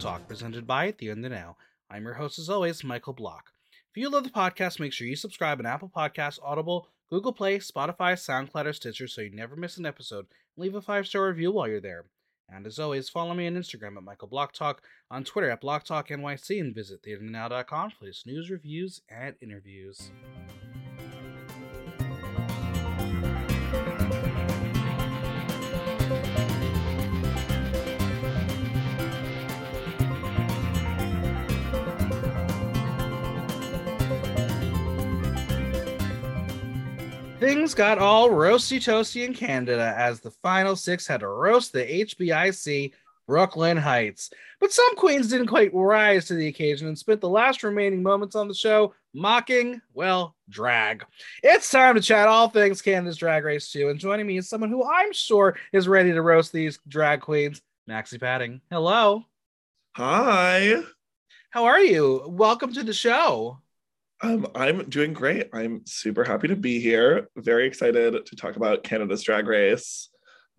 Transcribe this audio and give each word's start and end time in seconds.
of 0.00 0.04
Talk 0.04 0.28
presented 0.28 0.66
by 0.66 0.94
The 0.98 1.08
Internet 1.08 1.32
Now. 1.32 1.56
I'm 1.90 2.04
your 2.04 2.14
host, 2.14 2.38
as 2.38 2.48
always, 2.48 2.82
Michael 2.82 3.12
Block. 3.12 3.50
If 3.90 4.00
you 4.00 4.08
love 4.08 4.24
the 4.24 4.30
podcast, 4.30 4.80
make 4.80 4.94
sure 4.94 5.06
you 5.06 5.14
subscribe 5.14 5.58
on 5.58 5.66
Apple 5.66 5.92
Podcasts, 5.94 6.38
Audible, 6.42 6.88
Google 7.10 7.34
Play, 7.34 7.58
Spotify, 7.58 8.14
SoundCloud, 8.14 8.64
or 8.64 8.72
Stitcher 8.72 9.06
so 9.06 9.20
you 9.20 9.30
never 9.30 9.56
miss 9.56 9.76
an 9.76 9.84
episode. 9.84 10.26
Leave 10.56 10.74
a 10.74 10.80
five 10.80 11.06
star 11.06 11.26
review 11.26 11.52
while 11.52 11.68
you're 11.68 11.82
there. 11.82 12.06
And 12.48 12.66
as 12.66 12.78
always, 12.78 13.10
follow 13.10 13.34
me 13.34 13.46
on 13.46 13.54
Instagram 13.54 13.98
at 13.98 14.02
Michael 14.02 14.28
Block 14.28 14.54
Talk, 14.54 14.80
on 15.10 15.22
Twitter 15.22 15.50
at 15.50 15.60
Block 15.60 15.84
Talk 15.84 16.08
NYC, 16.08 16.60
and 16.60 16.74
visit 16.74 17.02
theinternetnow.com 17.02 17.90
for 17.90 18.04
latest 18.06 18.26
news, 18.26 18.48
reviews, 18.48 19.02
and 19.10 19.36
interviews. 19.42 20.12
Things 37.40 37.72
got 37.72 37.96
all 37.96 38.28
roasty 38.28 38.76
toasty 38.76 39.24
in 39.24 39.32
Canada 39.32 39.94
as 39.96 40.20
the 40.20 40.30
final 40.30 40.76
six 40.76 41.06
had 41.06 41.20
to 41.20 41.28
roast 41.28 41.72
the 41.72 41.82
HBIC 41.82 42.92
Brooke 43.26 43.56
Lynn 43.56 43.78
Hytes. 43.78 44.30
But 44.60 44.72
some 44.72 44.94
queens 44.96 45.28
didn't 45.28 45.46
quite 45.46 45.72
rise 45.72 46.26
to 46.26 46.34
the 46.34 46.48
occasion 46.48 46.86
and 46.86 46.98
spent 46.98 47.22
the 47.22 47.30
last 47.30 47.62
remaining 47.62 48.02
moments 48.02 48.36
on 48.36 48.46
the 48.46 48.52
show 48.52 48.92
mocking, 49.14 49.80
well, 49.94 50.36
drag. 50.50 51.06
It's 51.42 51.70
time 51.70 51.94
to 51.94 52.02
chat 52.02 52.28
all 52.28 52.50
things 52.50 52.82
Canada's 52.82 53.16
Drag 53.16 53.42
Race 53.42 53.72
2, 53.72 53.88
and 53.88 53.98
joining 53.98 54.26
me 54.26 54.36
is 54.36 54.46
someone 54.46 54.68
who 54.68 54.84
I'm 54.84 55.14
sure 55.14 55.56
is 55.72 55.88
ready 55.88 56.12
to 56.12 56.20
roast 56.20 56.52
these 56.52 56.78
drag 56.88 57.22
queens, 57.22 57.62
Maxi 57.88 58.20
Padding. 58.20 58.60
Hello. 58.70 59.24
Hi. 59.96 60.82
How 61.48 61.64
are 61.64 61.80
you? 61.80 62.22
Welcome 62.28 62.74
to 62.74 62.82
the 62.82 62.92
show. 62.92 63.62
Um, 64.22 64.46
I'm 64.54 64.88
doing 64.88 65.12
great. 65.12 65.48
I'm 65.52 65.82
super 65.86 66.24
happy 66.24 66.48
to 66.48 66.56
be 66.56 66.78
here. 66.78 67.28
Very 67.36 67.66
excited 67.66 68.26
to 68.26 68.36
talk 68.36 68.56
about 68.56 68.84
Canada's 68.84 69.22
Drag 69.22 69.46
Race. 69.46 70.10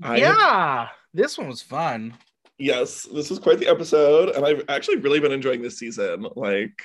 I 0.01 0.17
yeah, 0.17 0.87
this 1.13 1.37
one 1.37 1.47
was 1.47 1.61
fun. 1.61 2.15
Yes, 2.57 3.03
this 3.03 3.29
was 3.29 3.39
quite 3.39 3.59
the 3.59 3.67
episode, 3.67 4.29
and 4.29 4.45
I've 4.45 4.63
actually 4.67 4.97
really 4.97 5.19
been 5.19 5.31
enjoying 5.31 5.61
this 5.61 5.77
season. 5.77 6.25
Like, 6.35 6.81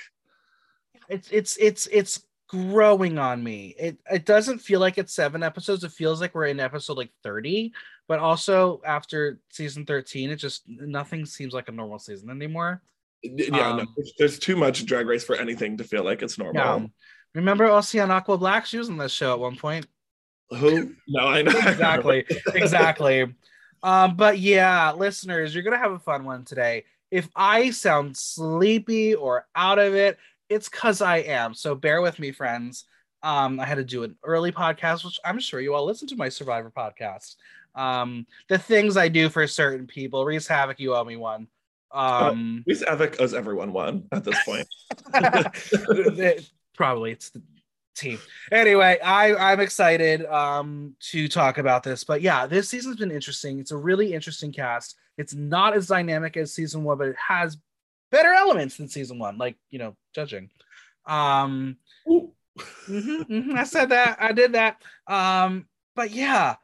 it's 1.09 1.31
it's 1.31 1.57
it's 1.57 1.87
it's 1.87 2.23
growing 2.47 3.17
on 3.17 3.43
me. 3.43 3.75
It 3.79 3.97
it 4.11 4.25
doesn't 4.25 4.59
feel 4.59 4.79
like 4.79 4.99
it's 4.99 5.15
seven 5.15 5.41
episodes. 5.41 5.83
It 5.83 5.91
feels 5.91 6.21
like 6.21 6.35
we're 6.35 6.45
in 6.45 6.59
episode 6.59 6.97
like 6.97 7.11
thirty. 7.23 7.73
But 8.07 8.19
also 8.19 8.81
after 8.85 9.39
season 9.49 9.85
thirteen, 9.85 10.29
it 10.29 10.35
just 10.35 10.61
nothing 10.67 11.25
seems 11.25 11.53
like 11.53 11.69
a 11.69 11.73
normal 11.73 11.97
season 11.97 12.29
anymore 12.29 12.83
yeah, 13.23 13.69
um, 13.69 13.77
no, 13.77 13.85
there's, 13.95 14.13
there's, 14.17 14.39
too 14.39 14.55
much 14.55 14.85
drag 14.85 15.07
race 15.07 15.23
for 15.23 15.35
anything 15.35 15.77
to 15.77 15.83
feel 15.83 16.03
like 16.03 16.21
it's 16.21 16.37
normal. 16.37 16.55
Yeah. 16.55 16.85
Remember 17.35 17.67
Océane 17.67 18.09
Aqua-Black? 18.09 18.65
She 18.65 18.77
was 18.77 18.89
on 18.89 18.97
this 18.97 19.11
show 19.11 19.33
at 19.33 19.39
one 19.39 19.55
point. 19.55 19.87
Who? 20.49 20.93
No, 21.07 21.27
I 21.27 21.41
know 21.41 21.51
exactly, 21.55 22.25
exactly. 22.53 23.33
Um, 23.83 24.15
but 24.15 24.39
yeah, 24.39 24.91
listeners, 24.93 25.53
you're 25.53 25.63
gonna 25.63 25.77
have 25.77 25.91
a 25.91 25.99
fun 25.99 26.23
one 26.25 26.45
today. 26.45 26.85
If 27.11 27.29
I 27.35 27.71
sound 27.71 28.17
sleepy 28.17 29.15
or 29.15 29.45
out 29.55 29.79
of 29.79 29.93
it, 29.93 30.17
it's 30.49 30.69
because 30.69 31.01
I 31.01 31.17
am. 31.17 31.53
So 31.53 31.75
bear 31.75 32.01
with 32.01 32.19
me, 32.19 32.31
friends. 32.31 32.85
Um, 33.23 33.59
I 33.59 33.65
had 33.65 33.75
to 33.75 33.83
do 33.83 34.03
an 34.03 34.15
early 34.23 34.51
podcast, 34.51 35.03
which 35.03 35.19
I'm 35.25 35.39
sure 35.39 35.59
you 35.59 35.73
all 35.73 35.85
listen 35.85 36.07
to 36.09 36.15
my 36.15 36.29
Survivor 36.29 36.71
podcast. 36.75 37.35
Um, 37.75 38.25
the 38.47 38.57
things 38.57 38.97
I 38.97 39.07
do 39.07 39.29
for 39.29 39.45
certain 39.47 39.85
people. 39.85 40.25
Reese 40.25 40.47
Havoc, 40.47 40.79
you 40.79 40.95
owe 40.95 41.03
me 41.03 41.15
one. 41.15 41.47
Um, 41.91 42.65
uh, 42.69 42.73
Evic 42.85 43.21
owes 43.21 43.33
everyone 43.33 43.73
one 43.73 44.03
at 44.11 44.23
this 44.23 44.37
point. 44.43 44.67
Probably 46.75 47.11
it's 47.11 47.29
the 47.29 47.41
team. 47.95 48.19
Anyway, 48.51 48.99
I 49.03 49.35
I'm 49.35 49.59
excited 49.59 50.25
um 50.25 50.95
to 51.11 51.27
talk 51.27 51.57
about 51.57 51.83
this, 51.83 52.03
but 52.03 52.21
yeah, 52.21 52.45
this 52.45 52.69
season's 52.69 52.97
been 52.97 53.11
interesting. 53.11 53.59
It's 53.59 53.71
a 53.71 53.77
really 53.77 54.13
interesting 54.13 54.51
cast. 54.51 54.95
It's 55.17 55.33
not 55.33 55.75
as 55.75 55.87
dynamic 55.87 56.37
as 56.37 56.53
season 56.53 56.83
one, 56.83 56.97
but 56.97 57.07
it 57.07 57.15
has 57.27 57.57
better 58.11 58.33
elements 58.33 58.77
than 58.77 58.87
season 58.87 59.19
one, 59.19 59.37
like 59.37 59.57
you 59.69 59.79
know, 59.79 59.95
judging. 60.13 60.49
Um, 61.05 61.77
mm-hmm, 62.07 63.21
mm-hmm, 63.21 63.57
I 63.57 63.63
said 63.63 63.89
that. 63.89 64.17
I 64.19 64.31
did 64.31 64.53
that. 64.53 64.81
Um, 65.07 65.65
but 65.95 66.11
yeah, 66.11 66.55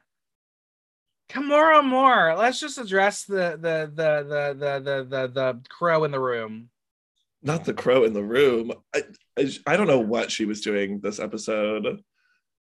Kimora 1.34 1.80
Amour. 1.80 2.36
Let's 2.38 2.60
just 2.60 2.78
address 2.78 3.24
the 3.24 3.58
the 3.60 3.92
the 3.94 4.24
the 4.24 4.54
the 4.54 4.80
the 4.80 5.04
the, 5.10 5.28
the 5.28 5.62
crow 5.70 6.04
in 6.04 6.12
the 6.12 6.20
room. 6.20 6.70
Not 7.42 7.66
the 7.66 7.74
crow 7.74 8.04
in 8.04 8.14
the 8.14 8.24
room. 8.24 8.72
I, 8.96 9.04
I 9.38 9.52
I 9.66 9.78
don't 9.78 9.88
know 9.88 10.00
what 10.00 10.32
she 10.32 10.46
was 10.46 10.62
doing 10.62 11.00
this 11.00 11.20
episode. 11.20 12.02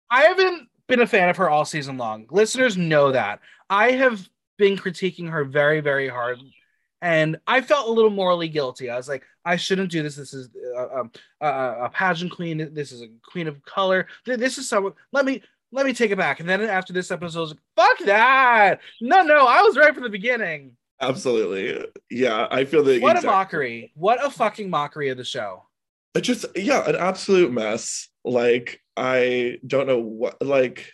I 0.10 0.24
haven't 0.24 0.70
been 0.88 1.02
a 1.02 1.08
fan 1.08 1.30
of 1.30 1.38
her 1.38 1.50
all 1.50 1.66
season 1.66 1.98
long. 1.98 2.28
Listeners 2.32 2.78
know 2.78 3.12
that. 3.12 3.40
I 3.70 3.92
have 3.92 4.28
been 4.58 4.78
critiquing 4.78 5.30
her 5.30 5.44
very 5.44 5.82
very 5.82 6.08
hard 6.08 6.40
and 7.02 7.40
I 7.48 7.62
felt 7.62 7.88
a 7.88 7.92
little 7.92 8.12
morally 8.12 8.48
guilty. 8.48 8.90
I 8.90 8.96
was 8.96 9.10
like, 9.10 9.24
I 9.44 9.56
shouldn't 9.56 9.92
do 9.92 10.04
this. 10.04 10.16
This 10.16 10.34
is 10.34 10.50
a, 10.78 11.04
a, 11.42 11.86
a, 11.86 11.90
pageant 11.90 12.32
queen. 12.32 12.70
This 12.74 12.92
is 12.92 13.02
a 13.02 13.08
queen 13.24 13.48
of 13.48 13.64
color. 13.66 14.08
This 14.26 14.60
is 14.60 14.70
someone. 14.70 14.94
Let 15.12 15.26
me 15.26 15.42
let 15.72 15.86
me 15.86 15.94
take 15.94 16.12
it 16.12 16.18
back. 16.18 16.40
And 16.40 16.50
then 16.50 16.62
after 16.62 16.94
this 16.94 17.12
episode, 17.12 17.40
I 17.40 17.42
was 17.42 17.50
like, 17.52 17.60
fuck 17.76 18.06
that. 18.06 18.80
No, 19.00 19.24
no, 19.24 19.48
I 19.48 19.62
was 19.62 19.78
right 19.78 19.94
from 19.94 20.04
the 20.04 20.10
beginning. 20.10 20.76
Absolutely. 21.00 21.88
Yeah, 22.10 22.48
I 22.52 22.66
feel 22.66 22.84
that. 22.84 23.02
What 23.02 23.16
exactly. 23.16 23.28
a 23.28 23.32
mockery. 23.32 23.92
What 23.96 24.26
a 24.26 24.30
fucking 24.30 24.70
mockery 24.70 25.10
of 25.10 25.18
the 25.18 25.24
show. 25.24 25.64
It 26.14 26.22
just, 26.22 26.46
yeah, 26.56 26.88
an 26.88 26.96
absolute 26.96 27.52
mess. 27.52 28.10
Like, 28.24 28.82
I 28.98 29.58
don't 29.66 29.88
know 29.88 30.00
what, 30.00 30.42
like, 30.42 30.92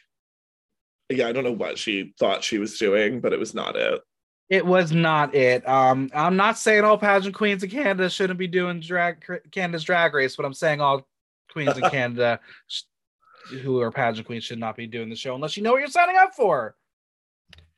yeah, 1.09 1.27
I 1.27 1.31
don't 1.31 1.43
know 1.43 1.51
what 1.51 1.77
she 1.77 2.13
thought 2.19 2.43
she 2.43 2.57
was 2.57 2.77
doing, 2.77 3.19
but 3.19 3.33
it 3.33 3.39
was 3.39 3.53
not 3.53 3.75
it. 3.75 4.01
It 4.49 4.66
was 4.66 4.93
not 4.93 5.35
it. 5.35 5.67
Um, 5.67 6.09
I'm 6.13 6.37
not 6.37 6.57
saying 6.57 6.85
all 6.85 6.97
pageant 6.97 7.35
queens 7.35 7.63
in 7.63 7.69
Canada 7.69 8.09
shouldn't 8.09 8.39
be 8.39 8.47
doing 8.47 8.79
drag 8.79 9.25
Canada's 9.51 9.83
drag 9.83 10.13
race, 10.13 10.37
but 10.37 10.45
I'm 10.45 10.53
saying 10.53 10.79
all 10.79 11.05
queens 11.51 11.77
in 11.77 11.83
Canada 11.89 12.39
who 13.50 13.81
are 13.81 13.91
pageant 13.91 14.28
queens 14.28 14.44
should 14.44 14.59
not 14.59 14.75
be 14.75 14.88
doing 14.88 15.09
the 15.09 15.16
show 15.16 15.35
unless 15.35 15.58
you 15.58 15.63
know 15.63 15.72
what 15.72 15.80
you're 15.80 15.88
signing 15.88 16.18
up 16.18 16.34
for. 16.35 16.75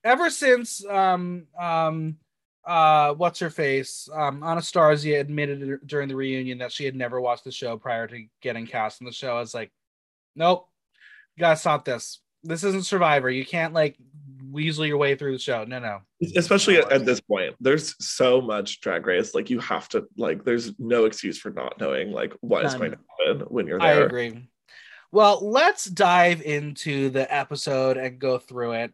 Ever 0.04 0.30
since 0.30 0.86
um 0.86 1.48
um 1.60 2.18
uh 2.66 3.14
what's 3.14 3.40
her 3.40 3.50
face 3.50 4.10
um 4.14 4.42
Anastarzia 4.42 5.20
admitted 5.20 5.80
during 5.86 6.08
the 6.08 6.16
reunion 6.16 6.60
that 6.60 6.72
she 6.72 6.86
had 6.86 6.96
never 6.96 7.20
watched 7.20 7.44
the 7.44 7.52
show 7.52 7.78
prior 7.78 8.08
to 8.08 8.26
getting 8.42 8.68
cast 8.68 9.02
in 9.02 9.06
the 9.06 9.14
show, 9.14 9.36
I 9.36 9.40
was 9.40 9.54
like, 9.54 9.72
nope, 10.36 10.68
you 11.36 11.42
gotta 11.42 11.58
stop 11.58 11.86
this. 11.86 12.20
This 12.44 12.64
isn't 12.64 12.86
Survivor. 12.86 13.30
You 13.30 13.46
can't 13.46 13.74
like 13.74 13.98
weasel 14.52 14.86
your 14.86 14.98
way 14.98 15.16
through 15.16 15.34
the 15.34 15.40
show. 15.40 15.64
No, 15.66 15.80
no. 15.80 16.00
Especially 16.36 16.78
at, 16.78 16.92
at, 16.92 17.06
this 17.06 17.22
point, 17.22 17.56
there's 17.60 17.96
so 18.04 18.42
much 18.42 18.82
drag 18.82 19.06
race. 19.06 19.36
Like 19.36 19.50
you 19.50 19.60
have 19.60 19.88
to 19.90 20.06
like. 20.18 20.44
There's 20.44 20.78
no 20.80 21.06
excuse 21.06 21.38
for 21.38 21.52
not 21.52 21.80
knowing 21.80 22.12
like 22.12 22.34
what 22.42 22.64
None. 22.64 22.66
is 22.68 22.76
going 22.76 22.92
to 22.92 22.98
happen 23.20 23.48
when 23.48 23.68
you're 23.68 23.80
there. 23.80 23.88
I 23.88 24.06
agree. 24.06 24.50
Well, 25.12 25.40
let's 25.42 25.86
dive 25.86 26.44
into 26.44 27.10
the 27.10 27.34
episode 27.34 27.98
and 27.98 28.20
go 28.20 28.38
through 28.38 28.74
it. 28.74 28.94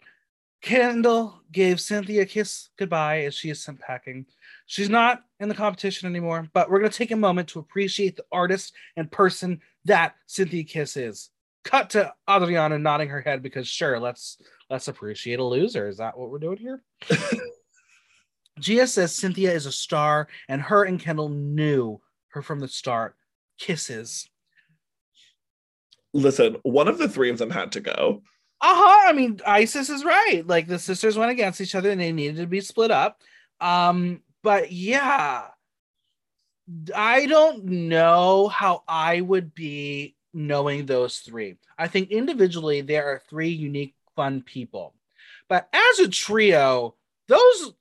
Kendall 0.61 1.41
gave 1.51 1.77
Synthia 1.77 2.21
a 2.21 2.25
kiss 2.25 2.69
goodbye 2.77 3.23
as 3.23 3.35
she 3.35 3.50
is 3.50 3.62
sent 3.62 3.79
packing. 3.79 4.25
She's 4.65 4.89
not 4.89 5.23
in 5.39 5.50
the 5.50 5.56
competition 5.56 6.09
anymore, 6.09 6.50
but 6.53 6.69
we're 6.69 6.79
going 6.79 6.91
to 6.91 6.97
take 6.97 7.12
a 7.12 7.17
moment 7.17 7.50
to 7.50 7.59
appreciate 7.59 8.15
the 8.15 8.25
artist 8.31 8.73
and 8.95 9.12
person 9.12 9.62
that 9.83 10.15
Synthia 10.27 10.67
Kiss 10.67 10.97
is. 10.97 11.29
Cut 11.65 11.89
to 11.91 12.13
Adriana 12.29 12.79
nodding 12.79 13.09
her 13.09 13.21
head 13.21 13.44
because 13.44 13.68
sure, 13.68 14.00
let's 14.00 14.38
let's 14.69 14.88
appreciate 14.88 15.39
a 15.39 15.44
loser. 15.44 15.88
Is 15.88 15.97
that 15.97 16.18
what 16.18 16.29
we're 16.29 16.39
doing 16.39 16.57
here? 16.57 16.81
Gia 18.59 18.88
says 18.88 19.13
Synthia 19.13 19.53
is 19.53 19.65
a 19.65 19.71
star, 19.71 20.27
and 20.47 20.61
her 20.61 20.85
and 20.85 21.00
Kendall 21.00 21.29
knew 21.29 22.00
her 22.29 22.41
from 22.41 22.59
the 22.59 22.68
start. 22.68 23.15
Kisses 23.57 24.29
listen, 26.15 26.56
one 26.63 26.88
of 26.88 26.97
the 26.97 27.09
three 27.09 27.29
of 27.29 27.38
them 27.38 27.51
had 27.51 27.73
to 27.73 27.81
go. 27.81 28.23
Uh-huh. 28.62 29.09
I 29.09 29.13
mean, 29.13 29.41
Icesis 29.45 29.89
is 29.89 30.06
right. 30.06 30.44
Like 30.47 30.67
the 30.67 30.79
sisters 30.79 31.17
went 31.17 31.31
against 31.31 31.62
each 31.62 31.75
other 31.75 31.91
and 31.91 32.00
they 32.00 32.13
needed 32.13 32.38
to 32.38 32.47
be 32.47 32.62
split 32.62 32.89
up. 32.89 33.21
Um, 33.59 34.21
but 34.41 34.71
yeah. 34.71 35.47
I 36.95 37.27
don't 37.27 37.65
know 37.65 38.47
how 38.47 38.83
I 38.88 39.21
would 39.21 39.53
be 39.53 40.15
knowing 40.33 40.85
those 40.85 41.19
three. 41.19 41.57
I 41.77 41.88
think 41.88 42.09
individually 42.09 42.81
there 42.81 43.06
are 43.07 43.21
three 43.29 43.50
unique, 43.50 43.94
fun 44.15 44.41
people. 44.41 44.95
But 45.47 45.69
as 45.73 46.00
a 46.00 46.07
trio, 46.07 46.95
those 47.27 47.73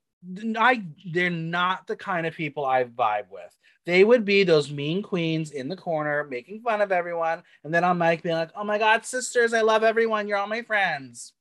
I 0.57 0.85
they're 1.11 1.29
not 1.29 1.87
the 1.87 1.95
kind 1.95 2.27
of 2.27 2.35
people 2.35 2.65
I 2.65 2.83
vibe 2.83 3.29
with 3.31 3.55
they 3.85 4.03
would 4.03 4.25
be 4.25 4.43
those 4.43 4.71
mean 4.71 5.01
queens 5.01 5.51
in 5.51 5.67
the 5.67 5.75
corner 5.75 6.23
making 6.23 6.61
fun 6.61 6.81
of 6.81 6.91
everyone. 6.91 7.43
And 7.63 7.73
then 7.73 7.83
on 7.83 7.97
Mike 7.97 8.23
being 8.23 8.35
like, 8.35 8.51
oh 8.55 8.63
my 8.63 8.77
God, 8.77 9.05
sisters, 9.05 9.53
I 9.53 9.61
love 9.61 9.83
everyone. 9.83 10.27
You're 10.27 10.37
all 10.37 10.47
my 10.47 10.63
friends. 10.63 11.33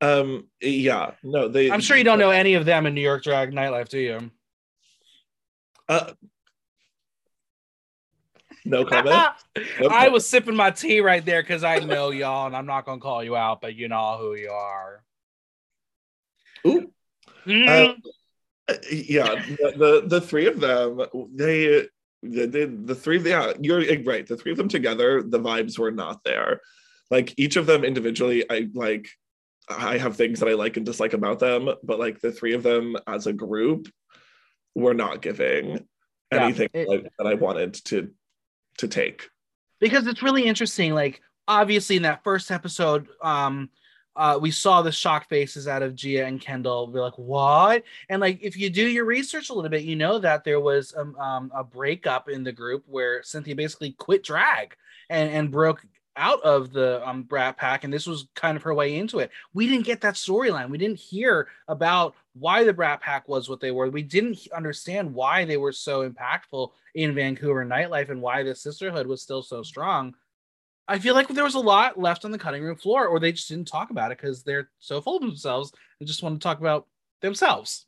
Um, 0.00 0.48
yeah, 0.60 1.12
no, 1.22 1.48
they. 1.48 1.70
I'm 1.70 1.80
sure 1.80 1.96
you 1.96 2.04
don't 2.04 2.18
know 2.18 2.30
any 2.30 2.54
of 2.54 2.64
them 2.64 2.86
in 2.86 2.94
New 2.94 3.02
York 3.02 3.22
drag 3.22 3.52
nightlife, 3.52 3.88
do 3.88 3.98
you? 3.98 4.30
Uh, 5.88 6.12
no 8.64 8.84
comment. 8.84 9.32
I 9.90 10.08
was 10.08 10.26
sipping 10.26 10.56
my 10.56 10.70
tea 10.70 11.00
right 11.00 11.24
there 11.24 11.42
because 11.42 11.64
I 11.64 11.80
know 11.80 12.10
y'all, 12.10 12.46
and 12.46 12.56
I'm 12.56 12.66
not 12.66 12.86
gonna 12.86 13.00
call 13.00 13.22
you 13.22 13.36
out, 13.36 13.60
but 13.60 13.74
you 13.74 13.88
know 13.88 14.16
who 14.18 14.34
you 14.34 14.50
are. 14.50 15.02
Ooh. 16.66 16.90
Mm. 17.46 17.68
Uh, 17.68 17.94
yeah, 18.92 19.34
the, 19.46 19.72
the 19.76 20.02
the 20.06 20.20
three 20.20 20.46
of 20.46 20.60
them, 20.60 21.00
they 21.34 21.86
the, 22.22 22.46
the, 22.46 22.66
the 22.84 22.94
three 22.94 23.16
of 23.16 23.26
yeah, 23.26 23.52
you're 23.60 23.82
right. 24.02 24.26
The 24.26 24.36
three 24.36 24.52
of 24.52 24.58
them 24.58 24.68
together, 24.68 25.22
the 25.22 25.40
vibes 25.40 25.78
were 25.78 25.90
not 25.90 26.22
there. 26.24 26.60
Like 27.10 27.34
each 27.36 27.56
of 27.56 27.66
them 27.66 27.84
individually, 27.84 28.44
I 28.50 28.68
like 28.74 29.08
I 29.68 29.98
have 29.98 30.16
things 30.16 30.40
that 30.40 30.48
I 30.48 30.54
like 30.54 30.76
and 30.76 30.84
dislike 30.86 31.12
about 31.12 31.38
them, 31.38 31.70
but 31.82 31.98
like 31.98 32.20
the 32.20 32.32
three 32.32 32.54
of 32.54 32.62
them 32.62 32.96
as 33.06 33.26
a 33.26 33.32
group 33.32 33.88
were 34.74 34.94
not 34.94 35.22
giving 35.22 35.86
Yeah, 36.32 36.44
anything 36.44 36.68
it- 36.72 36.88
like, 36.88 37.10
that 37.18 37.26
I 37.26 37.34
wanted 37.34 37.74
to 37.86 38.10
to 38.78 38.88
take. 38.88 39.28
because 39.80 40.06
it's 40.06 40.22
really 40.22 40.44
interesting. 40.44 40.94
Like 40.94 41.20
obviously 41.48 41.96
in 41.96 42.02
that 42.02 42.22
first 42.22 42.50
episode, 42.50 43.08
um, 43.22 43.70
uh, 44.20 44.38
we 44.38 44.50
saw 44.50 44.82
the 44.82 44.92
shock 44.92 45.26
faces 45.30 45.66
out 45.66 45.82
of 45.82 45.94
Gia 45.94 46.26
and 46.26 46.38
Kendall. 46.38 46.92
We're 46.92 47.00
like, 47.00 47.16
what? 47.16 47.82
And 48.10 48.20
like, 48.20 48.38
if 48.42 48.54
you 48.54 48.68
do 48.68 48.86
your 48.86 49.06
research 49.06 49.48
a 49.48 49.54
little 49.54 49.70
bit, 49.70 49.82
you 49.82 49.96
know 49.96 50.18
that 50.18 50.44
there 50.44 50.60
was 50.60 50.94
um, 50.94 51.16
um, 51.16 51.50
a 51.54 51.64
breakup 51.64 52.28
in 52.28 52.44
the 52.44 52.52
group 52.52 52.84
where 52.86 53.22
Synthia 53.22 53.56
basically 53.56 53.92
quit 53.92 54.22
drag 54.22 54.76
and 55.08 55.30
and 55.30 55.50
broke 55.50 55.86
out 56.16 56.42
of 56.42 56.70
the 56.70 57.08
um, 57.08 57.22
Brat 57.22 57.56
Pack, 57.56 57.84
and 57.84 57.90
this 57.90 58.06
was 58.06 58.28
kind 58.34 58.58
of 58.58 58.62
her 58.64 58.74
way 58.74 58.96
into 58.96 59.20
it. 59.20 59.30
We 59.54 59.66
didn't 59.66 59.86
get 59.86 60.02
that 60.02 60.16
storyline. 60.16 60.68
We 60.68 60.76
didn't 60.76 60.98
hear 60.98 61.48
about 61.66 62.14
why 62.34 62.62
the 62.64 62.74
Brat 62.74 63.00
Pack 63.00 63.26
was 63.26 63.48
what 63.48 63.60
they 63.60 63.70
were. 63.70 63.88
We 63.88 64.02
didn't 64.02 64.48
understand 64.54 65.14
why 65.14 65.46
they 65.46 65.56
were 65.56 65.72
so 65.72 66.06
impactful 66.06 66.72
in 66.94 67.14
Vancouver 67.14 67.64
nightlife 67.64 68.10
and 68.10 68.20
why 68.20 68.42
the 68.42 68.54
sisterhood 68.54 69.06
was 69.06 69.22
still 69.22 69.42
so 69.42 69.62
strong. 69.62 70.14
I 70.88 70.98
feel 70.98 71.14
like 71.14 71.28
there 71.28 71.44
was 71.44 71.54
a 71.54 71.60
lot 71.60 71.98
left 71.98 72.24
on 72.24 72.30
the 72.32 72.38
cutting 72.38 72.62
room 72.62 72.76
floor, 72.76 73.06
or 73.06 73.20
they 73.20 73.32
just 73.32 73.48
didn't 73.48 73.68
talk 73.68 73.90
about 73.90 74.10
it 74.10 74.18
because 74.18 74.42
they're 74.42 74.70
so 74.80 75.00
full 75.00 75.16
of 75.16 75.22
themselves 75.22 75.72
and 76.00 76.06
just 76.06 76.22
want 76.22 76.40
to 76.40 76.42
talk 76.42 76.58
about 76.58 76.86
themselves. 77.20 77.86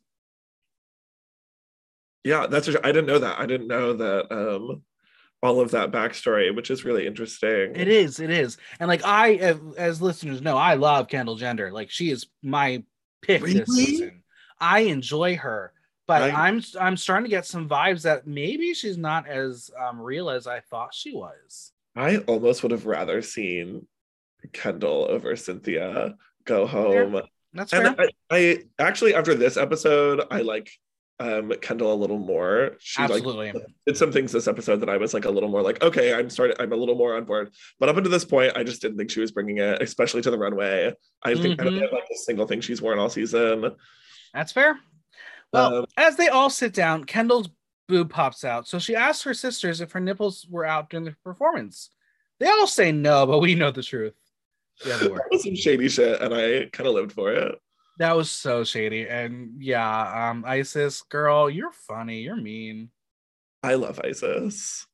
Yeah, 2.23 2.47
that's 2.47 2.69
I 2.69 2.91
didn't 2.93 3.07
know 3.07 3.19
that. 3.19 3.37
I 3.39 3.45
didn't 3.45 3.67
know 3.67 3.93
that 3.93 4.31
um 4.31 4.83
all 5.41 5.59
of 5.59 5.71
that 5.71 5.91
backstory, 5.91 6.55
which 6.55 6.71
is 6.71 6.85
really 6.85 7.05
interesting. 7.05 7.75
It 7.75 7.89
is, 7.89 8.21
it 8.21 8.29
is, 8.29 8.57
and 8.79 8.87
like 8.87 9.03
I, 9.03 9.33
as- 9.77 10.01
listeners 10.01 10.41
know, 10.41 10.55
I 10.55 10.75
love 10.75 11.09
Kendall 11.09 11.35
Gender. 11.35 11.69
Like 11.69 11.89
she 11.89 12.09
is 12.11 12.27
my 12.41 12.83
pick 13.21 13.41
this 13.43 13.67
season. 13.75 14.23
I 14.61 14.79
enjoy 14.81 15.35
her, 15.35 15.73
but 16.07 16.21
I- 16.21 16.47
I'm 16.47 16.63
I'm 16.79 16.95
starting 16.95 17.25
to 17.25 17.29
get 17.29 17.45
some 17.45 17.67
vibes 17.67 18.03
that 18.03 18.25
maybe 18.25 18.73
she's 18.73 18.97
not 18.97 19.27
as 19.27 19.69
um, 19.77 19.99
real 19.99 20.29
as 20.29 20.47
I 20.47 20.61
thought 20.61 20.93
she 20.93 21.13
was. 21.13 21.72
I 21.95 22.17
almost 22.17 22.63
would 22.63 22.71
have 22.71 22.85
rather 22.85 23.21
seen 23.21 23.87
Kendall 24.51 25.07
over 25.09 25.33
Synthia 25.33 26.15
go 26.45 26.65
home. 26.67 27.21
That's 27.53 27.71
fair. 27.71 27.85
And 27.87 27.95
I, 27.99 28.07
I 28.31 28.63
actually 28.79 29.13
after 29.15 29.35
this 29.35 29.57
episode, 29.57 30.21
I 30.31 30.41
like 30.41 30.69
um 31.19 31.53
Kendall 31.61 31.93
a 31.93 31.95
little 31.95 32.17
more. 32.17 32.71
She 32.79 33.01
like 33.01 33.11
Absolutely. 33.11 33.53
did 33.85 33.95
some 33.95 34.11
things 34.11 34.31
this 34.31 34.47
episode 34.47 34.77
that 34.77 34.89
I 34.89 34.97
was 34.97 35.13
like 35.13 35.25
a 35.25 35.29
little 35.29 35.49
more 35.49 35.61
like, 35.61 35.81
okay, 35.83 36.13
I'm 36.13 36.29
starting, 36.31 36.57
I'm 36.59 36.73
a 36.73 36.75
little 36.75 36.95
more 36.95 37.15
on 37.15 37.25
board. 37.25 37.53
But 37.79 37.89
up 37.89 37.97
until 37.97 38.11
this 38.11 38.25
point, 38.25 38.53
I 38.57 38.63
just 38.63 38.81
didn't 38.81 38.97
think 38.97 39.11
she 39.11 39.19
was 39.21 39.31
bringing 39.31 39.59
it, 39.59 39.81
especially 39.81 40.23
to 40.23 40.31
the 40.31 40.37
runway. 40.39 40.91
I 41.23 41.35
think 41.35 41.61
I 41.61 41.65
don't 41.65 41.75
Mhm. 41.75 41.81
have 41.81 41.91
like 41.91 42.07
a 42.11 42.17
single 42.17 42.47
thing 42.47 42.61
she's 42.61 42.81
worn 42.81 42.97
all 42.97 43.09
season. 43.09 43.75
That's 44.33 44.51
fair. 44.51 44.79
Well, 45.53 45.75
Um, 45.75 45.85
as 45.95 46.17
they 46.17 46.29
all 46.29 46.49
sit 46.49 46.73
down, 46.73 47.03
Kendall's 47.03 47.49
boob 47.87 48.09
pops 48.09 48.43
out. 48.43 48.67
So 48.67 48.79
she 48.79 48.95
asks 48.95 49.23
her 49.23 49.33
sisters 49.33 49.81
if 49.81 49.91
her 49.91 49.99
nipples 49.99 50.45
were 50.49 50.65
out 50.65 50.89
during 50.89 51.05
the 51.05 51.15
performance. 51.23 51.89
They 52.39 52.47
all 52.47 52.67
say 52.67 52.91
no, 52.91 53.25
but 53.25 53.39
we 53.39 53.55
know 53.55 53.71
the 53.71 53.83
truth. 53.83 54.13
Way. 54.85 54.91
that 54.97 55.29
was 55.31 55.43
some 55.43 55.55
shady 55.55 55.89
shit, 55.89 56.21
and 56.21 56.33
I 56.33 56.69
kind 56.71 56.87
of 56.87 56.95
lived 56.95 57.13
for 57.13 57.31
it. 57.31 57.55
That 57.99 58.15
was 58.15 58.31
so 58.31 58.63
shady. 58.63 59.07
And 59.07 59.61
yeah, 59.61 60.29
um, 60.29 60.43
Icesis, 60.45 61.03
girl, 61.09 61.49
you're 61.49 61.71
funny. 61.71 62.21
You're 62.21 62.35
mean. 62.35 62.89
I 63.61 63.75
love 63.75 63.99
Icesis. 64.03 64.85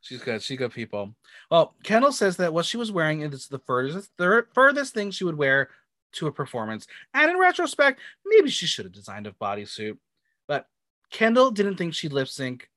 She's 0.00 0.22
good. 0.22 0.42
She's 0.42 0.58
good 0.58 0.72
people. 0.72 1.14
Well, 1.50 1.74
Kendall 1.82 2.12
says 2.12 2.38
that 2.38 2.52
what 2.52 2.64
she 2.64 2.76
was 2.76 2.90
wearing 2.90 3.20
is 3.20 3.48
the 3.48 3.58
furthest, 3.58 4.10
the 4.16 4.46
furthest 4.54 4.94
thing 4.94 5.10
she 5.10 5.24
would 5.24 5.36
wear 5.36 5.68
to 6.12 6.26
a 6.26 6.32
performance. 6.32 6.86
And 7.12 7.30
in 7.30 7.38
retrospect, 7.38 8.00
maybe 8.24 8.50
she 8.50 8.66
should 8.66 8.86
have 8.86 8.94
designed 8.94 9.26
a 9.26 9.32
bodysuit. 9.32 9.98
Kendall 11.10 11.50
didn't 11.50 11.76
think 11.76 11.94
she'd 11.94 12.12
lip 12.12 12.28
sync. 12.28 12.68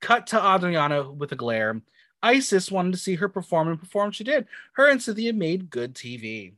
Cut 0.00 0.28
to 0.28 0.54
Adriana 0.54 1.10
with 1.10 1.32
a 1.32 1.36
glare. 1.36 1.80
Icesis 2.22 2.70
wanted 2.70 2.92
to 2.92 2.98
see 2.98 3.14
her 3.16 3.28
perform 3.28 3.68
and 3.68 3.78
perform. 3.78 4.10
She 4.10 4.24
did. 4.24 4.46
Her 4.72 4.88
and 4.88 5.00
Synthia 5.00 5.34
made 5.34 5.70
good 5.70 5.94
TV. 5.94 6.54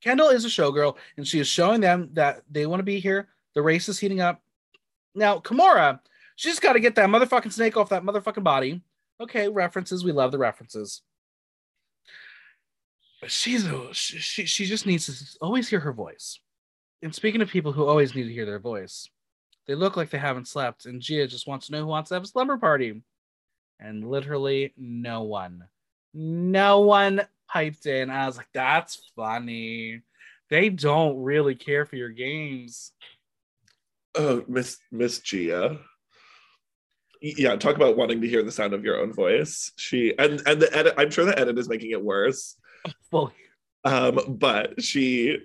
Kendall 0.00 0.28
is 0.28 0.44
a 0.44 0.48
showgirl, 0.48 0.96
and 1.16 1.26
she 1.26 1.40
is 1.40 1.48
showing 1.48 1.80
them 1.80 2.10
that 2.14 2.42
they 2.50 2.66
want 2.66 2.80
to 2.80 2.84
be 2.84 3.00
here. 3.00 3.28
The 3.54 3.62
race 3.62 3.88
is 3.88 3.98
heating 3.98 4.20
up. 4.20 4.40
Now, 5.14 5.38
Kimora, 5.38 6.00
she's 6.36 6.60
got 6.60 6.72
to 6.74 6.80
get 6.80 6.94
that 6.94 7.08
motherfucking 7.08 7.52
snake 7.52 7.76
off 7.76 7.90
that 7.90 8.02
motherfucking 8.02 8.44
body. 8.44 8.80
Okay, 9.20 9.48
references. 9.48 10.04
We 10.04 10.12
love 10.12 10.32
the 10.32 10.38
references. 10.38 11.02
But 13.20 13.30
she's 13.30 13.66
a, 13.66 13.92
she 13.92 14.46
she 14.46 14.64
just 14.64 14.86
needs 14.86 15.06
to 15.06 15.38
always 15.42 15.68
hear 15.68 15.80
her 15.80 15.92
voice. 15.92 16.40
And 17.02 17.14
speaking 17.14 17.42
of 17.42 17.50
people 17.50 17.72
who 17.72 17.86
always 17.86 18.14
need 18.14 18.24
to 18.24 18.32
hear 18.32 18.46
their 18.46 18.58
voice, 18.58 19.10
they 19.66 19.74
look 19.74 19.96
like 19.96 20.10
they 20.10 20.18
haven't 20.18 20.48
slept, 20.48 20.86
and 20.86 21.00
Gia 21.00 21.26
just 21.26 21.46
wants 21.46 21.66
to 21.66 21.72
know 21.72 21.80
who 21.80 21.86
wants 21.86 22.08
to 22.08 22.14
have 22.14 22.24
a 22.24 22.26
slumber 22.26 22.56
party. 22.56 23.02
And 23.78 24.08
literally 24.08 24.74
no 24.76 25.22
one, 25.22 25.64
no 26.12 26.80
one 26.80 27.22
piped 27.48 27.86
in. 27.86 28.10
I 28.10 28.26
was 28.26 28.36
like, 28.36 28.48
that's 28.52 29.10
funny. 29.16 30.02
They 30.50 30.68
don't 30.68 31.22
really 31.22 31.54
care 31.54 31.86
for 31.86 31.96
your 31.96 32.10
games. 32.10 32.92
Oh, 34.14 34.44
Miss 34.48 34.78
Miss 34.90 35.20
Gia. 35.20 35.78
Yeah, 37.22 37.56
talk 37.56 37.76
about 37.76 37.96
wanting 37.96 38.20
to 38.22 38.28
hear 38.28 38.42
the 38.42 38.50
sound 38.50 38.72
of 38.72 38.84
your 38.84 38.98
own 38.98 39.12
voice. 39.12 39.72
She 39.76 40.14
and 40.18 40.42
and 40.46 40.60
the 40.60 40.76
edit. 40.76 40.94
I'm 40.98 41.10
sure 41.10 41.24
the 41.24 41.38
edit 41.38 41.58
is 41.58 41.68
making 41.68 41.90
it 41.90 42.02
worse. 42.02 42.56
Fully. 43.10 43.32
Um, 43.84 44.36
but 44.38 44.82
she 44.82 45.38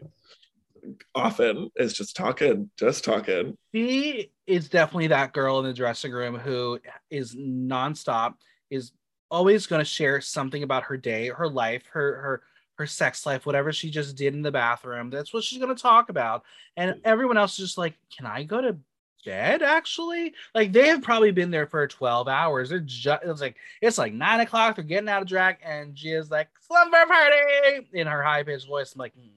often 1.13 1.70
is 1.75 1.94
just 1.94 2.15
talking, 2.15 2.70
just 2.77 3.04
talking. 3.04 3.58
She 3.74 4.32
is 4.48 4.70
definitely 4.70 5.08
that 5.08 5.34
girl 5.34 5.60
in 5.60 5.65
the 5.65 5.74
dressing 5.74 6.12
room 6.12 6.36
who 6.36 6.80
is 7.10 7.36
nonstop, 7.36 8.36
is 8.70 8.92
always 9.32 9.68
going 9.68 9.80
to 9.80 9.86
share 9.86 10.22
something 10.22 10.63
about 10.63 10.84
her 10.84 10.98
day, 10.98 11.30
her 11.30 11.48
life, 11.48 11.84
her 11.92 12.15
her 12.22 12.44
her 12.77 12.86
sex 12.86 13.25
life, 13.25 13.46
whatever 13.46 13.72
she 13.72 13.89
just 13.89 14.15
did 14.15 14.34
in 14.34 14.42
the 14.42 14.51
bathroom. 14.51 15.10
That's 15.10 15.34
what 15.34 15.44
she's 15.44 15.60
going 15.60 15.74
to 15.74 15.82
talk 15.82 16.10
about. 16.10 16.44
And 16.75 17.00
everyone 17.06 17.38
else 17.38 17.54
is 17.54 17.68
just 17.68 17.77
like, 17.77 17.96
"Can 18.15 18.25
I 18.25 18.44
go 18.44 18.62
to 18.62 18.77
bed?" 19.25 19.62
Actually, 19.62 20.34
like 20.54 20.74
they 20.74 20.88
have 20.88 21.01
probably 21.01 21.32
been 21.32 21.51
there 21.51 21.68
for 21.68 21.88
twelve 21.88 22.27
hours. 22.27 22.70
They're 22.70 22.80
just 22.80 23.24
it's 23.24 23.42
like 23.42 23.56
it's 23.82 23.98
like 23.98 24.13
nine 24.13 24.42
o'clock. 24.42 24.75
They're 24.75 24.86
getting 24.86 25.10
out 25.10 25.22
of 25.22 25.27
drag, 25.27 25.58
and 25.63 25.96
Gia's 25.96 26.30
like 26.30 26.50
slumber 26.68 27.06
party 27.08 27.88
in 27.94 28.08
her 28.08 28.22
high 28.22 28.44
pitched 28.44 28.68
voice. 28.68 28.94
I'm 28.94 29.00
like, 29.00 29.15
"Mm, 29.15 29.30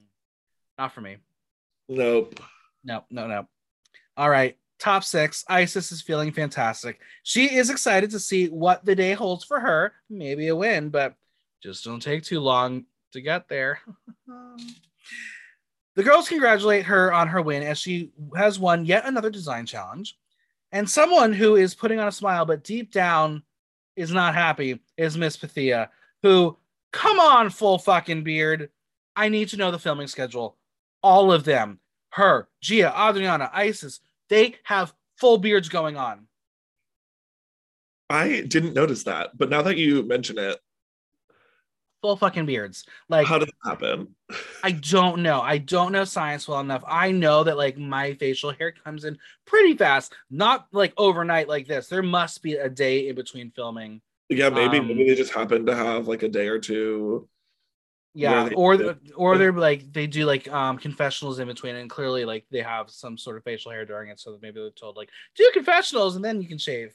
not 0.77 0.93
for 0.93 1.01
me. 1.01 1.17
Nope. 1.89 2.39
No, 2.83 3.03
no, 3.09 3.27
no. 3.27 3.47
All 4.15 4.29
right. 4.29 4.55
Top 4.77 5.03
six. 5.03 5.43
Icesis 5.49 5.91
is 5.91 6.01
feeling 6.01 6.31
fantastic. 6.31 7.01
She 7.23 7.53
is 7.53 7.69
excited 7.69 8.11
to 8.11 8.19
see 8.19 8.47
what 8.47 8.85
the 8.85 8.95
day 8.95 9.13
holds 9.13 9.43
for 9.43 9.59
her. 9.59 9.93
Maybe 10.09 10.47
a 10.47 10.55
win, 10.55 10.89
but 10.89 11.15
just 11.61 11.83
don't 11.83 12.01
take 12.01 12.23
too 12.23 12.39
long 12.39 12.85
to 13.11 13.21
get 13.21 13.49
there. 13.49 13.79
the 15.95 16.03
girls 16.03 16.29
congratulate 16.29 16.85
her 16.85 17.11
on 17.11 17.27
her 17.27 17.41
win 17.41 17.63
as 17.63 17.77
she 17.77 18.11
has 18.37 18.57
won 18.59 18.85
yet 18.85 19.05
another 19.05 19.29
design 19.29 19.65
challenge. 19.65 20.15
And 20.71 20.89
someone 20.89 21.33
who 21.33 21.55
is 21.55 21.73
putting 21.75 21.99
on 21.99 22.07
a 22.07 22.11
smile, 22.11 22.45
but 22.45 22.63
deep 22.63 22.91
down 22.91 23.43
is 23.95 24.11
not 24.11 24.35
happy, 24.35 24.79
is 24.95 25.17
Miss 25.17 25.35
Pythia, 25.35 25.89
who, 26.21 26.57
come 26.93 27.19
on, 27.19 27.49
full 27.49 27.79
fucking 27.79 28.23
beard. 28.23 28.69
I 29.15 29.29
need 29.29 29.49
to 29.49 29.57
know 29.57 29.71
the 29.71 29.79
filming 29.79 30.07
schedule. 30.07 30.58
All 31.01 31.31
of 31.31 31.43
them 31.43 31.79
her, 32.11 32.47
Gia, 32.61 32.93
Adriana, 32.95 33.49
Icesis, 33.53 33.99
they 34.29 34.55
have 34.63 34.93
full 35.17 35.37
beards 35.37 35.69
going 35.69 35.97
on. 35.97 36.27
I 38.09 38.41
didn't 38.41 38.73
notice 38.73 39.03
that, 39.03 39.37
but 39.37 39.49
now 39.49 39.61
that 39.61 39.77
you 39.77 40.03
mention 40.03 40.37
it, 40.37 40.57
Full 42.01 42.15
fucking 42.15 42.45
beards. 42.45 42.85
Like 43.09 43.27
how 43.27 43.39
does 43.39 43.49
it 43.49 43.55
happen? 43.61 44.15
I 44.63 44.71
don't 44.71 45.21
know. 45.21 45.41
I 45.41 45.57
don't 45.57 45.91
know 45.91 46.05
science 46.05 46.47
well 46.47 46.61
enough. 46.61 46.81
I 46.87 47.11
know 47.11 47.43
that 47.43 47.57
like 47.57 47.77
my 47.77 48.13
facial 48.13 48.51
hair 48.51 48.71
comes 48.71 49.03
in 49.03 49.17
pretty 49.45 49.75
fast, 49.75 50.13
not 50.31 50.67
like 50.71 50.93
overnight 50.95 51.49
like 51.49 51.67
this. 51.67 51.87
There 51.87 52.01
must 52.01 52.41
be 52.41 52.53
a 52.53 52.69
day 52.69 53.09
in 53.09 53.15
between 53.15 53.51
filming. 53.51 53.99
Yeah, 54.29 54.49
maybe 54.49 54.77
Um, 54.77 54.87
maybe 54.87 55.09
they 55.09 55.15
just 55.15 55.33
happen 55.33 55.65
to 55.65 55.75
have 55.75 56.07
like 56.07 56.23
a 56.23 56.29
day 56.29 56.47
or 56.47 56.57
two 56.57 57.27
Yeah, 58.15 58.49
or 58.55 58.75
the, 58.75 58.97
or 59.15 59.37
they're 59.37 59.53
like 59.53 59.93
they 59.93 60.07
do 60.07 60.25
like 60.25 60.51
um 60.51 60.77
confessionals 60.77 61.39
in 61.39 61.47
between, 61.47 61.75
and 61.75 61.89
clearly 61.89 62.25
like 62.25 62.45
they 62.49 62.61
have 62.61 62.89
some 62.89 63.17
sort 63.17 63.37
of 63.37 63.43
facial 63.43 63.71
hair 63.71 63.85
during 63.85 64.09
it, 64.09 64.19
so 64.19 64.31
that 64.31 64.41
maybe 64.41 64.59
they're 64.59 64.71
told 64.71 64.97
like 64.97 65.09
do 65.35 65.49
confessionals 65.53 66.15
and 66.15 66.25
then 66.25 66.41
you 66.41 66.47
can 66.47 66.57
shave. 66.57 66.93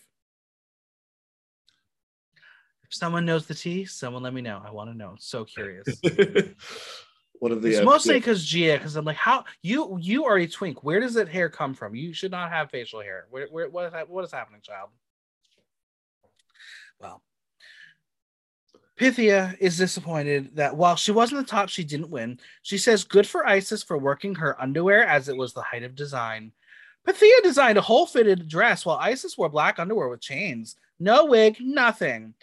If 2.84 2.94
someone 2.94 3.24
knows 3.24 3.46
the 3.46 3.54
tea, 3.54 3.84
someone 3.84 4.22
let 4.22 4.34
me 4.34 4.42
know. 4.42 4.60
I 4.64 4.70
want 4.70 4.90
to 4.90 4.96
know. 4.96 5.10
I'm 5.10 5.18
so 5.18 5.44
curious. 5.44 5.86
One 7.40 7.52
of 7.52 7.62
the 7.62 7.70
it's 7.70 7.80
uh, 7.80 7.84
mostly 7.84 8.14
because 8.14 8.44
Gia, 8.44 8.74
because 8.74 8.96
I'm 8.96 9.04
like, 9.04 9.16
how 9.16 9.44
you 9.62 9.98
you 10.00 10.24
are 10.24 10.38
a 10.38 10.46
twink. 10.46 10.82
Where 10.82 11.00
does 11.00 11.14
that 11.14 11.28
hair 11.28 11.48
come 11.48 11.74
from? 11.74 11.94
You 11.94 12.12
should 12.12 12.30
not 12.30 12.50
have 12.50 12.70
facial 12.70 13.00
hair. 13.00 13.26
Where, 13.30 13.48
where 13.48 13.68
what 13.68 13.86
is 13.86 14.08
what 14.08 14.24
is 14.24 14.32
happening, 14.32 14.60
child? 14.62 14.90
Well, 17.00 17.22
Pythia 18.96 19.56
is 19.60 19.76
disappointed 19.76 20.54
that 20.56 20.76
while 20.76 20.94
she 20.96 21.10
wasn't 21.10 21.40
the 21.40 21.50
top, 21.50 21.68
she 21.68 21.82
didn't 21.84 22.10
win. 22.10 22.38
She 22.62 22.78
says, 22.78 23.02
"Good 23.04 23.26
for 23.26 23.44
Icesis 23.46 23.82
for 23.84 23.98
working 23.98 24.36
her 24.36 24.60
underwear 24.60 25.04
as 25.04 25.28
it 25.28 25.36
was 25.36 25.52
the 25.52 25.62
height 25.62 25.82
of 25.82 25.94
design." 25.96 26.52
Pythia 27.04 27.42
designed 27.42 27.76
a 27.76 27.82
whole 27.82 28.06
fitted 28.06 28.48
dress 28.48 28.86
while 28.86 28.98
Icesis 28.98 29.36
wore 29.36 29.48
black 29.48 29.78
underwear 29.78 30.08
with 30.08 30.20
chains. 30.20 30.76
No 31.00 31.26
wig, 31.26 31.56
nothing. 31.60 32.34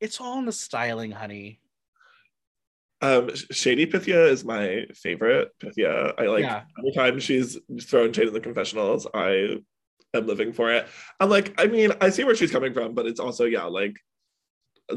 It's 0.00 0.20
all 0.20 0.38
in 0.38 0.46
the 0.46 0.52
styling, 0.52 1.10
honey. 1.10 1.60
Um, 3.02 3.34
Shady 3.34 3.86
Pythia 3.86 4.26
is 4.30 4.44
my 4.44 4.86
favorite 4.94 5.50
Pythia. 5.58 6.14
I 6.18 6.26
like 6.26 6.44
Yeah. 6.44 6.62
every 6.78 6.92
time 6.92 7.20
she's 7.20 7.58
thrown 7.82 8.12
shade 8.12 8.28
in 8.28 8.32
the 8.32 8.40
confessionals, 8.40 9.06
I 9.12 9.58
am 10.14 10.26
living 10.26 10.52
for 10.52 10.72
it. 10.72 10.88
I'm 11.20 11.28
like, 11.28 11.60
I 11.60 11.66
mean, 11.66 11.92
I 12.00 12.08
see 12.10 12.24
where 12.24 12.34
she's 12.34 12.50
coming 12.52 12.72
from, 12.72 12.94
but 12.94 13.06
it's 13.06 13.20
also, 13.20 13.44
yeah, 13.44 13.64
like 13.64 13.96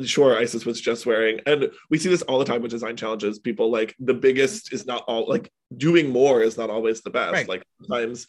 sure, 0.03 0.38
Icesis 0.38 0.65
was 0.65 0.79
just 0.79 1.05
wearing, 1.05 1.39
and 1.46 1.72
we 1.89 1.98
see 1.98 2.10
this 2.10 2.22
all 2.24 2.39
the 2.39 2.46
time 2.46 2.62
with 2.62 2.72
design 2.72 2.96
challenges. 2.96 3.39
People 3.39 3.72
like 3.72 3.96
the 4.00 4.13
biggest 4.13 4.74
is 4.74 4.86
not 4.86 5.03
all 5.08 5.27
like 5.27 5.51
doing 5.75 6.10
more 6.10 6.41
is 6.41 6.58
not 6.58 6.69
always 6.69 7.01
the 7.01 7.10
best. 7.10 7.34
Right. 7.34 7.48
Like 7.48 7.63
sometimes 7.81 8.27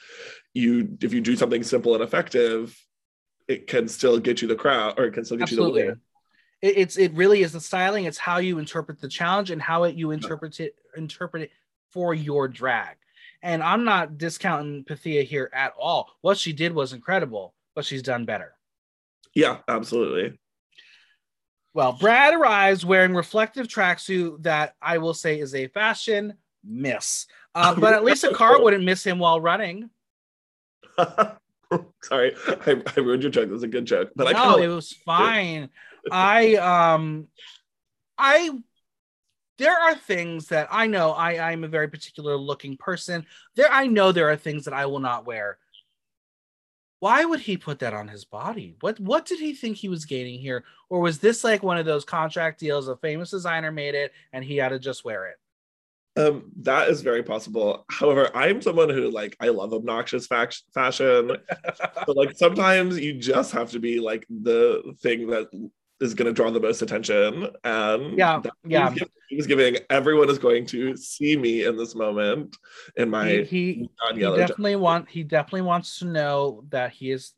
you 0.55 0.97
if 1.01 1.13
you 1.13 1.21
do 1.21 1.37
something 1.37 1.63
simple 1.63 1.95
and 1.95 2.03
effective, 2.03 2.77
it 3.49 3.67
can 3.67 3.89
still 3.89 4.19
get 4.19 4.43
you 4.43 4.49
the 4.49 4.57
crowd 4.57 4.99
or 4.99 5.05
it 5.05 5.13
can 5.13 5.25
still 5.25 5.37
get 5.37 5.51
you 5.51 5.57
the 5.57 5.71
win. 5.71 6.01
It, 6.63 6.79
it's 6.79 6.97
it 6.97 7.13
really 7.13 7.43
is 7.43 7.53
the 7.53 7.61
styling. 7.61 8.05
It's 8.05 8.19
how 8.19 8.39
you 8.39 8.59
interpret 8.59 9.01
the 9.01 9.09
challenge 9.09 9.51
and 9.51 9.61
how 9.61 9.85
it 9.85 9.95
you 9.97 10.13
interpret 10.13 10.61
it 10.61 10.75
interpret 10.97 11.45
it 11.45 11.51
for 11.91 12.15
your 12.15 12.49
drag. 12.49 12.97
And 13.43 13.63
I'm 13.63 13.85
not 13.85 14.19
discounting 14.19 14.85
Pythia 14.85 15.23
here 15.25 15.51
at 15.53 15.73
all. 15.79 16.11
What 16.21 16.37
she 16.37 16.53
did 16.53 16.73
was 16.75 16.93
incredible, 16.93 17.55
but 17.75 17.85
she's 17.85 18.03
done 18.03 18.25
better. 18.27 18.55
Yeah, 19.35 19.59
absolutely. 19.67 20.39
Well, 21.73 21.93
Brad 21.93 22.35
arrives 22.35 22.85
wearing 22.85 23.15
reflective 23.15 23.69
tracksuit 23.69 24.43
that 24.43 24.75
I 24.83 24.99
will 24.99 25.15
say 25.15 25.39
is 25.39 25.55
a 25.55 25.69
fashion 25.69 26.35
miss. 26.65 27.27
Uh, 27.55 27.75
but 27.75 27.95
at 27.95 28.05
least 28.05 28.25
a 28.25 28.35
car 28.35 28.61
wouldn't 28.63 28.85
miss 28.85 29.05
him 29.05 29.19
while 29.19 29.41
running. 29.41 29.91
Sorry, 32.03 32.35
I, 32.49 32.83
I 32.97 33.01
ruined 33.01 33.23
your 33.23 33.31
joke. 33.31 33.49
That 33.49 33.53
was 33.53 33.63
a 33.63 33.69
good 33.69 33.85
joke, 33.85 34.11
but 34.17 34.27
I 34.27 34.33
no, 34.33 34.57
kinda 34.57 34.63
it 34.65 34.75
was 34.75 34.93
fine. 34.93 35.71
I 36.11 36.57
um 36.57 37.29
I 38.19 38.51
there 39.59 39.79
are 39.79 39.95
things 39.95 40.47
that 40.49 40.69
I 40.71 40.87
know 40.87 41.13
I 41.13 41.51
I'm 41.51 41.63
a 41.63 41.69
very 41.69 41.89
particular 41.89 42.37
looking 42.37 42.77
person. 42.77 43.27
There 43.55 43.71
I 43.71 43.87
know 43.87 44.11
there 44.11 44.31
are 44.31 44.37
things 44.37 44.65
that 44.65 44.75
I 44.75 44.87
will 44.87 44.99
not 44.99 45.27
wear. 45.27 45.59
Why 47.01 47.25
would 47.25 47.41
he 47.41 47.57
put 47.57 47.79
that 47.81 47.95
on 47.95 48.09
his 48.09 48.25
body? 48.25 48.77
What 48.81 49.01
what 49.01 49.27
did 49.27 49.41
he 49.41 49.55
think 49.55 49.77
he 49.77 49.89
was 49.89 50.05
gaining 50.05 50.39
here? 50.39 50.65
Or 50.91 51.01
was 51.01 51.19
this 51.19 51.43
like 51.43 51.63
one 51.63 51.79
of 51.79 51.87
those 51.87 52.05
contract 52.05 52.61
deals 52.61 52.89
a 52.89 52.97
famous 52.97 53.31
designer 53.31 53.73
made 53.73 53.95
it 53.95 54.13
and 54.33 54.45
he 54.45 54.59
had 54.59 54.69
to 54.69 54.79
just 54.79 55.05
wear 55.05 55.27
it? 55.27 55.37
Um, 56.17 56.51
that 56.63 56.89
is 56.89 57.03
very 57.03 57.23
possible. 57.23 57.87
However, 57.89 58.31
I'm 58.35 58.61
someone 58.61 58.91
who 58.91 59.11
like 59.11 59.37
I 59.41 59.49
love 59.49 59.73
obnoxious 59.73 60.27
fac- 60.27 60.53
fashion. 60.75 61.37
but 62.07 62.17
like 62.17 62.37
sometimes 62.37 62.99
you 62.99 63.15
just 63.15 63.53
have 63.53 63.71
to 63.71 63.79
be 63.79 63.99
like 64.01 64.27
the 64.29 64.95
thing 65.01 65.29
that 65.29 65.49
is 66.01 66.15
going 66.15 66.27
to 66.27 66.33
draw 66.33 66.51
the 66.51 66.61
most 66.61 66.83
attention. 66.83 67.49
And 67.65 68.19
Yeah, 68.19 68.41
yeah. 68.67 68.91
he 68.91 68.93
was, 68.93 68.95
giving, 68.95 69.13
he 69.29 69.37
was 69.37 69.47
giving 69.47 69.77
everyone 69.91 70.31
is 70.31 70.39
going 70.39 70.67
to 70.67 70.97
see 70.97 71.37
me 71.37 71.65
in 71.65 71.77
this 71.77 71.95
moment 71.95 72.57
in 72.97 73.11
my 73.11 73.29
he, 73.29 73.43
he, 73.45 73.89
he 74.13 74.21
yellow. 74.21 74.37
jacket. 74.37 74.49
definitely 74.49 74.77
want 74.77 75.09
he 75.09 75.23
definitely 75.23 75.63
wants 75.63 75.99
to 75.99 76.07
know 76.07 76.65
that 76.71 76.93
he 76.93 77.11
is 77.11 77.33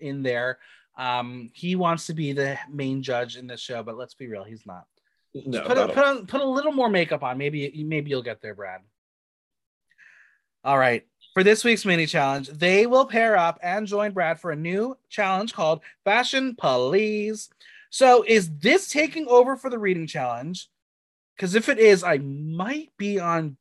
in 0.00 0.22
there. 0.22 0.58
Um, 0.96 1.50
he 1.52 1.76
wants 1.76 2.06
to 2.06 2.14
be 2.14 2.32
the 2.32 2.58
main 2.72 3.02
judge 3.02 3.36
in 3.36 3.46
this 3.46 3.60
show, 3.60 3.82
but 3.82 3.98
let's 3.98 4.14
be 4.14 4.28
real, 4.28 4.44
he's 4.44 4.64
not. 4.64 4.84
No, 5.34 5.62
put 5.62 5.76
a, 5.76 5.88
put 5.88 5.98
a, 5.98 6.24
put 6.24 6.40
a 6.40 6.46
little 6.48 6.72
more 6.72 6.88
makeup 6.88 7.22
on. 7.22 7.36
Maybe 7.36 7.84
maybe 7.84 8.08
you'll 8.08 8.22
get 8.22 8.40
there, 8.40 8.54
Brad. 8.54 8.80
All 10.64 10.78
right. 10.78 11.06
For 11.34 11.44
this 11.44 11.62
week's 11.62 11.84
mini 11.84 12.06
challenge, 12.06 12.48
they 12.48 12.86
will 12.86 13.04
pair 13.04 13.36
up 13.36 13.58
and 13.62 13.86
join 13.86 14.12
Brad 14.12 14.40
for 14.40 14.50
a 14.50 14.56
new 14.56 14.96
challenge 15.10 15.52
called 15.52 15.82
Fashion 16.04 16.56
Police. 16.56 17.50
So, 17.96 18.22
is 18.28 18.50
this 18.58 18.90
taking 18.90 19.26
over 19.26 19.56
for 19.56 19.70
the 19.70 19.78
reading 19.78 20.06
challenge? 20.06 20.68
Because 21.34 21.54
if 21.54 21.70
it 21.70 21.78
is, 21.78 22.04
I 22.04 22.18
might 22.18 22.90
be 22.98 23.18
on 23.18 23.56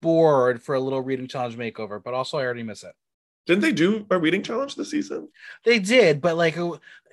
board 0.00 0.62
for 0.62 0.74
a 0.74 0.80
little 0.80 1.02
reading 1.02 1.28
challenge 1.28 1.58
makeover, 1.58 2.02
but 2.02 2.14
also 2.14 2.38
I 2.38 2.44
already 2.46 2.62
miss 2.62 2.84
it. 2.84 2.94
Didn't 3.46 3.60
they 3.60 3.72
do 3.72 4.06
a 4.10 4.18
reading 4.18 4.42
challenge 4.42 4.76
this 4.76 4.92
season? 4.92 5.28
They 5.66 5.78
did, 5.78 6.22
but 6.22 6.38
like, 6.38 6.56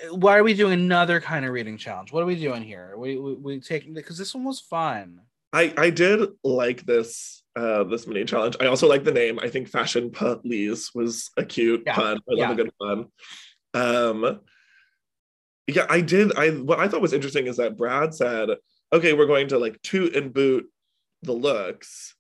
why 0.10 0.38
are 0.38 0.44
we 0.46 0.54
doing 0.54 0.72
another 0.72 1.20
kind 1.20 1.44
of 1.44 1.52
reading 1.52 1.78
challenge? 1.78 2.14
What 2.14 2.24
are 2.24 2.28
we 2.28 2.40
doing 2.40 2.64
here? 2.64 2.96
We 2.96 3.18
we, 3.18 3.34
we 3.34 3.60
taking 3.60 3.94
because 3.94 4.18
this 4.18 4.34
one 4.34 4.46
was 4.46 4.62
fun. 4.62 5.20
I 5.52 5.74
I 5.78 5.90
did 5.90 6.30
like 6.46 6.86
this 6.86 7.44
uh 7.58 7.84
this 7.84 8.08
mini 8.08 8.24
challenge. 8.24 8.56
I 8.62 8.68
also 8.68 8.88
like 8.88 9.04
the 9.04 9.12
name. 9.12 9.38
I 9.38 9.50
think 9.50 9.68
Fashion 9.68 10.12
Police 10.12 10.96
was 10.96 11.30
a 11.36 11.44
cute 11.44 11.84
Yeah, 11.86 11.96
pun. 11.96 12.18
I 12.20 12.34
love 12.36 12.38
yeah. 12.38 12.52
a 12.54 12.56
good 12.56 12.72
pun. 12.80 13.08
Um 13.74 14.40
yeah, 15.68 15.86
I 15.90 16.02
did. 16.02 16.36
I 16.38 16.50
what 16.52 16.80
I 16.80 16.88
thought 16.88 17.02
was 17.02 17.14
interesting 17.14 17.48
is 17.48 17.58
that 17.58 17.78
Brad 17.78 18.14
said, 18.14 18.50
"Okay, 18.92 19.14
we're 19.14 19.26
going 19.28 19.48
to 19.50 19.58
like 19.60 19.82
toot 19.82 20.16
and 20.16 20.34
boot 20.34 20.66
the 21.22 21.32
looks," 21.34 22.16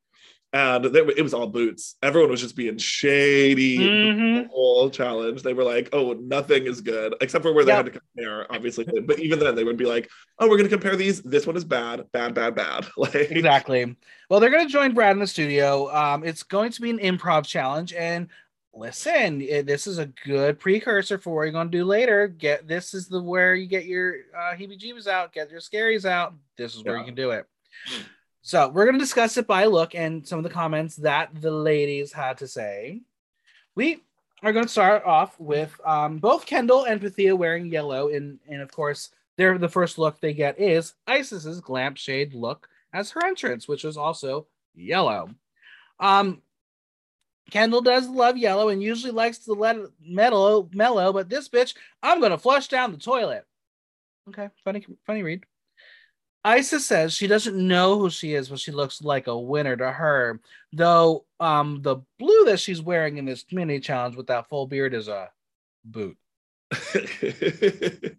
and 0.53 0.85
they, 0.85 0.99
it 1.01 1.21
was 1.23 1.33
all 1.33 1.47
boots. 1.47 1.95
Everyone 2.01 2.29
was 2.31 2.41
just 2.41 2.55
being 2.55 2.77
shady. 2.77 3.79
Mhm. 3.79 4.43
The 4.43 4.49
whole 4.49 4.89
challenge, 4.89 5.41
they 5.43 5.53
were 5.53 5.63
like, 5.63 5.89
"Oh, 5.93 6.13
nothing 6.13 6.65
is 6.67 6.79
good," 6.81 7.15
except 7.21 7.43
for 7.43 7.51
where 7.53 7.65
they 7.65 7.71
Yep. 7.73 7.85
had 7.85 7.93
to 7.93 7.99
compare, 7.99 8.51
obviously. 8.53 8.85
but 9.05 9.19
even 9.19 9.39
then, 9.39 9.55
they 9.55 9.63
would 9.65 9.77
be 9.77 9.85
like, 9.85 10.09
"Oh, 10.39 10.47
we're 10.47 10.57
going 10.57 10.69
to 10.69 10.75
compare 10.75 10.95
these. 10.95 11.21
This 11.21 11.45
one 11.45 11.57
is 11.57 11.65
bad, 11.65 12.05
bad, 12.13 12.33
bad, 12.33 12.55
bad." 12.55 12.85
Like, 12.97 13.15
Exactly. 13.31 13.95
Well, 14.29 14.39
they're 14.39 14.49
going 14.51 14.65
to 14.65 14.71
join 14.71 14.93
Brad 14.93 15.11
in 15.15 15.19
the 15.19 15.27
studio. 15.27 15.93
Um, 15.93 16.23
it's 16.23 16.43
going 16.43 16.71
to 16.71 16.81
be 16.81 16.89
an 16.89 16.99
improv 16.99 17.45
challenge, 17.45 17.91
and 17.93 18.29
listen, 18.73 19.41
eh, 19.47 19.61
this 19.61 19.87
is 19.87 19.97
a 19.99 20.07
good 20.25 20.59
precursor 20.59 21.17
for 21.17 21.35
what 21.35 21.43
you're 21.43 21.51
going 21.51 21.69
to 21.71 21.77
do 21.77 21.85
later. 21.85 22.27
Get 22.27 22.67
this 22.67 22.93
is 22.93 23.07
the 23.07 23.21
where 23.21 23.55
you 23.55 23.67
get 23.67 23.85
your 23.85 24.15
uh, 24.35 24.53
heebie-jeebies 24.55 25.07
out, 25.07 25.33
get 25.33 25.51
your 25.51 25.61
scaries 25.61 26.05
out. 26.05 26.33
This 26.57 26.75
is 26.75 26.83
where 26.83 26.95
Yeah. 26.95 26.99
you 27.01 27.05
can 27.05 27.15
do 27.15 27.31
it. 27.31 27.45
So 28.41 28.67
we're 28.69 28.85
going 28.85 28.95
to 28.95 29.03
discuss 29.03 29.37
it 29.37 29.47
by 29.47 29.65
look 29.65 29.95
and 29.95 30.27
some 30.27 30.37
of 30.37 30.43
the 30.43 30.49
comments 30.49 30.97
that 30.97 31.29
the 31.39 31.51
ladies 31.51 32.11
had 32.11 32.37
to 32.39 32.47
say. 32.47 33.01
We 33.75 34.03
are 34.41 34.51
going 34.51 34.65
to 34.65 34.71
start 34.71 35.05
off 35.05 35.39
with 35.39 35.79
um, 35.85 36.17
both 36.17 36.45
Kendall 36.45 36.83
and 36.85 36.99
Pythia 36.99 37.35
wearing 37.35 37.67
yellow, 37.71 38.09
and 38.09 38.39
and 38.49 38.61
of 38.61 38.71
course, 38.71 39.11
their 39.37 39.57
the 39.57 39.69
first 39.69 39.97
look 39.97 40.19
they 40.19 40.33
get 40.33 40.59
is 40.59 40.93
Icesis's 41.07 41.61
glamp 41.61 41.97
shade 41.97 42.33
look 42.33 42.67
as 42.93 43.09
her 43.11 43.25
entrance, 43.25 43.67
which 43.67 43.83
was 43.83 43.97
also 43.97 44.45
yellow. 44.75 45.29
Um, 45.99 46.41
Kendall 47.53 47.81
does 47.81 48.09
love 48.09 48.35
yellow 48.35 48.69
and 48.69 48.81
usually 48.81 49.11
likes 49.11 49.37
to 49.37 49.53
let 49.53 49.75
it 49.75 49.87
mellow, 50.03 50.67
mellow, 50.73 51.13
but 51.13 51.29
this 51.29 51.49
bitch, 51.49 51.75
I'm 52.01 52.19
gonna 52.19 52.39
flush 52.39 52.67
down 52.67 52.91
the 52.91 52.97
toilet. 52.97 53.45
Okay, 54.27 54.49
funny, 54.63 54.83
funny 55.05 55.21
read. 55.21 55.43
Icesis 56.43 56.87
says 56.87 57.13
she 57.13 57.27
doesn't 57.27 57.55
know 57.55 57.99
who 57.99 58.09
she 58.09 58.33
is, 58.33 58.49
but 58.49 58.59
she 58.59 58.71
looks 58.71 59.03
like 59.03 59.27
a 59.27 59.37
winner 59.37 59.77
to 59.77 59.91
her. 59.91 60.41
Though 60.71 61.25
um 61.39 61.83
the 61.83 61.97
blue 62.17 62.45
that 62.45 62.59
she's 62.59 62.81
wearing 62.81 63.17
in 63.17 63.25
this 63.25 63.45
mini 63.51 63.79
challenge 63.79 64.15
with 64.15 64.25
that 64.27 64.49
full 64.49 64.65
beard 64.65 64.95
is 64.95 65.07
a 65.07 65.29
boot. 65.85 66.17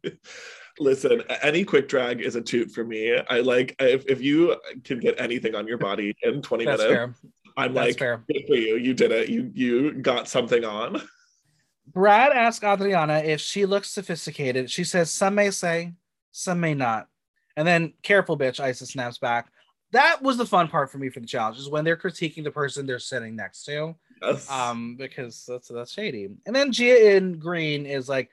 Listen, 0.78 1.24
any 1.42 1.64
quick 1.64 1.88
drag 1.88 2.20
is 2.20 2.36
a 2.36 2.40
toot 2.40 2.70
for 2.70 2.84
me. 2.84 3.18
I 3.28 3.40
like 3.40 3.74
if, 3.80 4.04
if 4.06 4.20
you 4.20 4.54
can 4.84 5.00
get 5.00 5.20
anything 5.20 5.56
on 5.56 5.66
your 5.66 5.78
body 5.78 6.14
in 6.22 6.40
20 6.40 6.64
That's 6.64 6.80
minutes, 6.80 6.94
fair. 6.94 7.14
I'm 7.56 7.75
That's 7.75 7.88
like, 7.88 7.99
fair. 7.99 8.25
good 8.28 8.44
for 8.46 8.54
you. 8.54 8.76
You 8.76 8.94
did 8.94 9.12
it. 9.12 9.28
You 9.28 9.50
you 9.54 9.92
got 9.92 10.28
something 10.28 10.64
on. 10.64 11.00
Brad 11.87 12.32
asks 12.32 12.64
Adriana 12.64 13.18
if 13.18 13.40
she 13.40 13.66
looks 13.66 13.90
sophisticated. 13.90 14.70
She 14.70 14.84
says 14.84 15.11
some 15.11 15.34
may 15.34 15.50
say, 15.50 15.92
some 16.32 16.58
may 16.58 16.75
not. 16.75 17.08
And 17.56 17.68
then 17.68 17.92
careful 18.02 18.38
bitch, 18.38 18.58
Icesis 18.58 18.92
snaps 18.92 19.18
back. 19.18 19.52
That 19.92 20.23
was 20.23 20.37
the 20.37 20.46
fun 20.46 20.66
part 20.68 20.90
for 20.90 20.99
me 20.99 21.08
for 21.11 21.20
the 21.20 21.26
challenge 21.26 21.58
is 21.58 21.68
when 21.68 21.84
they're 21.84 21.96
critiquing 21.96 22.42
the 22.42 22.50
person 22.50 22.87
they're 22.87 22.99
sitting 22.99 23.37
next 23.37 23.64
to. 23.66 23.94
Yes. 24.23 24.50
Um, 24.50 24.96
because 24.96 25.44
that's 25.46 25.68
that's 25.68 25.92
shady. 25.92 26.30
And 26.46 26.56
then 26.56 26.73
Gia 26.73 27.16
in 27.16 27.38
green 27.38 27.87
is 27.87 28.08
like 28.08 28.30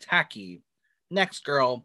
tacky. 0.00 0.62
Next 1.10 1.44
girl. 1.44 1.84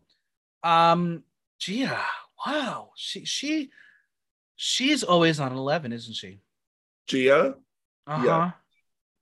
Um, 0.63 1.23
Gia, 1.59 2.01
Wow, 2.45 2.91
she 2.95 3.25
she 3.25 3.71
she's 4.55 5.03
always 5.03 5.39
on 5.39 5.53
eleven, 5.53 5.91
isn't 5.91 6.13
she? 6.13 6.39
Gia? 7.07 7.55
Uh 8.05 8.17
huh. 8.17 8.25
Yeah. 8.25 8.51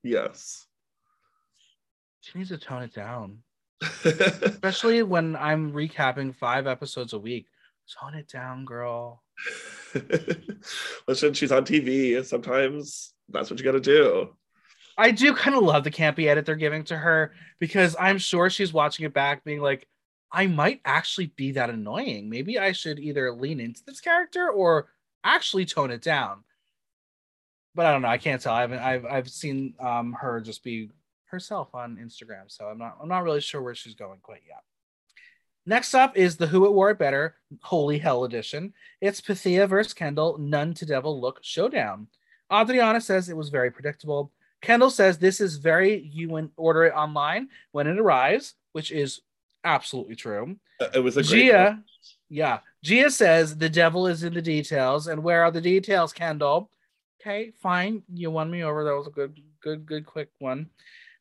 Yes. 0.03 0.65
She 2.21 2.37
needs 2.37 2.49
to 2.49 2.57
tone 2.57 2.83
it 2.83 2.93
down, 2.93 3.39
especially 4.03 5.03
when 5.03 5.35
I'm 5.35 5.71
recapping 5.71 6.35
five 6.35 6.65
episodes 6.65 7.13
a 7.13 7.19
week. 7.19 7.47
Tone 8.01 8.15
it 8.15 8.27
down, 8.27 8.65
girl. 8.65 9.21
Listen, 11.07 11.35
she's 11.35 11.51
on 11.51 11.65
TV. 11.65 12.25
Sometimes 12.25 13.13
that's 13.29 13.51
what 13.51 13.59
you 13.59 13.65
got 13.65 13.73
to 13.73 13.79
do. 13.79 14.35
I 14.97 15.11
do 15.11 15.35
kind 15.35 15.55
of 15.55 15.63
love 15.63 15.83
the 15.83 15.91
campy 15.91 16.27
edit 16.27 16.45
they're 16.45 16.55
giving 16.55 16.83
to 16.85 16.97
her 16.97 17.33
because 17.59 17.95
I'm 17.99 18.17
sure 18.17 18.49
she's 18.49 18.73
watching 18.73 19.05
it 19.05 19.13
back, 19.13 19.43
being 19.43 19.61
like, 19.61 19.87
I 20.31 20.47
might 20.47 20.81
actually 20.83 21.27
be 21.27 21.51
that 21.53 21.69
annoying. 21.69 22.29
Maybe 22.29 22.57
I 22.57 22.71
should 22.71 22.99
either 22.99 23.31
lean 23.31 23.59
into 23.59 23.81
this 23.85 24.01
character 24.01 24.49
or 24.49 24.87
actually 25.23 25.65
tone 25.65 25.91
it 25.91 26.01
down. 26.01 26.43
But 27.75 27.85
I 27.85 27.91
don't 27.91 28.01
know. 28.01 28.07
I 28.07 28.17
can't 28.17 28.41
tell. 28.41 28.53
I 28.53 28.61
haven't. 28.61 28.79
I've 28.79 29.05
I've 29.05 29.29
seen 29.29 29.73
um, 29.79 30.13
her 30.13 30.39
just 30.39 30.63
be 30.63 30.89
herself 31.25 31.75
on 31.75 31.97
Instagram, 31.97 32.45
so 32.47 32.65
I'm 32.65 32.77
not. 32.77 32.97
I'm 33.01 33.09
not 33.09 33.23
really 33.23 33.41
sure 33.41 33.61
where 33.61 33.75
she's 33.75 33.95
going 33.95 34.19
quite 34.21 34.43
yet. 34.47 34.63
Next 35.65 35.93
up 35.93 36.15
is 36.15 36.37
the 36.37 36.47
Who 36.47 36.65
It 36.65 36.73
Wore 36.73 36.91
It 36.91 36.99
Better 36.99 37.35
Holy 37.61 37.97
Hell 37.97 38.23
Edition. 38.23 38.73
It's 39.01 39.19
Pythia 39.19 39.67
versus 39.67 39.93
Kendall 39.93 40.37
Nun 40.37 40.73
to 40.75 40.85
Devil 40.85 41.19
Look 41.19 41.39
Showdown. 41.41 42.07
Adriana 42.53 43.01
says 43.01 43.27
it 43.27 43.37
was 43.37 43.49
very 43.49 43.71
predictable. 43.71 44.31
Kendall 44.61 44.91
says 44.91 45.17
this 45.17 45.41
is 45.41 45.57
very 45.57 45.99
you 46.13 46.29
when 46.29 46.51
order 46.55 46.85
it 46.85 46.93
online 46.93 47.49
when 47.71 47.87
it 47.87 47.99
arrives, 47.99 48.53
which 48.71 48.91
is 48.91 49.21
absolutely 49.63 50.15
true. 50.15 50.55
Uh, 50.79 50.87
It 50.93 50.99
was 50.99 51.17
a 51.17 51.23
great 51.23 51.47
Gia, 51.47 51.83
yeah, 52.29 52.59
Gia 52.83 53.09
says 53.09 53.57
the 53.57 53.69
devil 53.69 54.07
is 54.07 54.23
in 54.23 54.33
the 54.33 54.41
details, 54.41 55.07
and 55.07 55.23
where 55.23 55.43
are 55.43 55.51
the 55.51 55.61
details, 55.61 56.13
Kendall? 56.13 56.69
Okay, 57.25 57.51
fine, 57.59 58.03
you 58.13 58.29
won 58.29 58.51
me 58.51 58.63
over. 58.63 58.83
That 58.83 58.95
was 58.95 59.07
a 59.07 59.11
good, 59.11 59.41
good, 59.59 59.87
good, 59.87 60.05
quick 60.05 60.29
one. 60.37 60.69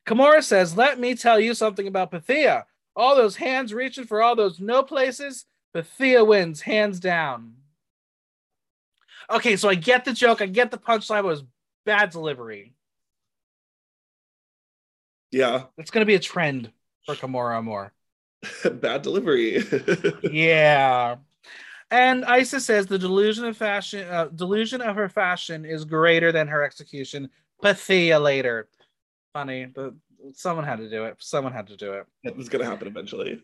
Kimora 0.07 0.43
says, 0.43 0.77
"Let 0.77 1.01
me 1.01 1.15
tell 1.15 1.41
you 1.41 1.55
something 1.55 1.87
about 1.87 2.11
Pythia. 2.11 2.67
All 2.95 3.17
those 3.17 3.37
hands 3.37 3.73
reaching 3.73 4.05
for 4.05 4.23
all 4.23 4.37
those 4.37 4.61
no 4.61 4.83
places. 4.83 5.47
Pythia 5.73 6.23
wins 6.23 6.61
hands 6.61 7.01
down." 7.01 7.55
Okay, 9.31 9.57
so 9.57 9.71
I 9.71 9.77
get 9.77 10.05
the 10.05 10.13
joke, 10.13 10.43
I 10.43 10.47
get 10.47 10.71
the 10.71 10.77
punchline, 10.77 11.21
it 11.21 11.25
was 11.25 11.43
bad 11.87 12.11
delivery. 12.11 12.75
Yeah. 15.31 15.65
It's 15.79 15.91
gonna 15.91 16.05
be 16.05 16.17
a 16.17 16.21
trend 16.21 16.71
for 17.07 17.15
Kimora 17.15 17.59
Amour. 17.59 17.95
Bad 18.71 19.01
delivery. 19.01 19.65
yeah. 20.23 21.17
And 21.95 22.25
Icesis 22.25 22.65
says 22.65 22.87
the 22.87 22.99
delusion 22.99 23.45
of 23.45 23.57
fashion, 23.57 24.05
uh, 24.09 24.27
delusion 24.35 24.81
of 24.81 24.97
her 24.97 25.09
fashion 25.09 25.65
is 25.65 25.85
greater 25.85 26.33
than 26.33 26.49
her 26.49 26.65
execution. 26.65 27.31
Pythia 27.63 28.19
later. 28.19 28.69
Funny, 29.33 29.67
but 29.67 29.95
someone 30.33 30.65
had 30.65 30.79
to 30.79 30.91
do 30.91 31.05
it. 31.05 31.15
Someone 31.21 31.53
had 31.53 31.69
to 31.69 31.77
do 31.77 31.93
it. 31.93 32.07
it 32.25 32.37
was 32.37 32.49
going 32.49 32.65
to 32.65 32.69
happen 32.69 32.89
eventually. 32.89 33.41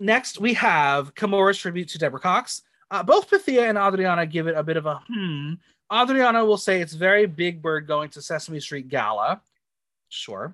Next, 0.00 0.40
we 0.40 0.54
have 0.54 1.14
Kimora's 1.14 1.56
tribute 1.56 1.88
to 1.90 1.98
Deborah 1.98 2.18
Cox. 2.18 2.62
Uh, 2.90 3.04
both 3.04 3.30
Pythia 3.30 3.68
and 3.68 3.78
Adriana 3.78 4.26
give 4.26 4.48
it 4.48 4.56
a 4.56 4.64
bit 4.64 4.76
of 4.76 4.86
a 4.86 5.00
hmm. 5.08 5.52
Adriana 5.92 6.44
will 6.44 6.56
say 6.56 6.80
it's 6.80 6.94
very 6.94 7.26
Big 7.26 7.62
Bird 7.62 7.86
going 7.86 8.10
to 8.10 8.20
Sesame 8.20 8.58
Street 8.58 8.88
Gala. 8.88 9.40
Sure. 10.08 10.52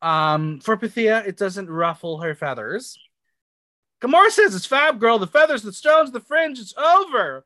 Um, 0.00 0.60
for 0.60 0.78
Pythia, 0.78 1.26
it 1.26 1.36
doesn't 1.36 1.68
ruffle 1.68 2.20
her 2.22 2.34
feathers. 2.34 2.98
Kimora 4.00 4.30
says 4.30 4.54
it's 4.54 4.66
fab, 4.66 4.98
girl. 4.98 5.18
The 5.18 5.26
feathers, 5.26 5.62
the 5.62 5.72
stones, 5.72 6.10
the 6.10 6.20
fringe, 6.20 6.58
it's 6.58 6.74
over. 6.76 7.44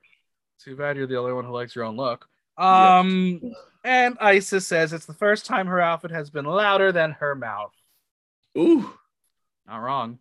Too 0.61 0.77
bad 0.77 0.97
you're 0.97 1.07
the 1.07 1.19
only 1.19 1.33
one 1.33 1.45
who 1.45 1.53
likes 1.53 1.75
your 1.75 1.85
own 1.85 1.97
look. 1.97 2.29
Um, 2.57 3.41
and 3.83 4.17
Icesis 4.21 4.67
says 4.67 4.93
it's 4.93 5.07
the 5.07 5.15
first 5.15 5.47
time 5.47 5.67
her 5.67 5.81
outfit 5.81 6.13
has 6.13 6.31
been 6.31 6.45
louder 6.45 6.93
than 6.93 7.13
her 7.13 7.35
mouth. 7.35 7.73
Ooh. 8.57 8.93
Not 9.67 9.79
wrong. 9.79 10.19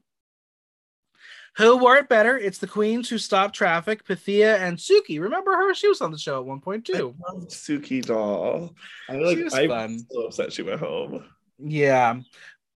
Who 1.58 1.78
wore 1.78 1.98
it 1.98 2.10
better? 2.10 2.36
It's 2.36 2.58
the 2.58 2.66
queens 2.68 3.08
who 3.10 3.20
stopped 3.20 3.54
traffic, 3.54 4.04
Pythia 4.08 4.58
and 4.58 4.76
Suki. 4.76 5.22
Remember 5.22 5.52
her? 5.52 5.76
She 5.76 5.88
was 5.88 6.02
on 6.02 6.12
the 6.12 6.18
show 6.18 6.40
at 6.40 6.46
one 6.46 6.62
point 6.62 6.90
I 6.90 6.98
too. 6.98 7.16
loved 7.30 7.52
Suki 7.52 8.04
doll. 8.04 8.74
I 9.08 9.18
like. 9.18 9.38
She 9.38 9.44
was 9.44 9.54
I'm 9.54 9.70
fun. 9.70 10.00
so 10.10 10.22
upset 10.24 10.52
she 10.52 10.64
went 10.64 10.80
home. 10.80 11.24
Yeah. 11.60 12.22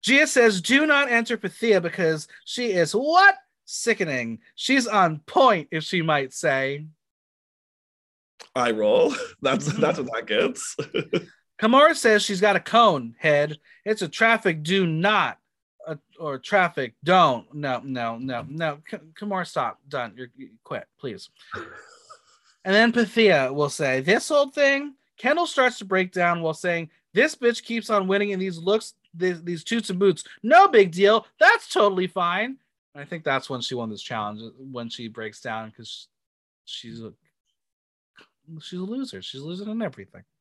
Gia 0.04 0.28
says, 0.28 0.62
do 0.62 0.86
not 0.86 1.10
enter 1.10 1.38
Pythia 1.38 1.82
because 1.82 2.28
she 2.46 2.68
is 2.74 2.92
what? 2.94 3.36
Sickening. 3.70 4.40
She's 4.56 4.88
on 4.88 5.20
point, 5.20 5.68
if 5.72 5.84
she 5.84 6.02
might 6.02 6.34
say. 6.34 6.88
I 8.56 8.72
roll. 8.72 9.14
That's 9.42 9.66
that's 9.74 10.00
what 10.00 10.08
that 10.14 10.26
gets. 10.26 10.76
Kimora 11.62 11.96
says 11.96 12.24
she's 12.24 12.40
got 12.40 12.56
a 12.56 12.62
cone 12.62 13.16
head. 13.20 13.58
It's 13.84 14.02
a 14.02 14.08
traffic 14.08 14.64
do 14.64 14.88
not 14.88 15.38
uh, 15.86 15.96
or 16.18 16.38
traffic 16.38 16.94
don't. 17.04 17.52
No, 17.54 17.82
no, 17.84 18.18
no, 18.18 18.46
no. 18.48 18.80
K- 18.88 19.00
Kimora, 19.20 19.46
stop. 19.46 19.80
Done. 19.90 20.14
You're 20.16 20.30
you 20.38 20.50
quit, 20.64 20.86
please. 20.98 21.30
And 22.64 22.74
then 22.76 22.94
Pythia 22.94 23.54
will 23.54 23.70
say, 23.70 24.00
This 24.00 24.32
old 24.32 24.54
thing. 24.54 24.94
Kendall 25.18 25.48
starts 25.48 25.80
to 25.80 25.86
break 25.86 26.12
down 26.14 26.42
while 26.42 26.54
saying, 26.54 26.90
This 27.14 27.36
bitch 27.36 27.64
keeps 27.64 27.90
on 27.90 28.08
winning 28.08 28.30
in 28.30 28.40
these 28.40 28.58
looks, 28.60 28.94
these, 29.14 29.44
these 29.44 29.64
toots 29.64 29.90
and 29.90 30.00
boots. 30.00 30.24
No 30.44 30.68
big 30.68 30.92
deal. 30.92 31.26
That's 31.40 31.68
totally 31.68 32.08
fine. 32.08 32.58
I 32.98 33.06
think 33.06 33.24
that's 33.24 33.50
when 33.50 33.62
she 33.62 33.76
won 33.76 33.90
this 33.90 34.02
challenge, 34.02 34.42
when 34.58 34.90
she 34.90 35.08
breaks 35.08 35.40
down 35.40 35.70
because 35.70 36.08
she's 36.66 37.02
a 37.02 37.14
she's 38.62 38.80
a 38.80 38.84
loser. 38.84 39.22
She's 39.22 39.42
losing 39.42 39.70
in 39.70 39.82
everything. 39.82 40.24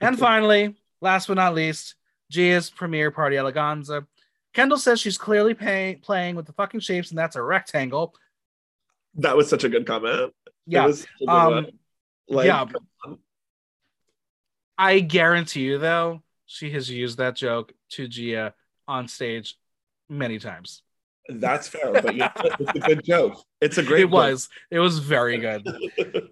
And 0.00 0.18
finally, 0.18 0.76
last 1.02 1.28
but 1.28 1.34
not 1.34 1.54
least, 1.54 1.94
Gia's 2.30 2.70
premiere 2.70 3.10
party 3.10 3.36
eleganza. 3.36 4.06
Kendall 4.54 4.78
says 4.78 4.98
she's 4.98 5.18
clearly 5.18 5.52
pay- 5.52 5.98
playing 6.02 6.34
with 6.34 6.46
the 6.46 6.52
fucking 6.54 6.80
shapes, 6.80 7.10
and 7.10 7.18
that's 7.18 7.36
a 7.36 7.42
rectangle. 7.42 8.14
that 9.16 9.36
was 9.36 9.48
such 9.48 9.64
a 9.64 9.68
good 9.68 9.86
comment. 9.86 10.32
Yeah. 10.66 10.90
good 11.18 11.28
Um. 11.28 11.66
Like, 12.28 12.46
yeah. 12.46 12.64
I 14.78 15.00
guarantee 15.00 15.62
you, 15.62 15.78
though, 15.78 16.22
she 16.46 16.70
has 16.70 16.88
used 16.88 17.18
that 17.18 17.36
joke 17.36 17.72
to 17.90 18.08
Gia 18.08 18.54
on 18.88 19.08
stage 19.08 19.56
many 20.08 20.38
times. 20.38 20.82
That's 21.38 21.68
fair, 21.68 21.92
but 21.92 22.16
know, 22.16 22.28
it's 22.36 22.74
a 22.74 22.80
good 22.80 23.04
joke. 23.04 23.44
It's 23.60 23.78
a 23.78 23.82
great. 23.82 24.00
it 24.02 24.10
was. 24.10 24.48
It 24.70 24.78
was 24.78 24.98
very 24.98 25.38
good. 25.38 25.64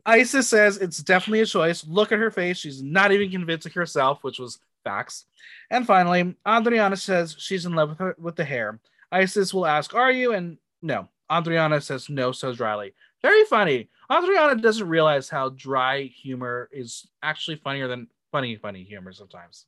Icesis 0.06 0.48
says 0.48 0.78
it's 0.78 0.98
definitely 0.98 1.40
a 1.40 1.46
choice. 1.46 1.86
Look 1.86 2.10
at 2.10 2.18
her 2.18 2.30
face. 2.30 2.56
She's 2.58 2.82
not 2.82 3.12
even 3.12 3.30
convincing 3.30 3.72
herself, 3.72 4.24
which 4.24 4.38
was 4.38 4.58
facts. 4.84 5.26
And 5.70 5.86
finally, 5.86 6.34
Andriana 6.46 6.98
says 6.98 7.36
she's 7.38 7.66
in 7.66 7.74
love 7.74 7.90
with 7.90 7.98
her 7.98 8.16
with 8.18 8.36
the 8.36 8.44
hair. 8.44 8.80
Icesis 9.12 9.54
will 9.54 9.66
ask, 9.66 9.94
Are 9.94 10.10
you? 10.10 10.32
And 10.32 10.58
no. 10.82 11.08
Andriana 11.30 11.82
says 11.82 12.08
no 12.08 12.32
so 12.32 12.54
dryly. 12.54 12.94
Very 13.22 13.44
funny. 13.44 13.90
Andriana 14.10 14.60
doesn't 14.60 14.88
realize 14.88 15.28
how 15.28 15.50
dry 15.50 16.04
humor 16.04 16.68
is 16.72 17.06
actually 17.22 17.56
funnier 17.56 17.86
than 17.88 18.08
funny, 18.32 18.56
funny 18.56 18.82
humor 18.82 19.12
sometimes. 19.12 19.66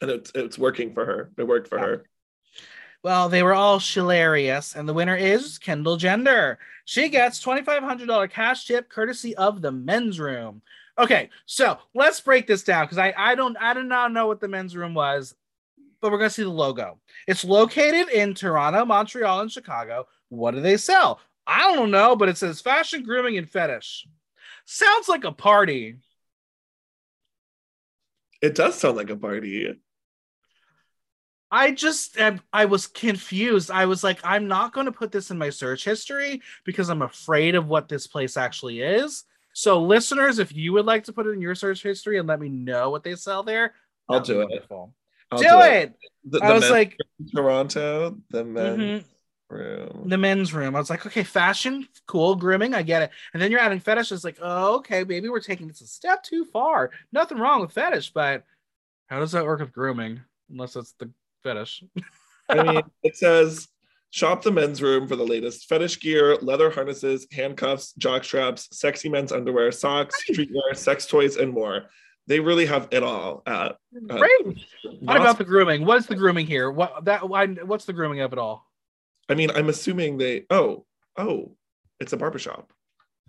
and 0.00 0.10
it's 0.10 0.32
it's 0.34 0.58
working 0.58 0.94
for 0.94 1.04
her. 1.04 1.30
It 1.36 1.46
worked 1.46 1.68
for 1.68 1.78
Yeah. 1.78 1.84
her. 1.86 2.04
Well, 3.06 3.28
they 3.28 3.44
were 3.44 3.54
all 3.54 3.78
hilarious, 3.78 4.74
and 4.74 4.88
the 4.88 4.92
winner 4.92 5.14
is 5.14 5.58
Kendall 5.58 5.96
Gender. 5.96 6.58
She 6.86 7.08
gets 7.08 7.40
$2,500 7.40 8.28
cash 8.32 8.66
tip 8.66 8.88
courtesy 8.88 9.32
of 9.36 9.62
the 9.62 9.70
men's 9.70 10.18
room. 10.18 10.60
Okay, 10.98 11.30
so 11.44 11.78
let's 11.94 12.20
break 12.20 12.48
this 12.48 12.64
down 12.64 12.84
because 12.84 12.98
I, 12.98 13.14
I 13.16 13.36
don't 13.36 13.56
I 13.58 13.74
do 13.74 13.84
not 13.84 14.10
know 14.10 14.26
what 14.26 14.40
the 14.40 14.48
men's 14.48 14.74
room 14.74 14.92
was, 14.92 15.36
but 16.00 16.10
we're 16.10 16.18
gonna 16.18 16.30
see 16.30 16.42
the 16.42 16.48
logo. 16.48 16.98
It's 17.28 17.44
located 17.44 18.08
in 18.08 18.34
Toronto, 18.34 18.84
Montreal, 18.84 19.38
and 19.38 19.52
Chicago. 19.52 20.08
What 20.28 20.54
do 20.54 20.60
they 20.60 20.76
sell? 20.76 21.20
I 21.46 21.76
don't 21.76 21.92
know, 21.92 22.16
but 22.16 22.28
it 22.28 22.36
says 22.36 22.60
fashion, 22.60 23.04
grooming, 23.04 23.38
and 23.38 23.48
fetish. 23.48 24.08
Sounds 24.64 25.08
like 25.08 25.22
a 25.22 25.30
party. 25.30 25.94
It 28.42 28.56
does 28.56 28.74
sound 28.74 28.96
like 28.96 29.10
a 29.10 29.16
party. 29.16 29.76
I 31.50 31.70
just 31.70 32.18
I 32.52 32.64
was 32.64 32.86
confused. 32.86 33.70
I 33.70 33.86
was 33.86 34.02
like, 34.02 34.20
I'm 34.24 34.48
not 34.48 34.72
going 34.72 34.86
to 34.86 34.92
put 34.92 35.12
this 35.12 35.30
in 35.30 35.38
my 35.38 35.50
search 35.50 35.84
history 35.84 36.42
because 36.64 36.88
I'm 36.88 37.02
afraid 37.02 37.54
of 37.54 37.68
what 37.68 37.88
this 37.88 38.06
place 38.06 38.36
actually 38.36 38.80
is. 38.80 39.24
So, 39.52 39.82
listeners, 39.82 40.38
if 40.38 40.54
you 40.54 40.72
would 40.74 40.86
like 40.86 41.04
to 41.04 41.12
put 41.12 41.26
it 41.26 41.30
in 41.30 41.40
your 41.40 41.54
search 41.54 41.82
history 41.82 42.18
and 42.18 42.28
let 42.28 42.40
me 42.40 42.48
know 42.48 42.90
what 42.90 43.04
they 43.04 43.14
sell 43.14 43.42
there, 43.42 43.74
I'll 44.08 44.20
do 44.20 44.40
it. 44.42 44.50
wonderful. 44.50 44.94
I'll 45.30 45.44
do, 45.44 45.60
it. 45.60 45.94
The, 46.24 46.42
I 46.42 46.52
the 46.52 46.54
was 46.54 46.70
like, 46.70 47.00
Toronto, 47.34 48.18
the 48.30 48.44
men's 48.44 49.02
mhm, 49.02 49.04
room. 49.50 50.08
the 50.08 50.18
men's 50.18 50.52
room. 50.54 50.76
I 50.76 50.78
was 50.78 50.90
like, 50.90 51.06
okay, 51.06 51.22
fashion, 51.24 51.88
cool, 52.06 52.36
grooming, 52.36 52.74
I 52.74 52.82
get 52.82 53.02
it. 53.02 53.10
And 53.32 53.42
then 53.42 53.50
you're 53.50 53.60
adding 53.60 53.80
fetish. 53.80 54.12
It's 54.12 54.24
like, 54.24 54.38
oh, 54.40 54.76
okay, 54.76 55.04
maybe 55.04 55.28
we're 55.28 55.40
taking 55.40 55.68
this 55.68 55.80
a 55.80 55.86
step 55.86 56.22
too 56.22 56.44
far. 56.44 56.90
Nothing 57.12 57.38
wrong 57.38 57.60
with 57.60 57.72
fetish, 57.72 58.12
but 58.12 58.44
how 59.08 59.20
does 59.20 59.32
that 59.32 59.44
work 59.44 59.60
with 59.60 59.72
grooming? 59.72 60.20
Unless 60.50 60.76
it's 60.76 60.92
the 60.92 61.10
fetish. 61.46 61.84
I 62.48 62.62
mean, 62.62 62.82
it 63.02 63.16
says 63.16 63.68
Shop 64.16 64.42
the 64.42 64.50
men's 64.50 64.80
room 64.80 65.06
for 65.06 65.14
the 65.14 65.26
latest 65.26 65.68
fetish 65.68 66.00
gear, 66.00 66.36
leather 66.36 66.70
harnesses, 66.70 67.26
handcuffs, 67.32 67.92
jock 67.98 68.24
straps, 68.24 68.66
sexy 68.72 69.10
men's 69.10 69.30
underwear, 69.30 69.70
socks, 69.70 70.16
streetwear, 70.26 70.74
sex 70.74 71.06
toys, 71.06 71.36
and 71.36 71.52
more. 71.52 71.90
They 72.26 72.40
really 72.40 72.64
have 72.64 72.88
it 72.92 73.02
all. 73.02 73.42
Uh, 73.44 73.72
Great. 74.08 74.64
What 75.00 75.18
about 75.18 75.36
the 75.36 75.44
grooming? 75.44 75.84
What's 75.84 76.06
the 76.06 76.14
grooming 76.14 76.46
here? 76.46 76.70
What 76.70 77.04
that? 77.04 77.28
Why? 77.28 77.46
What's 77.46 77.84
the 77.84 77.92
grooming 77.92 78.20
of 78.20 78.32
it 78.32 78.38
all? 78.38 78.66
I 79.28 79.34
mean, 79.34 79.50
I'm 79.50 79.68
assuming 79.68 80.16
they. 80.16 80.44
Oh, 80.48 80.86
oh, 81.18 81.52
it's 82.00 82.14
a 82.14 82.16
barbershop. 82.16 82.72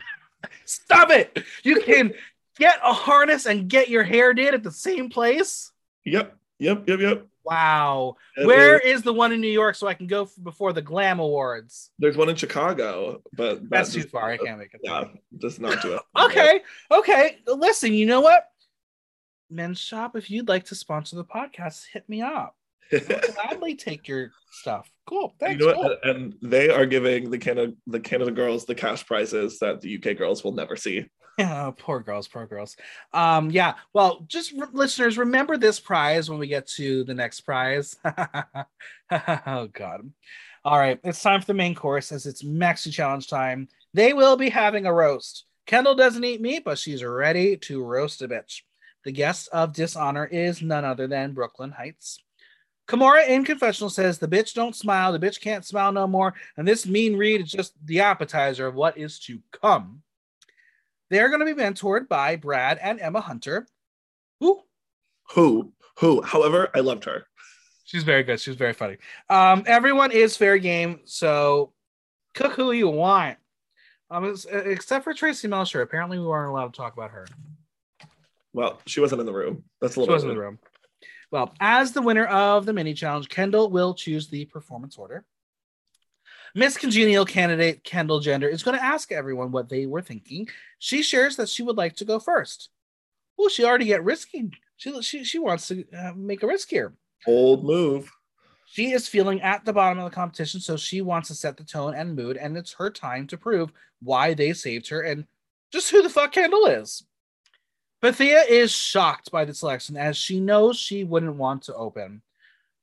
Stop 0.66 1.10
it! 1.10 1.44
You 1.64 1.82
can 1.82 2.14
get 2.58 2.80
a 2.82 2.94
harness 2.94 3.46
and 3.46 3.68
get 3.68 3.90
your 3.90 4.04
hair 4.04 4.34
did 4.34 4.54
at 4.54 4.64
the 4.64 4.72
same 4.72 5.10
place. 5.10 5.72
Yep, 6.06 6.34
yep, 6.60 6.88
yep, 6.88 7.00
yep. 7.02 7.28
Wow. 7.48 8.16
Where 8.44 8.78
is- 8.80 9.04
the 9.04 9.14
one 9.14 9.32
in 9.32 9.42
New 9.42 9.48
York 9.48 9.76
so 9.76 9.88
I 9.88 9.94
can 9.94 10.08
go 10.08 10.28
before 10.44 10.74
the 10.74 10.82
Glam 10.82 11.20
Awards? 11.20 11.92
There's 12.00 12.18
one 12.18 12.30
in 12.30 12.36
Chicago, 12.36 13.22
but 13.34 13.62
that 13.62 13.70
That's 13.70 13.94
too 13.94 14.04
far. 14.04 14.30
I 14.30 14.38
can't 14.38 14.60
make 14.60 14.74
it. 14.74 14.82
Yeah, 14.84 15.06
just 15.38 15.60
not 15.62 15.82
do 15.82 15.94
it. 15.96 16.02
Okay. 16.18 16.62
Okay. 16.92 17.38
Listen, 17.48 17.94
you 17.94 18.06
know 18.06 18.22
what? 18.22 18.46
Men's 19.50 19.80
shop, 19.80 20.16
if 20.18 20.30
you'd 20.30 20.50
like 20.50 20.66
to 20.66 20.76
sponsor 20.76 21.16
the 21.16 21.24
podcast, 21.24 21.86
hit 21.94 22.08
me 22.10 22.22
up. 22.22 22.56
I'll 22.92 23.00
gladly 23.50 23.76
take 23.76 24.08
your 24.08 24.32
stuff. 24.52 24.90
Cool. 25.08 25.34
you 25.42 25.48
Thanks. 25.48 25.64
know 25.66 25.74
cool. 25.74 25.98
And 26.04 26.36
they 26.42 26.70
are 26.70 26.86
giving 26.86 27.30
the 27.32 27.38
Canada 27.38 27.74
the 27.86 28.00
Canada 28.00 28.32
girls 28.32 28.66
the 28.66 28.76
cash 28.76 29.06
prizes 29.06 29.60
that 29.60 29.80
the 29.82 29.96
UK 29.98 30.18
girls 30.18 30.44
will 30.44 30.54
never 30.54 30.76
see. 30.76 31.06
Yeah, 31.38 31.72
poor 31.78 32.00
girls, 32.00 32.28
poor 32.28 32.46
girls. 32.48 32.76
Um, 33.14 33.52
yeah. 33.52 33.76
Well, 33.94 34.26
just 34.28 34.54
listeners, 34.74 35.18
remember 35.18 35.58
this 35.58 35.80
prize 35.80 36.30
when 36.30 36.40
we 36.40 36.48
get 36.48 36.68
to 36.70 37.04
the 37.04 37.14
next 37.14 37.42
prize. 37.42 37.96
oh 39.12 39.68
God. 39.72 40.12
All 40.66 40.78
right, 40.78 41.00
it's 41.04 41.22
time 41.22 41.40
for 41.40 41.48
the 41.48 41.54
main 41.54 41.76
course 41.76 42.12
as 42.12 42.26
it's 42.26 42.44
Maxi 42.44 42.92
Challenge 42.92 43.28
time. 43.28 43.70
They 43.94 44.14
will 44.14 44.36
be 44.36 44.50
having 44.50 44.86
a 44.86 44.94
roast. 44.94 45.46
Kendall 45.66 45.96
doesn't 45.96 46.24
eat 46.24 46.42
meat, 46.42 46.64
but 46.66 46.78
she's 46.78 47.04
ready 47.04 47.58
to 47.58 47.84
roast 47.84 48.22
a 48.22 48.28
bitch. 48.28 48.62
The 49.06 49.12
guest 49.12 49.48
of 49.54 49.74
dishonor 49.74 50.26
is 50.26 50.62
none 50.62 50.84
other 50.84 51.08
than 51.08 51.34
Brooklyn 51.34 51.72
Heights. 51.72 52.20
Kimora 52.88 53.28
in 53.28 53.44
confessional 53.44 53.90
says 53.90 54.18
the 54.18 54.28
bitch 54.28 54.54
don't 54.54 54.76
smile, 54.76 55.12
the 55.12 55.20
bitch 55.20 55.42
can't 55.42 55.66
smile 55.66 55.92
no 55.92 56.08
more, 56.08 56.34
and 56.56 56.68
this 56.68 56.86
mean 56.86 57.18
read 57.18 57.42
is 57.42 57.52
just 57.52 57.74
the 57.86 58.00
appetizer 58.00 58.66
of 58.66 58.76
what 58.76 58.98
is 58.98 59.20
to 59.20 59.40
come. 59.52 60.02
They're 61.10 61.30
going 61.30 61.40
to 61.46 61.46
be 61.46 61.60
mentored 61.62 62.08
by 62.08 62.36
Brad 62.36 62.78
and 62.82 63.00
Emma 63.00 63.22
Hunter. 63.22 63.68
Who? 64.40 64.62
Who? 65.34 65.74
Who? 66.00 66.22
However, 66.22 66.70
I 66.76 66.80
loved 66.82 67.06
her. 67.06 67.26
She's 67.86 68.04
very 68.04 68.24
good. 68.24 68.40
She's 68.40 68.56
very 68.56 68.74
funny. 68.74 68.98
Um, 69.30 69.64
everyone 69.66 70.12
is 70.12 70.36
fair 70.36 70.58
game, 70.58 71.00
so 71.06 71.72
cook 72.36 72.54
who 72.54 72.72
you 72.74 72.90
want. 72.90 73.38
Um, 74.10 74.36
except 74.52 75.04
for 75.04 75.14
Tracy 75.14 75.48
Melchior. 75.48 75.82
Apparently, 75.82 76.20
we 76.20 76.26
weren't 76.26 76.50
allowed 76.50 76.74
to 76.74 76.78
talk 76.78 76.94
about 76.94 77.12
her. 77.12 77.26
Well, 78.54 78.82
she 78.86 79.00
wasn't 79.00 79.22
in 79.22 79.26
the 79.26 79.34
room. 79.34 79.64
That's 79.82 79.94
a 79.94 79.96
She 79.96 80.00
little. 80.02 80.16
wasn't 80.16 80.32
in 80.32 80.38
the 80.38 80.42
room. 80.44 80.60
Well, 81.32 81.54
as 81.60 81.92
the 81.92 82.02
winner 82.02 82.26
of 82.26 82.66
the 82.66 82.72
mini 82.74 82.94
challenge, 82.94 83.28
Kendall 83.30 83.70
will 83.70 83.94
choose 83.94 84.28
the 84.30 84.46
performance 84.46 84.98
order. 84.98 85.26
Miss 86.56 86.78
Congenial 86.78 87.26
candidate 87.26 87.84
Kendall 87.84 88.20
Gender 88.20 88.48
is 88.48 88.64
going 88.64 88.78
to 88.78 88.84
ask 88.84 89.12
everyone 89.12 89.52
what 89.52 89.70
they 89.70 89.86
were 89.86 90.02
thinking. 90.02 90.48
She 90.80 91.02
shares 91.02 91.36
that 91.36 91.50
she 91.50 91.64
would 91.64 91.78
like 91.78 91.96
to 91.98 92.06
go 92.06 92.20
first. 92.20 92.70
Oh, 93.40 93.50
she 93.50 93.64
already 93.64 93.86
get 93.86 94.04
risky. 94.04 94.52
She 94.78 95.02
she, 95.02 95.24
she 95.24 95.40
wants 95.40 95.68
to 95.68 95.86
uh, 95.96 96.14
make 96.16 96.44
a 96.44 96.48
risk 96.48 96.70
here. 96.70 96.94
Old 97.26 97.64
move. 97.64 98.12
She 98.66 98.92
is 98.92 99.08
feeling 99.08 99.42
at 99.42 99.64
the 99.64 99.74
bottom 99.74 100.00
of 100.00 100.10
the 100.10 100.16
competition, 100.16 100.60
so 100.60 100.76
she 100.76 101.02
wants 101.02 101.30
to 101.30 101.36
set 101.36 101.56
the 101.56 101.64
tone 101.64 101.96
and 101.96 102.16
mood, 102.16 102.36
and 102.38 102.58
it's 102.58 102.74
her 102.74 102.90
time 102.90 103.26
to 103.28 103.38
prove 103.38 103.72
why 104.02 104.34
they 104.34 104.54
saved 104.54 104.90
her 104.90 105.02
and 105.02 105.26
just 105.72 105.90
who 105.90 106.02
the 106.02 106.10
fuck 106.10 106.34
Kendall 106.34 106.66
is. 106.66 107.04
Pythia 108.02 108.44
is 108.48 108.72
shocked 108.72 109.32
by 109.32 109.46
the 109.46 109.54
selection 109.54 109.98
as 109.98 110.18
she 110.18 110.40
knows 110.40 110.78
she 110.78 111.04
wouldn't 111.04 111.36
want 111.36 111.64
to 111.64 111.76
open. 111.76 112.22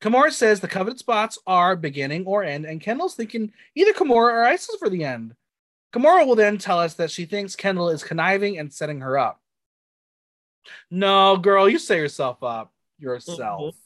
Kimora 0.05 0.31
says 0.31 0.61
the 0.61 0.69
coveted 0.69 0.99
spots 0.99 1.39
are 1.47 1.77
beginning 1.77 2.27
or 2.27 2.45
end, 2.45 2.67
and 2.67 2.79
Kendall's 2.79 3.15
thinking 3.15 3.51
either 3.75 3.95
Kimora 3.95 4.35
or 4.35 4.45
Icesis 4.45 4.77
for 4.79 4.91
the 4.91 5.03
end. 5.03 5.35
Kimora 5.95 6.27
will 6.27 6.35
then 6.35 6.59
tell 6.59 6.79
us 6.79 6.93
that 6.95 7.11
she 7.11 7.25
thinks 7.25 7.57
Kendall 7.57 7.89
is 7.89 8.05
conniving 8.05 8.59
and 8.59 8.71
setting 8.71 9.01
her 9.01 9.17
up. 9.17 9.41
No, 10.91 11.39
girl, 11.39 11.71
you 11.71 11.79
set 11.79 11.97
yourself 11.97 12.43
up 12.43 12.71
yourself. 12.99 13.77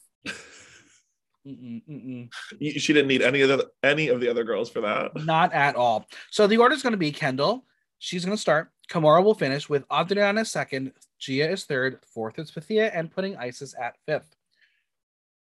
Mm-mm, 1.47 1.81
mm-mm. 1.89 2.29
She 2.59 2.91
didn't 2.91 3.07
need 3.07 3.21
any 3.21 3.39
of 3.39 3.47
the 3.47 3.71
any 3.81 4.09
of 4.09 4.19
the 4.19 4.27
other 4.27 4.43
girls 4.43 4.69
for 4.69 4.81
that. 4.81 5.15
Not 5.23 5.53
at 5.53 5.77
all. 5.77 6.05
So 6.31 6.47
the 6.47 6.57
order 6.57 6.75
is 6.75 6.83
going 6.83 6.91
to 6.91 6.97
be 6.97 7.13
Kendall. 7.13 7.63
She's 7.97 8.25
going 8.25 8.35
to 8.35 8.41
start. 8.41 8.71
Kimora 8.91 9.23
will 9.23 9.35
finish 9.35 9.69
with 9.69 9.85
Adriana 9.89 10.43
second. 10.43 10.91
Gia 11.17 11.49
is 11.49 11.63
third. 11.63 11.99
Fourth 12.13 12.37
is 12.39 12.51
Pythia, 12.51 12.91
and 12.93 13.09
putting 13.09 13.37
Icesis 13.37 13.73
at 13.81 13.95
fifth. 14.05 14.35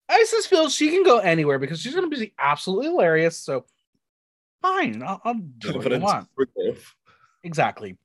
Icesis 0.10 0.48
feels 0.48 0.74
she 0.74 0.90
can 0.90 1.04
go 1.04 1.20
anywhere 1.20 1.60
because 1.60 1.82
she's 1.82 1.94
going 1.94 2.10
to 2.10 2.18
be 2.18 2.34
absolutely 2.40 2.88
hilarious. 2.88 3.38
So 3.40 3.66
fine, 4.62 5.04
I'll, 5.04 5.22
I'll 5.24 5.34
do 5.34 5.74
what 5.74 5.94
I 5.94 5.98
want. 5.98 6.28
Exactly. 7.44 7.98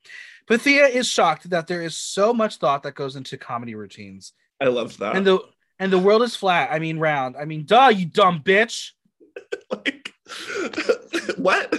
Pythia 0.48 0.88
is 0.88 1.08
shocked 1.08 1.50
that 1.50 1.66
there 1.66 1.82
is 1.82 1.96
so 1.96 2.34
much 2.34 2.56
thought 2.56 2.82
that 2.82 2.94
goes 2.94 3.16
into 3.16 3.36
comedy 3.36 3.74
routines, 3.74 4.32
I 4.60 4.66
love 4.66 4.96
that. 4.98 5.16
and 5.16 5.26
the 5.26 5.38
and 5.78 5.92
the 5.92 5.98
world 5.98 6.22
is 6.22 6.36
flat. 6.36 6.70
I 6.72 6.78
mean, 6.78 6.98
round. 6.98 7.36
I 7.36 7.44
mean, 7.44 7.64
duh, 7.64 7.88
you 7.88 8.06
dumb 8.06 8.42
bitch. 8.44 8.90
like 9.70 10.12
what? 11.36 11.74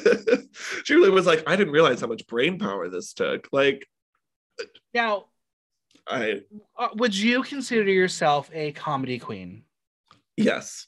she 0.84 0.96
really 0.96 1.10
was 1.10 1.26
like, 1.26 1.44
I 1.48 1.56
didn't 1.56 1.74
realize 1.74 2.02
how 2.02 2.08
much 2.08 2.28
brain 2.28 2.60
power 2.60 2.90
this 2.90 3.14
took. 3.14 3.48
Like, 3.52 3.88
Now, 4.94 5.26
I 6.08 6.42
uh, 6.78 6.90
would 6.96 7.18
you 7.18 7.44
consider 7.44 7.90
yourself 7.90 8.50
a 8.54 8.72
comedy 8.74 9.20
queen? 9.20 9.64
Yes. 10.38 10.88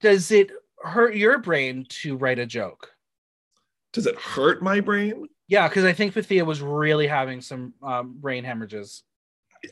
does 0.00 0.30
it 0.30 0.50
hurt 0.82 1.14
your 1.14 1.38
brain 1.38 1.86
to 1.88 2.16
write 2.16 2.38
a 2.38 2.46
joke? 2.46 2.90
Does 3.92 4.06
it 4.06 4.16
hurt 4.16 4.62
my 4.62 4.80
brain? 4.80 5.26
Yeah, 5.48 5.68
because 5.68 5.84
I 5.84 5.92
think 5.92 6.14
Pythia 6.14 6.44
was 6.44 6.62
really 6.62 7.06
having 7.06 7.40
some 7.40 7.74
um, 7.82 8.14
brain 8.18 8.44
hemorrhages. 8.44 9.02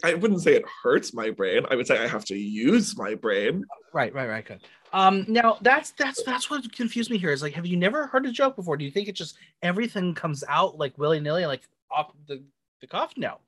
I 0.04 0.14
wouldn't 0.14 0.42
say 0.42 0.54
it 0.54 0.64
hurts 0.82 1.14
my 1.14 1.30
brain. 1.30 1.64
I 1.70 1.76
would 1.76 1.86
say 1.86 2.02
I 2.02 2.08
have 2.08 2.24
to 2.26 2.36
use 2.36 2.96
my 2.98 3.14
brain. 3.14 3.64
Right, 3.94 4.12
right, 4.12 4.28
right. 4.28 4.44
Good. 4.44 4.60
Um, 4.92 5.24
now 5.28 5.58
that's 5.62 5.92
that's 5.92 6.22
that's 6.24 6.50
what 6.50 6.70
confused 6.74 7.10
me 7.10 7.16
here. 7.16 7.30
Is 7.30 7.42
like, 7.42 7.54
have 7.54 7.64
you 7.64 7.76
never 7.76 8.06
heard 8.06 8.26
a 8.26 8.32
joke 8.32 8.56
before? 8.56 8.76
Do 8.76 8.84
you 8.84 8.90
think 8.90 9.08
it 9.08 9.14
just 9.14 9.38
everything 9.62 10.14
comes 10.14 10.44
out 10.48 10.76
like 10.78 10.98
willy 10.98 11.20
nilly, 11.20 11.46
like 11.46 11.62
off 11.90 12.12
the 12.26 12.42
the 12.80 12.86
cuff? 12.86 13.14
No, 13.16 13.38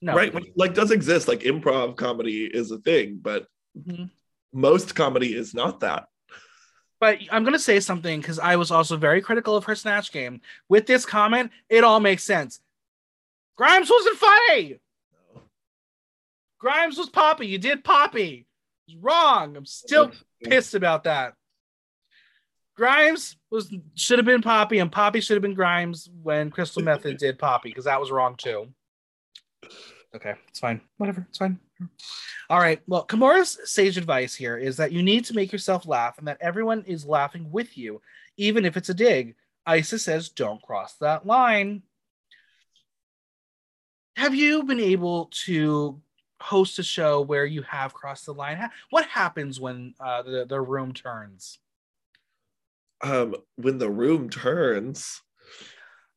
no. 0.00 0.14
Right? 0.14 0.32
Like 0.56 0.74
does 0.74 0.90
exist. 0.92 1.26
Like 1.28 1.40
improv 1.40 1.96
comedy 1.96 2.44
is 2.44 2.70
a 2.70 2.78
thing, 2.78 3.18
but 3.20 3.46
Mhm. 3.76 4.10
Most 4.52 4.94
comedy 4.94 5.34
is 5.34 5.54
not 5.54 5.80
that. 5.80 6.06
But 7.00 7.18
I'm 7.30 7.44
gonna 7.44 7.58
say 7.58 7.80
something 7.80 8.20
because 8.20 8.38
I 8.38 8.56
was 8.56 8.70
also 8.70 8.96
very 8.96 9.22
critical 9.22 9.56
of 9.56 9.64
her 9.64 9.74
snatch 9.74 10.12
game. 10.12 10.42
With 10.68 10.86
this 10.86 11.06
comment, 11.06 11.50
it 11.68 11.82
all 11.82 11.98
makes 11.98 12.24
sense. 12.24 12.60
Grimes 13.56 13.90
wasn't 13.90 14.18
funny. 14.18 14.80
Grimes 16.58 16.98
was 16.98 17.08
Poppy. 17.08 17.46
You 17.46 17.58
did 17.58 17.84
Poppy. 17.84 18.46
It 18.86 18.98
wrong. 19.00 19.56
I'm 19.56 19.64
still 19.64 20.12
pissed 20.42 20.74
about 20.74 21.04
that. 21.04 21.34
Grimes 22.76 23.36
was 23.50 23.74
should 23.94 24.18
have 24.18 24.26
been 24.26 24.42
Poppy, 24.42 24.78
and 24.78 24.92
Poppy 24.92 25.20
should 25.20 25.34
have 25.34 25.42
been 25.42 25.54
Grimes 25.54 26.08
when 26.22 26.50
Crystal 26.50 26.82
Methyd 26.82 27.18
did 27.18 27.38
Poppy 27.38 27.70
because 27.70 27.84
that 27.86 28.00
was 28.00 28.10
wrong 28.10 28.36
too. 28.36 28.68
Okay, 30.14 30.34
it's 30.48 30.60
fine. 30.60 30.80
Whatever, 30.98 31.26
it's 31.28 31.38
fine. 31.38 31.58
All 32.48 32.58
right. 32.58 32.80
Well, 32.86 33.04
Kimora's 33.04 33.58
sage 33.64 33.96
advice 33.96 34.34
here 34.34 34.56
is 34.56 34.76
that 34.78 34.92
you 34.92 35.02
need 35.02 35.24
to 35.26 35.34
make 35.34 35.52
yourself 35.52 35.86
laugh, 35.86 36.18
and 36.18 36.26
that 36.28 36.38
everyone 36.40 36.84
is 36.86 37.06
laughing 37.06 37.50
with 37.50 37.78
you, 37.78 38.02
even 38.36 38.64
if 38.64 38.76
it's 38.76 38.88
a 38.88 38.94
dig. 38.94 39.36
Icesis 39.66 40.04
says, 40.04 40.28
"Don't 40.28 40.62
cross 40.62 40.94
that 40.96 41.26
line." 41.26 41.82
Have 44.16 44.34
you 44.34 44.64
been 44.64 44.80
able 44.80 45.30
to 45.46 46.02
host 46.40 46.78
a 46.78 46.82
show 46.82 47.20
where 47.20 47.46
you 47.46 47.62
have 47.62 47.94
crossed 47.94 48.26
the 48.26 48.34
line? 48.34 48.70
What 48.90 49.06
happens 49.06 49.60
when 49.60 49.94
uh, 50.00 50.22
the 50.22 50.44
the 50.46 50.60
room 50.60 50.92
turns? 50.92 51.58
Um, 53.02 53.34
when 53.56 53.78
the 53.78 53.90
room 53.90 54.28
turns, 54.28 55.22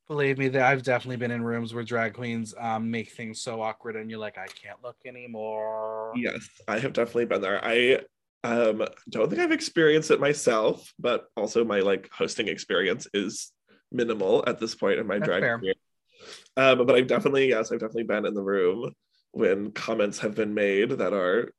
Believe 0.06 0.36
me, 0.36 0.48
that 0.48 0.62
I've 0.62 0.82
definitely 0.82 1.16
been 1.16 1.30
in 1.30 1.42
rooms 1.42 1.72
where 1.72 1.82
drag 1.82 2.14
queens 2.14 2.54
um, 2.58 2.90
make 2.90 3.12
things 3.12 3.40
so 3.40 3.62
awkward, 3.62 3.96
and 3.96 4.10
you're 4.10 4.18
like, 4.18 4.36
I 4.36 4.46
can't 4.46 4.82
look 4.82 4.98
anymore. 5.06 6.12
yes, 6.14 6.46
I 6.68 6.78
have 6.78 6.92
definitely 6.92 7.24
been 7.24 7.40
there. 7.40 7.64
I 7.64 8.00
um 8.42 8.84
don't 9.08 9.30
think 9.30 9.40
I've 9.40 9.52
experienced 9.52 10.10
it 10.10 10.20
myself, 10.20 10.92
but 10.98 11.24
also 11.36 11.64
my 11.64 11.80
like 11.80 12.10
hosting 12.12 12.48
experience 12.48 13.06
is 13.14 13.50
minimal 13.90 14.44
at 14.46 14.58
this 14.60 14.74
point 14.74 14.98
in 14.98 15.06
my 15.06 15.18
That's 15.18 15.26
drag 15.26 15.42
fair. 15.42 15.58
career. 15.58 15.74
Um, 16.56 16.86
but 16.86 16.94
I've 16.94 17.06
definitely, 17.06 17.48
yes, 17.48 17.72
I've 17.72 17.80
definitely 17.80 18.04
been 18.04 18.26
in 18.26 18.34
the 18.34 18.42
room 18.42 18.92
when 19.32 19.72
comments 19.72 20.18
have 20.18 20.34
been 20.34 20.52
made 20.52 20.90
that 20.90 21.12
are 21.14 21.50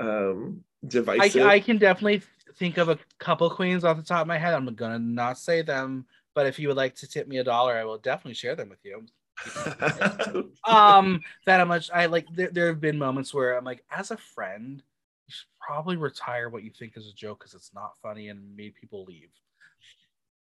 um 0.00 0.64
I, 0.84 0.88
divisive. 0.88 1.46
I 1.46 1.60
can 1.60 1.78
definitely 1.78 2.22
think 2.56 2.78
of 2.78 2.88
a 2.88 2.98
couple 3.18 3.48
queens 3.50 3.84
off 3.84 3.96
the 3.96 4.02
top 4.02 4.22
of 4.22 4.26
my 4.26 4.38
head. 4.38 4.54
I'm 4.54 4.66
gonna 4.74 4.98
not 4.98 5.38
say 5.38 5.62
them, 5.62 6.06
but 6.34 6.46
if 6.46 6.58
you 6.58 6.68
would 6.68 6.76
like 6.76 6.96
to 6.96 7.08
tip 7.08 7.28
me 7.28 7.38
a 7.38 7.44
dollar, 7.44 7.74
I 7.74 7.84
will 7.84 7.98
definitely 7.98 8.34
share 8.34 8.56
them 8.56 8.68
with 8.68 8.84
you. 8.84 9.06
um, 10.64 11.20
that 11.46 11.58
how 11.58 11.64
much 11.64 11.90
I 11.92 12.06
like. 12.06 12.26
There, 12.32 12.50
there 12.50 12.66
have 12.68 12.80
been 12.80 12.98
moments 12.98 13.34
where 13.34 13.56
I'm 13.56 13.64
like, 13.64 13.84
as 13.90 14.10
a 14.10 14.16
friend, 14.16 14.82
you 15.26 15.32
should 15.32 15.48
probably 15.60 15.96
retire 15.96 16.48
what 16.48 16.62
you 16.62 16.70
think 16.70 16.96
is 16.96 17.08
a 17.08 17.12
joke 17.14 17.40
because 17.40 17.54
it's 17.54 17.74
not 17.74 17.92
funny 18.02 18.28
and 18.28 18.56
made 18.56 18.74
people 18.74 19.04
leave. 19.04 19.30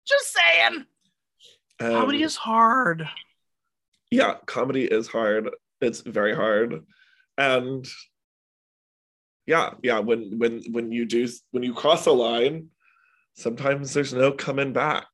Just 0.08 0.34
saying. 0.34 0.86
Um, 1.82 1.92
Comedy 1.92 2.24
is 2.24 2.36
hard. 2.36 3.08
yeah, 4.12 4.36
comedy 4.46 4.86
is 4.86 5.08
hard. 5.08 5.50
It's 5.82 6.02
very 6.02 6.36
hard. 6.36 6.84
And 7.38 7.88
yeah, 9.46 9.72
yeah, 9.82 10.00
when 10.00 10.38
when 10.38 10.62
when 10.72 10.92
you 10.92 11.06
do 11.06 11.28
when 11.52 11.64
you 11.64 11.74
cross 11.74 12.06
a 12.06 12.12
line, 12.12 12.68
sometimes 13.36 13.94
there's 13.94 14.14
no 14.14 14.32
coming 14.32 14.74
back. 14.74 15.08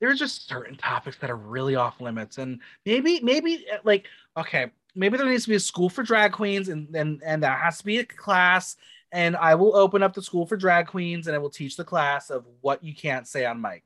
There 0.00 0.10
are 0.10 0.14
just 0.14 0.48
certain 0.48 0.76
topics 0.76 1.16
that 1.18 1.30
are 1.30 1.36
really 1.36 1.76
off 1.76 2.00
limits, 2.00 2.38
and 2.38 2.60
maybe 2.84 3.20
maybe 3.22 3.64
uh, 3.72 3.78
like 3.84 4.06
okay, 4.36 4.70
maybe 4.94 5.16
there 5.16 5.26
needs 5.26 5.44
to 5.44 5.50
be 5.50 5.56
a 5.56 5.60
school 5.60 5.88
for 5.88 6.02
drag 6.02 6.32
queens, 6.32 6.68
and 6.68 6.94
and 6.94 7.22
and 7.24 7.42
that 7.42 7.58
has 7.60 7.78
to 7.78 7.84
be 7.84 7.98
a 7.98 8.04
class. 8.04 8.76
And 9.12 9.36
I 9.36 9.54
will 9.54 9.76
open 9.76 10.02
up 10.02 10.12
the 10.12 10.22
school 10.22 10.44
for 10.44 10.56
drag 10.56 10.88
queens, 10.88 11.26
and 11.28 11.36
I 11.36 11.38
will 11.38 11.50
teach 11.50 11.76
the 11.76 11.84
class 11.84 12.30
of 12.30 12.44
what 12.60 12.82
you 12.82 12.94
can't 12.94 13.28
say 13.28 13.44
on 13.46 13.60
mic. 13.60 13.84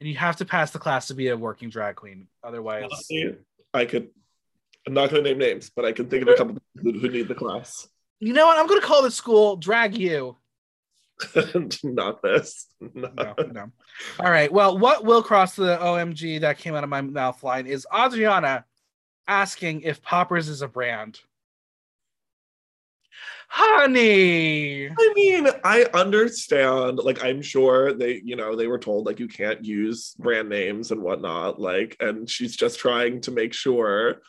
And 0.00 0.08
you 0.08 0.16
have 0.16 0.36
to 0.36 0.44
pass 0.44 0.70
the 0.70 0.78
class 0.78 1.08
to 1.08 1.14
be 1.14 1.28
a 1.28 1.36
working 1.36 1.68
drag 1.68 1.96
queen. 1.96 2.26
Otherwise, 2.42 2.84
Honestly, 2.90 3.36
I 3.74 3.84
could 3.84 4.08
I'm 4.86 4.94
not 4.94 5.10
gonna 5.10 5.22
name 5.22 5.38
names, 5.38 5.70
but 5.70 5.84
I 5.84 5.92
can 5.92 6.08
think 6.08 6.22
of 6.22 6.28
a 6.28 6.36
couple 6.36 6.56
who, 6.82 6.98
who 6.98 7.08
need 7.08 7.28
the 7.28 7.34
class. 7.34 7.86
you 8.18 8.32
know 8.32 8.46
what? 8.46 8.58
I'm 8.58 8.66
going 8.66 8.80
to 8.80 8.86
call 8.86 9.02
the 9.02 9.10
school 9.10 9.56
Drag 9.56 9.96
You. 9.96 10.36
not 11.84 12.22
this. 12.22 12.66
No. 12.94 13.10
no, 13.16 13.34
no. 13.52 13.72
All 14.20 14.30
right. 14.30 14.52
Well, 14.52 14.78
what 14.78 15.04
will 15.04 15.22
cross 15.22 15.56
the 15.56 15.78
OMG 15.78 16.40
that 16.40 16.58
came 16.58 16.74
out 16.74 16.84
of 16.84 16.90
my 16.90 17.00
mouth 17.00 17.42
line 17.42 17.66
is 17.66 17.86
Adriana 17.94 18.64
asking 19.26 19.82
if 19.82 20.02
Poppers 20.02 20.48
is 20.48 20.62
a 20.62 20.68
brand. 20.68 21.20
Honey. 23.48 24.88
I 24.88 25.12
mean, 25.14 25.46
I 25.62 25.84
understand. 25.92 26.98
Like, 26.98 27.22
I'm 27.22 27.42
sure 27.42 27.92
they, 27.92 28.22
you 28.24 28.34
know, 28.34 28.56
they 28.56 28.66
were 28.66 28.78
told 28.78 29.04
like 29.04 29.20
you 29.20 29.28
can't 29.28 29.62
use 29.64 30.14
brand 30.18 30.48
names 30.48 30.90
and 30.90 31.02
whatnot. 31.02 31.60
Like, 31.60 31.96
and 32.00 32.28
she's 32.28 32.56
just 32.56 32.78
trying 32.78 33.20
to 33.22 33.30
make 33.30 33.52
sure. 33.52 34.22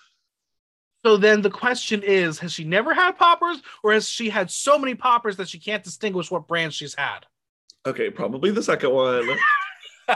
So 1.06 1.18
then 1.18 1.42
the 1.42 1.50
question 1.50 2.02
is 2.04 2.40
Has 2.40 2.54
she 2.54 2.64
never 2.64 2.94
had 2.94 3.18
poppers, 3.18 3.62
or 3.84 3.94
has 3.94 4.08
she 4.08 4.30
had 4.30 4.50
so 4.50 4.78
many 4.80 4.96
poppers 4.96 5.38
that 5.38 5.50
she 5.50 5.60
can't 5.60 5.84
distinguish 5.84 6.32
what 6.32 6.48
brand 6.48 6.74
she's 6.74 6.96
had? 6.96 7.26
Okay, 7.86 8.10
probably 8.10 8.52
the 8.52 8.64
second 8.64 8.92
one, 8.92 9.28
so 10.08 10.16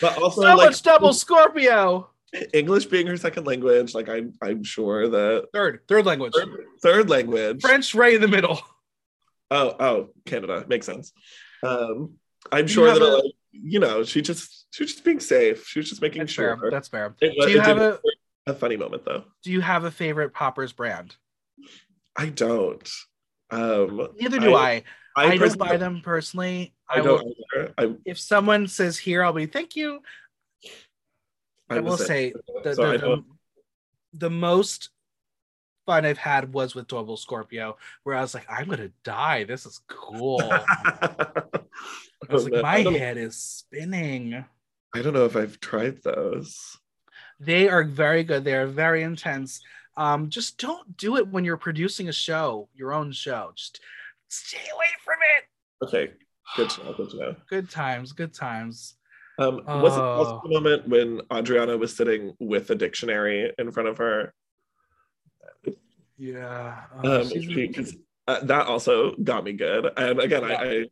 but 0.00 0.18
also 0.20 0.40
like 0.42 0.70
much 0.70 0.82
double 0.82 1.12
Scorpio. 1.12 2.10
English 2.52 2.86
being 2.86 3.06
her 3.08 3.16
second 3.16 3.44
language. 3.46 3.92
Like, 3.94 4.08
I'm, 4.08 4.32
I'm 4.40 4.62
sure 4.62 5.08
that 5.08 5.48
Third, 5.52 5.80
third 5.88 6.06
language. 6.06 6.32
third, 6.34 6.64
third 6.82 7.10
language. 7.10 7.60
French 7.60 7.92
right 7.94 8.14
in 8.14 8.20
the 8.20 8.28
middle. 8.28 8.60
Oh, 9.52 9.74
oh, 9.80 10.08
Canada 10.26 10.64
makes 10.68 10.86
sense. 10.86 11.12
Um, 11.64 12.14
I'm 12.52 12.68
sure 12.68 12.86
that 12.92 13.02
a- 13.02 13.16
like, 13.16 13.32
you 13.50 13.80
know, 13.80 14.04
she 14.04 14.22
just 14.22 14.66
she 14.72 14.84
was 14.84 14.92
just 14.92 15.04
being 15.04 15.18
safe. 15.18 15.66
She 15.66 15.80
was 15.80 15.88
just 15.88 16.00
making 16.00 16.20
That's 16.20 16.32
sure. 16.32 16.56
fair. 16.56 16.70
That's 16.70 16.86
fair. 16.88 17.16
It, 17.20 17.34
Do 17.40 17.50
you 17.50 17.58
it 17.60 17.64
have 17.66 17.78
a 17.78 17.98
a 18.46 18.54
funny 18.54 18.76
moment 18.76 19.04
though. 19.04 19.24
Do 19.42 19.50
you 19.52 19.60
have 19.60 19.84
a 19.84 19.90
favorite 19.90 20.32
poppers 20.32 20.72
brand? 20.72 21.16
I 22.16 22.26
don't. 22.26 22.88
Um, 23.50 24.08
Neither 24.18 24.38
do 24.38 24.54
I. 24.54 24.84
I, 25.16 25.36
don't 25.36 25.58
buy 25.58 25.76
them 25.76 26.00
personally. 26.02 26.72
I, 26.88 26.98
I, 26.98 27.02
don't 27.02 27.24
will. 27.24 27.68
I, 27.76 27.94
If 28.04 28.18
someone 28.18 28.68
says 28.68 28.96
here, 28.96 29.24
I'll 29.24 29.32
be 29.32 29.46
thank 29.46 29.76
you. 29.76 30.00
I 31.68 31.76
I'm 31.76 31.84
the 31.84 31.90
will 31.90 31.96
say 31.96 32.32
the, 32.64 32.74
So 32.74 32.92
the, 32.92 32.98
the, 32.98 33.24
the 34.14 34.30
most 34.30 34.90
fun 35.86 36.04
I've 36.04 36.18
had 36.18 36.52
was 36.52 36.74
with 36.74 36.88
Double 36.88 37.16
Scorpio, 37.16 37.76
where 38.04 38.16
I 38.16 38.20
was 38.20 38.34
like, 38.34 38.46
I'm 38.48 38.68
gonna 38.68 38.90
die. 39.04 39.44
This 39.44 39.66
is 39.66 39.80
cool. 39.88 40.40
I 40.52 41.62
was 42.28 42.48
like, 42.48 42.64
I 42.64 42.84
my 42.84 42.90
head 42.92 43.16
is 43.16 43.36
spinning. 43.36 44.44
I 44.94 45.02
don't 45.02 45.14
know 45.14 45.24
if 45.24 45.36
I've 45.36 45.60
tried 45.60 46.02
those. 46.02 46.76
They 47.40 47.68
are 47.68 47.82
very 47.84 48.22
good. 48.22 48.44
They 48.44 48.54
are 48.54 48.66
very 48.66 49.02
intense. 49.02 49.60
Um, 49.96 50.28
just 50.28 50.58
don't 50.58 50.96
do 50.96 51.16
it 51.16 51.26
when 51.28 51.44
you're 51.44 51.56
producing 51.56 52.08
a 52.08 52.12
show, 52.12 52.68
your 52.74 52.92
own 52.92 53.12
show. 53.12 53.52
Just 53.56 53.80
stay 54.28 54.58
away 54.72 54.86
from 55.04 55.16
it. 55.36 55.86
Okay, 55.86 56.12
good 56.56 56.70
to 56.70 56.84
know. 56.84 56.92
Good 56.92 57.10
to 57.10 57.16
know. 57.16 57.36
Good 57.48 57.70
times, 57.70 58.12
good 58.12 58.34
times. 58.34 58.94
Um, 59.38 59.62
was 59.66 59.96
it 59.96 60.02
also 60.02 60.42
the 60.44 60.50
moment 60.50 60.86
when 60.86 61.22
Adriana 61.32 61.76
was 61.78 61.96
sitting 61.96 62.34
with 62.38 62.68
a 62.70 62.74
dictionary 62.74 63.50
in 63.58 63.72
front 63.72 63.88
of 63.88 63.96
her? 63.96 64.34
Yeah. 66.18 66.82
Oh, 67.02 67.20
Um, 67.22 67.28
she- 67.28 67.72
uh, 68.28 68.40
that 68.44 68.66
also 68.66 69.14
got 69.16 69.42
me 69.44 69.52
good. 69.54 69.90
And 69.96 70.20
again, 70.20 70.44
I, 70.44 70.54
I 70.54 70.84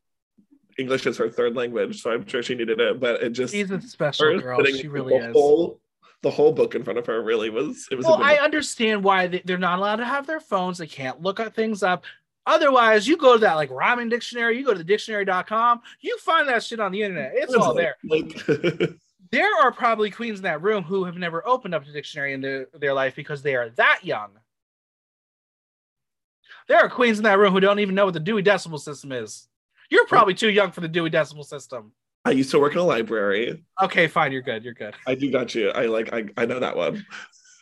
English 0.78 1.06
is 1.06 1.18
her 1.18 1.28
third 1.28 1.54
language, 1.54 2.00
so 2.02 2.10
I'm 2.10 2.26
sure 2.26 2.42
she 2.42 2.54
needed 2.54 2.80
it. 2.80 2.98
But 2.98 3.22
it 3.22 3.30
just 3.30 3.52
she's 3.52 3.70
a 3.70 3.80
special 3.82 4.40
girl. 4.40 4.64
She 4.64 4.88
really 4.88 5.14
is. 5.14 5.32
Whole, 5.34 5.80
the 6.22 6.30
whole 6.30 6.52
book 6.52 6.74
in 6.74 6.82
front 6.82 6.98
of 6.98 7.06
her 7.06 7.22
really 7.22 7.50
was. 7.50 7.88
It 7.90 7.96
was. 7.96 8.06
a 8.06 8.10
Well, 8.10 8.22
I 8.22 8.36
understand 8.36 9.04
why 9.04 9.26
they, 9.26 9.42
they're 9.44 9.58
not 9.58 9.78
allowed 9.78 9.96
to 9.96 10.04
have 10.04 10.26
their 10.26 10.40
phones. 10.40 10.78
They 10.78 10.86
can't 10.86 11.20
look 11.20 11.40
at 11.40 11.54
things 11.54 11.82
up. 11.82 12.04
Otherwise, 12.46 13.06
you 13.06 13.16
go 13.16 13.34
to 13.34 13.40
that 13.40 13.54
like 13.54 13.70
ramen 13.70 14.08
dictionary, 14.08 14.56
you 14.56 14.64
go 14.64 14.72
to 14.72 14.78
the 14.78 14.84
dictionary.com, 14.84 15.80
you 16.00 16.16
find 16.18 16.48
that 16.48 16.62
shit 16.62 16.80
on 16.80 16.92
the 16.92 17.02
internet. 17.02 17.32
It's 17.34 17.54
all 17.54 17.74
there. 17.74 17.96
Like, 18.02 18.40
There 19.30 19.54
are 19.60 19.72
probably 19.72 20.10
queens 20.10 20.38
in 20.38 20.44
that 20.44 20.62
room 20.62 20.84
who 20.84 21.04
have 21.04 21.16
never 21.16 21.46
opened 21.46 21.74
up 21.74 21.86
a 21.86 21.92
dictionary 21.92 22.32
in 22.32 22.40
their, 22.40 22.68
their 22.72 22.94
life 22.94 23.14
because 23.14 23.42
they 23.42 23.54
are 23.54 23.68
that 23.70 24.00
young. 24.02 24.30
There 26.66 26.78
are 26.78 26.88
queens 26.88 27.18
in 27.18 27.24
that 27.24 27.38
room 27.38 27.52
who 27.52 27.60
don't 27.60 27.78
even 27.78 27.94
know 27.94 28.06
what 28.06 28.14
the 28.14 28.20
Dewey 28.20 28.42
Decimal 28.42 28.78
System 28.78 29.12
is. 29.12 29.48
You're 29.90 30.06
probably 30.06 30.34
too 30.34 30.50
young 30.50 30.70
for 30.70 30.80
the 30.80 30.88
Dewey 30.88 31.10
Decimal 31.10 31.44
System. 31.44 31.92
I 32.24 32.32
used 32.32 32.50
to 32.50 32.58
work 32.58 32.72
in 32.72 32.78
a 32.78 32.84
library. 32.84 33.64
Okay, 33.82 34.06
fine, 34.06 34.32
you're 34.32 34.42
good. 34.42 34.64
You're 34.64 34.74
good. 34.74 34.94
I 35.06 35.14
do 35.14 35.30
got 35.30 35.54
you. 35.54 35.70
I 35.70 35.86
like. 35.86 36.12
I, 36.12 36.26
I 36.36 36.46
know 36.46 36.60
that 36.60 36.76
one. 36.76 37.06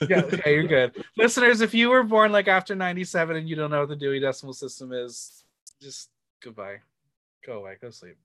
yeah, 0.09 0.19
okay, 0.33 0.55
you're 0.55 0.67
good. 0.67 1.05
Listeners, 1.17 1.61
if 1.61 1.75
you 1.75 1.91
were 1.91 2.03
born 2.03 2.33
like 2.33 2.49
after 2.49 2.75
97 2.75 3.37
and 3.37 3.49
you 3.49 3.57
don't 3.57 3.71
know 3.71 3.81
what 3.81 3.89
the 3.89 3.97
Dewey 3.97 4.21
Decimal 4.21 4.55
System 4.55 4.93
is, 4.93 5.45
just 5.81 6.11
goodbye. 6.43 6.79
Go 7.47 7.59
away, 7.59 7.77
go 7.81 7.91
sleep. 7.91 8.17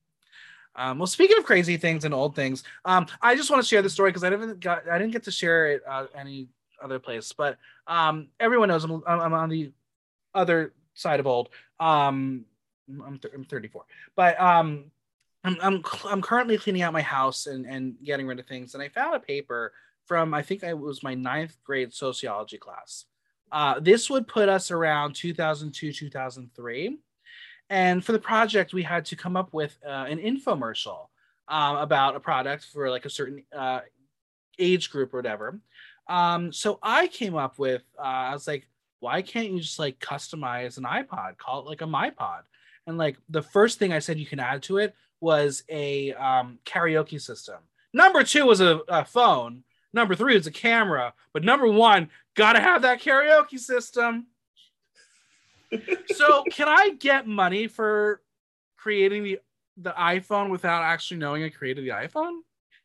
Um, 0.75 0.99
well, 0.99 1.07
speaking 1.07 1.37
of 1.37 1.43
crazy 1.43 1.77
things 1.77 2.05
and 2.05 2.13
old 2.13 2.35
things, 2.35 2.63
um, 2.85 3.05
I 3.21 3.35
just 3.35 3.49
want 3.49 3.61
to 3.61 3.67
share 3.67 3.81
the 3.81 3.89
story 3.89 4.09
because 4.09 4.23
I 4.23 4.29
didn't 4.29 4.59
got 4.59 4.89
I 4.89 4.97
didn't 4.97 5.11
get 5.11 5.23
to 5.23 5.31
share 5.31 5.71
it 5.71 5.83
uh, 5.87 6.07
any 6.15 6.47
other 6.81 6.97
place, 6.97 7.31
but 7.33 7.57
um, 7.87 8.29
everyone 8.39 8.69
knows 8.69 8.83
I'm, 8.83 9.03
I'm 9.05 9.33
on 9.33 9.49
the 9.49 9.71
other 10.33 10.73
side 10.93 11.19
of 11.19 11.27
old. 11.27 11.49
Um, 11.79 12.45
I'm 13.05 13.19
th- 13.19 13.33
I'm 13.33 13.43
34, 13.43 13.83
but 14.15 14.39
um, 14.39 14.85
I'm 15.43 15.57
I'm 15.61 15.83
I'm 16.05 16.21
currently 16.21 16.57
cleaning 16.57 16.81
out 16.81 16.93
my 16.93 17.01
house 17.01 17.47
and 17.47 17.65
and 17.65 17.95
getting 18.03 18.27
rid 18.27 18.39
of 18.39 18.45
things, 18.45 18.73
and 18.73 18.83
I 18.83 18.89
found 18.89 19.15
a 19.15 19.19
paper 19.19 19.73
from 20.05 20.33
I 20.33 20.41
think 20.41 20.63
it 20.63 20.77
was 20.77 21.03
my 21.03 21.15
ninth 21.15 21.57
grade 21.63 21.93
sociology 21.93 22.57
class. 22.57 23.05
Uh, 23.51 23.79
this 23.79 24.09
would 24.09 24.27
put 24.27 24.49
us 24.49 24.71
around 24.71 25.13
2002 25.15 25.93
2003, 25.93 26.99
and 27.69 28.05
for 28.05 28.11
the 28.11 28.19
project 28.19 28.73
we 28.73 28.83
had 28.83 29.05
to 29.05 29.15
come 29.15 29.35
up 29.35 29.53
with 29.53 29.77
uh, 29.85 30.05
an 30.07 30.19
infomercial 30.19 31.07
um, 31.47 31.77
about 31.77 32.15
a 32.15 32.19
product 32.19 32.65
for 32.65 32.89
like 32.89 33.05
a 33.05 33.09
certain 33.09 33.43
uh, 33.55 33.81
age 34.59 34.91
group 34.91 35.13
or 35.13 35.17
whatever. 35.17 35.59
Um, 36.07 36.51
so 36.53 36.79
I 36.83 37.07
came 37.07 37.35
up 37.35 37.57
with 37.57 37.83
uh, 37.97 38.01
I 38.01 38.33
was 38.33 38.47
like, 38.47 38.67
why 39.01 39.21
can't 39.21 39.51
you 39.51 39.59
just 39.59 39.79
like 39.79 39.99
customize 39.99 40.77
an 40.77 40.83
iPod, 40.83 41.37
call 41.37 41.59
it 41.59 41.65
like 41.65 41.81
a 41.81 41.85
MyPod? 41.85 42.43
And 42.87 42.97
like 42.97 43.17
the 43.29 43.41
first 43.41 43.79
thing 43.79 43.91
I 43.91 43.99
said 43.99 44.17
you 44.17 44.25
can 44.25 44.39
add 44.39 44.63
to 44.63 44.77
it 44.77 44.95
was 45.19 45.63
a 45.69 46.13
um, 46.13 46.59
karaoke 46.65 47.19
system. 47.19 47.57
Number 47.93 48.23
two 48.23 48.45
was 48.45 48.61
a, 48.61 48.79
a 48.87 49.03
phone. 49.03 49.63
Number 49.93 50.15
three 50.15 50.37
is 50.37 50.47
a 50.47 50.51
camera. 50.51 51.13
But 51.33 51.43
number 51.43 51.67
one, 51.67 52.09
gotta 52.35 52.59
have 52.59 52.83
that 52.83 53.01
karaoke 53.01 53.59
system. 53.59 54.27
so 56.15 56.43
can 56.51 56.67
I 56.69 56.91
get 56.97 57.27
money 57.27 57.67
for 57.67 58.21
creating 58.77 59.23
the 59.23 59.39
the 59.77 59.91
iPhone 59.91 60.51
without 60.51 60.83
actually 60.83 61.17
knowing 61.17 61.43
I 61.43 61.49
created 61.49 61.85
the 61.85 61.89
iPhone? 61.89 62.41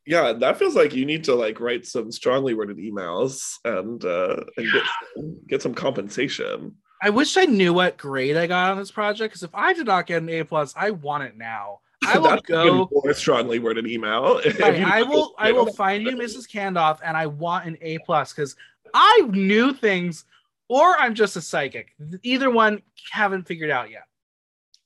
Yeah, 0.06 0.32
that 0.32 0.58
feels 0.58 0.76
like 0.76 0.94
you 0.94 1.04
need 1.04 1.24
to 1.24 1.34
like 1.34 1.58
write 1.60 1.84
some 1.86 2.12
strongly 2.12 2.54
worded 2.54 2.78
emails 2.78 3.58
and 3.64 4.04
uh 4.04 4.36
and 4.56 4.72
get 4.72 5.48
get 5.48 5.62
some 5.62 5.74
compensation. 5.74 6.74
I 7.02 7.10
wish 7.10 7.36
I 7.36 7.44
knew 7.44 7.74
what 7.74 7.98
grade 7.98 8.36
I 8.36 8.46
got 8.46 8.70
on 8.70 8.78
this 8.78 8.90
project 8.90 9.32
because 9.32 9.42
if 9.42 9.54
I 9.54 9.72
did 9.72 9.86
not 9.86 10.06
get 10.06 10.22
an 10.22 10.28
A 10.30 10.44
plus, 10.44 10.72
I 10.76 10.90
want 10.92 11.24
it 11.24 11.36
now. 11.36 11.80
I 12.06 12.18
will 12.18 12.40
go. 12.46 12.88
more 12.92 13.14
strongly 13.14 13.58
worded 13.58 13.86
email. 13.86 14.40
Right, 14.60 14.82
I 14.82 15.02
will 15.02 15.34
I 15.38 15.52
will 15.52 15.72
find 15.72 16.04
you, 16.04 16.16
Mrs. 16.16 16.48
Candoff, 16.48 17.00
and 17.04 17.16
I 17.16 17.26
want 17.26 17.66
an 17.66 17.76
A 17.80 17.98
plus 17.98 18.32
because 18.32 18.54
I 18.94 19.26
knew 19.30 19.74
things, 19.74 20.24
or 20.68 20.96
I'm 20.98 21.14
just 21.14 21.36
a 21.36 21.40
psychic. 21.40 21.94
Either 22.22 22.50
one 22.50 22.82
haven't 23.10 23.46
figured 23.46 23.70
out 23.70 23.90
yet. 23.90 24.04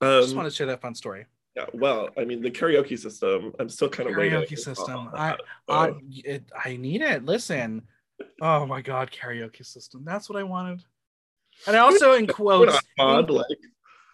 Um, 0.00 0.22
Just 0.22 0.34
want 0.34 0.48
to 0.48 0.54
share 0.54 0.66
that 0.68 0.80
fun 0.80 0.94
story. 0.94 1.26
Yeah, 1.60 1.78
well, 1.78 2.10
I 2.18 2.24
mean, 2.24 2.42
the 2.42 2.50
karaoke 2.50 2.98
system. 2.98 3.52
I'm 3.58 3.68
still 3.68 3.88
kind 3.88 4.08
of 4.08 4.16
waiting. 4.16 4.40
Karaoke 4.40 4.58
system. 4.58 5.10
I. 5.14 5.36
I, 5.68 5.92
it, 6.24 6.44
I 6.64 6.76
need 6.76 7.02
it. 7.02 7.24
Listen. 7.24 7.82
Oh 8.40 8.66
my 8.66 8.82
god, 8.82 9.10
karaoke 9.10 9.64
system. 9.64 10.04
That's 10.04 10.28
what 10.28 10.38
I 10.38 10.42
wanted. 10.42 10.82
And 11.66 11.76
I 11.76 11.80
also 11.80 12.14
in 12.14 12.26
quotes 12.26 12.72
not 12.98 13.28
mod, 13.28 13.30
like 13.30 13.46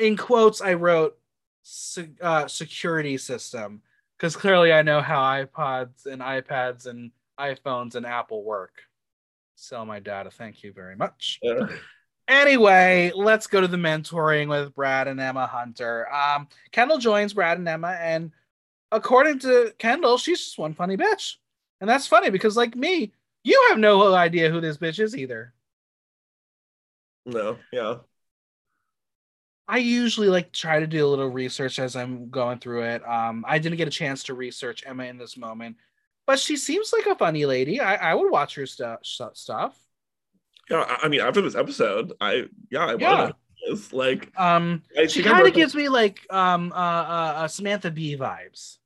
in 0.01 0.17
quotes 0.17 0.61
I 0.61 0.75
wrote 0.75 1.19
uh, 2.21 2.47
security 2.47 3.19
system 3.19 3.83
because 4.17 4.37
clearly 4.37 4.73
I 4.73 4.83
know 4.83 5.01
how 5.01 5.21
iPods 5.21 6.07
and 6.07 6.23
iPads 6.23 6.87
and 6.87 7.11
iPhones 7.39 7.95
and 7.95 8.07
Apple 8.07 8.45
work. 8.45 8.83
Sell 9.57 9.87
my 9.87 10.01
data. 10.01 10.31
Thank 10.31 10.63
you 10.63 10.73
very 10.73 10.97
much. 10.97 11.41
uh, 11.49 11.67
Anyway, 12.29 13.13
let's 13.15 13.47
go 13.47 13.61
to 13.61 13.69
the 13.69 13.77
mentoring 13.77 14.49
with 14.49 14.75
Brad 14.75 15.07
and 15.09 15.21
Emma 15.21 15.47
Hunter. 15.47 16.13
Um, 16.13 16.49
Kendall 16.73 16.99
joins 16.99 17.33
Brad 17.33 17.59
and 17.59 17.69
Emma, 17.69 17.97
and 18.01 18.33
according 18.93 19.39
to 19.41 19.73
Kendall, 19.79 20.19
she's 20.19 20.41
just 20.45 20.59
one 20.59 20.75
funny 20.75 20.97
bitch. 20.97 21.37
And 21.81 21.89
that's 21.89 22.07
funny 22.09 22.31
because, 22.31 22.57
like 22.57 22.75
me, 22.77 23.13
you 23.45 23.67
have 23.71 23.79
no 23.79 24.13
idea 24.15 24.51
who 24.51 24.61
this 24.61 24.79
bitch 24.79 24.99
is 24.99 25.17
either. 25.17 25.55
no, 27.25 27.59
yeah. 27.73 27.99
I 29.69 29.79
usually 29.79 30.29
like 30.29 30.53
try 30.53 30.79
to 30.81 30.87
do 30.87 31.05
a 31.05 31.09
little 31.09 31.29
research 31.29 31.79
as 31.79 31.97
I'm 31.97 32.31
going 32.31 32.59
through 32.61 32.83
it. 32.85 33.07
Um, 33.09 33.45
I 33.49 33.59
didn't 33.59 33.79
get 33.79 33.89
a 33.89 33.91
chance 33.91 34.23
to 34.25 34.35
research 34.35 34.85
Emma 34.87 35.05
in 35.05 35.19
this 35.19 35.37
moment, 35.37 35.77
but 36.27 36.39
she 36.39 36.57
seems 36.57 36.93
like 36.93 37.07
a 37.07 37.17
funny 37.19 37.47
lady. 37.47 37.81
I, 37.81 38.13
I 38.13 38.15
would 38.15 38.31
watch 38.31 38.55
her 38.57 38.67
stuff. 38.67 39.01
stuff. 39.03 39.77
Yeah, 40.71 40.99
I- 41.03 41.09
mean, 41.09 41.21
after 41.21 41.41
this 41.41 41.55
episode, 41.55 42.13
I 42.21 42.45
yeah, 42.71 42.87
I 42.87 42.97
Yeah. 42.97 43.21
want 43.23 43.37
It's 43.69 43.93
like 43.93 44.31
Um, 44.39 44.83
I 44.97 45.07
she 45.07 45.23
kind 45.23 45.47
of 45.47 45.53
gives 45.55 45.75
me 45.75 45.89
like 45.89 46.21
um 46.31 46.73
uh, 46.73 46.77
uh, 46.77 47.33
uh 47.37 47.49
Samantha 47.49 47.91
Bee 47.91 48.17
vibes. 48.17 48.79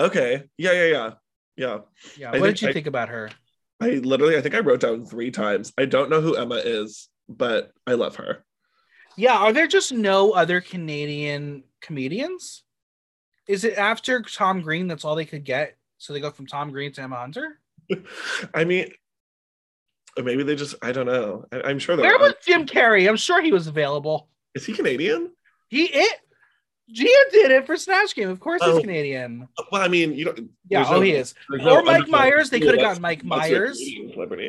okay, 0.00 0.44
yeah, 0.58 0.72
yeah, 0.72 0.86
yeah, 0.86 1.12
yeah. 1.56 1.78
Yeah. 2.16 2.30
I 2.32 2.38
what 2.40 2.46
did 2.48 2.62
you 2.62 2.68
I- 2.68 2.72
think 2.72 2.86
about 2.86 3.08
her? 3.08 3.30
I 3.80 3.90
literally, 3.90 4.36
I 4.36 4.40
think 4.40 4.56
I 4.56 4.58
wrote 4.60 4.80
down 4.80 5.06
three 5.06 5.30
times. 5.30 5.72
I 5.78 5.84
don't 5.84 6.10
know 6.10 6.20
who 6.20 6.34
Emma 6.34 6.56
is, 6.56 7.08
but 7.28 7.70
I 7.86 7.94
love 7.94 8.16
her. 8.16 8.44
Yeah, 9.16 9.36
are 9.38 9.52
there 9.52 9.68
just 9.68 9.92
no 9.92 10.32
other 10.32 10.60
Canadian 10.60 11.62
comedians? 11.80 12.64
Is 13.46 13.62
it 13.64 13.78
after 13.78 14.20
Tom 14.22 14.62
Green 14.62 14.88
that's 14.88 15.04
all 15.04 15.14
they 15.14 15.24
could 15.24 15.44
get? 15.44 15.76
So 15.98 16.12
they 16.12 16.18
go 16.20 16.30
from 16.32 16.46
Tom 16.46 16.70
Green 16.72 16.92
to 16.94 17.02
Emma 17.02 17.16
Hunter? 17.16 17.60
I 18.54 18.64
mean, 18.64 18.90
maybe 20.24 20.42
they 20.42 20.54
just, 20.56 20.74
I 20.82 20.92
don't 20.92 21.06
know. 21.06 21.44
I, 21.52 21.62
I'm 21.62 21.78
sure 21.78 21.96
Where 21.96 22.18
was 22.18 22.34
Jim 22.46 22.66
Carrey? 22.66 23.08
I'm 23.08 23.16
sure 23.16 23.42
he 23.42 23.52
was 23.52 23.66
available. 23.66 24.28
Is 24.54 24.66
he 24.66 24.72
Canadian? 24.72 25.30
He 25.68 25.84
it 25.84 26.18
Gia 26.90 27.06
did 27.30 27.50
it 27.50 27.66
for 27.66 27.76
Snatch 27.76 28.14
Game. 28.14 28.30
Of 28.30 28.40
course 28.40 28.62
he's 28.64 28.74
Oh. 28.74 28.80
Canadian. 28.80 29.46
Well, 29.70 29.82
I 29.82 29.88
mean, 29.88 30.14
you 30.14 30.24
know. 30.24 30.34
Yeah, 30.70 30.84
oh 30.88 30.94
no- 30.94 31.00
he 31.02 31.12
is. 31.12 31.34
Or 31.50 31.58
no 31.58 31.82
Mike. 31.82 32.08
Myers. 32.08 32.48
They 32.50 32.60
could 32.60 32.70
have 32.70 32.80
gotten 32.80 33.02
Mike 33.02 33.24
Myers. 33.24 33.80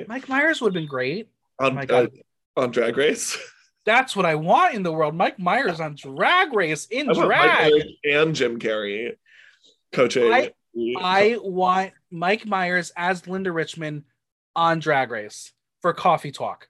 Mike 0.07 0.29
Myers 0.29 0.61
would 0.61 0.69
have 0.69 0.81
been 0.81 0.87
great. 0.87 1.29
On, 1.59 1.75
my 1.75 1.83
uh, 1.83 2.07
on 2.55 2.71
Drag 2.71 2.95
Race. 2.95 3.37
That's 3.85 4.15
what 4.15 4.25
I 4.25 4.35
want 4.35 4.75
in 4.75 4.83
the 4.83 4.91
world. 4.91 5.15
Mike 5.15 5.39
Myers 5.39 5.81
on 5.81 5.95
Drag 5.95 6.53
Race 6.53 6.85
in 6.85 7.09
I 7.09 7.13
want 7.13 7.29
Mike 7.29 7.69
drag. 7.69 7.83
And 8.05 8.35
Jim 8.35 8.59
Carrey 8.59 9.15
coaching. 9.91 10.31
I- 10.31 10.53
I 11.01 11.37
want 11.41 11.91
Mike 12.11 12.45
Myers 12.45 12.93
as 12.95 13.27
Linda 13.27 13.51
Richman 13.51 14.05
on 14.55 14.79
Drag 14.79 15.11
Race 15.11 15.51
for 15.81 15.93
Coffee 15.93 16.31
Talk. 16.31 16.67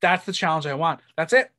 That's 0.00 0.24
the 0.24 0.32
challenge 0.32 0.66
I 0.66 0.74
want. 0.74 1.00
That's 1.16 1.32
it. 1.32 1.50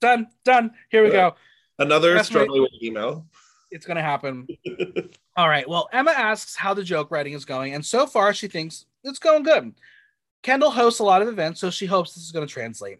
Done. 0.00 0.28
Done. 0.44 0.72
Here 0.90 1.04
we 1.04 1.10
go. 1.10 1.34
Another 1.78 2.22
struggling 2.22 2.62
with 2.62 2.72
email. 2.82 3.26
It's 3.70 3.86
going 3.86 3.96
to 3.96 4.02
happen. 4.02 4.46
All 5.36 5.48
right. 5.48 5.68
Well, 5.68 5.88
Emma 5.92 6.12
asks 6.12 6.54
how 6.54 6.74
the 6.74 6.84
joke 6.84 7.10
writing 7.10 7.32
is 7.32 7.44
going, 7.44 7.74
and 7.74 7.84
so 7.84 8.06
far 8.06 8.32
she 8.32 8.46
thinks 8.46 8.86
it's 9.02 9.18
going 9.18 9.42
good. 9.42 9.74
Kendall 10.42 10.70
hosts 10.70 11.00
a 11.00 11.04
lot 11.04 11.22
of 11.22 11.28
events, 11.28 11.60
so 11.60 11.70
she 11.70 11.86
hopes 11.86 12.14
this 12.14 12.24
is 12.24 12.30
going 12.30 12.46
to 12.46 12.52
translate. 12.52 12.98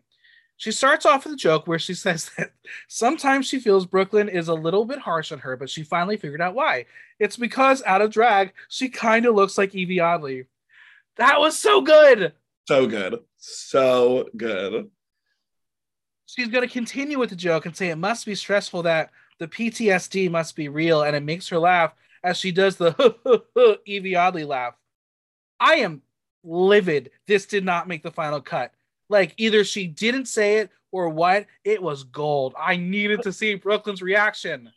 She 0.57 0.73
starts 0.73 1.05
off 1.05 1.25
with 1.25 1.35
a 1.35 1.37
joke 1.37 1.67
where 1.67 1.79
she 1.79 1.95
says 1.95 2.31
that 2.37 2.53
sometimes 2.89 3.47
she 3.47 3.61
feels 3.61 3.87
Brooke 3.87 4.13
Lynn 4.13 4.29
is 4.29 4.49
a 4.49 4.55
little 4.55 4.85
bit 4.85 4.99
harsh 4.99 5.31
on 5.31 5.39
her, 5.41 5.57
but 5.57 5.71
she 5.71 5.83
finally 5.83 6.17
figured 6.17 6.41
out 6.41 6.55
why. 6.55 6.87
It's 7.19 7.37
because 7.37 7.83
out 7.85 8.03
of 8.03 8.11
drag, 8.11 8.53
she 8.69 8.89
kind 8.89 9.27
of 9.27 9.35
looks 9.35 9.59
like 9.59 9.75
Evie 9.75 10.01
Oddly. 10.01 10.47
That 11.17 11.39
was 11.39 11.59
so 11.59 11.83
good. 11.83 12.33
So 12.67 12.87
good. 12.87 13.21
So 13.47 14.29
good. 14.37 14.91
She's 16.25 16.49
going 16.49 16.67
to 16.67 16.73
continue 16.73 17.19
with 17.19 17.29
the 17.29 17.37
joke 17.37 17.67
and 17.67 17.77
say 17.77 17.91
it 17.91 17.97
must 17.97 18.25
be 18.25 18.35
stressful 18.35 18.85
that 18.85 19.11
the 19.39 19.49
PTSD 19.49 20.31
must 20.31 20.57
be 20.57 20.69
real, 20.69 21.03
and 21.03 21.15
it 21.15 21.23
makes 21.23 21.49
her 21.49 21.59
laugh 21.59 21.93
as 22.23 22.39
she 22.39 22.53
does 22.53 22.77
the 22.77 23.79
Evie 23.87 24.17
Oddly 24.17 24.45
laugh. 24.45 24.75
I 25.61 25.77
am 25.77 26.01
livid. 26.43 27.11
This 27.27 27.45
did 27.45 27.65
not 27.67 27.87
make 27.87 28.03
the 28.03 28.11
final 28.11 28.41
cut. 28.41 28.73
Like 29.11 29.35
either 29.37 29.63
she 29.63 29.87
didn't 29.89 30.27
say 30.27 30.59
it 30.59 30.71
or 30.91 31.11
what. 31.11 31.45
It 31.65 31.83
was 31.83 32.05
gold. 32.05 32.55
I 32.59 32.77
needed 32.77 33.23
to 33.23 33.33
see 33.33 33.57
Brooke 33.57 33.87
Lynn's 33.87 34.01
reaction. 34.01 34.73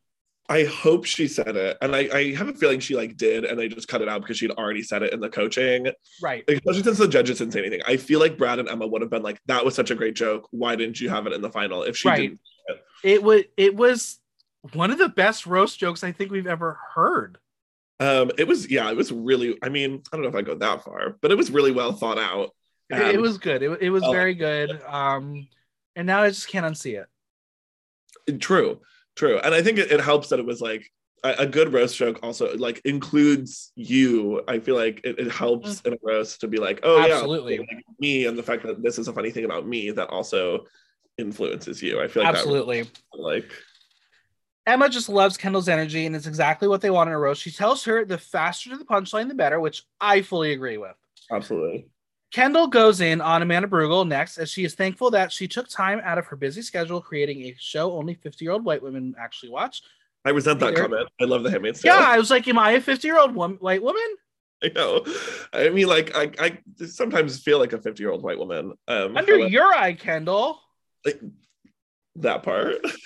I 0.49 0.63
hope 0.63 1.03
she 1.05 1.27
said 1.27 1.55
it. 1.57 1.77
And 1.81 1.93
I, 1.95 2.09
I 2.13 2.33
have 2.35 2.47
a 2.47 2.53
feeling 2.53 2.79
she 2.79 2.95
like 2.95 3.17
did, 3.17 3.43
and 3.43 3.59
they 3.59 3.67
just 3.67 3.87
cut 3.89 4.01
it 4.01 4.07
out 4.07 4.21
because 4.21 4.37
she'd 4.37 4.51
already 4.51 4.81
said 4.81 5.03
it 5.03 5.11
in 5.11 5.19
the 5.19 5.29
coaching. 5.29 5.87
Right. 6.21 6.43
Especially 6.47 6.83
since 6.83 6.97
the 6.97 7.07
judges 7.07 7.39
didn't 7.39 7.51
say 7.53 7.59
anything. 7.59 7.81
I 7.85 7.97
feel 7.97 8.19
like 8.21 8.37
Brad 8.37 8.59
and 8.59 8.69
Emma 8.69 8.87
would 8.87 9.01
have 9.01 9.11
been 9.11 9.23
like, 9.23 9.41
that 9.47 9.65
was 9.65 9.75
such 9.75 9.91
a 9.91 9.95
great 9.95 10.15
joke. 10.15 10.47
Why 10.51 10.75
didn't 10.77 11.01
you 11.01 11.09
have 11.09 11.27
it 11.27 11.33
in 11.33 11.41
the 11.41 11.49
final? 11.49 11.83
If 11.83 11.97
she 11.97 12.07
Right. 12.07 12.21
didn't. 12.29 12.39
It 13.03 13.21
was 13.23 13.43
it 13.57 13.75
was 13.75 14.19
one 14.73 14.89
of 14.89 14.97
the 14.97 15.09
best 15.09 15.45
roast 15.45 15.79
jokes 15.79 16.03
I 16.03 16.11
think 16.11 16.31
we've 16.31 16.47
ever 16.47 16.79
heard. 16.95 17.37
Um, 17.99 18.31
it 18.37 18.47
was 18.47 18.69
yeah, 18.71 18.89
it 18.89 18.95
was 18.97 19.11
really, 19.11 19.57
I 19.61 19.69
mean, 19.69 20.01
I 20.11 20.15
don't 20.15 20.23
know 20.23 20.29
if 20.29 20.35
I 20.35 20.41
go 20.43 20.55
that 20.55 20.83
far, 20.83 21.15
but 21.21 21.31
it 21.31 21.37
was 21.37 21.51
really 21.51 21.71
well 21.71 21.91
thought 21.91 22.17
out. 22.17 22.51
It, 22.89 23.15
it 23.15 23.21
was 23.21 23.37
good. 23.37 23.63
It, 23.63 23.81
it 23.81 23.89
was 23.89 24.03
Oh. 24.03 24.11
very 24.11 24.33
good. 24.33 24.81
Um, 24.87 25.47
and 25.95 26.07
now 26.07 26.21
I 26.23 26.29
just 26.29 26.47
can't 26.47 26.65
unsee 26.65 27.01
it. 27.01 28.39
True, 28.39 28.79
true, 29.17 29.37
and 29.39 29.53
I 29.53 29.61
think 29.61 29.77
it, 29.79 29.91
it 29.91 29.99
helps 29.99 30.29
that 30.29 30.39
it 30.39 30.45
was 30.45 30.61
like 30.61 30.89
a, 31.23 31.33
a 31.39 31.45
good 31.45 31.73
roast 31.73 31.97
joke. 31.97 32.19
Also, 32.23 32.55
like 32.57 32.81
includes 32.85 33.71
you. 33.75 34.41
I 34.47 34.59
feel 34.59 34.75
like 34.75 35.01
it, 35.03 35.19
it 35.19 35.29
helps 35.31 35.81
in 35.81 35.93
a 35.93 35.97
roast 36.01 36.39
to 36.41 36.47
be 36.47 36.57
like, 36.57 36.79
oh 36.83 36.99
Mm. 37.01 37.11
Absolutely. 37.11 37.55
yeah, 37.55 37.61
like, 37.61 37.83
me, 37.99 38.25
and 38.27 38.37
the 38.37 38.43
fact 38.43 38.63
that 38.63 38.81
this 38.81 38.97
is 38.97 39.07
a 39.09 39.13
funny 39.13 39.31
thing 39.31 39.43
about 39.45 39.67
me 39.67 39.91
that 39.91 40.07
also 40.09 40.65
influences 41.17 41.81
you. 41.81 41.99
I 41.99 42.07
feel 42.07 42.23
like 42.23 42.33
Absolutely. 42.35 42.89
like 43.13 43.51
Emma 44.65 44.89
just 44.89 45.09
loves 45.09 45.37
Kendall's 45.37 45.69
energy, 45.69 46.05
and 46.05 46.15
it's 46.15 46.27
exactly 46.27 46.67
what 46.67 46.81
they 46.81 46.89
want 46.89 47.09
in 47.09 47.15
a 47.15 47.19
roast. 47.19 47.41
She 47.41 47.51
tells 47.51 47.83
her 47.85 48.03
the 48.05 48.17
faster 48.17 48.69
to 48.69 48.77
the 48.77 48.85
punchline, 48.85 49.29
the 49.29 49.33
better, 49.33 49.59
which 49.59 49.83
I 49.99 50.21
fully 50.21 50.51
agree 50.51 50.77
with. 50.77 50.95
absolutely. 51.31 51.87
Kendall 52.37 52.67
goes 52.67 53.01
in 53.01 53.19
on 53.19 53.41
Amanda 53.41 53.67
Brugel 53.67 54.07
next, 54.07 54.37
as 54.37 54.51
she 54.51 54.63
is 54.63 54.75
thankful 54.75 55.09
that 55.09 55.31
she 55.31 55.47
took 55.47 55.67
time 55.67 55.99
out 56.03 56.19
of 56.19 56.27
her 56.27 56.35
busy 56.35 56.61
schedule 56.61 57.01
creating 57.01 57.41
a 57.45 57.55
show 57.57 57.93
only 57.93 58.13
50 58.13 58.45
year 58.45 58.51
old 58.51 58.63
white 58.63 58.83
women 58.83 59.15
actually 59.19 59.49
watch. 59.49 59.81
I 60.23 60.29
resent 60.29 60.59
that 60.59 60.75
comment. 60.75 61.09
I 61.19 61.23
love 61.23 61.41
the 61.41 61.49
Handmaid's 61.49 61.81
Tale. 61.81 61.95
Yeah, 61.95 62.07
I 62.07 62.19
was 62.19 62.29
like, 62.29 62.47
Am 62.47 62.59
I 62.59 62.73
a 62.73 62.81
50 62.81 63.07
year 63.07 63.17
old 63.17 63.33
white 63.33 63.81
woman? 63.81 64.03
I 64.63 64.69
know. 64.75 65.03
I 65.51 65.69
mean, 65.69 65.87
like 65.87 66.15
I, 66.15 66.31
I 66.39 66.85
sometimes 66.85 67.41
feel 67.41 67.57
like 67.57 67.73
a 67.73 67.81
fifty-year-old 67.81 68.23
white 68.23 68.39
woman. 68.39 68.73
Um, 68.87 69.17
Under 69.17 69.35
however- 69.35 69.49
your 69.49 69.73
eye, 69.73 69.93
Kendall. 69.93 70.59
Like, 71.05 71.19
that 72.17 72.43
part. 72.43 72.75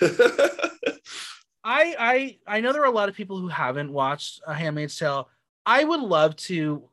I 1.64 1.94
I 1.98 2.38
I 2.46 2.60
know 2.60 2.72
there 2.72 2.82
are 2.82 2.86
a 2.86 2.90
lot 2.90 3.08
of 3.08 3.14
people 3.14 3.38
who 3.38 3.48
haven't 3.48 3.92
watched 3.92 4.40
A 4.46 4.54
Handmaid's 4.54 4.98
Tale. 4.98 5.28
I 5.64 5.84
would 5.84 6.00
love 6.00 6.36
to 6.36 6.88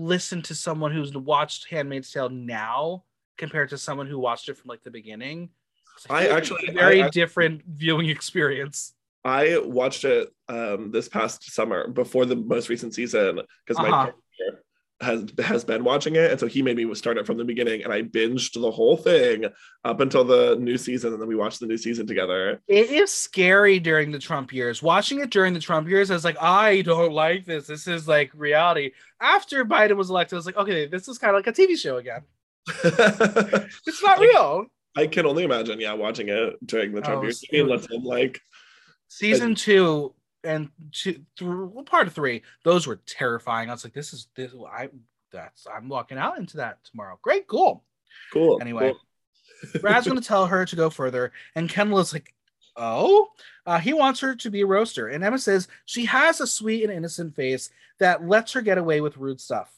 listen 0.00 0.42
to 0.42 0.54
someone 0.54 0.92
who's 0.92 1.16
watched 1.16 1.68
Handmaid's 1.70 2.10
Tale 2.12 2.28
now 2.28 3.04
compared 3.38 3.70
to 3.70 3.78
someone 3.78 4.06
who 4.06 4.18
watched 4.18 4.48
it 4.50 4.56
from 4.58 4.68
like 4.68 4.82
the 4.84 4.90
beginning. 4.90 5.48
I 6.10 6.28
actually- 6.28 6.70
very 6.72 7.02
I- 7.02 7.06
I- 7.06 7.10
different 7.10 7.62
viewing 7.66 8.10
experience. 8.10 8.92
I 9.24 9.58
watched 9.58 10.04
it 10.04 10.28
um, 10.48 10.92
this 10.92 11.08
past 11.08 11.50
summer 11.50 11.88
before 11.88 12.26
the 12.26 12.36
most 12.36 12.68
recent 12.68 12.94
season 12.94 13.40
because 13.66 13.82
my 13.82 13.88
Uh-huh. 13.88 14.12
partner 14.12 14.62
has 15.00 15.26
has 15.44 15.64
been 15.64 15.84
watching 15.84 16.16
it, 16.16 16.30
and 16.30 16.40
so 16.40 16.46
he 16.46 16.62
made 16.62 16.76
me 16.76 16.94
start 16.94 17.18
it 17.18 17.26
from 17.26 17.36
the 17.36 17.44
beginning, 17.44 17.84
and 17.84 17.92
I 17.92 18.02
binged 18.02 18.54
the 18.54 18.70
whole 18.70 18.96
thing 18.96 19.44
up 19.84 20.00
until 20.00 20.24
the 20.24 20.56
new 20.58 20.78
season, 20.78 21.12
and 21.12 21.20
then 21.20 21.28
we 21.28 21.36
watched 21.36 21.60
the 21.60 21.66
new 21.66 21.76
season 21.76 22.06
together. 22.06 22.60
It 22.66 22.90
is 22.90 23.12
scary 23.12 23.78
during 23.78 24.10
the 24.10 24.18
Trump 24.18 24.52
years. 24.52 24.82
Watching 24.82 25.20
it 25.20 25.30
during 25.30 25.52
the 25.52 25.60
Trump 25.60 25.88
years, 25.88 26.10
I 26.10 26.14
was 26.14 26.24
like, 26.24 26.40
I 26.40 26.80
don't 26.82 27.12
like 27.12 27.44
this. 27.44 27.66
This 27.66 27.86
is 27.86 28.08
like 28.08 28.30
reality. 28.34 28.92
After 29.20 29.64
Biden 29.64 29.96
was 29.96 30.08
elected, 30.08 30.36
I 30.36 30.38
was 30.38 30.46
like, 30.46 30.56
okay, 30.56 30.86
this 30.86 31.08
is 31.08 31.18
kind 31.18 31.36
of 31.36 31.44
like 31.44 31.46
a 31.46 31.60
TV 31.60 31.76
show 31.78 31.98
again. 31.98 32.22
It's 33.86 34.02
not 34.02 34.18
real. 34.18 34.66
I 34.96 35.06
can 35.06 35.26
only 35.26 35.44
imagine, 35.44 35.78
yeah, 35.78 35.92
watching 35.92 36.30
it 36.30 36.54
during 36.64 36.92
the 36.92 37.02
Trump 37.02 37.18
Oh, 37.18 37.22
years. 37.24 37.44
I 37.52 37.56
mean, 37.56 37.68
listen, 37.68 38.02
like 38.02 38.40
season 39.08 39.54
two 39.54 40.14
and 40.46 40.70
two, 40.92 41.12
th- 41.12 41.24
well, 41.40 41.84
part 41.84 42.06
of 42.06 42.14
three, 42.14 42.42
those 42.64 42.86
were 42.86 43.00
terrifying. 43.06 43.68
I 43.68 43.72
was 43.72 43.84
like, 43.84 43.92
this 43.92 44.12
is 44.12 44.28
this. 44.34 44.52
I 44.70 44.88
that's 45.32 45.66
I'm 45.66 45.88
walking 45.88 46.18
out 46.18 46.38
into 46.38 46.58
that 46.58 46.78
tomorrow. 46.84 47.18
Great, 47.22 47.46
cool. 47.46 47.84
cool. 48.32 48.58
Anyway. 48.60 48.92
cool. 48.92 49.80
Brad's 49.80 50.06
going 50.06 50.20
to 50.20 50.26
tell 50.26 50.46
her 50.46 50.64
to 50.66 50.76
go 50.76 50.90
further, 50.90 51.32
and 51.54 51.68
Kendall 51.68 51.98
is 51.98 52.12
like, 52.12 52.34
Oh, 52.76 53.28
uh, 53.64 53.78
he 53.78 53.94
wants 53.94 54.20
her 54.20 54.34
to 54.36 54.50
be 54.50 54.60
a 54.60 54.66
roaster. 54.66 55.08
And 55.08 55.24
Emma 55.24 55.38
says 55.38 55.66
she 55.86 56.04
has 56.04 56.40
a 56.40 56.46
sweet 56.46 56.84
and 56.84 56.92
innocent 56.92 57.34
face 57.34 57.70
that 57.98 58.28
lets 58.28 58.52
her 58.52 58.60
get 58.60 58.76
away 58.76 59.00
with 59.00 59.16
rude 59.16 59.40
stuff. 59.40 59.75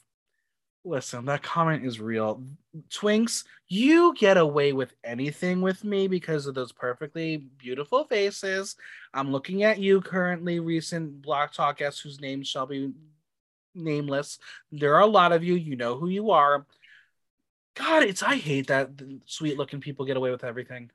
Listen, 0.85 1.25
that 1.25 1.43
comment 1.43 1.85
is 1.85 1.99
real. 1.99 2.41
Twinks, 2.89 3.43
you 3.67 4.13
get 4.17 4.37
away 4.37 4.71
with 4.71 4.93
anything 5.03 5.61
with 5.61 5.83
me 5.83 6.07
because 6.07 6.47
of 6.47 6.55
those 6.55 6.71
perfectly 6.71 7.37
beautiful 7.57 8.05
faces. 8.05 8.75
I'm 9.13 9.31
looking 9.31 9.63
at 9.63 9.79
you 9.79 9.99
currently, 9.99 10.59
recent 10.59 11.21
Block 11.21 11.53
Talk 11.53 11.77
guests 11.77 11.99
whose 11.99 12.21
names 12.21 12.47
shall 12.47 12.65
be 12.65 12.93
nameless. 13.75 14.39
There 14.71 14.95
are 14.95 15.01
a 15.01 15.05
lot 15.05 15.31
of 15.33 15.43
you. 15.43 15.55
You 15.55 15.75
know 15.75 15.97
who 15.97 16.07
you 16.07 16.31
are. 16.31 16.65
God, 17.75 18.03
it's 18.03 18.23
I 18.23 18.35
hate 18.35 18.67
that 18.67 18.89
sweet 19.25 19.57
looking 19.57 19.81
people 19.81 20.05
get 20.05 20.17
away 20.17 20.31
with 20.31 20.43
everything. 20.43 20.91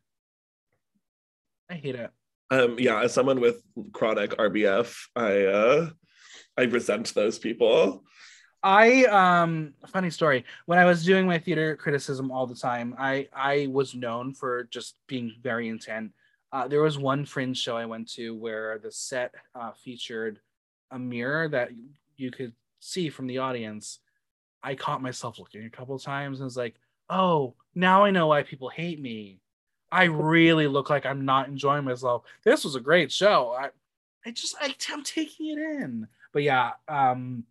I 1.70 1.74
hate 1.74 1.94
it. 1.94 2.10
Um, 2.50 2.76
yeah, 2.78 3.02
as 3.02 3.12
someone 3.12 3.40
with 3.40 3.62
chronic 3.92 4.30
RBF, 4.32 4.94
I 5.16 5.44
uh 5.44 5.90
I 6.56 6.62
resent 6.62 7.14
those 7.14 7.38
people. 7.38 8.04
I 8.64 9.04
um 9.04 9.74
funny 9.86 10.08
story. 10.08 10.44
When 10.64 10.78
I 10.78 10.86
was 10.86 11.04
doing 11.04 11.26
my 11.26 11.38
theater 11.38 11.76
criticism 11.76 12.30
all 12.30 12.46
the 12.46 12.54
time, 12.54 12.94
I 12.98 13.28
I 13.34 13.68
was 13.70 13.94
known 13.94 14.32
for 14.32 14.64
just 14.64 14.96
being 15.06 15.34
very 15.42 15.68
intent. 15.68 16.12
Uh, 16.50 16.66
there 16.66 16.80
was 16.80 16.96
one 16.96 17.26
fringe 17.26 17.58
show 17.58 17.76
I 17.76 17.84
went 17.84 18.08
to 18.12 18.34
where 18.34 18.78
the 18.78 18.90
set 18.90 19.34
uh, 19.54 19.72
featured 19.72 20.40
a 20.90 20.98
mirror 20.98 21.46
that 21.48 21.70
you 22.16 22.30
could 22.30 22.54
see 22.80 23.10
from 23.10 23.26
the 23.26 23.38
audience. 23.38 23.98
I 24.62 24.76
caught 24.76 25.02
myself 25.02 25.38
looking 25.38 25.66
a 25.66 25.70
couple 25.70 25.94
of 25.96 26.02
times 26.02 26.40
and 26.40 26.44
was 26.44 26.56
like, 26.56 26.76
"Oh, 27.10 27.54
now 27.74 28.04
I 28.04 28.10
know 28.12 28.28
why 28.28 28.44
people 28.44 28.70
hate 28.70 29.00
me." 29.00 29.40
I 29.92 30.04
really 30.04 30.68
look 30.68 30.88
like 30.88 31.04
I'm 31.04 31.26
not 31.26 31.48
enjoying 31.48 31.84
myself. 31.84 32.24
This 32.44 32.64
was 32.64 32.76
a 32.76 32.80
great 32.80 33.12
show. 33.12 33.50
I, 33.52 33.68
I 34.26 34.30
just, 34.32 34.56
I, 34.60 34.74
I'm 34.90 35.04
taking 35.04 35.50
it 35.50 35.58
in. 35.58 36.08
But 36.32 36.42
yeah, 36.42 36.72
um, 36.88 37.44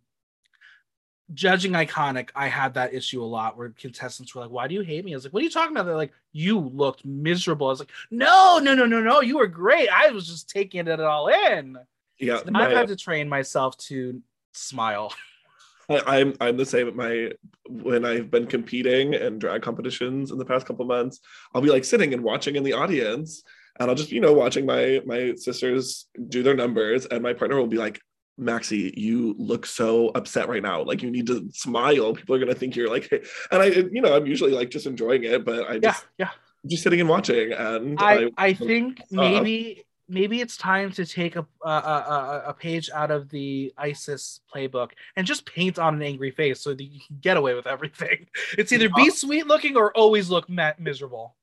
judging 1.32 1.72
iconic, 1.72 2.30
I 2.34 2.48
had 2.48 2.74
that 2.74 2.92
issue 2.92 3.22
a 3.22 3.24
lot 3.24 3.56
where 3.56 3.70
contestants 3.70 4.34
were 4.34 4.42
like, 4.42 4.50
"Why 4.50 4.68
do 4.68 4.74
you 4.74 4.82
hate 4.82 5.04
me?" 5.04 5.12
I 5.12 5.16
was 5.16 5.24
like, 5.24 5.32
"What 5.32 5.40
are 5.40 5.44
you 5.44 5.50
talking 5.50 5.74
about?" 5.74 5.86
They're 5.86 5.96
like, 5.96 6.12
"You 6.32 6.58
looked 6.58 7.04
miserable." 7.04 7.68
I 7.68 7.70
was 7.70 7.78
like, 7.78 7.92
"No, 8.10 8.58
no, 8.62 8.74
no, 8.74 8.84
no, 8.84 9.00
no. 9.00 9.20
You 9.22 9.38
were 9.38 9.46
great. 9.46 9.88
I 9.88 10.10
was 10.10 10.26
just 10.26 10.50
taking 10.50 10.86
it 10.86 11.00
all 11.00 11.28
in." 11.28 11.78
Yeah, 12.18 12.38
so 12.38 12.50
I've 12.54 12.72
had 12.72 12.88
to 12.88 12.96
train 12.96 13.28
myself 13.28 13.76
to 13.78 14.22
smile. 14.52 15.12
I, 15.88 16.20
am 16.20 16.34
I'm 16.40 16.56
the 16.56 16.66
same. 16.66 16.94
My 16.96 17.32
when 17.68 18.04
I've 18.04 18.30
been 18.30 18.46
competing 18.46 19.14
in 19.14 19.38
drag 19.38 19.62
competitions 19.62 20.30
in 20.30 20.38
the 20.38 20.44
past 20.44 20.66
couple 20.66 20.84
months, 20.84 21.20
I'll 21.54 21.62
be 21.62 21.70
like 21.70 21.84
sitting 21.84 22.14
and 22.14 22.22
watching 22.22 22.56
in 22.56 22.62
the 22.62 22.72
audience, 22.72 23.42
and 23.78 23.88
I'll 23.88 23.96
just 23.96 24.12
you 24.12 24.20
know 24.20 24.32
watching 24.32 24.66
my 24.66 25.02
my 25.04 25.34
sisters 25.36 26.06
do 26.28 26.42
their 26.42 26.54
numbers, 26.54 27.06
and 27.06 27.22
my 27.22 27.32
partner 27.32 27.56
will 27.56 27.66
be 27.66 27.78
like, 27.78 28.00
Maxie, 28.36 28.92
you 28.96 29.34
look 29.38 29.66
so 29.66 30.08
upset 30.08 30.48
right 30.48 30.62
now. 30.62 30.82
Like 30.82 31.02
you 31.02 31.10
need 31.10 31.26
to 31.28 31.48
smile. 31.52 32.14
People 32.14 32.34
are 32.34 32.38
gonna 32.38 32.54
think 32.54 32.76
you're 32.76 32.90
like, 32.90 33.08
hey. 33.08 33.22
and 33.50 33.62
I, 33.62 33.66
you 33.66 34.00
know, 34.00 34.16
I'm 34.16 34.26
usually 34.26 34.52
like 34.52 34.70
just 34.70 34.86
enjoying 34.86 35.24
it, 35.24 35.44
but 35.44 35.68
I 35.68 35.78
just, 35.78 36.06
yeah, 36.18 36.26
yeah, 36.26 36.30
just 36.66 36.82
sitting 36.82 37.00
and 37.00 37.08
watching. 37.08 37.52
And 37.52 37.98
I, 38.00 38.24
I, 38.24 38.30
I 38.38 38.52
think 38.54 39.00
maybe 39.10 39.84
maybe 40.08 40.40
it's 40.40 40.56
time 40.56 40.90
to 40.92 41.06
take 41.06 41.36
a, 41.36 41.46
a, 41.64 41.68
a, 41.68 42.42
a, 42.48 42.54
page 42.54 42.90
out 42.92 43.10
of 43.10 43.30
the 43.30 43.72
Icesis 43.78 44.40
playbook 44.54 44.90
and 45.16 45.26
just 45.26 45.46
paint 45.46 45.78
on 45.78 45.94
an 45.94 46.02
angry 46.02 46.30
face 46.30 46.60
so 46.60 46.74
that 46.74 46.84
you 46.84 47.00
can 47.06 47.18
get 47.20 47.36
away 47.36 47.54
with 47.54 47.66
everything. 47.66 48.26
It's 48.58 48.72
either 48.72 48.88
be 48.94 49.10
sweet 49.10 49.46
looking 49.46 49.76
or 49.76 49.96
always 49.96 50.28
look 50.28 50.48
miserable. 50.48 51.34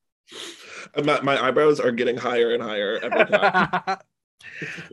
My, 1.04 1.20
my 1.22 1.44
eyebrows 1.44 1.80
are 1.80 1.92
getting 1.92 2.18
higher 2.18 2.54
and 2.54 2.62
higher 2.62 3.00
every 3.02 3.26
time. 3.26 3.98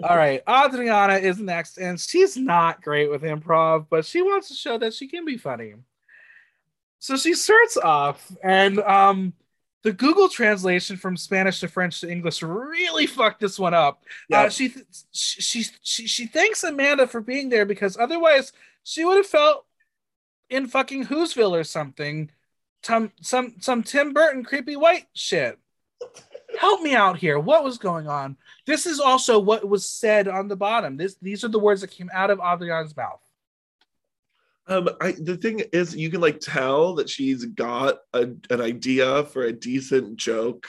All 0.03 0.17
right, 0.17 0.43
Adriana 0.49 1.15
is 1.15 1.39
next, 1.39 1.79
and 1.79 2.01
she's 2.01 2.37
not 2.37 2.83
great 2.83 3.11
with 3.11 3.23
improv, 3.23 3.87
but 3.91 4.05
she 4.05 4.23
wants 4.23 4.49
to 4.49 4.55
show 4.55 4.79
that 4.79 4.95
she 4.95 5.09
can 5.09 5.25
be 5.25 5.37
funny. 5.37 5.75
So 6.99 7.17
she 7.17 7.35
starts 7.35 7.77
off, 7.77 8.31
and 8.43 8.81
um, 8.81 9.33
the 9.83 9.93
Google 9.93 10.29
translation 10.29 10.97
from 10.97 11.17
Spanish 11.17 11.61
to 11.61 11.69
French 11.69 12.01
to 12.01 12.11
English 12.11 12.43
really 12.43 13.07
fucked 13.07 13.41
this 13.41 13.59
one 13.59 13.75
up. 13.75 14.03
Yep. 14.29 14.47
Uh, 14.47 14.51
she, 14.51 14.69
th- 14.71 14.87
she, 15.13 15.65
she 15.83 16.07
she 16.07 16.27
thanks 16.27 16.65
Amanda 16.65 17.07
for 17.07 17.21
being 17.21 17.49
there 17.49 17.65
because 17.65 17.97
otherwise 17.97 18.53
she 18.83 19.05
would 19.05 19.17
have 19.17 19.27
felt 19.27 19.65
in 20.51 20.67
fucking 20.67 21.07
Whoville 21.07 21.59
or 21.59 21.65
something, 21.65 22.31
some 22.83 23.13
some 23.21 23.55
some 23.61 23.83
Tim 23.83 24.13
Burton 24.13 24.45
creepy 24.45 24.77
white 24.77 25.07
shit. 25.15 25.59
Help 26.59 26.81
me 26.83 26.95
out 26.95 27.19
here. 27.19 27.39
What 27.39 27.63
was 27.63 27.79
going 27.79 28.09
on? 28.09 28.37
This 28.69 28.85
is 28.85 29.01
also 29.01 29.39
what 29.39 29.67
was 29.67 29.89
said 29.89 30.29
on 30.29 30.47
the 30.47 30.55
bottom. 30.55 30.99
This 30.99 31.17
these 31.23 31.43
are 31.43 31.49
the 31.49 31.59
words 31.59 31.81
that 31.81 31.91
came 31.91 32.11
out 32.13 32.31
of 32.31 32.39
Adriana's 32.39 32.95
mouth. 32.95 33.23
Um, 34.67 34.91
I 35.01 35.13
the 35.13 35.39
thing 35.39 35.63
is, 35.73 35.97
you 35.97 36.11
can 36.11 36.21
like 36.21 36.39
tell 36.39 36.95
that 36.97 37.09
she's 37.09 37.47
got 37.47 38.01
a, 38.13 38.29
an 38.51 38.61
idea 38.61 39.25
for 39.25 39.45
a 39.45 39.55
decent 39.55 40.19
joke 40.19 40.69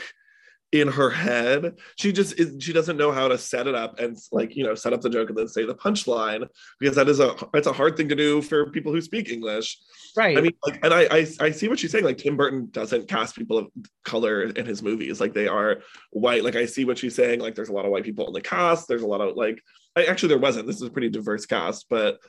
in 0.71 0.87
her 0.87 1.09
head. 1.09 1.77
She 1.95 2.11
just 2.11 2.39
is, 2.39 2.63
she 2.63 2.73
doesn't 2.73 2.97
know 2.97 3.11
how 3.11 3.27
to 3.27 3.37
set 3.37 3.67
it 3.67 3.75
up 3.75 3.99
and 3.99 4.17
like 4.31 4.55
you 4.55 4.63
know 4.63 4.75
set 4.75 4.93
up 4.93 5.01
the 5.01 5.09
joke 5.09 5.29
and 5.29 5.37
then 5.37 5.47
say 5.47 5.65
the 5.65 5.73
punchline 5.73 6.47
because 6.79 6.95
that 6.95 7.09
is 7.09 7.19
a 7.19 7.35
it's 7.53 7.67
a 7.67 7.73
hard 7.73 7.97
thing 7.97 8.09
to 8.09 8.15
do 8.15 8.41
for 8.41 8.69
people 8.71 8.91
who 8.91 9.01
speak 9.01 9.29
English. 9.29 9.79
Right. 10.15 10.37
I 10.37 10.41
mean, 10.41 10.51
like, 10.65 10.79
and 10.83 10.93
I, 10.93 11.03
I 11.11 11.27
I 11.39 11.51
see 11.51 11.67
what 11.67 11.79
she's 11.79 11.91
saying. 11.91 12.03
Like 12.03 12.17
Tim 12.17 12.37
Burton 12.37 12.69
doesn't 12.71 13.07
cast 13.07 13.35
people 13.35 13.57
of 13.57 13.67
color 14.05 14.43
in 14.43 14.65
his 14.65 14.83
movies. 14.83 15.19
Like 15.19 15.33
they 15.33 15.47
are 15.47 15.81
white. 16.11 16.43
Like 16.43 16.55
I 16.55 16.65
see 16.65 16.85
what 16.85 16.97
she's 16.97 17.15
saying. 17.15 17.39
Like 17.39 17.55
there's 17.55 17.69
a 17.69 17.73
lot 17.73 17.85
of 17.85 17.91
white 17.91 18.03
people 18.03 18.27
in 18.27 18.33
the 18.33 18.41
cast. 18.41 18.87
There's 18.87 19.03
a 19.03 19.07
lot 19.07 19.21
of 19.21 19.35
like 19.35 19.61
I, 19.95 20.05
actually 20.05 20.29
there 20.29 20.39
wasn't. 20.39 20.67
This 20.67 20.77
is 20.77 20.83
a 20.83 20.91
pretty 20.91 21.09
diverse 21.09 21.45
cast, 21.45 21.87
but 21.89 22.19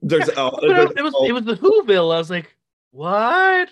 there's, 0.00 0.28
yeah, 0.28 0.42
uh, 0.42 0.60
there's 0.60 0.90
it 0.96 1.02
was 1.02 1.14
it 1.28 1.32
was 1.32 1.44
the 1.44 1.56
Whoville. 1.56 2.14
I 2.14 2.18
was 2.18 2.30
like, 2.30 2.54
what? 2.90 3.70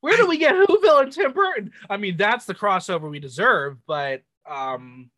Where 0.00 0.16
do 0.16 0.26
we 0.26 0.38
get 0.38 0.54
Whoville 0.54 1.02
and 1.02 1.12
Tim 1.12 1.32
Burton? 1.32 1.72
I 1.88 1.96
mean, 1.96 2.16
that's 2.16 2.44
the 2.44 2.54
crossover 2.54 3.10
we 3.10 3.18
deserve, 3.18 3.78
but 3.86 4.22
um 4.48 5.10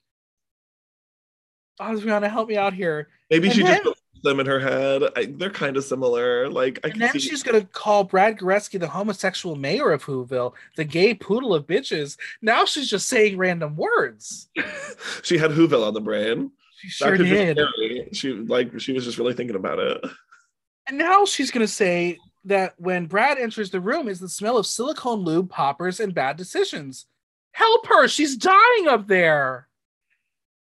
Adriana, 1.80 2.28
help 2.28 2.48
me 2.48 2.56
out 2.56 2.74
here. 2.74 3.08
Maybe 3.30 3.48
and 3.48 3.56
she 3.56 3.62
then, 3.62 3.82
just 3.84 4.02
them 4.22 4.40
in 4.40 4.46
her 4.46 4.58
head. 4.58 5.02
I, 5.16 5.26
they're 5.26 5.50
kind 5.50 5.76
of 5.76 5.84
similar. 5.84 6.48
Like, 6.48 6.80
I 6.84 6.88
and 6.88 7.00
then 7.00 7.12
see... 7.12 7.20
she's 7.20 7.42
gonna 7.42 7.64
call 7.64 8.04
Brad 8.04 8.38
Goreski 8.38 8.80
the 8.80 8.88
homosexual 8.88 9.56
mayor 9.56 9.92
of 9.92 10.04
Whoville, 10.04 10.54
the 10.76 10.84
gay 10.84 11.14
poodle 11.14 11.54
of 11.54 11.66
bitches. 11.66 12.16
Now 12.42 12.64
she's 12.64 12.90
just 12.90 13.08
saying 13.08 13.36
random 13.36 13.76
words. 13.76 14.48
she 15.22 15.38
had 15.38 15.52
Whoville 15.52 15.86
on 15.86 15.94
the 15.94 16.00
brain. 16.00 16.50
She 16.78 16.88
sure 16.88 17.16
did. 17.16 17.58
She 18.12 18.32
like 18.32 18.78
she 18.80 18.92
was 18.92 19.04
just 19.04 19.18
really 19.18 19.34
thinking 19.34 19.56
about 19.56 19.78
it. 19.78 20.04
And 20.86 20.96
now 20.96 21.24
she's 21.24 21.50
going 21.50 21.66
to 21.66 21.72
say 21.72 22.16
that 22.48 22.74
when 22.78 23.06
Brad 23.06 23.38
enters 23.38 23.70
the 23.70 23.80
room 23.80 24.08
is 24.08 24.20
the 24.20 24.28
smell 24.28 24.56
of 24.56 24.66
silicone 24.66 25.20
lube, 25.20 25.50
poppers, 25.50 26.00
and 26.00 26.14
bad 26.14 26.36
decisions. 26.36 27.06
Help 27.52 27.86
her. 27.86 28.08
She's 28.08 28.36
dying 28.36 28.88
up 28.88 29.06
there. 29.06 29.68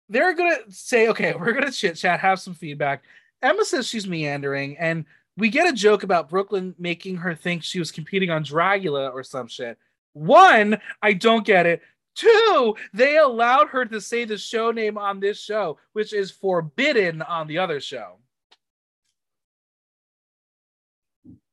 They're 0.10 0.36
to 0.36 0.72
say, 0.72 1.08
okay, 1.10 1.34
we're 1.40 1.60
to 1.60 1.72
chit 1.72 1.96
chat, 1.96 2.20
have 2.20 2.40
some 2.40 2.54
feedback. 2.54 3.04
Emma 3.42 3.66
says 3.66 3.88
she's 3.88 4.08
meandering, 4.08 4.78
and 4.78 5.06
we 5.38 5.50
get 5.50 5.68
a 5.68 5.76
joke 5.76 6.04
about 6.04 6.30
Brooke 6.30 6.52
Lynn 6.52 6.76
making 6.78 7.18
her 7.18 7.34
think 7.34 7.64
she 7.64 7.80
was 7.80 7.92
competing 7.92 8.30
on 8.30 8.44
Dragula 8.44 9.12
or 9.12 9.24
some 9.24 9.48
shit. 9.48 9.78
One, 10.14 10.80
I 11.02 11.14
don't 11.14 11.46
get 11.46 11.66
it. 11.66 11.82
Two, 12.14 12.76
they 12.94 13.18
allowed 13.18 13.70
her 13.70 13.86
to 13.86 14.02
say 14.02 14.26
the 14.26 14.38
show 14.38 14.72
name 14.72 14.98
on 14.98 15.20
this 15.20 15.42
show, 15.42 15.80
which 15.94 16.14
is 16.14 16.30
forbidden 16.30 17.22
on 17.22 17.48
the 17.48 17.58
other 17.58 17.80
show. 17.80 18.18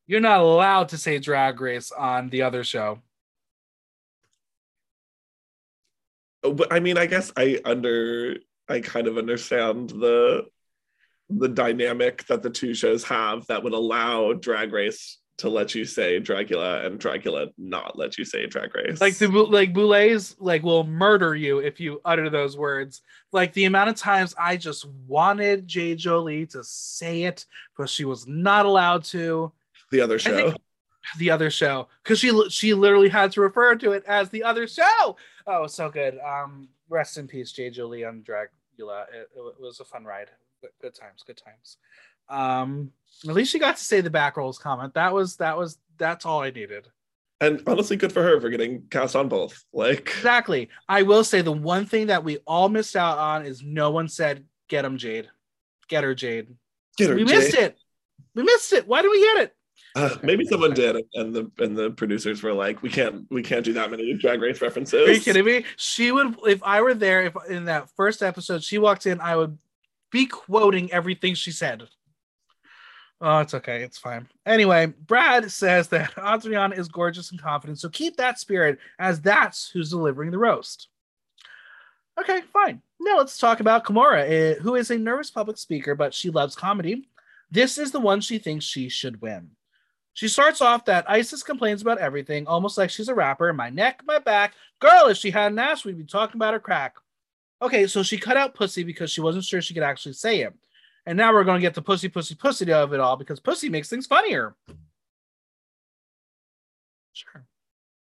You're 0.09 0.21
not 0.21 0.41
allowed 0.41 0.89
to 0.89 0.99
say 0.99 1.19
drag 1.19 1.61
race 1.61 1.93
on 1.93 2.31
the 2.31 2.43
other 2.43 2.65
show. 2.65 3.01
Oh, 6.43 6.55
but 6.55 6.73
I 6.73 6.81
mean, 6.81 6.97
I 6.97 7.07
guess 7.07 7.31
I 7.37 7.61
under 7.65 8.39
I 8.69 8.81
kind 8.81 9.07
of 9.07 9.19
understand 9.19 9.91
the 9.91 10.47
the 11.31 11.49
dynamic 11.49 12.27
that 12.27 12.43
the 12.43 12.49
two 12.49 12.73
shows 12.73 13.05
have 13.05 13.47
that 13.49 13.63
would 13.63 13.75
allow 13.75 14.33
drag 14.33 14.73
race 14.73 15.19
to 15.39 15.49
let 15.49 15.75
you 15.75 15.85
say 15.85 16.21
Dragula 16.21 16.85
and 16.85 16.99
Dragula 16.99 17.53
not 17.57 17.97
let 17.97 18.19
you 18.19 18.25
say 18.25 18.47
Drag 18.47 18.75
Race. 18.75 19.01
Like 19.01 19.15
the 19.15 19.29
like 19.29 19.73
Boulets 19.73 20.35
like 20.41 20.65
will 20.65 20.85
murder 20.85 21.35
you 21.35 21.59
if 21.61 21.79
you 21.79 22.01
utter 22.05 22.29
those 22.29 22.57
words. 22.57 23.03
Like 23.33 23.53
the 23.53 23.67
amount 23.67 23.91
of 23.91 23.97
times 23.97 24.35
I 24.39 24.57
just 24.57 24.85
wanted 25.07 25.69
Jade 25.69 25.99
Jolie 25.99 26.47
to 26.47 26.65
say 26.65 27.23
it, 27.23 27.47
but 27.77 27.89
she 27.89 28.05
was 28.05 28.27
not 28.27 28.67
allowed 28.67 29.05
to 29.05 29.53
the 29.91 30.01
other 30.01 30.19
show. 30.19 30.55
The 31.19 31.31
other 31.31 31.49
show, 31.49 31.89
because 32.03 32.19
she 32.19 32.51
she 32.51 32.75
literally 32.75 33.09
had 33.09 33.33
to 33.33 33.41
refer 33.41 33.77
to 33.77 33.93
it 33.93 34.05
as 34.07 34.29
the 34.29 34.43
other 34.43 34.67
show. 34.67 35.17
Oh, 35.47 35.67
so 35.67 35.89
good. 35.89 36.19
Um, 36.19 36.69
rest 36.91 37.17
in 37.17 37.27
peace, 37.27 37.53
Jade 37.53 37.73
Jolie 37.73 38.05
on 38.05 38.23
Dragula. 38.23 39.05
It, 39.13 39.29
it, 39.35 39.61
was 39.61 39.81
a 39.81 39.85
fun 39.85 40.05
ride. 40.05 40.29
Good, 40.61 40.71
good 40.83 40.95
times. 40.95 41.23
Good 41.27 41.39
times. 41.39 41.79
Um, 42.29 42.91
at 43.27 43.35
least 43.35 43.53
she 43.53 43.59
got 43.59 43.77
to 43.79 43.85
say 43.85 44.01
the 44.01 44.11
back 44.11 44.37
rolls 44.37 44.59
comment. 44.59 44.95
That 44.95 45.15
was 45.15 45.37
that 45.37 45.57
was 45.57 45.79
that's 45.97 46.27
all 46.27 46.43
I 46.43 46.51
needed. 46.51 46.89
And 47.41 47.63
honestly, 47.67 47.97
good 47.97 48.13
for 48.13 48.23
her 48.23 48.41
for 48.41 48.51
getting 48.51 48.83
cast 48.91 49.15
on 49.15 49.29
both. 49.29 49.65
Like 49.73 50.01
Exactly. 50.01 50.69
I 50.89 51.03
will 51.03 51.25
say 51.25 51.41
the 51.41 51.53
one 51.53 51.87
thing 51.87 52.09
that 52.09 52.25
we 52.25 52.39
all 52.39 52.69
missed 52.69 52.97
out 52.97 53.19
on 53.19 53.47
is 53.47 53.63
no 53.63 53.91
one 53.93 54.09
said, 54.09 54.45
"Get 54.69 54.85
him, 54.85 54.99
Jade. 54.99 55.31
Get 55.89 56.05
her, 56.05 56.15
Jade." 56.15 56.49
get 56.99 57.11
her. 57.11 57.17
we 57.17 57.25
Jade. 57.25 57.39
missed 57.39 57.55
it. 57.55 57.79
We 58.35 58.43
missed 58.43 58.73
it. 58.73 58.87
Why 58.87 59.03
did 59.03 59.11
we 59.11 59.21
get 59.21 59.45
it? 59.45 59.57
Uh, 59.99 60.17
maybe 60.23 60.45
someone 60.45 60.73
did, 60.73 60.97
and 61.15 61.35
the 61.35 61.51
and 61.59 61.77
the 61.77 61.91
producers 61.91 62.43
were 62.43 62.53
like, 62.53 62.83
"We 62.83 62.89
can't, 62.89 63.27
we 63.31 63.43
can't 63.43 63.65
do 63.65 63.73
that 63.73 63.91
many 63.91 64.15
Drag 64.15 64.41
Race 64.41 64.63
references." 64.63 65.09
Are 65.09 65.13
you 65.13 65.21
kidding 65.21 65.45
me? 65.45 65.65
She 65.77 66.13
would, 66.13 66.37
if 66.47 66.63
I 66.63 66.81
were 66.81 66.95
there, 66.95 67.23
if 67.23 67.35
in 67.49 67.65
that 67.65 67.91
first 67.97 68.23
episode 68.23 68.63
she 68.63 68.79
walked 68.79 69.07
in, 69.07 69.21
I 69.21 69.37
would 69.37 69.59
be 70.11 70.27
quoting 70.27 70.93
everything 70.93 71.35
she 71.35 71.51
said. 71.51 71.89
Oh, 73.21 73.41
it's 73.41 73.55
okay. 73.55 73.83
It's 73.83 73.99
fine. 73.99 74.29
Anyway, 74.47 74.87
Brad 74.87 75.51
says 75.51 75.89
that 75.89 76.13
Adriana 76.19 76.77
is 76.77 76.89
gorgeous 76.89 77.33
and 77.33 77.43
confident, 77.43 77.81
so 77.81 77.89
keep 77.89 78.17
that 78.17 78.39
spirit 78.39 78.79
as 78.99 79.21
that's 79.21 79.69
who's 79.71 79.91
delivering 79.91 80.31
the 80.31 80.39
roast. 80.39 80.89
Okay, 82.21 82.43
fine. 82.53 82.83
Now 83.01 83.19
let's 83.19 83.39
talk 83.39 83.61
about 83.61 83.85
Kimora, 83.85 84.29
eh, 84.29 84.55
who 84.61 84.75
is 84.75 84.91
a 84.91 84.99
nervous 84.99 85.31
public 85.31 85.59
speaker, 85.59 85.95
but 85.95 86.15
she 86.15 86.31
loves 86.31 86.55
comedy. 86.55 87.09
This 87.51 87.79
is 87.79 87.93
the 87.93 88.01
one 88.01 88.21
she 88.21 88.39
thinks 88.39 88.65
she 88.65 88.89
should 88.89 89.21
win. 89.21 89.51
She 90.19 90.27
starts 90.27 90.61
off 90.61 90.87
that 90.87 91.09
Icesis 91.09 91.45
complains 91.45 91.81
about 91.81 91.99
everything, 91.99 92.49
almost 92.49 92.77
like 92.77 92.91
she's 92.91 93.09
a 93.09 93.15
rapper. 93.15 93.53
My 93.53 93.71
neck, 93.71 94.03
my 94.05 94.19
back. 94.19 94.55
Girl, 94.81 95.07
if 95.07 95.17
she 95.17 95.31
had 95.31 95.53
an 95.53 95.61
ass, 95.61 95.85
we'd 95.85 95.97
be 95.97 96.03
talking 96.03 96.39
about 96.39 96.55
her 96.55 96.59
crack. 96.59 96.97
Okay, 97.63 97.87
so 97.87 98.03
she 98.03 98.19
cut 98.19 98.37
out 98.37 98.53
pussy 98.53 98.83
because 98.83 99.13
she 99.13 99.21
wasn't 99.21 99.45
sure 99.45 99.63
she 99.63 99.75
could 99.75 99.85
actually 99.85 100.15
say 100.15 100.41
it. 100.41 100.53
And 101.07 101.17
now 101.17 101.33
we're 101.33 101.45
going 101.45 101.61
to 101.61 101.65
get 101.65 101.75
the 101.75 101.83
pussy, 101.83 102.09
pussy, 102.09 102.35
pussy 102.35 102.73
of 102.73 102.93
it 102.93 102.99
all 102.99 103.15
because 103.15 103.39
pussy 103.39 103.69
makes 103.69 103.89
things 103.89 104.09
funnier. 104.09 104.57
Sure. 107.13 107.47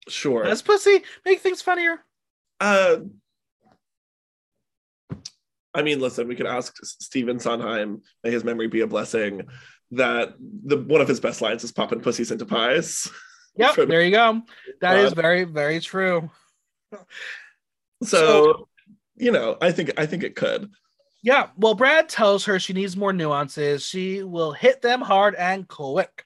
Sure. 0.09 0.43
Does 0.43 0.61
pussy 0.61 1.03
make 1.23 1.39
things 1.39 1.61
funnier? 1.61 2.03
Uh, 2.59 2.97
I 5.73 5.81
mean, 5.81 6.01
listen, 6.01 6.27
we 6.27 6.35
could 6.35 6.45
ask 6.45 6.75
Stephen 6.83 7.39
Sondheim, 7.39 8.01
may 8.21 8.31
his 8.31 8.43
memory 8.43 8.67
be 8.67 8.81
a 8.81 8.87
blessing, 8.87 9.47
that 9.91 10.35
the 10.39 10.77
one 10.77 11.01
of 11.01 11.07
his 11.07 11.19
best 11.19 11.41
lines 11.41 11.63
is 11.63 11.71
popping 11.71 12.01
pussies 12.01 12.31
into 12.31 12.45
pies. 12.45 13.09
Yep, 13.57 13.75
For- 13.75 13.85
there 13.85 14.01
you 14.01 14.11
go. 14.11 14.43
That 14.79 14.97
is 14.99 15.13
God. 15.13 15.21
very, 15.21 15.43
very 15.43 15.81
true. 15.81 16.31
So, 16.93 17.03
So- 18.01 18.67
you 19.17 19.31
know, 19.31 19.57
I 19.61 19.71
think 19.73 19.91
I 19.99 20.05
think 20.05 20.23
it 20.23 20.35
could. 20.37 20.71
Yeah, 21.21 21.49
well, 21.57 21.75
Brad 21.75 22.07
tells 22.09 22.45
her 22.45 22.59
she 22.59 22.73
needs 22.73 22.95
more 22.97 23.13
nuances. 23.13 23.85
She 23.85 24.23
will 24.23 24.53
hit 24.53 24.81
them 24.81 25.01
hard 25.01 25.35
and 25.35 25.67
quick. 25.67 26.25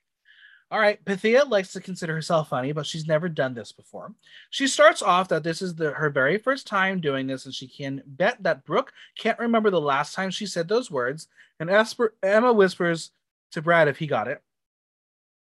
All 0.71 0.79
right, 0.79 1.03
Pythia 1.03 1.45
likes 1.45 1.73
to 1.73 1.81
consider 1.81 2.13
herself 2.13 2.49
funny, 2.49 2.71
but 2.71 2.85
she's 2.85 3.07
never 3.07 3.27
done 3.27 3.53
this 3.55 3.71
before. 3.71 4.13
She 4.51 4.67
starts 4.67 5.01
off 5.01 5.27
that 5.29 5.43
this 5.43 5.61
is 5.61 5.75
the, 5.75 5.91
her 5.91 6.09
very 6.09 6.37
first 6.37 6.65
time 6.67 7.01
doing 7.01 7.27
this, 7.27 7.45
and 7.45 7.53
she 7.53 7.67
can 7.67 8.03
bet 8.05 8.41
that 8.43 8.63
Brooke 8.65 8.93
can't 9.17 9.39
remember 9.39 9.69
the 9.69 9.81
last 9.81 10.13
time 10.13 10.29
she 10.29 10.45
said 10.45 10.67
those 10.67 10.89
words. 10.89 11.27
And 11.59 11.69
Esper, 11.69 12.13
Emma 12.23 12.53
whispers 12.53 13.11
to 13.55 13.61
Brad 13.61 13.87
if 13.89 13.97
he 13.97 14.07
got 14.07 14.27
it. 14.27 14.41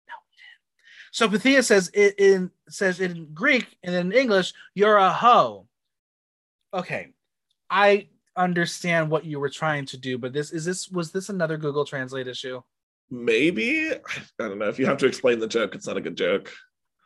No, 0.09 0.15
he 0.31 0.37
didn't. 0.37 1.11
So 1.11 1.29
Pythia 1.29 1.63
says 1.63 1.91
it 1.93 2.15
in 2.19 2.51
says 2.69 3.01
it 3.01 3.11
in 3.11 3.35
Greek 3.35 3.77
and 3.83 3.95
in 3.95 4.13
English, 4.13 4.55
"You're 4.75 4.97
a 4.97 5.13
hoe." 5.13 5.69
Okay, 6.73 7.13
I 7.69 8.09
understand 8.35 9.11
what 9.11 9.27
you 9.27 9.39
were 9.39 9.51
trying 9.51 9.85
to 9.87 9.99
do, 9.99 10.17
but 10.17 10.33
this 10.33 10.53
is 10.53 10.65
this 10.65 10.89
was 10.89 11.13
this 11.13 11.29
another 11.29 11.59
Google 11.59 11.85
Translate 11.85 12.29
issue? 12.29 12.63
Maybe 13.11 13.93
I 13.93 13.99
don't 14.39 14.59
know. 14.59 14.69
If 14.69 14.79
you 14.79 14.87
have 14.87 14.97
to 14.99 15.07
explain 15.07 15.39
the 15.39 15.47
joke, 15.47 15.75
it's 15.75 15.87
not 15.87 15.99
a 15.99 16.01
good 16.01 16.17
joke. 16.17 16.51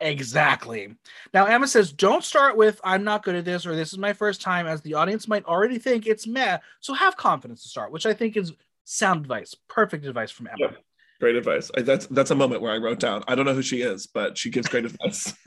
Exactly. 0.00 0.94
Now 1.32 1.46
Emma 1.46 1.66
says, 1.66 1.90
"Don't 1.90 2.22
start 2.22 2.56
with 2.56 2.80
I'm 2.84 3.02
not 3.02 3.24
good 3.24 3.34
at 3.34 3.44
this 3.44 3.66
or 3.66 3.74
this 3.74 3.92
is 3.92 3.98
my 3.98 4.12
first 4.12 4.40
time," 4.40 4.66
as 4.66 4.82
the 4.82 4.94
audience 4.94 5.26
might 5.26 5.44
already 5.46 5.78
think 5.78 6.06
it's 6.06 6.26
meh. 6.26 6.58
So 6.80 6.94
have 6.94 7.16
confidence 7.16 7.62
to 7.62 7.68
start, 7.70 7.90
which 7.90 8.06
I 8.06 8.12
think 8.12 8.36
is 8.36 8.52
sound 8.84 9.22
advice, 9.22 9.56
perfect 9.68 10.04
advice 10.04 10.30
from 10.30 10.46
Emma. 10.46 10.56
Yep. 10.60 10.84
Great 11.20 11.36
advice. 11.36 11.70
I, 11.76 11.82
that's 11.82 12.06
that's 12.06 12.30
a 12.30 12.34
moment 12.34 12.60
where 12.60 12.72
I 12.72 12.76
wrote 12.76 13.00
down. 13.00 13.24
I 13.26 13.34
don't 13.34 13.46
know 13.46 13.54
who 13.54 13.62
she 13.62 13.82
is, 13.82 14.06
but 14.06 14.36
she 14.36 14.50
gives 14.50 14.68
great 14.68 14.84
advice. 14.84 15.34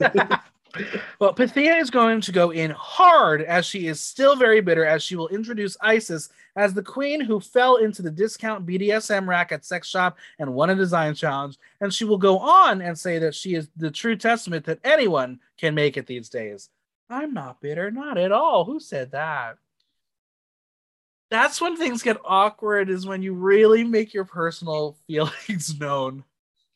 well, 1.18 1.32
Pythia 1.32 1.76
is 1.76 1.90
going 1.90 2.20
to 2.22 2.32
go 2.32 2.50
in 2.50 2.70
hard 2.72 3.42
as 3.42 3.66
she 3.66 3.86
is 3.86 4.00
still 4.00 4.36
very 4.36 4.60
bitter, 4.60 4.84
as 4.84 5.02
she 5.02 5.16
will 5.16 5.28
introduce 5.28 5.76
Icesis 5.82 6.30
as 6.56 6.74
the 6.74 6.82
queen 6.82 7.20
who 7.20 7.40
fell 7.40 7.76
into 7.76 8.02
the 8.02 8.10
discount 8.10 8.66
BDSM 8.66 9.26
rack 9.26 9.52
at 9.52 9.64
Sex 9.64 9.88
Shop 9.88 10.18
and 10.38 10.54
won 10.54 10.70
a 10.70 10.74
design 10.74 11.14
challenge. 11.14 11.58
And 11.80 11.92
she 11.92 12.04
will 12.04 12.18
go 12.18 12.38
on 12.38 12.82
and 12.82 12.98
say 12.98 13.18
that 13.18 13.34
she 13.34 13.54
is 13.54 13.68
the 13.76 13.90
true 13.90 14.16
testament 14.16 14.64
that 14.66 14.80
anyone 14.84 15.40
can 15.58 15.74
make 15.74 15.96
it 15.96 16.06
these 16.06 16.28
days. 16.28 16.68
I'm 17.08 17.34
not 17.34 17.60
bitter, 17.60 17.90
not 17.90 18.18
at 18.18 18.32
all. 18.32 18.64
Who 18.64 18.78
said 18.78 19.12
that? 19.12 19.56
That's 21.30 21.60
when 21.60 21.76
things 21.76 22.02
get 22.02 22.16
awkward, 22.24 22.90
is 22.90 23.06
when 23.06 23.22
you 23.22 23.34
really 23.34 23.84
make 23.84 24.12
your 24.12 24.24
personal 24.24 24.96
feelings 25.06 25.78
known. 25.78 26.24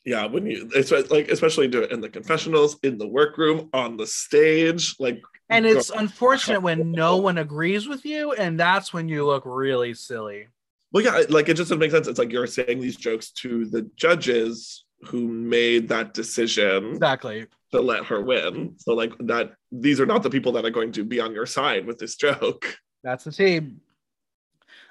yeah, 0.05 0.25
when 0.25 0.45
you 0.45 0.69
it's 0.73 0.91
like 0.91 1.29
especially 1.29 1.67
do 1.67 1.81
it 1.81 1.91
in 1.91 2.01
the 2.01 2.09
confessionals, 2.09 2.77
in 2.83 2.97
the 2.97 3.07
workroom, 3.07 3.69
on 3.73 3.97
the 3.97 4.07
stage, 4.07 4.95
like 4.99 5.21
And 5.49 5.65
it's 5.65 5.89
unfortunate 5.89 6.61
when 6.61 6.91
no 6.91 7.17
one 7.17 7.37
agrees 7.37 7.87
with 7.87 8.05
you, 8.05 8.33
and 8.33 8.59
that's 8.59 8.93
when 8.93 9.09
you 9.09 9.25
look 9.25 9.43
really 9.45 9.93
silly. 9.93 10.47
Well, 10.91 11.03
yeah, 11.03 11.23
like 11.29 11.49
it 11.49 11.55
just 11.57 11.69
doesn't 11.69 11.79
make 11.79 11.91
sense. 11.91 12.07
It's 12.07 12.19
like 12.19 12.31
you're 12.31 12.47
saying 12.47 12.79
these 12.79 12.95
jokes 12.95 13.31
to 13.41 13.65
the 13.65 13.89
judges 13.97 14.85
who 15.03 15.27
made 15.27 15.89
that 15.89 16.13
decision 16.13 16.91
Exactly. 16.91 17.47
to 17.73 17.81
let 17.81 18.05
her 18.05 18.21
win. 18.21 18.75
So, 18.77 18.93
like 18.93 19.11
that, 19.19 19.55
these 19.73 19.99
are 19.99 20.05
not 20.05 20.23
the 20.23 20.29
people 20.29 20.53
that 20.53 20.63
are 20.65 20.69
going 20.69 20.93
to 20.93 21.03
be 21.03 21.19
on 21.19 21.33
your 21.33 21.45
side 21.45 21.85
with 21.85 21.99
this 21.99 22.15
joke. 22.15 22.77
That's 23.03 23.25
the 23.25 23.31
team. 23.33 23.81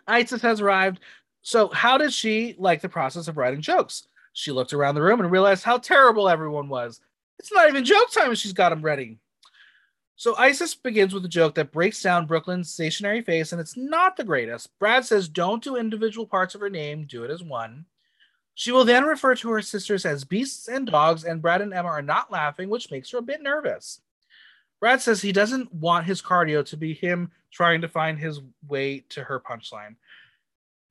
Icesis 0.07 0.43
has 0.43 0.61
arrived. 0.61 1.01
So, 1.43 1.69
how 1.69 1.99
did 1.99 2.13
she 2.13 2.55
like 2.59 2.81
the 2.81 2.89
process 2.89 3.29
of 3.29 3.37
writing 3.37 3.61
jokes? 3.61 4.09
She 4.33 4.51
looked 4.51 4.73
around 4.73 4.95
the 4.95 5.03
room 5.03 5.21
and 5.21 5.31
realized 5.31 5.65
how 5.65 5.79
terrible 5.79 6.29
everyone 6.29 6.69
was. 6.69 7.01
It's 7.39 7.53
not 7.53 7.69
even 7.69 7.85
joke 7.85 8.11
time, 8.11 8.31
and 8.31 8.39
she's 8.39 8.53
got 8.53 8.71
them 8.71 8.83
ready. 8.83 9.19
So, 10.17 10.35
Icesis 10.37 10.75
begins 10.75 11.13
with 11.13 11.25
a 11.25 11.29
joke 11.29 11.55
that 11.57 11.73
breaks 11.73 12.03
down 12.03 12.27
Brooke 12.27 12.47
Lynn's 12.47 12.71
stationary 12.71 13.21
face, 13.21 13.53
and 13.53 13.61
it's 13.61 13.77
not 13.77 14.17
the 14.17 14.25
greatest. 14.25 14.71
Brad 14.79 15.05
says, 15.05 15.29
Don't 15.29 15.63
do 15.63 15.77
individual 15.77 16.27
parts 16.27 16.55
of 16.55 16.61
her 16.61 16.71
name, 16.71 17.05
do 17.05 17.25
it 17.25 17.31
as 17.31 17.43
one. 17.43 17.87
She 18.55 18.71
will 18.71 18.85
then 18.85 19.05
refer 19.05 19.35
to 19.35 19.51
her 19.51 19.63
sisters 19.63 20.07
as 20.07 20.25
beasts 20.25 20.69
and 20.69 20.87
dogs, 20.87 21.25
and 21.25 21.43
Brad 21.43 21.61
and 21.61 21.75
Emma 21.75 21.89
are 21.89 22.03
not 22.03 22.31
laughing, 22.31 22.69
which 22.69 22.91
makes 22.91 23.11
her 23.11 23.19
a 23.19 23.23
bit 23.23 23.43
nervous. 23.43 24.01
Brad 24.85 25.01
says 25.01 25.23
he 25.23 25.33
doesn't 25.33 25.73
want 25.73 26.05
his 26.05 26.21
cardio 26.21 26.63
to 26.67 26.77
be 26.77 26.93
him 26.93 27.31
trying 27.51 27.81
to 27.81 27.89
find 27.89 28.19
his 28.19 28.43
way 28.69 29.03
to 29.09 29.25
her 29.25 29.41
punchline. 29.41 29.97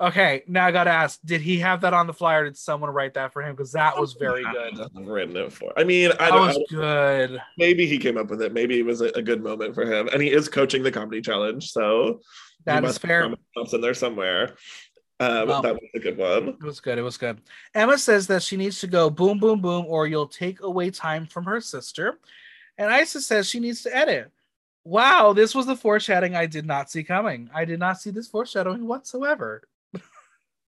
Okay, 0.02 0.42
now 0.48 0.66
I 0.66 0.72
gotta 0.72 0.90
ask: 0.90 1.20
Did 1.24 1.42
he 1.42 1.60
have 1.60 1.82
that 1.82 1.94
on 1.94 2.08
the 2.08 2.14
flyer? 2.14 2.44
Did 2.46 2.58
someone 2.58 2.90
write 2.90 3.14
that 3.14 3.32
for 3.32 3.44
him? 3.44 3.56
Because 3.56 3.72
that 3.74 3.96
was 4.00 4.14
very 4.14 4.44
good. 4.52 4.80
Written 4.96 5.38
it 5.38 5.54
for. 5.54 5.72
I 5.78 5.84
mean, 5.84 6.10
I 6.14 6.16
That 6.16 6.30
don't. 6.32 6.48
was 6.48 6.58
I 6.58 6.64
good. 6.74 7.42
maybe 7.60 7.86
he 7.86 8.00
came 8.00 8.18
up 8.18 8.32
with 8.32 8.42
it. 8.42 8.52
Maybe 8.52 8.80
it 8.80 8.84
was 8.84 9.02
a, 9.02 9.10
a 9.10 9.22
good 9.22 9.44
moment 9.44 9.76
for 9.76 9.86
him, 9.86 10.10
and 10.12 10.24
he 10.24 10.32
is 10.32 10.50
coaching 10.50 10.82
the 10.82 10.92
comedy 10.92 11.22
challenge, 11.22 11.70
so 11.72 12.20
That 12.66 12.84
is 12.86 12.98
fair. 12.98 13.26
in 13.26 13.82
there 13.82 13.94
somewhere. 13.94 14.56
Um, 15.20 15.48
that 15.50 15.76
was 15.76 15.90
a 15.94 16.00
good 16.00 16.18
one. 16.18 16.48
It 16.48 16.64
was 16.64 16.80
good. 16.80 16.98
It 16.98 17.04
was 17.04 17.18
good. 17.18 17.42
Emma 17.76 18.00
says 18.00 18.26
that 18.26 18.42
she 18.42 18.58
needs 18.58 18.80
to 18.80 18.88
go 18.88 19.12
boom, 19.12 19.38
boom, 19.38 19.62
boom, 19.62 19.86
or 19.88 20.08
you'll 20.08 20.26
take 20.28 20.62
away 20.64 20.90
time 20.90 21.28
from 21.28 21.44
her 21.44 21.62
sister. 21.62 22.18
And 22.78 22.92
Icesis 22.92 23.28
says 23.28 23.50
she 23.50 23.60
needs 23.60 23.84
to 23.84 23.96
edit. 23.96 24.32
Wow, 24.86 25.34
this 25.34 25.56
was 25.56 25.66
the 25.66 25.76
foreshadowing 25.76 26.36
I 26.36 26.46
did 26.46 26.66
not 26.66 26.90
see 26.90 27.04
coming. 27.04 27.50
I 27.54 27.66
did 27.66 27.80
not 27.80 28.02
see 28.02 28.10
this 28.10 28.28
foreshadowing 28.28 28.88
whatsoever. 28.88 29.64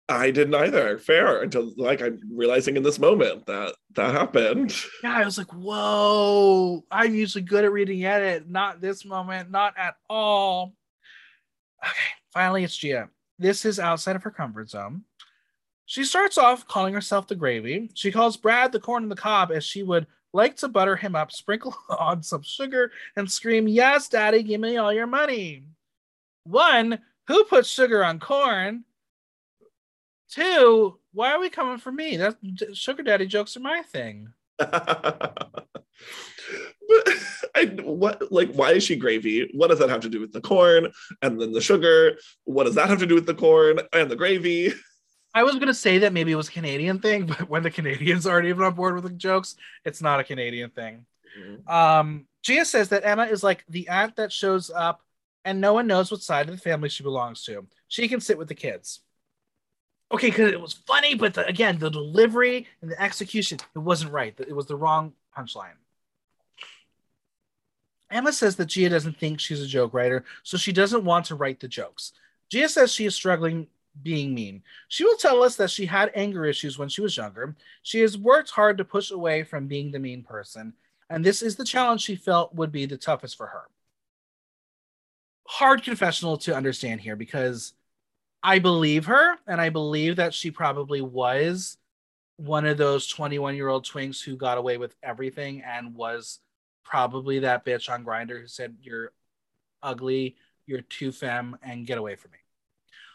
I 0.08 0.30
didn't 0.30 0.54
either. 0.54 0.98
Fair 0.98 1.42
until 1.42 1.72
like 1.76 2.02
I'm 2.02 2.20
realizing 2.30 2.76
in 2.76 2.82
this 2.82 2.98
moment 2.98 3.46
that 3.46 3.74
that 3.94 4.12
happened. 4.12 4.76
Yeah, 5.02 5.16
I 5.16 5.24
was 5.24 5.38
like, 5.38 5.52
whoa, 5.52 6.84
I'm 6.90 7.14
usually 7.14 7.42
good 7.42 7.64
at 7.64 7.72
reading 7.72 8.04
edit. 8.04 8.48
Not 8.48 8.80
this 8.80 9.04
moment, 9.04 9.50
not 9.50 9.74
at 9.78 9.96
all. 10.08 10.74
Okay, 11.82 11.94
finally, 12.32 12.64
it's 12.64 12.76
Gia. 12.76 13.08
This 13.38 13.64
is 13.64 13.80
outside 13.80 14.14
of 14.14 14.22
her 14.22 14.30
comfort 14.30 14.70
zone. 14.70 15.04
She 15.86 16.04
starts 16.04 16.38
off 16.38 16.68
calling 16.68 16.94
herself 16.94 17.26
the 17.26 17.34
gravy. 17.34 17.90
She 17.94 18.12
calls 18.12 18.36
Brad 18.36 18.72
the 18.72 18.80
corn 18.80 19.02
and 19.02 19.12
the 19.12 19.16
cob 19.16 19.50
as 19.50 19.64
she 19.64 19.82
would 19.82 20.06
like 20.34 20.56
to 20.56 20.68
butter 20.68 20.96
him 20.96 21.16
up, 21.16 21.32
sprinkle 21.32 21.74
on 21.98 22.22
some 22.22 22.42
sugar, 22.42 22.92
and 23.16 23.30
scream, 23.30 23.66
Yes, 23.66 24.08
daddy, 24.08 24.42
give 24.42 24.60
me 24.60 24.76
all 24.76 24.92
your 24.92 25.06
money. 25.06 25.64
One, 26.44 26.98
who 27.28 27.44
puts 27.44 27.68
sugar 27.70 28.04
on 28.04 28.20
corn? 28.20 28.84
Two, 30.28 30.98
why 31.12 31.32
are 31.32 31.40
we 31.40 31.48
coming 31.48 31.78
for 31.78 31.92
me? 31.92 32.16
That 32.16 32.36
sugar 32.74 33.02
daddy 33.02 33.26
jokes 33.26 33.56
are 33.56 33.60
my 33.60 33.82
thing. 33.82 34.32
but 34.58 35.58
I 37.54 37.66
what 37.82 38.32
like 38.32 38.52
why 38.52 38.72
is 38.72 38.82
she 38.82 38.96
gravy? 38.96 39.48
What 39.54 39.68
does 39.68 39.78
that 39.78 39.90
have 39.90 40.00
to 40.00 40.08
do 40.08 40.20
with 40.20 40.32
the 40.32 40.40
corn 40.40 40.92
and 41.22 41.40
then 41.40 41.52
the 41.52 41.60
sugar? 41.60 42.18
What 42.44 42.64
does 42.64 42.74
that 42.74 42.88
have 42.88 42.98
to 42.98 43.06
do 43.06 43.14
with 43.14 43.26
the 43.26 43.34
corn 43.34 43.78
and 43.92 44.10
the 44.10 44.16
gravy? 44.16 44.72
I 45.34 45.42
was 45.42 45.56
gonna 45.56 45.74
say 45.74 45.98
that 45.98 46.12
maybe 46.12 46.32
it 46.32 46.36
was 46.36 46.48
a 46.48 46.52
Canadian 46.52 47.00
thing, 47.00 47.26
but 47.38 47.48
when 47.48 47.62
the 47.62 47.70
Canadians 47.70 48.26
aren't 48.26 48.46
even 48.46 48.64
on 48.64 48.74
board 48.74 48.94
with 48.94 49.04
the 49.04 49.10
jokes, 49.10 49.56
it's 49.84 50.00
not 50.00 50.20
a 50.20 50.24
Canadian 50.24 50.70
thing. 50.70 51.06
Mhm. 51.38 51.68
Um, 51.68 52.26
Gia 52.42 52.64
says 52.64 52.90
that 52.90 53.04
Emma 53.04 53.24
is 53.24 53.42
like 53.42 53.64
the 53.68 53.88
aunt 53.88 54.16
that 54.16 54.30
shows 54.30 54.70
up 54.70 55.02
and 55.44 55.60
no 55.60 55.72
one 55.72 55.86
knows 55.86 56.10
what 56.10 56.22
side 56.22 56.48
of 56.48 56.54
the 56.54 56.60
family 56.60 56.88
she 56.88 57.02
belongs 57.02 57.44
to. 57.44 57.66
She 57.88 58.08
can 58.08 58.20
sit 58.20 58.38
with 58.38 58.48
the 58.48 58.54
kids. 58.54 59.00
Okay, 60.12 60.28
because 60.30 60.52
it 60.52 60.60
was 60.60 60.74
funny, 60.74 61.14
but 61.14 61.34
the, 61.34 61.46
again, 61.46 61.78
the 61.78 61.90
delivery 61.90 62.68
and 62.80 62.90
the 62.90 63.02
execution, 63.02 63.58
it 63.74 63.78
wasn't 63.78 64.12
right. 64.12 64.34
It 64.38 64.54
was 64.54 64.66
the 64.66 64.76
wrong 64.76 65.14
punchline. 65.36 65.76
Emma 68.10 68.32
says 68.32 68.56
that 68.56 68.66
Gia 68.66 68.90
doesn't 68.90 69.18
think 69.18 69.40
she's 69.40 69.60
a 69.60 69.66
joke 69.66 69.92
writer, 69.92 70.24
so 70.42 70.56
she 70.56 70.72
doesn't 70.72 71.04
want 71.04 71.26
to 71.26 71.34
write 71.34 71.60
the 71.60 71.68
jokes. 71.68 72.12
Gia 72.48 72.68
says 72.68 72.92
she 72.92 73.06
is 73.06 73.14
struggling 73.14 73.66
being 74.02 74.34
mean. 74.34 74.62
She 74.88 75.04
will 75.04 75.16
tell 75.16 75.42
us 75.42 75.56
that 75.56 75.70
she 75.70 75.86
had 75.86 76.10
anger 76.14 76.44
issues 76.44 76.78
when 76.78 76.88
she 76.88 77.00
was 77.00 77.16
younger. 77.16 77.54
She 77.82 78.00
has 78.00 78.18
worked 78.18 78.50
hard 78.50 78.78
to 78.78 78.84
push 78.84 79.10
away 79.10 79.42
from 79.42 79.66
being 79.66 79.92
the 79.92 79.98
mean 79.98 80.22
person, 80.22 80.74
and 81.10 81.24
this 81.24 81.42
is 81.42 81.56
the 81.56 81.64
challenge 81.64 82.02
she 82.02 82.16
felt 82.16 82.54
would 82.54 82.72
be 82.72 82.86
the 82.86 82.96
toughest 82.96 83.36
for 83.36 83.46
her. 83.46 83.64
Hard 85.46 85.82
confessional 85.82 86.38
to 86.38 86.56
understand 86.56 87.00
here 87.00 87.16
because 87.16 87.74
I 88.42 88.58
believe 88.58 89.06
her, 89.06 89.36
and 89.46 89.60
I 89.60 89.70
believe 89.70 90.16
that 90.16 90.34
she 90.34 90.50
probably 90.50 91.00
was 91.00 91.76
one 92.36 92.66
of 92.66 92.76
those 92.76 93.06
21 93.06 93.54
year 93.54 93.68
old 93.68 93.86
twinks 93.86 94.22
who 94.22 94.36
got 94.36 94.58
away 94.58 94.76
with 94.76 94.94
everything 95.02 95.62
and 95.62 95.94
was 95.94 96.40
probably 96.82 97.40
that 97.40 97.64
bitch 97.64 97.90
on 97.90 98.04
Grindr 98.04 98.40
who 98.40 98.46
said, 98.46 98.76
You're 98.82 99.12
ugly, 99.82 100.36
you're 100.66 100.82
too 100.82 101.12
femme, 101.12 101.56
and 101.62 101.86
get 101.86 101.98
away 101.98 102.16
from 102.16 102.32
me. 102.32 102.38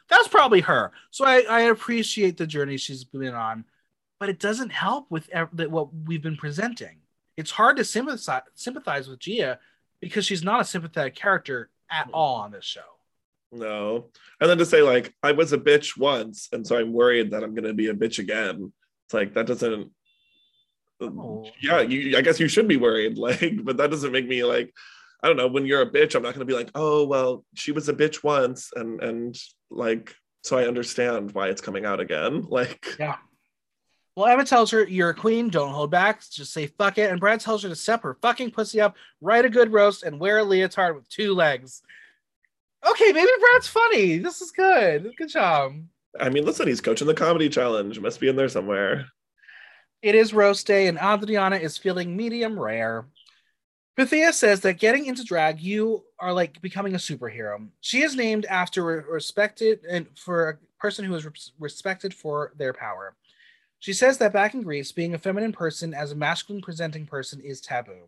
That's 0.09 0.27
probably 0.27 0.61
her. 0.61 0.91
So 1.11 1.25
I, 1.25 1.41
I 1.49 1.61
appreciate 1.61 2.37
the 2.37 2.47
journey 2.47 2.77
she's 2.77 3.03
been 3.03 3.33
on, 3.33 3.65
but 4.19 4.29
it 4.29 4.39
doesn't 4.39 4.71
help 4.71 5.05
with 5.09 5.29
ev- 5.29 5.49
that 5.53 5.71
what 5.71 5.93
we've 5.93 6.21
been 6.21 6.37
presenting. 6.37 6.97
It's 7.37 7.51
hard 7.51 7.77
to 7.77 7.85
sympathize 7.85 8.41
sympathize 8.55 9.07
with 9.07 9.19
Gia 9.19 9.59
because 10.01 10.25
she's 10.25 10.43
not 10.43 10.61
a 10.61 10.65
sympathetic 10.65 11.15
character 11.15 11.69
at 11.89 12.05
mm-hmm. 12.05 12.15
all 12.15 12.35
on 12.37 12.51
this 12.51 12.65
show. 12.65 12.81
No. 13.51 14.05
And 14.39 14.49
then 14.49 14.57
to 14.57 14.65
say, 14.65 14.81
like, 14.81 15.13
I 15.23 15.31
was 15.31 15.53
a 15.53 15.57
bitch 15.57 15.97
once, 15.97 16.49
and 16.51 16.65
so 16.65 16.77
I'm 16.77 16.93
worried 16.93 17.31
that 17.31 17.43
I'm 17.43 17.55
going 17.55 17.67
to 17.67 17.73
be 17.73 17.87
a 17.87 17.93
bitch 17.93 18.19
again. 18.19 18.71
It's 19.05 19.13
like, 19.13 19.33
that 19.33 19.47
doesn't. 19.47 19.91
Oh. 21.01 21.49
Yeah, 21.61 21.81
you, 21.81 22.17
I 22.17 22.21
guess 22.21 22.39
you 22.39 22.47
should 22.47 22.67
be 22.67 22.77
worried. 22.77 23.17
Like, 23.17 23.63
but 23.63 23.77
that 23.77 23.89
doesn't 23.89 24.11
make 24.11 24.27
me 24.27 24.43
like, 24.43 24.73
I 25.21 25.27
don't 25.27 25.37
know. 25.37 25.47
When 25.47 25.65
you're 25.65 25.81
a 25.81 25.89
bitch, 25.89 26.15
I'm 26.15 26.23
not 26.23 26.33
going 26.33 26.39
to 26.39 26.45
be 26.45 26.53
like, 26.53 26.71
oh, 26.75 27.05
well, 27.05 27.43
she 27.53 27.71
was 27.71 27.89
a 27.89 27.93
bitch 27.93 28.23
once. 28.23 28.71
And, 28.75 29.01
and 29.03 29.37
like, 29.69 30.13
so 30.43 30.57
I 30.57 30.67
understand 30.67 31.33
why 31.33 31.49
it's 31.49 31.61
coming 31.61 31.85
out 31.85 31.99
again. 31.99 32.47
Like, 32.49 32.95
Yeah. 32.99 33.17
Well, 34.15 34.27
Emma 34.27 34.43
tells 34.43 34.71
her, 34.71 34.85
You're 34.85 35.11
a 35.11 35.15
queen, 35.15 35.49
don't 35.49 35.73
hold 35.73 35.91
back, 35.91 36.21
just 36.29 36.51
say 36.51 36.67
fuck 36.67 36.97
it. 36.97 37.09
And 37.09 37.21
Brad 37.21 37.39
tells 37.39 37.63
her 37.63 37.69
to 37.69 37.75
step 37.75 38.03
her 38.03 38.17
fucking 38.21 38.51
pussy 38.51 38.81
up, 38.81 38.97
write 39.21 39.45
a 39.45 39.49
good 39.49 39.71
roast, 39.71 40.03
and 40.03 40.19
wear 40.19 40.39
a 40.39 40.43
leotard 40.43 40.95
with 40.95 41.07
two 41.07 41.33
legs. 41.33 41.81
Okay, 42.85 43.11
maybe 43.13 43.31
Brad's 43.39 43.67
funny. 43.67 44.17
This 44.17 44.41
is 44.41 44.51
good. 44.51 45.13
Good 45.17 45.29
job. 45.29 45.73
I 46.19 46.29
mean, 46.29 46.45
listen, 46.45 46.67
he's 46.67 46.81
coaching 46.81 47.07
the 47.07 47.13
comedy 47.13 47.47
challenge. 47.49 47.99
Must 47.99 48.19
be 48.19 48.27
in 48.27 48.35
there 48.35 48.49
somewhere. 48.49 49.07
It 50.01 50.15
is 50.15 50.33
roast 50.33 50.65
day, 50.65 50.87
and 50.87 50.97
Adriana 50.97 51.57
is 51.57 51.77
feeling 51.77 52.15
medium 52.15 52.57
rare. 52.59 53.05
Pythia 53.99 54.31
says 54.31 54.61
that 54.61 54.79
getting 54.79 55.07
into 55.07 55.25
drag, 55.25 55.59
you 55.59 56.05
are 56.19 56.31
like 56.31 56.61
becoming 56.61 56.95
a 56.95 56.97
superhero. 56.97 57.67
She 57.81 58.01
is 58.01 58.15
named 58.15 58.45
after 58.45 58.85
respected 58.85 59.81
and 59.89 60.07
for 60.17 60.49
a 60.49 60.57
person 60.79 61.03
who 61.03 61.13
is 61.15 61.27
respected 61.59 62.13
for 62.13 62.53
their 62.55 62.71
power. 62.71 63.17
She 63.79 63.91
says 63.91 64.17
that 64.19 64.31
back 64.31 64.53
in 64.53 64.61
Greece, 64.61 64.93
being 64.93 65.15
a 65.15 65.17
feminine 65.17 65.51
person 65.51 65.93
as 65.93 66.13
a 66.13 66.15
masculine 66.15 66.61
presenting 66.61 67.07
person 67.07 67.41
is 67.41 67.59
taboo. 67.59 68.07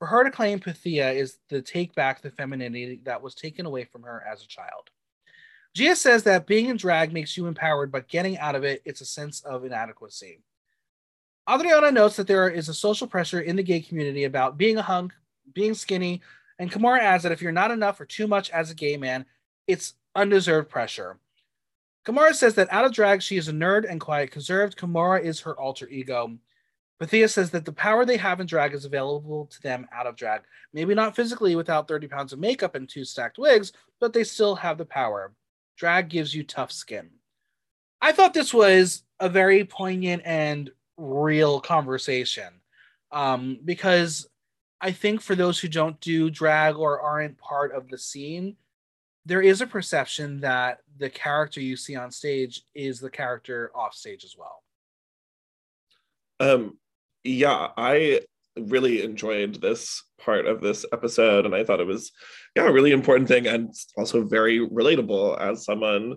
For 0.00 0.06
her 0.06 0.24
to 0.24 0.30
claim 0.32 0.58
Pythia 0.58 1.12
is 1.12 1.38
to 1.50 1.62
take 1.62 1.94
back 1.94 2.20
the 2.20 2.32
femininity 2.32 3.02
that 3.04 3.22
was 3.22 3.36
taken 3.36 3.64
away 3.64 3.84
from 3.84 4.02
her 4.02 4.24
as 4.28 4.42
a 4.42 4.48
child. 4.48 4.90
Gia 5.72 5.94
says 5.94 6.24
that 6.24 6.48
being 6.48 6.66
in 6.66 6.76
drag 6.76 7.12
makes 7.12 7.36
you 7.36 7.46
empowered, 7.46 7.92
but 7.92 8.08
getting 8.08 8.38
out 8.38 8.56
of 8.56 8.64
it, 8.64 8.82
it's 8.84 9.02
a 9.02 9.06
sense 9.06 9.40
of 9.42 9.64
inadequacy. 9.64 10.40
Adriana 11.48 11.92
notes 11.92 12.16
that 12.16 12.26
there 12.26 12.48
is 12.48 12.68
a 12.68 12.74
social 12.74 13.06
pressure 13.06 13.40
in 13.40 13.54
the 13.54 13.62
gay 13.62 13.78
community 13.78 14.24
about 14.24 14.58
being 14.58 14.76
a 14.78 14.82
hunk, 14.82 15.12
being 15.54 15.74
skinny, 15.74 16.22
and 16.58 16.70
Kimora 16.70 17.00
adds 17.00 17.22
that 17.22 17.32
if 17.32 17.42
you're 17.42 17.52
not 17.52 17.70
enough 17.70 18.00
or 18.00 18.06
too 18.06 18.26
much 18.26 18.50
as 18.50 18.70
a 18.70 18.74
gay 18.74 18.96
man, 18.96 19.26
it's 19.66 19.94
undeserved 20.14 20.68
pressure. 20.68 21.18
Kimora 22.04 22.34
says 22.34 22.54
that 22.54 22.72
out 22.72 22.84
of 22.84 22.92
drag, 22.92 23.22
she 23.22 23.36
is 23.36 23.48
a 23.48 23.52
nerd 23.52 23.88
and 23.88 24.00
quiet, 24.00 24.30
conserved. 24.30 24.76
Kimora 24.76 25.22
is 25.22 25.40
her 25.40 25.58
alter 25.58 25.88
ego. 25.88 26.38
Pythia 26.98 27.28
says 27.28 27.50
that 27.50 27.64
the 27.64 27.72
power 27.72 28.04
they 28.04 28.16
have 28.16 28.40
in 28.40 28.46
drag 28.46 28.74
is 28.74 28.84
available 28.84 29.46
to 29.46 29.62
them 29.62 29.86
out 29.92 30.06
of 30.06 30.16
drag. 30.16 30.40
Maybe 30.72 30.94
not 30.94 31.14
physically 31.14 31.54
without 31.54 31.86
30 31.86 32.08
pounds 32.08 32.32
of 32.32 32.40
makeup 32.40 32.74
and 32.74 32.88
two 32.88 33.04
stacked 33.04 33.38
wigs, 33.38 33.72
but 34.00 34.12
they 34.12 34.24
still 34.24 34.56
have 34.56 34.78
the 34.78 34.84
power. 34.84 35.32
Drag 35.76 36.08
gives 36.08 36.34
you 36.34 36.42
tough 36.42 36.72
skin. 36.72 37.10
I 38.00 38.12
thought 38.12 38.34
this 38.34 38.52
was 38.52 39.04
a 39.20 39.28
very 39.28 39.64
poignant 39.64 40.22
and 40.24 40.70
real 40.96 41.60
conversation 41.60 42.60
um, 43.12 43.58
because 43.64 44.28
I 44.80 44.92
think 44.92 45.20
for 45.20 45.34
those 45.34 45.58
who 45.58 45.68
don't 45.68 46.00
do 46.00 46.30
drag 46.30 46.76
or 46.76 47.00
aren't 47.00 47.38
part 47.38 47.74
of 47.74 47.88
the 47.88 47.98
scene, 47.98 48.56
there 49.26 49.42
is 49.42 49.60
a 49.60 49.66
perception 49.66 50.40
that 50.40 50.78
the 50.96 51.10
character 51.10 51.60
you 51.60 51.76
see 51.76 51.96
on 51.96 52.10
stage 52.10 52.62
is 52.74 53.00
the 53.00 53.10
character 53.10 53.70
off 53.74 53.94
stage 53.94 54.24
as 54.24 54.36
well. 54.38 54.62
Um, 56.40 56.78
yeah, 57.24 57.68
I 57.76 58.20
really 58.56 59.02
enjoyed 59.02 59.60
this 59.60 60.02
part 60.18 60.46
of 60.46 60.60
this 60.60 60.86
episode, 60.92 61.44
and 61.44 61.54
I 61.54 61.64
thought 61.64 61.80
it 61.80 61.86
was, 61.86 62.12
yeah, 62.54 62.66
a 62.66 62.72
really 62.72 62.92
important 62.92 63.28
thing 63.28 63.46
and 63.46 63.74
also 63.96 64.24
very 64.24 64.60
relatable 64.60 65.38
as 65.40 65.64
someone 65.64 66.16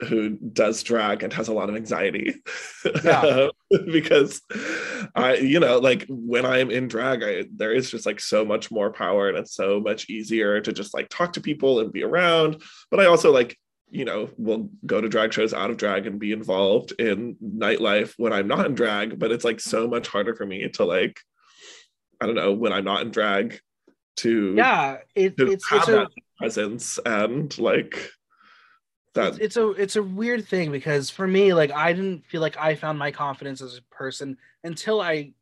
who 0.00 0.30
does 0.30 0.82
drag 0.82 1.22
and 1.22 1.32
has 1.32 1.48
a 1.48 1.54
lot 1.54 1.68
of 1.70 1.76
anxiety 1.76 2.34
Yeah. 3.04 3.48
Um, 3.72 3.86
because 3.86 4.42
I, 5.14 5.36
you 5.36 5.58
know, 5.58 5.78
like 5.78 6.06
when 6.08 6.46
I'm 6.46 6.70
in 6.70 6.86
drag, 6.86 7.22
I, 7.22 7.44
there 7.54 7.72
is 7.72 7.90
just 7.90 8.06
like 8.06 8.20
so 8.20 8.44
much 8.44 8.70
more 8.70 8.92
power 8.92 9.28
and 9.28 9.38
it's 9.38 9.54
so 9.54 9.80
much 9.80 10.08
easier 10.08 10.60
to 10.60 10.72
just 10.72 10.94
like 10.94 11.08
talk 11.08 11.32
to 11.32 11.40
people 11.40 11.80
and 11.80 11.92
be 11.92 12.04
around. 12.04 12.62
But 12.90 13.00
I 13.00 13.06
also 13.06 13.32
like, 13.32 13.58
you 13.88 14.04
know, 14.04 14.28
will 14.36 14.70
go 14.84 15.00
to 15.00 15.08
drag 15.08 15.32
shows 15.32 15.54
out 15.54 15.70
of 15.70 15.76
drag 15.76 16.06
and 16.06 16.20
be 16.20 16.32
involved 16.32 16.92
in 16.98 17.36
nightlife 17.42 18.14
when 18.16 18.32
I'm 18.32 18.48
not 18.48 18.66
in 18.66 18.74
drag. 18.74 19.18
But 19.18 19.32
it's 19.32 19.44
like 19.44 19.60
so 19.60 19.88
much 19.88 20.08
harder 20.08 20.34
for 20.34 20.46
me 20.46 20.68
to 20.68 20.84
like, 20.84 21.18
I 22.20 22.26
don't 22.26 22.36
know, 22.36 22.52
when 22.52 22.72
I'm 22.72 22.84
not 22.84 23.02
in 23.02 23.10
drag 23.10 23.60
to 24.16 24.54
Yeah, 24.56 24.98
it, 25.14 25.36
to 25.38 25.52
it's 25.52 25.68
have 25.70 25.80
it's 25.80 25.88
a 25.88 25.92
that 25.92 26.08
presence 26.38 26.98
and 27.04 27.56
like 27.58 28.10
that. 29.16 29.40
it's, 29.40 29.56
a 29.56 29.70
it's 29.70 29.96
a 29.96 30.02
weird 30.02 30.46
thing 30.46 30.70
because 30.70 31.10
for 31.10 31.26
me 31.26 31.52
like 31.52 31.70
i 31.72 31.92
didn't 31.92 32.24
feel 32.26 32.40
like 32.40 32.56
i 32.56 32.74
found 32.74 32.98
my 32.98 33.10
confidence 33.10 33.60
as 33.60 33.76
a 33.76 33.94
person 33.94 34.36
until 34.64 35.00
i 35.00 35.32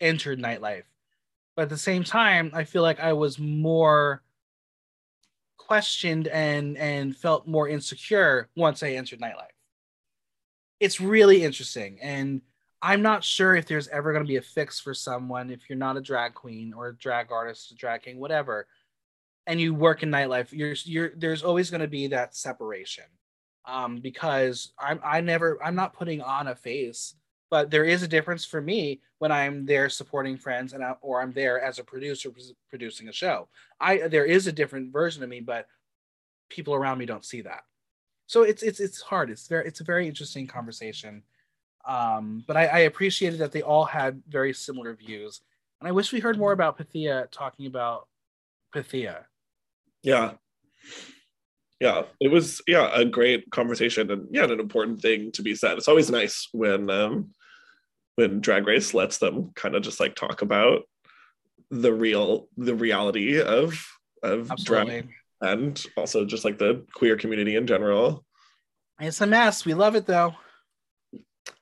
entered 0.00 0.38
nightlife 0.38 0.84
but 1.56 1.62
at 1.62 1.68
the 1.68 1.78
same 1.78 2.04
time 2.04 2.50
i 2.54 2.64
feel 2.64 2.82
like 2.82 3.00
i 3.00 3.12
was 3.12 3.38
more 3.38 4.22
questioned 5.56 6.28
and 6.28 6.76
and 6.78 7.16
felt 7.16 7.46
more 7.46 7.68
insecure 7.68 8.48
once 8.56 8.82
i 8.82 8.90
entered 8.90 9.20
nightlife 9.20 9.46
it's 10.80 11.00
really 11.00 11.42
interesting 11.42 11.98
and 12.00 12.40
i'm 12.80 13.02
not 13.02 13.24
sure 13.24 13.56
if 13.56 13.66
there's 13.66 13.88
ever 13.88 14.12
going 14.12 14.24
to 14.24 14.28
be 14.28 14.36
a 14.36 14.42
fix 14.42 14.78
for 14.78 14.94
someone 14.94 15.50
if 15.50 15.68
you're 15.68 15.78
not 15.78 15.96
a 15.96 16.00
drag 16.00 16.34
queen 16.34 16.72
or 16.72 16.88
a 16.88 16.96
drag 16.96 17.32
artist 17.32 17.70
a 17.72 17.74
drag 17.74 18.02
king 18.02 18.18
whatever 18.18 18.66
and 19.48 19.58
you 19.58 19.74
work 19.74 20.02
in 20.02 20.10
nightlife, 20.10 20.52
you're 20.52 20.74
you're 20.84 21.12
there's 21.16 21.42
always 21.42 21.70
going 21.70 21.80
to 21.80 21.88
be 21.88 22.06
that 22.08 22.36
separation. 22.36 23.04
Um, 23.64 23.96
because 23.96 24.72
I'm 24.78 25.00
I 25.02 25.20
never 25.20 25.58
I'm 25.64 25.74
not 25.74 25.94
putting 25.94 26.20
on 26.22 26.48
a 26.48 26.54
face, 26.54 27.14
but 27.50 27.70
there 27.70 27.84
is 27.84 28.02
a 28.02 28.08
difference 28.08 28.44
for 28.44 28.60
me 28.60 29.00
when 29.18 29.32
I'm 29.32 29.66
there 29.66 29.88
supporting 29.88 30.36
friends 30.36 30.72
and 30.74 30.84
I, 30.84 30.94
or 31.00 31.20
I'm 31.20 31.32
there 31.32 31.60
as 31.60 31.78
a 31.78 31.84
producer 31.84 32.30
producing 32.68 33.08
a 33.08 33.12
show. 33.12 33.48
I 33.80 34.08
there 34.08 34.26
is 34.26 34.46
a 34.46 34.52
different 34.52 34.92
version 34.92 35.22
of 35.22 35.28
me, 35.28 35.40
but 35.40 35.66
people 36.50 36.74
around 36.74 36.98
me 36.98 37.06
don't 37.06 37.24
see 37.24 37.40
that. 37.42 37.62
So 38.26 38.42
it's 38.42 38.62
it's 38.62 38.80
it's 38.80 39.00
hard. 39.00 39.30
It's 39.30 39.48
very 39.48 39.66
it's 39.66 39.80
a 39.80 39.84
very 39.84 40.06
interesting 40.06 40.46
conversation. 40.46 41.22
Um, 41.86 42.44
but 42.46 42.56
I, 42.56 42.66
I 42.66 42.78
appreciated 42.80 43.40
that 43.40 43.52
they 43.52 43.62
all 43.62 43.86
had 43.86 44.22
very 44.28 44.52
similar 44.52 44.94
views, 44.94 45.40
and 45.80 45.88
I 45.88 45.92
wish 45.92 46.12
we 46.12 46.20
heard 46.20 46.38
more 46.38 46.52
about 46.52 46.76
Pythia 46.76 47.28
talking 47.30 47.66
about 47.66 48.08
Pythia. 48.74 49.26
Yeah. 50.02 50.32
Yeah. 51.80 52.02
It 52.20 52.28
was 52.28 52.60
yeah 52.66 52.90
a 52.92 53.04
great 53.04 53.50
conversation 53.50 54.10
and 54.10 54.28
yeah 54.30 54.44
an 54.44 54.60
important 54.60 55.00
thing 55.00 55.32
to 55.32 55.42
be 55.42 55.54
said. 55.54 55.78
It's 55.78 55.88
always 55.88 56.10
nice 56.10 56.48
when 56.52 56.90
um 56.90 57.30
when 58.16 58.40
drag 58.40 58.66
race 58.66 58.94
lets 58.94 59.18
them 59.18 59.52
kind 59.54 59.76
of 59.76 59.82
just 59.82 60.00
like 60.00 60.16
talk 60.16 60.42
about 60.42 60.82
the 61.70 61.92
real 61.92 62.48
the 62.56 62.74
reality 62.74 63.40
of 63.40 63.86
of 64.22 64.50
drag 64.64 65.08
and 65.40 65.84
also 65.96 66.24
just 66.24 66.44
like 66.44 66.58
the 66.58 66.84
queer 66.94 67.16
community 67.16 67.54
in 67.54 67.66
general. 67.66 68.24
It's 69.00 69.20
a 69.20 69.26
mess. 69.26 69.64
We 69.64 69.74
love 69.74 69.94
it 69.94 70.06
though. 70.06 70.34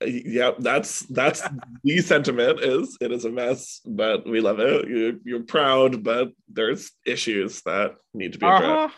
Yeah, 0.05 0.53
that's 0.59 1.01
that's 1.07 1.43
the 1.83 2.01
sentiment 2.01 2.61
is 2.61 2.99
it 3.01 3.13
is 3.13 3.25
a 3.25 3.31
mess, 3.31 3.81
but 3.85 4.27
we 4.27 4.41
love 4.41 4.61
it. 4.61 4.89
You, 4.89 5.21
you're 5.25 5.43
proud, 5.43 6.05
but 6.05 6.33
there's 6.49 6.93
issues 7.07 7.63
that 7.63 7.97
need 8.13 8.35
to 8.35 8.39
be 8.39 8.47
addressed. 8.47 8.65
Uh-huh. 8.65 8.89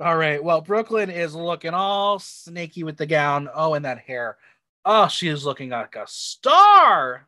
All 0.00 0.16
right. 0.16 0.42
Well, 0.42 0.60
Brooke 0.60 0.90
Lynn 0.90 1.10
is 1.10 1.34
looking 1.34 1.72
all 1.72 2.18
snaky 2.18 2.82
with 2.82 2.96
the 2.96 3.06
gown. 3.06 3.48
Oh, 3.54 3.74
and 3.74 3.84
that 3.84 3.98
hair. 3.98 4.36
Oh, 4.84 5.08
she 5.08 5.28
is 5.28 5.44
looking 5.46 5.70
like 5.70 5.96
a 5.96 6.04
star. 6.06 7.26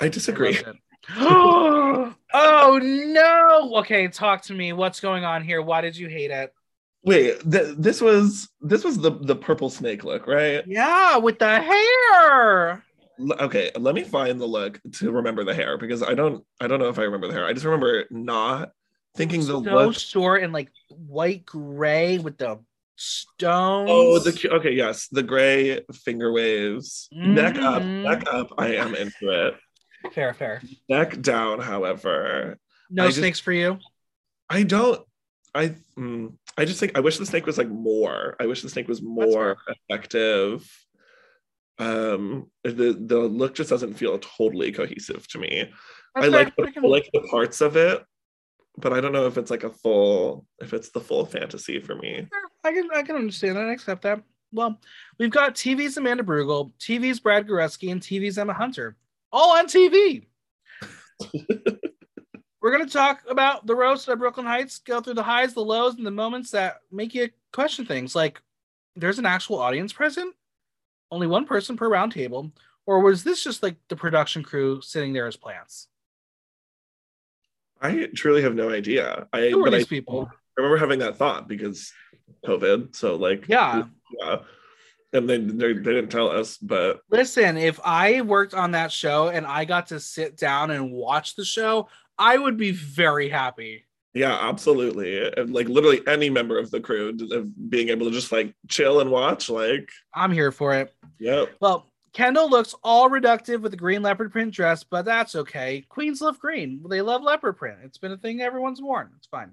I 0.00 0.08
disagree. 0.08 0.58
oh 1.16 2.14
no. 2.32 3.72
Okay, 3.78 4.08
talk 4.08 4.42
to 4.42 4.54
me. 4.54 4.72
What's 4.72 5.00
going 5.00 5.24
on 5.24 5.42
here? 5.42 5.62
Why 5.62 5.80
did 5.80 5.96
you 5.96 6.08
hate 6.08 6.30
it? 6.30 6.52
Wait, 7.06 7.38
th- 7.50 7.76
this 7.78 8.00
was 8.02 8.48
this 8.60 8.84
was 8.84 8.98
the 8.98 9.12
the 9.12 9.36
purple 9.36 9.70
snake 9.70 10.04
look, 10.04 10.26
right? 10.26 10.62
Yeah, 10.66 11.16
with 11.18 11.38
the 11.38 11.60
hair. 11.60 12.82
L- 13.18 13.40
Okay, 13.46 13.70
let 13.78 13.94
me 13.94 14.02
find 14.04 14.38
the 14.40 14.46
look 14.46 14.80
to 14.94 15.10
remember 15.10 15.44
the 15.44 15.54
hair 15.54 15.78
because 15.78 16.02
I 16.02 16.14
don't 16.14 16.44
I 16.60 16.66
don't 16.66 16.80
know 16.80 16.88
if 16.88 16.98
I 16.98 17.02
remember 17.02 17.28
the 17.28 17.32
hair. 17.34 17.46
I 17.46 17.52
just 17.52 17.64
remember 17.64 18.04
not 18.10 18.72
thinking 19.16 19.40
the 19.40 19.46
so 19.46 19.58
look. 19.58 19.94
short 19.94 20.42
and 20.42 20.52
like 20.52 20.70
white 20.90 21.46
gray 21.46 22.18
with 22.18 22.36
the 22.38 22.58
stones. 22.96 23.88
Oh, 23.90 24.18
the 24.18 24.48
okay, 24.54 24.72
yes, 24.72 25.06
the 25.08 25.22
gray 25.22 25.80
finger 25.94 26.32
waves, 26.32 27.08
neck 27.12 27.56
up, 27.56 27.82
Mhm. 27.82 28.02
neck 28.02 28.24
up. 28.30 28.48
I 28.58 28.74
am 28.74 28.94
into 28.94 29.30
it. 29.46 29.54
fair, 30.12 30.34
fair. 30.34 30.60
Neck 30.88 31.20
down, 31.22 31.60
however, 31.60 32.58
No 32.90 33.04
I 33.04 33.06
just- 33.06 33.18
snakes 33.18 33.40
for 33.40 33.52
you. 33.52 33.78
I 34.50 34.62
don't. 34.64 35.02
I 35.56 35.74
mm, 35.98 36.32
I 36.56 36.64
just 36.64 36.78
think 36.78 36.96
I 36.96 37.00
wish 37.00 37.18
the 37.18 37.26
snake 37.26 37.46
was 37.46 37.58
like 37.58 37.68
more. 37.68 38.36
I 38.38 38.46
wish 38.46 38.62
the 38.62 38.68
snake 38.68 38.88
was 38.88 39.02
more 39.02 39.56
effective. 39.68 40.70
Um, 41.78 42.50
the 42.64 42.96
the 42.98 43.18
look 43.18 43.54
just 43.54 43.70
doesn't 43.70 43.94
feel 43.94 44.18
totally 44.18 44.72
cohesive 44.72 45.26
to 45.28 45.38
me. 45.38 45.70
That's 46.14 46.26
I 46.26 46.28
like 46.28 46.56
the, 46.56 46.64
I 46.64 46.70
can- 46.70 46.82
like 46.82 47.08
the 47.12 47.26
parts 47.30 47.60
of 47.60 47.76
it, 47.76 48.04
but 48.76 48.92
I 48.92 49.00
don't 49.00 49.12
know 49.12 49.26
if 49.26 49.38
it's 49.38 49.50
like 49.50 49.64
a 49.64 49.70
full 49.70 50.46
if 50.58 50.72
it's 50.72 50.90
the 50.90 51.00
full 51.00 51.24
fantasy 51.24 51.80
for 51.80 51.94
me. 51.94 52.28
I 52.64 52.72
can 52.72 52.88
I 52.94 53.02
can 53.02 53.16
understand 53.16 53.56
that. 53.56 53.66
I 53.66 53.72
accept 53.72 54.02
that. 54.02 54.22
Well, 54.52 54.80
we've 55.18 55.30
got 55.30 55.54
TV's 55.54 55.96
Amanda 55.96 56.22
Brugel, 56.22 56.72
TV's 56.78 57.20
Brad 57.20 57.46
Goreski, 57.46 57.90
and 57.90 58.00
TV's 58.00 58.38
Emma 58.38 58.54
Hunter, 58.54 58.96
all 59.32 59.56
on 59.56 59.66
TV. 59.66 60.26
We're 62.66 62.72
gonna 62.72 62.86
talk 62.90 63.22
about 63.28 63.64
the 63.64 63.76
roast 63.76 64.08
at 64.08 64.18
Brooke 64.18 64.38
Lynn 64.38 64.46
Hytes, 64.46 64.80
go 64.80 65.00
through 65.00 65.14
the 65.14 65.22
highs, 65.22 65.54
the 65.54 65.60
lows, 65.60 65.94
and 65.94 66.04
the 66.04 66.10
moments 66.10 66.50
that 66.50 66.80
make 66.90 67.14
you 67.14 67.30
question 67.52 67.86
things. 67.86 68.16
Like, 68.16 68.42
there's 68.96 69.20
an 69.20 69.24
actual 69.24 69.60
audience 69.60 69.92
present, 69.92 70.34
only 71.12 71.28
one 71.28 71.44
person 71.46 71.76
per 71.76 71.88
round 71.88 72.10
table, 72.10 72.50
or 72.84 72.98
was 73.02 73.22
this 73.22 73.44
just 73.44 73.62
like 73.62 73.76
the 73.88 73.94
production 73.94 74.42
crew 74.42 74.80
sitting 74.82 75.12
there 75.12 75.28
as 75.28 75.36
plants? 75.36 75.86
I 77.80 78.08
truly 78.16 78.42
have 78.42 78.56
no 78.56 78.68
idea. 78.68 79.28
I 79.32 79.50
Who 79.50 79.60
are 79.60 79.66
but 79.66 79.74
I, 79.74 79.78
these 79.78 79.86
people? 79.86 80.28
I 80.28 80.60
remember 80.60 80.78
having 80.78 80.98
that 80.98 81.16
thought 81.16 81.46
because 81.46 81.92
COVID. 82.44 82.96
So 82.96 83.14
like 83.14 83.46
Yeah. 83.46 83.84
yeah. 84.20 84.38
And 85.12 85.30
they, 85.30 85.38
they 85.38 85.72
they 85.72 85.92
didn't 85.92 86.08
tell 86.08 86.30
us, 86.30 86.58
but 86.58 87.00
Listen, 87.10 87.56
if 87.56 87.78
I 87.84 88.22
worked 88.22 88.54
on 88.54 88.72
that 88.72 88.90
show 88.90 89.28
and 89.28 89.46
I 89.46 89.64
got 89.64 89.86
to 89.88 90.00
sit 90.00 90.36
down 90.36 90.72
and 90.72 90.90
watch 90.90 91.36
the 91.36 91.44
show, 91.44 91.88
I 92.18 92.38
would 92.38 92.56
be 92.56 92.72
very 92.72 93.28
happy. 93.28 93.84
Yeah, 94.14 94.34
absolutely. 94.40 95.30
Like 95.44 95.68
literally 95.68 96.00
any 96.06 96.30
member 96.30 96.58
of 96.58 96.70
the 96.70 96.80
crew 96.80 97.16
of 97.32 97.70
being 97.70 97.90
able 97.90 98.06
to 98.06 98.12
just 98.12 98.32
like 98.32 98.54
chill 98.66 99.00
and 99.00 99.10
watch, 99.10 99.50
like, 99.50 99.90
I'm 100.14 100.32
here 100.32 100.50
for 100.52 100.74
it. 100.74 100.94
yep. 101.18 101.54
Well, 101.60 101.86
Kendall 102.14 102.48
looks 102.48 102.74
all 102.82 103.10
reductive 103.10 103.60
with 103.60 103.72
the 103.72 103.76
green 103.76 104.00
leopard 104.00 104.32
print 104.32 104.54
dress, 104.54 104.82
but 104.82 105.04
that's 105.04 105.34
okay. 105.34 105.84
Queens 105.90 106.22
love 106.22 106.38
green. 106.38 106.82
They 106.88 107.02
love 107.02 107.22
leopard 107.22 107.58
print. 107.58 107.76
It's 107.84 107.98
been 107.98 108.12
a 108.12 108.16
thing 108.16 108.40
everyone's 108.40 108.80
worn. 108.80 109.10
It's 109.18 109.26
fine. 109.26 109.52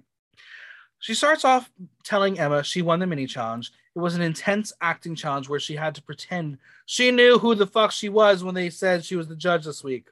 She 1.00 1.14
starts 1.14 1.44
off 1.44 1.70
telling 2.06 2.40
Emma 2.40 2.64
she 2.64 2.82
won 2.82 3.00
the 3.00 3.06
mini 3.06 3.28
challenge. 3.28 3.74
It 3.94 4.00
was 4.00 4.16
an 4.16 4.22
intense 4.22 4.72
acting 4.80 5.14
challenge 5.14 5.50
where 5.50 5.60
she 5.60 5.76
had 5.76 5.94
to 5.96 6.02
pretend 6.02 6.58
she 6.86 7.12
knew 7.12 7.38
who 7.38 7.54
the 7.54 7.68
fuck 7.68 7.92
she 7.92 8.08
was 8.08 8.46
when 8.46 8.56
they 8.56 8.70
said 8.70 9.04
she 9.04 9.18
was 9.18 9.28
the 9.28 9.36
judge 9.36 9.66
this 9.66 9.84
week. 9.84 10.08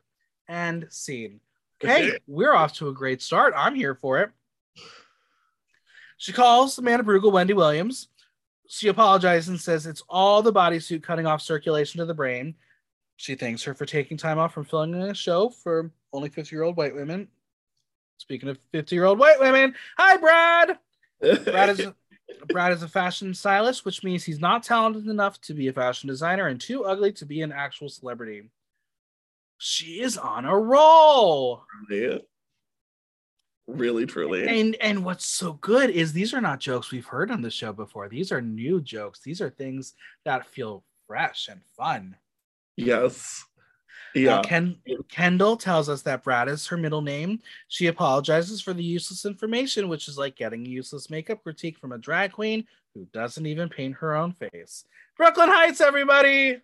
And 0.50 0.88
scene. 0.90 1.40
Okay, 1.84 2.20
we're 2.28 2.54
off 2.54 2.74
to 2.74 2.90
a 2.90 2.94
great 2.94 3.22
start. 3.22 3.54
I'm 3.56 3.76
here 3.76 3.96
for 3.96 4.20
it. 4.20 4.30
She 6.18 6.32
calls 6.32 6.78
Amanda 6.78 7.04
Brugel 7.04 7.32
Wendy 7.32 7.54
Williams. 7.54 8.08
She 8.68 8.88
apologizes 8.88 9.50
and 9.50 9.60
says 9.60 9.88
it's 9.88 10.04
all 10.08 10.44
the 10.44 10.54
bodysuit 10.54 11.02
cutting 11.02 11.26
off 11.26 11.42
circulation 11.42 11.98
to 12.00 12.06
the 12.06 12.14
brain. 12.14 12.56
She 13.18 13.36
thanks 13.36 13.64
her 13.64 13.74
for 13.74 13.86
taking 13.86 14.18
time 14.18 14.38
off 14.38 14.54
from 14.54 14.66
filming 14.66 15.02
a 15.02 15.16
show 15.16 15.50
for 15.50 15.92
only 16.14 16.30
50 16.30 16.56
year 16.56 16.64
old 16.64 16.78
white 16.78 16.96
women. 16.96 17.28
Speaking 18.18 18.50
of 18.50 18.60
50 18.72 18.96
year 18.96 19.06
old 19.06 19.18
white 19.18 19.40
women, 19.40 19.74
hi, 19.98 20.18
Brad. 20.18 20.78
Brad 21.44 21.70
is, 21.70 21.88
Brad 22.50 22.72
is 22.72 22.84
a 22.84 22.88
fashion 22.88 23.34
stylist, 23.34 23.86
which 23.86 24.04
means 24.04 24.24
he's 24.24 24.40
not 24.40 24.64
talented 24.64 25.08
enough 25.08 25.42
to 25.42 25.56
be 25.56 25.68
a 25.68 25.74
fashion 25.74 26.08
designer 26.08 26.48
and 26.48 26.62
too 26.62 26.86
ugly 26.86 27.12
to 27.14 27.26
be 27.26 27.42
an 27.42 27.52
actual 27.52 27.90
celebrity. 27.90 28.44
She 29.64 30.02
is 30.02 30.18
on 30.18 30.46
a 30.46 30.58
roll. 30.58 31.64
really, 31.88 32.22
really, 33.68 34.06
truly. 34.08 34.48
And 34.48 34.76
and 34.82 35.06
what's 35.06 35.26
so 35.26 35.54
good 35.54 35.92
is 35.92 36.14
these 36.14 36.34
are 36.34 36.42
not 36.42 36.60
jokes 36.60 36.92
we've 36.92 37.06
heard 37.06 37.30
on 37.30 37.42
the 37.44 37.52
show 37.52 37.72
before. 37.72 38.10
These 38.10 38.32
are 38.32 38.42
new 38.42 38.82
jokes. 38.82 39.20
These 39.24 39.40
are 39.40 39.52
things 39.52 39.94
that 40.26 40.48
feel 40.48 40.84
fresh 41.08 41.48
and 41.48 41.62
fun. 41.78 42.16
yes. 42.76 43.44
Uh, 43.46 44.20
Yeah. 44.20 44.42
Ken, 44.44 44.76
Kendall 45.10 45.56
tells 45.58 45.88
us 45.90 46.02
that 46.02 46.24
Brad 46.24 46.50
is 46.50 46.68
her 46.68 46.76
middle 46.76 47.02
name. 47.04 47.40
She 47.70 47.88
apologizes 47.88 48.62
for 48.62 48.74
the 48.74 48.84
useless 48.84 49.26
information, 49.26 49.88
which 49.90 50.08
is 50.10 50.18
like 50.18 50.36
getting 50.36 50.66
useless 50.66 51.10
makeup 51.10 51.44
critique 51.44 51.78
from 51.78 51.92
a 51.94 51.98
drag 51.98 52.32
queen 52.34 52.66
who 52.96 53.06
doesn't 53.14 53.46
even 53.46 53.70
paint 53.70 53.96
her 53.98 54.16
own 54.16 54.34
face. 54.34 54.84
Brooke 55.16 55.38
Lynn 55.38 55.50
Hytes, 55.50 55.80
everybody. 55.82 56.58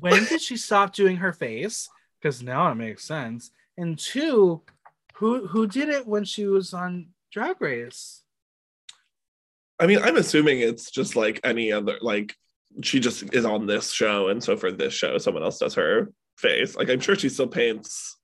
When 0.00 0.24
did 0.24 0.40
she 0.40 0.56
stop 0.56 0.94
doing 0.94 1.16
her 1.18 1.32
face? 1.32 1.88
Because 2.20 2.42
now 2.42 2.70
it 2.70 2.74
makes 2.74 3.04
sense. 3.04 3.50
And 3.76 3.98
two, 3.98 4.62
who 5.14 5.46
who 5.46 5.66
did 5.66 5.88
it 5.88 6.06
when 6.06 6.24
she 6.24 6.46
was 6.46 6.74
on 6.74 7.08
Drag 7.32 7.60
Race? 7.60 8.22
I 9.80 9.86
mean, 9.86 10.00
I'm 10.02 10.16
assuming 10.16 10.60
it's 10.60 10.90
just 10.90 11.14
like 11.14 11.40
any 11.44 11.70
other, 11.70 11.98
like, 12.00 12.34
she 12.82 12.98
just 12.98 13.32
is 13.32 13.44
on 13.44 13.66
this 13.66 13.92
show. 13.92 14.28
And 14.28 14.42
so 14.42 14.56
for 14.56 14.72
this 14.72 14.92
show, 14.92 15.18
someone 15.18 15.44
else 15.44 15.58
does 15.60 15.74
her 15.74 16.12
face. 16.36 16.74
Like, 16.74 16.88
I'm 16.90 16.98
sure 16.98 17.14
she 17.14 17.28
still 17.28 17.46
paints 17.46 18.16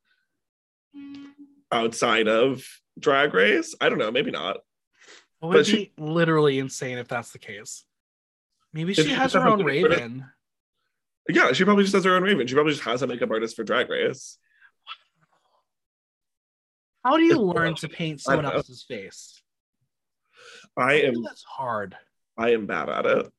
outside 1.70 2.27
of 2.27 2.64
Drag 2.99 3.33
Race. 3.35 3.75
I 3.81 3.89
don't 3.89 3.99
know. 3.99 4.11
Maybe 4.11 4.33
not. 4.33 4.57
It 4.57 5.47
would 5.47 5.53
But 5.53 5.66
be 5.66 5.70
she- 5.70 5.93
literally 5.97 6.59
insane 6.59 6.99
if 6.99 7.07
that's 7.07 7.31
the 7.31 7.39
case. 7.39 7.85
Maybe 8.72 8.93
she 8.95 9.11
has 9.11 9.35
her 9.35 9.47
own 9.47 9.62
Raven. 9.62 10.27
Yeah, 11.29 11.53
she 11.53 11.64
probably 11.64 11.85
just 11.85 11.95
does 11.95 12.05
her 12.05 12.14
own 12.16 12.22
Raven. 12.22 12.47
She 12.47 12.55
probably 12.55 12.72
just 12.72 12.85
has 12.85 13.03
a 13.03 13.07
makeup 13.07 13.31
artist 13.31 13.57
for 13.57 13.64
Drag 13.64 13.89
Race. 13.89 14.39
How 17.05 17.16
do 17.16 17.22
you 17.22 17.39
learn 17.39 17.75
to 17.77 17.89
paint 17.89 18.20
someone 18.20 18.47
else's 18.47 18.85
face? 18.87 19.43
I 20.77 20.95
am 21.03 21.22
That's 21.22 21.45
hard. 21.45 21.97
I 22.37 22.51
am 22.53 22.66
bad 22.66 22.89
at 22.89 23.07
it. 23.07 23.33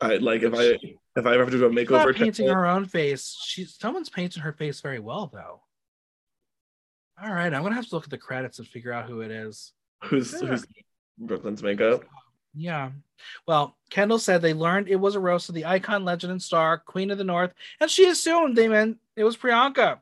I 0.00 0.16
like 0.16 0.42
if 0.42 0.54
I 0.54 0.78
if 1.16 1.26
I 1.26 1.34
ever 1.34 1.44
have 1.44 1.50
to 1.50 1.58
do 1.58 1.66
a 1.66 1.70
She's 1.70 1.88
makeover. 1.88 2.14
painting 2.14 2.48
her 2.48 2.66
own 2.66 2.86
face. 2.86 3.36
She 3.44 3.64
someone's 3.64 4.08
painting 4.08 4.42
her 4.42 4.52
face 4.52 4.80
very 4.80 4.98
well, 4.98 5.30
though. 5.32 5.62
All 7.22 7.32
right, 7.32 7.52
I'm 7.52 7.62
gonna 7.62 7.74
have 7.74 7.88
to 7.88 7.94
look 7.94 8.04
at 8.04 8.10
the 8.10 8.18
credits 8.18 8.58
and 8.58 8.66
figure 8.66 8.92
out 8.92 9.06
who 9.06 9.20
it 9.20 9.30
is. 9.30 9.72
who's 10.04 10.38
who's 10.40 10.66
Brooke 11.18 11.44
Lynn's 11.44 11.62
makeup. 11.62 12.02
Yeah. 12.56 12.90
Well, 13.46 13.76
Kendall 13.90 14.18
said 14.18 14.42
they 14.42 14.54
learned 14.54 14.88
it 14.88 14.96
was 14.96 15.14
a 15.14 15.20
roast 15.20 15.48
of 15.48 15.54
the 15.54 15.64
icon, 15.64 16.04
legend, 16.04 16.32
and 16.32 16.42
star, 16.42 16.78
Queen 16.78 17.10
of 17.10 17.18
the 17.18 17.24
North, 17.24 17.52
and 17.80 17.90
she 17.90 18.08
assumed 18.08 18.56
they 18.56 18.68
meant 18.68 18.98
it 19.16 19.24
was 19.24 19.36
Priyanka. 19.36 19.98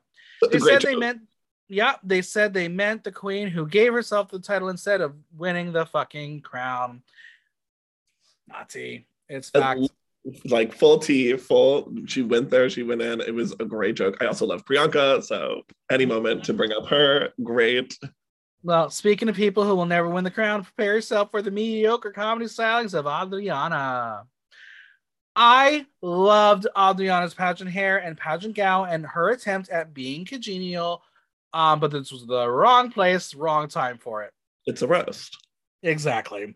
They 0.51 0.59
said 0.59 0.81
they 0.81 0.95
meant, 0.95 1.21
yeah, 1.69 1.95
they 2.03 2.21
said 2.21 2.53
they 2.53 2.67
meant 2.67 3.03
the 3.03 3.11
queen 3.11 3.47
who 3.47 3.65
gave 3.65 3.93
herself 3.93 4.29
the 4.29 4.39
title 4.39 4.69
instead 4.69 5.01
of 5.01 5.15
winning 5.37 5.71
the 5.71 5.85
fucking 5.85 6.41
crown. 6.41 7.01
Naughty. 8.47 9.07
It's 9.29 9.49
fact. 9.49 9.81
like 10.45 10.73
full 10.73 10.99
tea, 10.99 11.37
full. 11.37 11.91
She 12.05 12.21
went 12.21 12.49
there, 12.49 12.69
she 12.69 12.83
went 12.83 13.01
in. 13.01 13.21
It 13.21 13.33
was 13.33 13.53
a 13.53 13.65
great 13.65 13.95
joke. 13.95 14.17
I 14.21 14.25
also 14.25 14.45
love 14.45 14.65
Priyanka, 14.65 15.23
so 15.23 15.61
any 15.89 16.05
moment 16.05 16.43
to 16.45 16.53
bring 16.53 16.73
up 16.73 16.87
her, 16.87 17.29
great. 17.41 17.97
Well, 18.63 18.89
speaking 18.89 19.27
of 19.27 19.35
people 19.35 19.65
who 19.65 19.75
will 19.75 19.85
never 19.85 20.07
win 20.07 20.23
the 20.23 20.31
crown, 20.31 20.63
prepare 20.63 20.95
yourself 20.95 21.31
for 21.31 21.41
the 21.41 21.51
mediocre 21.51 22.11
comedy 22.11 22.45
stylings 22.45 22.93
of 22.93 23.05
Adriana. 23.05 24.23
I 25.35 25.85
loved 26.01 26.67
Adriana's 26.77 27.33
pageant 27.33 27.71
hair 27.71 27.97
and 27.97 28.17
pageant 28.17 28.55
gown 28.55 28.87
and 28.89 29.05
her 29.05 29.31
attempt 29.31 29.69
at 29.69 29.93
being 29.93 30.23
congenial, 30.23 31.03
um, 31.53 31.81
but 31.81 31.91
this 31.91 32.11
was 32.11 32.25
the 32.25 32.49
wrong 32.49 32.89
place, 32.89 33.35
wrong 33.35 33.67
time 33.67 33.97
for 33.97 34.23
it. 34.23 34.31
It's 34.65 34.81
a 34.81 34.87
roast. 34.87 35.37
Exactly. 35.81 36.55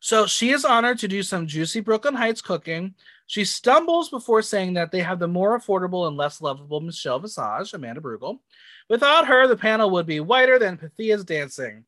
So 0.00 0.26
she 0.26 0.50
is 0.50 0.64
honored 0.64 0.98
to 0.98 1.08
do 1.08 1.22
some 1.22 1.46
juicy 1.46 1.80
Brooke 1.80 2.04
Lynn 2.04 2.14
Hytes 2.14 2.42
cooking. 2.42 2.94
She 3.28 3.46
stumbles 3.46 4.10
before 4.10 4.42
saying 4.42 4.74
that 4.74 4.90
they 4.90 5.00
have 5.00 5.20
the 5.20 5.28
more 5.28 5.58
affordable 5.58 6.06
and 6.06 6.18
less 6.18 6.42
lovable 6.42 6.80
Michelle 6.80 7.20
Visage, 7.20 7.72
Amanda 7.72 8.00
Brugel. 8.02 8.40
Without 8.88 9.26
her, 9.26 9.46
the 9.46 9.56
panel 9.56 9.90
would 9.90 10.06
be 10.06 10.20
whiter 10.20 10.58
than 10.58 10.76
Pythia's 10.76 11.24
dancing. 11.24 11.84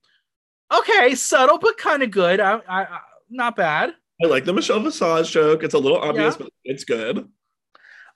Okay, 0.72 1.14
subtle 1.14 1.59
but 1.59 1.76
kind 1.76 2.03
of 2.03 2.11
good. 2.11 2.40
I, 2.40 2.55
I, 2.68 2.82
I, 2.84 2.99
not 3.30 3.57
bad. 3.57 3.95
I 4.22 4.26
like 4.26 4.45
the 4.45 4.53
Michelle 4.53 4.80
Visage 4.80 5.30
joke. 5.30 5.62
It's 5.62 5.74
a 5.74 5.78
little 5.78 5.99
obvious, 5.99 6.34
Yeah. 6.38 6.45
but 6.45 6.53
it's 6.64 6.84
good. 6.84 7.28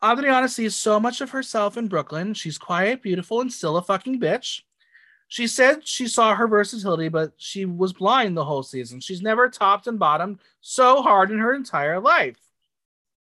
Adriana 0.03 0.49
sees 0.49 0.77
so 0.77 1.01
much 1.01 1.21
of 1.21 1.31
herself 1.31 1.77
in 1.77 1.89
Brooke 1.89 2.13
Lynn. 2.13 2.35
She's 2.35 2.57
quiet, 2.57 3.03
beautiful, 3.03 3.41
and 3.41 3.53
still 3.53 3.77
a 3.77 3.83
fucking 3.83 4.21
bitch. 4.21 4.63
She 5.27 5.47
said 5.47 5.87
she 5.87 6.07
saw 6.07 6.35
her 6.35 6.47
versatility, 6.49 7.09
but 7.09 7.33
she 7.37 7.65
was 7.65 7.93
blind 7.93 8.37
the 8.37 8.45
whole 8.45 8.63
season. 8.63 9.01
She's 9.01 9.21
never 9.21 9.49
topped 9.51 9.87
and 9.87 9.99
bottomed 9.99 10.39
so 10.61 11.03
hard 11.03 11.31
in 11.31 11.39
her 11.39 11.53
entire 11.53 12.01
life. 12.01 12.39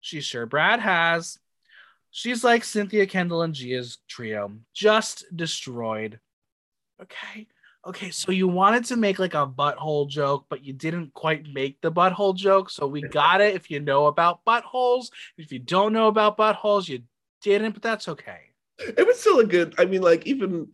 She's 0.02 0.26
sure 0.26 0.46
Brad 0.46 0.80
has. 0.82 1.38
She's 2.16 2.44
like 2.44 2.62
Synthia 2.62 3.10
Kendall 3.10 3.42
and 3.42 3.56
Gia's 3.56 3.98
trio, 4.08 4.52
just 4.72 5.26
destroyed. 5.36 6.20
Okay. 7.02 7.48
Okay, 7.86 8.12
so 8.12 8.32
you 8.32 8.48
wanted 8.48 8.86
to 8.86 8.96
make 8.96 9.18
like 9.18 9.34
a 9.34 9.48
butthole 9.48 10.08
joke, 10.08 10.46
but 10.48 10.64
you 10.64 10.74
didn't 10.74 11.12
quite 11.16 11.46
make 11.52 11.82
the 11.82 11.92
butthole 11.92 12.36
joke. 12.36 12.70
So 12.70 12.86
we 12.86 13.02
got 13.02 13.42
it 13.42 13.56
if 13.56 13.72
you 13.72 13.80
know 13.80 14.06
about 14.06 14.46
buttholes. 14.46 15.08
If 15.40 15.52
you 15.52 15.58
don't 15.58 15.92
know 15.92 16.08
about 16.08 16.38
buttholes, 16.38 16.88
you 16.88 17.02
didn't, 17.42 17.72
but 17.72 17.82
that's 17.82 18.08
okay. 18.08 18.42
It 18.78 19.06
was 19.06 19.20
still 19.20 19.40
a 19.40 19.46
good. 19.46 19.74
I 19.80 19.86
mean, 19.86 20.02
like 20.02 20.28
even 20.28 20.68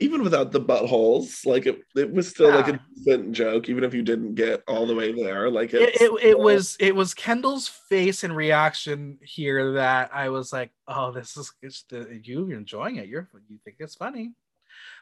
even 0.00 0.22
without 0.22 0.52
the 0.52 0.60
buttholes, 0.60 1.46
like 1.46 1.66
it, 1.66 1.80
it 1.94 2.12
was 2.12 2.28
still 2.28 2.50
like 2.50 2.68
a 2.68 2.80
decent 2.94 3.32
joke, 3.32 3.68
even 3.68 3.82
if 3.82 3.94
you 3.94 4.02
didn't 4.02 4.34
get 4.34 4.62
all 4.68 4.86
the 4.86 4.94
way 4.94 5.12
there. 5.12 5.50
Like 5.50 5.72
It, 5.72 6.00
it, 6.00 6.10
it 6.22 6.38
was 6.38 6.76
it 6.80 6.94
was 6.94 7.14
Kendall's 7.14 7.68
face 7.68 8.22
and 8.22 8.36
reaction 8.36 9.18
here 9.22 9.72
that 9.72 10.10
I 10.12 10.28
was 10.28 10.52
like, 10.52 10.70
oh, 10.86 11.12
this 11.12 11.36
is 11.36 11.52
it's 11.62 11.84
the, 11.88 12.20
you 12.22 12.50
enjoying 12.50 12.96
it. 12.96 13.08
You're 13.08 13.28
you 13.48 13.58
think 13.64 13.76
it's 13.78 13.94
funny. 13.94 14.32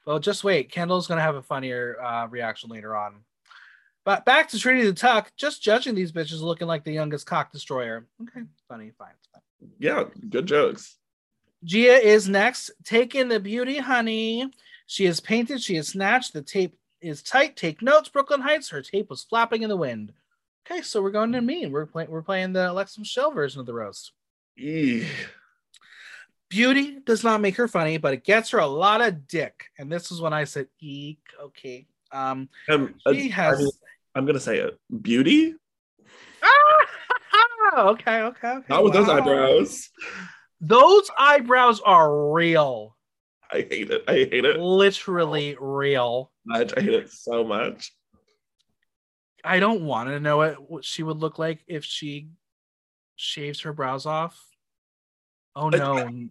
Well, 0.06 0.20
just 0.20 0.44
wait. 0.44 0.70
Kendall's 0.70 1.08
gonna 1.08 1.22
have 1.22 1.36
a 1.36 1.42
funnier 1.42 2.00
uh, 2.00 2.28
reaction 2.28 2.70
later 2.70 2.94
on. 2.94 3.24
But 4.04 4.24
back 4.24 4.48
to 4.50 4.58
Trinity 4.58 4.86
the 4.86 4.92
Tuck, 4.92 5.32
just 5.36 5.62
judging 5.62 5.94
these 5.94 6.12
bitches 6.12 6.40
looking 6.40 6.68
like 6.68 6.84
the 6.84 6.92
youngest 6.92 7.26
cock 7.26 7.50
destroyer. 7.50 8.06
Okay, 8.22 8.46
funny, 8.68 8.92
fine, 8.98 9.14
fine. 9.32 9.70
yeah, 9.78 10.04
good 10.28 10.46
jokes. 10.46 10.98
Gia 11.64 12.06
is 12.06 12.28
next. 12.28 12.70
Take 12.84 13.14
in 13.14 13.28
the 13.28 13.40
beauty, 13.40 13.78
honey. 13.78 14.50
She 14.86 15.06
is 15.06 15.20
painted. 15.20 15.62
She 15.62 15.76
is 15.76 15.88
snatched. 15.88 16.32
The 16.32 16.42
tape 16.42 16.76
is 17.00 17.22
tight. 17.22 17.56
Take 17.56 17.82
notes, 17.82 18.08
Brooke 18.08 18.30
Lynn 18.30 18.40
Hytes. 18.40 18.70
Her 18.70 18.82
tape 18.82 19.10
was 19.10 19.22
flapping 19.24 19.62
in 19.62 19.68
the 19.68 19.76
wind. 19.76 20.12
Okay, 20.70 20.82
so 20.82 21.02
we're 21.02 21.10
going 21.10 21.32
to 21.32 21.40
mean. 21.40 21.72
We're 21.72 21.86
playing. 21.86 22.10
We're 22.10 22.22
playing 22.22 22.52
the 22.52 22.70
Alexis 22.70 22.98
Michelle 22.98 23.32
version 23.32 23.60
of 23.60 23.66
the 23.66 23.74
roast. 23.74 24.12
Eeh. 24.58 25.06
Beauty 26.48 27.00
does 27.04 27.24
not 27.24 27.40
make 27.40 27.56
her 27.56 27.66
funny, 27.68 27.96
but 27.98 28.14
it 28.14 28.24
gets 28.24 28.50
her 28.50 28.58
a 28.58 28.66
lot 28.66 29.00
of 29.00 29.26
dick. 29.26 29.66
And 29.78 29.90
this 29.90 30.10
is 30.12 30.20
when 30.20 30.32
I 30.32 30.44
said, 30.44 30.68
"Eek." 30.80 31.18
Okay. 31.42 31.86
Um, 32.12 32.48
Um, 32.68 32.94
uh, 33.04 33.12
she 33.12 33.28
has. 33.30 33.60
I 34.14 34.18
I'm 34.18 34.24
gonna 34.26 34.38
say 34.40 34.58
it. 34.58 34.78
Beauty, 35.02 35.54
Ah! 36.42 36.86
okay, 37.90 38.20
okay, 38.22 38.48
okay. 38.48 38.66
not 38.68 38.84
with 38.84 38.92
those 38.92 39.08
eyebrows. 39.08 39.90
Those 40.60 41.10
eyebrows 41.18 41.80
are 41.80 42.32
real, 42.32 42.93
I 43.54 43.58
hate 43.70 43.90
it. 43.90 44.02
I 44.08 44.12
hate 44.14 44.44
it 44.44 44.58
literally 44.58 45.56
real. 45.60 46.32
much. 46.44 46.72
I 46.76 46.80
hate 46.80 46.94
it 46.94 47.10
so 47.12 47.44
much. 47.44 47.92
I 49.44 49.60
don't 49.60 49.82
want 49.84 50.08
to 50.08 50.18
know 50.18 50.42
it, 50.42 50.56
what 50.60 50.84
she 50.84 51.02
would 51.04 51.18
look 51.18 51.38
like 51.38 51.60
if 51.68 51.84
she 51.84 52.30
shaves 53.14 53.60
her 53.60 53.72
brows 53.72 54.06
off. 54.06 54.36
Oh 55.54 55.70
I- 55.72 55.76
no. 55.76 56.28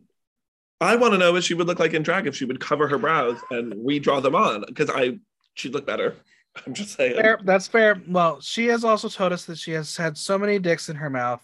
I 0.82 0.98
want 0.98 1.14
to 1.14 1.18
know 1.18 1.32
what 1.32 1.46
she 1.46 1.54
would 1.54 1.68
look 1.68 1.80
like 1.80 1.94
in 1.94 2.04
drag 2.04 2.28
if 2.28 2.36
she 2.36 2.44
would 2.44 2.60
cover 2.60 2.90
her 2.90 2.98
brows 2.98 3.38
and 3.52 3.72
redraw 3.74 4.22
them 4.22 4.36
on 4.36 4.66
because 4.68 4.90
I 4.90 5.18
she'd 5.54 5.74
look 5.74 5.88
better. 5.88 6.16
I'm 6.68 6.74
just 6.74 6.98
saying. 6.98 7.16
Fair, 7.16 7.40
that's 7.46 7.68
fair. 7.68 8.02
Well, 8.06 8.42
she 8.42 8.68
has 8.68 8.84
also 8.84 9.08
told 9.08 9.32
us 9.32 9.46
that 9.46 9.58
she 9.58 9.72
has 9.72 9.96
had 9.96 10.18
so 10.18 10.38
many 10.38 10.60
dicks 10.60 10.90
in 10.90 10.98
her 10.98 11.10
mouth. 11.10 11.42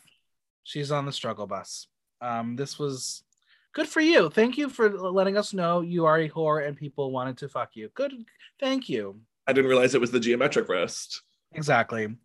She's 0.65 0.91
on 0.91 1.05
the 1.05 1.13
struggle 1.13 1.47
bus. 1.47 1.87
Um, 2.19 2.57
this 2.57 2.77
was 2.77 3.23
good 3.73 3.87
for 3.87 4.01
you. 4.01 4.29
Thank 4.29 4.57
you 4.57 4.69
for 4.69 4.89
letting 4.89 5.37
us 5.37 5.53
know 5.53 5.81
you 5.81 6.05
are 6.05 6.19
a 6.19 6.29
whore 6.29 6.67
and 6.67 6.75
people 6.75 7.11
wanted 7.11 7.37
to 7.37 7.49
fuck 7.49 7.75
you. 7.75 7.89
Good. 7.93 8.13
Thank 8.59 8.89
you. 8.89 9.21
I 9.47 9.53
didn't 9.53 9.69
realize 9.69 9.95
it 9.95 10.01
was 10.01 10.11
the 10.11 10.19
Gia 10.19 10.37
Metric 10.37 10.69
roast. 10.69 11.21
Exactly. 11.53 12.15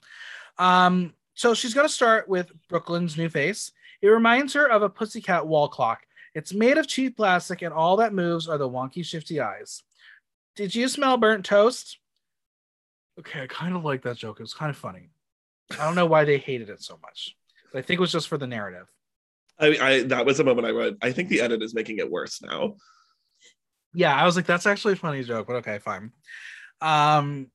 Um, 0.59 1.15
so 1.35 1.55
she's 1.55 1.75
going 1.75 1.87
to 1.87 1.93
start 1.93 2.29
with 2.29 2.53
Brooke 2.69 2.91
Lynn's 2.91 3.17
new 3.17 3.29
face. 3.29 3.73
It 4.03 4.09
reminds 4.09 4.53
her 4.55 4.71
of 4.71 4.83
a 4.83 4.89
pussycat 4.89 5.47
wall 5.47 5.69
clock. 5.69 6.07
It's 6.35 6.53
made 6.53 6.79
of 6.79 6.89
cheap 6.89 7.17
plastic, 7.17 7.63
and 7.63 7.73
all 7.73 7.97
that 7.97 8.13
moves 8.13 8.49
are 8.49 8.59
the 8.59 8.69
wonky, 8.69 9.05
shifty 9.05 9.41
eyes. 9.41 9.83
Did 10.57 10.75
you 10.75 10.89
smell 10.89 11.17
burnt 11.17 11.45
toast? 11.45 11.99
Okay, 13.19 13.43
I 13.43 13.47
kind 13.47 13.77
of 13.77 13.85
like 13.85 14.03
that 14.03 14.17
joke. 14.17 14.41
It 14.41 14.43
was 14.43 14.55
kind 14.55 14.71
of 14.71 14.77
funny. 14.77 15.11
I 15.73 15.85
don't 15.85 15.95
know 15.95 16.07
why 16.07 16.25
they 16.25 16.39
hated 16.39 16.69
it 16.69 16.83
so 16.83 16.99
much. 17.03 17.37
I 17.75 17.83
think 17.83 17.99
it 17.99 18.01
was 18.01 18.13
just 18.13 18.29
for 18.29 18.39
the 18.39 18.47
narrative. 18.47 18.89
I, 19.59 19.79
I 19.81 20.03
that 20.05 20.27
was 20.27 20.41
a 20.41 20.45
moment 20.45 20.67
I 20.67 20.71
read. 20.71 20.97
I 21.03 21.13
think 21.13 21.29
the 21.29 21.41
edit 21.41 21.63
is 21.63 21.75
making 21.75 21.99
it 21.99 22.11
worse 22.11 22.43
now. 22.43 22.77
Yeah, 23.95 24.15
I 24.15 24.25
was 24.25 24.35
like, 24.35 24.47
that's 24.47 24.67
actually 24.67 24.95
a 24.95 24.97
funny 24.97 25.23
joke, 25.23 25.47
but 25.47 25.57
okay, 25.57 25.79
fine. 25.79 26.11
Um, 26.81 27.49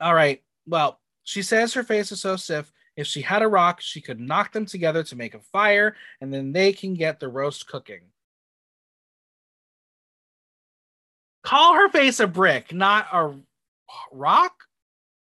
all 0.00 0.14
right. 0.14 0.42
Well, 0.66 0.98
she 1.24 1.42
says 1.42 1.74
her 1.74 1.84
face 1.84 2.10
is 2.10 2.20
so 2.20 2.36
stiff. 2.36 2.72
If 2.96 3.06
she 3.06 3.20
had 3.20 3.42
a 3.42 3.48
rock, 3.48 3.80
she 3.80 4.00
could 4.00 4.18
knock 4.18 4.52
them 4.52 4.66
together 4.66 5.04
to 5.04 5.16
make 5.16 5.34
a 5.34 5.40
fire, 5.40 5.94
and 6.20 6.32
then 6.32 6.52
they 6.52 6.72
can 6.72 6.94
get 6.94 7.20
the 7.20 7.28
roast 7.28 7.68
cooking. 7.68 8.00
Call 11.44 11.74
her 11.74 11.88
face 11.90 12.18
a 12.20 12.26
brick, 12.26 12.72
not 12.72 13.06
a 13.12 13.34
rock. 14.10 14.54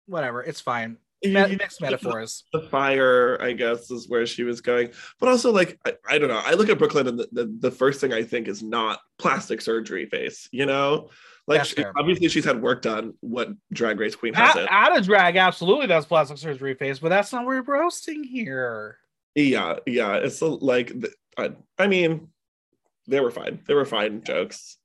Whatever, 0.08 0.42
it's 0.42 0.62
fine. 0.62 0.98
Me- 1.24 1.56
mixed 1.56 1.82
metaphors. 1.82 2.44
The 2.54 2.62
fire, 2.62 3.42
I 3.42 3.54
guess, 3.54 3.90
is 3.90 4.08
where 4.08 4.26
she 4.26 4.44
was 4.44 4.62
going. 4.62 4.92
But 5.20 5.30
also, 5.30 5.52
like, 5.52 5.80
I, 5.86 5.94
I 6.08 6.18
don't 6.20 6.30
know. 6.30 6.42
I 6.46 6.54
look 6.54 6.70
at 6.70 6.78
Brooke 6.78 6.94
Lynn, 6.94 7.08
and 7.08 7.20
the, 7.20 7.28
the, 7.32 7.58
the 7.60 7.72
first 7.72 8.00
thing 8.00 8.14
I 8.14 8.24
think 8.24 8.48
is 8.48 8.62
not 8.62 9.00
plastic 9.18 9.62
surgery 9.62 10.06
face. 10.06 10.48
You 10.52 10.66
know, 10.68 11.10
like 11.48 11.66
she- 11.66 11.84
obviously 11.98 12.28
she's 12.30 12.46
had 12.46 12.62
work 12.62 12.82
done. 12.84 13.14
What 13.22 13.50
Drag 13.74 14.00
Race 14.00 14.16
Queen 14.16 14.34
hasn't? 14.34 14.68
out 14.70 14.98
of 14.98 15.06
drag, 15.06 15.38
absolutely, 15.38 15.88
that's 15.88 16.06
plastic 16.06 16.38
surgery 16.38 16.76
face, 16.76 17.00
but 17.00 17.10
that's 17.10 17.32
not 17.32 17.46
what 17.46 17.66
we're 17.66 17.80
roasting 17.80 18.24
here. 18.24 18.98
Yeah, 19.34 19.78
yeah. 19.86 20.16
It's 20.16 20.42
a, 20.42 20.46
like, 20.48 20.94
I, 21.38 21.52
I 21.78 21.88
mean, 21.88 22.30
they 23.08 23.20
were 23.20 23.32
fine. 23.32 23.62
They 23.68 23.74
were 23.74 23.86
fine 23.86 24.24
jokes. 24.24 24.78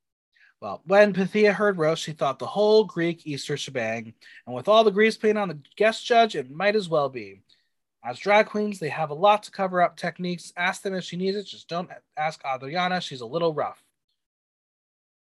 Well, 0.63 0.81
when 0.87 1.13
Pythia 1.13 1.53
heard 1.53 1.77
roast, 1.77 2.05
she 2.05 2.13
thought 2.13 2.39
the 2.39 2.47
whole 2.47 2.85
Greek 2.85 3.27
Easter 3.27 3.57
shebang, 3.57 4.15
and 4.47 4.55
with 4.55 4.69
all 4.69 4.85
the 4.85 4.93
grease 4.93 5.17
paint 5.17 5.37
on 5.37 5.49
the 5.49 5.59
guest 5.75 6.07
judge, 6.07 6.37
it 6.37 6.53
might 6.53 6.77
as 6.77 6.89
well 6.89 7.09
be. 7.09 7.43
As 8.05 8.21
drag 8.21 8.47
queens, 8.47 8.79
they 8.79 8.89
have 8.91 9.11
a 9.11 9.15
lot 9.15 9.43
to 9.43 9.51
cover 9.51 9.83
up 9.83 9.97
techniques. 9.97 10.53
Ask 10.57 10.83
them 10.83 10.95
if 10.95 11.03
she 11.03 11.17
needs 11.17 11.37
it, 11.37 11.47
just 11.47 11.69
don't 11.69 11.91
ask 12.17 12.41
Adriana. 12.47 13.01
She's 13.01 13.23
a 13.23 13.27
little 13.27 13.53
rough. 13.53 13.83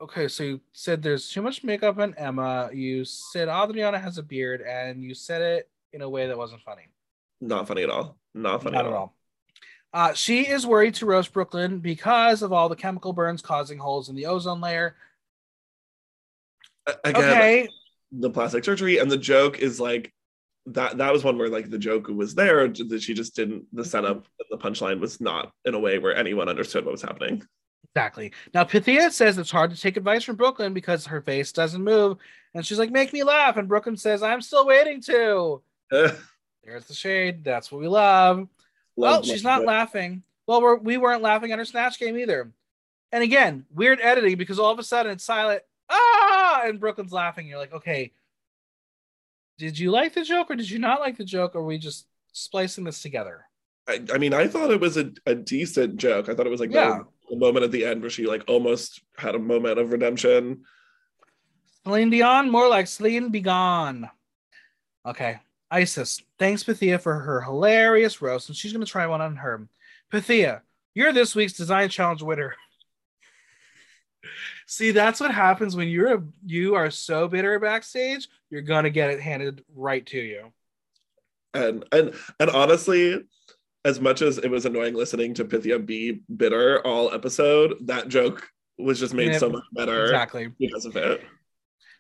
Okay, 0.02 0.28
so 0.28 0.44
you 0.44 0.62
said 0.74 1.02
there's 1.02 1.30
too 1.30 1.42
much 1.42 1.64
makeup 1.64 1.98
on 2.00 2.16
Emma. 2.18 2.70
You 2.74 3.06
said 3.06 3.48
Adriana 3.48 3.98
has 3.98 4.18
a 4.18 4.24
beard, 4.24 4.62
and 4.62 5.02
you 5.02 5.14
said 5.14 5.42
it 5.42 5.70
in 5.94 6.02
a 6.02 6.10
way 6.10 6.28
that 6.28 6.38
wasn't 6.38 6.64
funny. 6.64 6.90
Not 7.40 7.66
funny 7.66 7.84
at 7.84 7.90
all. 7.90 8.18
Not 8.34 8.62
funny 8.62 8.76
Not 8.76 8.88
at 8.88 8.92
all. 8.92 9.16
Uh, 9.94 10.14
she 10.14 10.42
is 10.46 10.68
worried 10.68 10.96
to 10.96 11.06
roast 11.06 11.32
Brooke 11.32 11.54
Lynn 11.54 11.80
because 11.80 12.42
of 12.42 12.52
all 12.52 12.68
the 12.68 12.76
chemical 12.76 13.14
burns 13.14 13.42
causing 13.42 13.78
holes 13.78 14.10
in 14.10 14.16
the 14.16 14.26
ozone 14.26 14.60
layer. 14.60 14.98
Again, 17.04 17.24
Okay, 17.24 17.70
the 18.12 18.30
plastic 18.30 18.64
surgery 18.64 18.98
and 18.98 19.10
the 19.10 19.18
joke 19.18 19.60
is 19.60 19.80
like 19.80 20.14
that. 20.68 20.98
That 20.98 21.14
was 21.14 21.24
one 21.24 21.38
where 21.38 21.50
like 21.50 21.70
the 21.70 21.78
joke 21.78 22.08
was 22.08 22.36
there 22.36 22.68
that 22.68 23.02
she 23.02 23.14
just 23.14 23.36
didn't. 23.36 23.66
The 23.74 23.86
setup, 23.86 24.28
the 24.50 24.58
punchline 24.58 25.00
was 25.00 25.20
not 25.22 25.52
in 25.66 25.74
a 25.74 25.80
way 25.80 26.00
where 26.00 26.16
anyone 26.16 26.50
understood 26.50 26.86
what 26.86 26.92
was 26.92 27.02
happening. 27.02 27.44
Exactly. 27.96 28.32
Now, 28.54 28.64
Pythia 28.66 29.10
says 29.12 29.38
it's 29.38 29.50
hard 29.50 29.72
to 29.72 29.80
take 29.80 29.98
advice 29.98 30.24
from 30.24 30.36
Brooke 30.36 30.60
Lynn 30.60 30.74
because 30.74 31.08
her 31.08 31.22
face 31.22 31.52
doesn't 31.52 31.84
move. 31.84 32.18
And 32.54 32.66
she's 32.66 32.78
like, 32.78 32.92
make 32.92 33.12
me 33.14 33.24
laugh. 33.24 33.58
And 33.58 33.68
Brooke 33.68 33.88
Lynn 33.88 33.98
says, 33.98 34.22
I'm 34.22 34.42
still 34.42 34.66
waiting 34.66 35.02
to. 35.02 35.62
There's 35.92 36.86
the 36.88 36.94
shade. 36.94 37.44
That's 37.44 37.72
what 37.72 37.82
we 37.82 37.88
love. 37.88 38.48
Well, 38.96 39.14
love- 39.16 39.26
she's 39.26 39.44
not 39.44 39.62
it. 39.64 39.68
laughing. 39.68 40.22
Well, 40.46 40.62
we're, 40.62 40.76
we 40.78 40.98
weren't 40.98 41.24
laughing 41.24 41.52
at 41.52 41.60
her 41.60 41.66
Snatch 41.66 42.00
game 42.00 42.18
either. 42.18 42.52
And 43.12 43.24
again, 43.24 43.66
weird 43.74 44.00
editing 44.02 44.38
because 44.38 44.60
all 44.60 44.72
of 44.72 44.78
a 44.80 44.84
sudden 44.84 45.12
it's 45.12 45.24
silent. 45.24 45.64
And 46.68 46.80
Brooke 46.80 46.97
Lynn's 46.97 47.14
laughing. 47.14 47.47
You're 47.47 47.60
like, 47.60 47.74
okay, 47.74 48.12
did 49.57 49.78
you 49.78 49.91
like 49.91 50.14
the 50.14 50.24
joke 50.24 50.49
or 50.51 50.55
did 50.55 50.70
you 50.70 50.80
not 50.80 50.99
like 50.99 51.18
the 51.18 51.26
joke? 51.26 51.55
Or 51.55 51.60
are 51.60 51.66
we 51.66 51.78
just 51.78 52.07
splicing 52.34 52.84
this 52.84 53.01
together? 53.01 53.45
I, 53.88 54.01
I 54.14 54.18
mean, 54.18 54.34
I 54.34 54.47
thought 54.47 54.72
it 54.72 54.80
was 54.82 54.97
a, 54.97 55.12
a 55.26 55.36
decent 55.36 55.97
joke. 55.97 56.30
I 56.30 56.36
thought 56.36 56.45
it 56.45 56.51
was 56.51 56.60
like 56.60 56.72
Yeah. 56.72 56.99
the, 57.28 57.36
the 57.36 57.39
moment 57.39 57.66
at 57.66 57.72
the 57.72 57.86
end 57.86 58.01
where 58.01 58.10
she 58.10 58.26
like 58.26 58.43
almost 58.47 59.01
had 59.18 59.36
a 59.36 59.39
moment 59.39 59.80
of 59.80 59.91
redemption. 59.91 60.64
Celine 61.84 62.10
Dion, 62.10 62.49
more 62.49 62.68
like 62.68 62.88
Celine 62.88 63.30
Be 63.30 63.41
Gone. 63.41 64.10
Okay. 65.05 65.39
Icesis, 65.72 66.22
thanks 66.39 66.64
Pythia 66.64 66.99
for 66.99 67.20
her 67.20 67.41
hilarious 67.41 68.22
roast, 68.24 68.49
and 68.49 68.55
she's 68.57 68.74
going 68.74 68.84
to 68.84 68.91
try 68.91 69.05
one 69.05 69.22
on 69.22 69.36
her. 69.36 69.68
Pythia, 70.12 70.62
you're 70.95 71.14
this 71.14 71.36
week's 71.36 71.53
design 71.53 71.89
challenge 71.89 72.24
winner. 72.24 72.55
See, 74.72 74.92
that's 74.92 75.20
what 75.20 75.34
happens 75.34 75.76
when 75.76 75.88
you're 75.88 76.14
a, 76.14 76.24
you 76.46 76.76
are 76.76 76.92
so 76.92 77.28
bitter 77.28 77.58
backstage. 77.58 78.28
You're 78.52 78.62
gonna 78.62 78.92
get 78.92 79.10
it 79.10 79.20
handed 79.20 79.64
right 79.76 80.06
to 80.06 80.20
you. 80.20 80.54
And 81.56 81.84
and 81.92 82.14
and 82.40 82.50
honestly, 82.52 83.26
as 83.84 84.00
much 84.00 84.22
as 84.22 84.38
it 84.38 84.52
was 84.52 84.68
annoying 84.68 84.94
listening 84.94 85.34
to 85.34 85.46
Pythia 85.46 85.80
be 85.80 86.22
bitter 86.38 86.86
all 86.86 87.12
episode, 87.12 87.88
that 87.88 88.10
joke 88.10 88.48
was 88.78 89.00
just 89.00 89.16
made 89.16 89.32
Yeah, 89.32 89.40
so 89.40 89.50
much 89.50 89.64
better 89.74 90.04
Exactly. 90.04 90.52
because 90.60 90.86
of 90.86 90.96
it. 90.96 91.24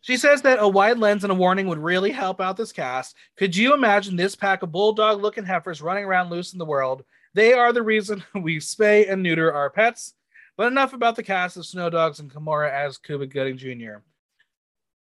She 0.01 0.15
says 0.15 0.43
that 0.43 0.59
a 0.61 0.67
wide 0.67 0.99
lens 0.99 1.23
and 1.23 1.31
a 1.31 1.35
warning 1.35 1.67
would 1.69 1.79
really 1.79 2.11
help 2.11 2.39
out 2.39 2.55
this 2.55 2.71
cast. 2.71 3.15
Could 3.35 3.55
you 3.55 3.73
imagine 3.73 4.15
this 4.15 4.35
pack 4.35 4.61
of 4.61 4.71
bulldog 4.71 5.23
looking 5.23 5.43
heifers 5.43 5.81
running 5.81 6.05
around 6.05 6.29
loose 6.29 6.53
in 6.53 6.59
the 6.59 6.65
world? 6.65 7.03
They 7.33 7.53
are 7.53 7.73
the 7.73 7.81
reason 7.81 8.23
we 8.35 8.57
spay 8.57 9.09
and 9.11 9.23
neuter 9.23 9.51
our 9.51 9.71
pets. 9.71 10.13
But 10.59 10.73
enough 10.73 10.91
about 10.91 11.15
the 11.15 11.23
cast 11.23 11.55
of 11.55 11.65
Snow 11.65 11.89
Dogs 11.89 12.19
and 12.19 12.29
Kimora 12.29 12.69
as 12.69 12.97
Cuba 12.97 13.27
Gooding 13.27 13.55
Jr. 13.55 13.99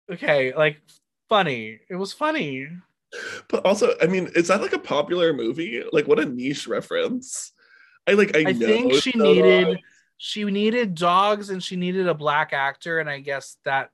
Okay, 0.09 0.53
like 0.55 0.81
funny. 1.27 1.77
It 1.89 1.95
was 1.97 2.13
funny. 2.13 2.69
But 3.49 3.65
also, 3.65 3.89
I 4.01 4.07
mean, 4.07 4.29
is 4.33 4.47
that 4.47 4.61
like 4.61 4.71
a 4.71 4.79
popular 4.79 5.33
movie? 5.33 5.83
Like, 5.91 6.07
what 6.07 6.21
a 6.21 6.25
niche 6.25 6.67
reference. 6.67 7.51
I 8.07 8.13
like. 8.13 8.33
I, 8.33 8.47
I 8.47 8.51
know 8.53 8.65
think 8.65 8.93
she 8.93 9.11
Snow 9.11 9.25
needed 9.25 9.65
Dog. 9.65 9.77
she 10.15 10.45
needed 10.45 10.95
dogs 10.95 11.49
and 11.49 11.61
she 11.61 11.75
needed 11.75 12.07
a 12.07 12.13
black 12.13 12.53
actor, 12.53 12.99
and 13.01 13.09
I 13.09 13.19
guess 13.19 13.57
that 13.65 13.89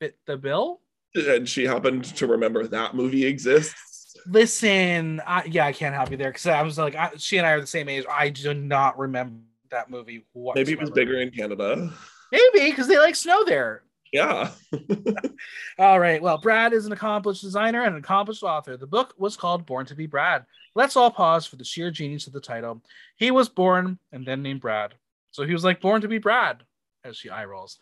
fit 0.00 0.18
the 0.26 0.36
bill. 0.36 0.80
and 1.14 1.48
she 1.48 1.66
happened 1.66 2.04
to 2.16 2.26
remember 2.26 2.66
that 2.66 2.96
movie 2.96 3.26
exists. 3.26 4.16
Listen, 4.26 5.22
I, 5.24 5.44
yeah, 5.44 5.66
I 5.66 5.72
can't 5.72 5.94
help 5.94 6.10
you 6.10 6.16
there 6.16 6.30
because 6.30 6.46
I 6.46 6.62
was 6.62 6.78
like, 6.78 6.96
I, 6.96 7.12
she 7.16 7.36
and 7.36 7.46
I 7.46 7.52
are 7.52 7.60
the 7.60 7.66
same 7.68 7.88
age. 7.88 8.06
I 8.10 8.30
do 8.30 8.52
not 8.54 8.98
remember 8.98 9.36
that 9.70 9.90
movie. 9.90 10.26
Whatsoever. 10.32 10.66
Maybe 10.66 10.72
it 10.72 10.80
was 10.80 10.90
bigger 10.90 11.20
in 11.20 11.30
Canada. 11.30 11.92
Maybe 12.32 12.70
because 12.70 12.88
they 12.88 12.98
like 12.98 13.16
snow 13.16 13.44
there. 13.44 13.82
Yeah. 14.12 14.50
All 15.78 15.98
right. 15.98 16.22
Well, 16.22 16.38
Brad 16.38 16.72
is 16.72 16.86
an 16.86 16.92
accomplished 16.92 17.42
designer 17.42 17.82
and 17.82 17.94
an 17.94 18.00
accomplished 18.00 18.44
author. 18.44 18.76
The 18.76 18.86
book 18.86 19.12
was 19.18 19.36
called 19.36 19.66
Born 19.66 19.86
to 19.86 19.96
Be 19.96 20.06
Brad. 20.06 20.44
Let's 20.76 20.96
all 20.96 21.10
pause 21.10 21.46
for 21.46 21.56
the 21.56 21.64
sheer 21.64 21.90
genius 21.90 22.28
of 22.28 22.32
the 22.32 22.40
title. 22.40 22.82
He 23.16 23.32
was 23.32 23.48
born 23.48 23.98
and 24.12 24.24
then 24.24 24.42
named 24.42 24.60
Brad. 24.60 24.94
So 25.32 25.44
he 25.44 25.52
was 25.52 25.64
like 25.64 25.80
Born 25.80 26.00
to 26.00 26.08
Be 26.08 26.18
Brad 26.18 26.62
as 27.04 27.16
she 27.16 27.28
eye 27.28 27.44
rolls. 27.44 27.78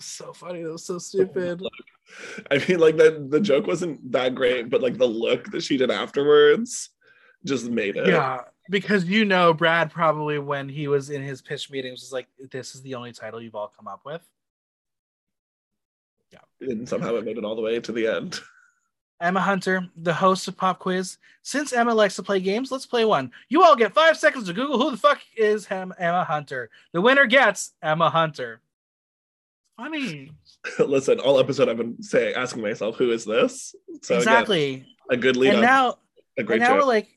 So 0.00 0.32
funny. 0.32 0.62
That 0.62 0.72
was 0.72 0.84
so 0.84 0.98
stupid. 0.98 1.62
I 2.50 2.58
mean, 2.66 2.80
like 2.80 2.96
that 2.96 3.30
the 3.30 3.40
joke 3.40 3.68
wasn't 3.68 4.10
that 4.10 4.34
great, 4.34 4.68
but 4.68 4.82
like 4.82 4.98
the 4.98 5.06
look 5.06 5.50
that 5.52 5.62
she 5.62 5.76
did 5.76 5.92
afterwards 5.92 6.90
just 7.44 7.70
made 7.70 7.96
it. 7.96 8.08
Yeah. 8.08 8.40
Because 8.70 9.04
you 9.04 9.24
know, 9.24 9.52
Brad 9.52 9.90
probably 9.90 10.38
when 10.38 10.68
he 10.68 10.88
was 10.88 11.10
in 11.10 11.22
his 11.22 11.42
pitch 11.42 11.70
meetings 11.70 12.00
was 12.00 12.12
like, 12.12 12.28
this 12.50 12.74
is 12.74 12.82
the 12.82 12.94
only 12.94 13.12
title 13.12 13.40
you've 13.40 13.54
all 13.54 13.72
come 13.76 13.88
up 13.88 14.02
with. 14.04 14.22
Yeah, 16.32 16.38
and 16.60 16.88
somehow 16.88 17.16
it 17.16 17.24
made 17.24 17.38
it 17.38 17.44
all 17.44 17.56
the 17.56 17.62
way 17.62 17.80
to 17.80 17.92
the 17.92 18.06
end. 18.06 18.40
Emma 19.22 19.40
Hunter, 19.40 19.88
the 19.96 20.12
host 20.12 20.48
of 20.48 20.56
Pop 20.56 20.80
Quiz. 20.80 21.18
Since 21.42 21.72
Emma 21.72 21.94
likes 21.94 22.16
to 22.16 22.24
play 22.24 22.40
games, 22.40 22.72
let's 22.72 22.86
play 22.86 23.04
one. 23.04 23.30
You 23.48 23.62
all 23.62 23.76
get 23.76 23.94
five 23.94 24.16
seconds 24.16 24.46
to 24.46 24.52
Google 24.52 24.78
who 24.78 24.90
the 24.90 24.96
fuck 24.96 25.20
is 25.36 25.66
Em- 25.70 25.94
Emma 25.96 26.24
Hunter. 26.24 26.70
The 26.92 27.00
winner 27.00 27.26
gets 27.26 27.72
Emma 27.80 28.10
Hunter. 28.10 28.60
Funny. 29.76 30.32
Listen, 30.78 31.20
all 31.20 31.38
episode 31.38 31.68
I've 31.68 31.76
been 31.76 32.02
saying, 32.02 32.34
asking 32.34 32.62
myself, 32.62 32.96
who 32.96 33.12
is 33.12 33.24
this? 33.24 33.76
So 34.02 34.14
again, 34.14 34.22
exactly. 34.22 34.86
a 35.08 35.16
good 35.16 35.36
lead 35.36 35.54
and 35.54 35.58
up, 35.58 35.62
now, 35.64 35.98
a 36.38 36.42
great 36.42 36.60
and 36.60 36.68
now 36.68 36.76
we're 36.76 36.84
like, 36.84 37.08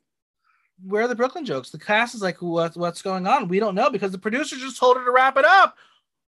where 0.83 1.03
are 1.03 1.07
the 1.07 1.15
Brooke 1.15 1.35
Lynn 1.35 1.45
jokes? 1.45 1.69
The 1.69 1.79
cast 1.79 2.15
is 2.15 2.21
like, 2.21 2.41
what, 2.41 2.75
what's 2.75 3.01
going 3.01 3.27
on? 3.27 3.47
We 3.47 3.59
don't 3.59 3.75
know 3.75 3.89
because 3.89 4.11
the 4.11 4.17
producer 4.17 4.55
just 4.57 4.77
told 4.77 4.97
her 4.97 5.05
to 5.05 5.11
wrap 5.11 5.37
it 5.37 5.45
up. 5.45 5.77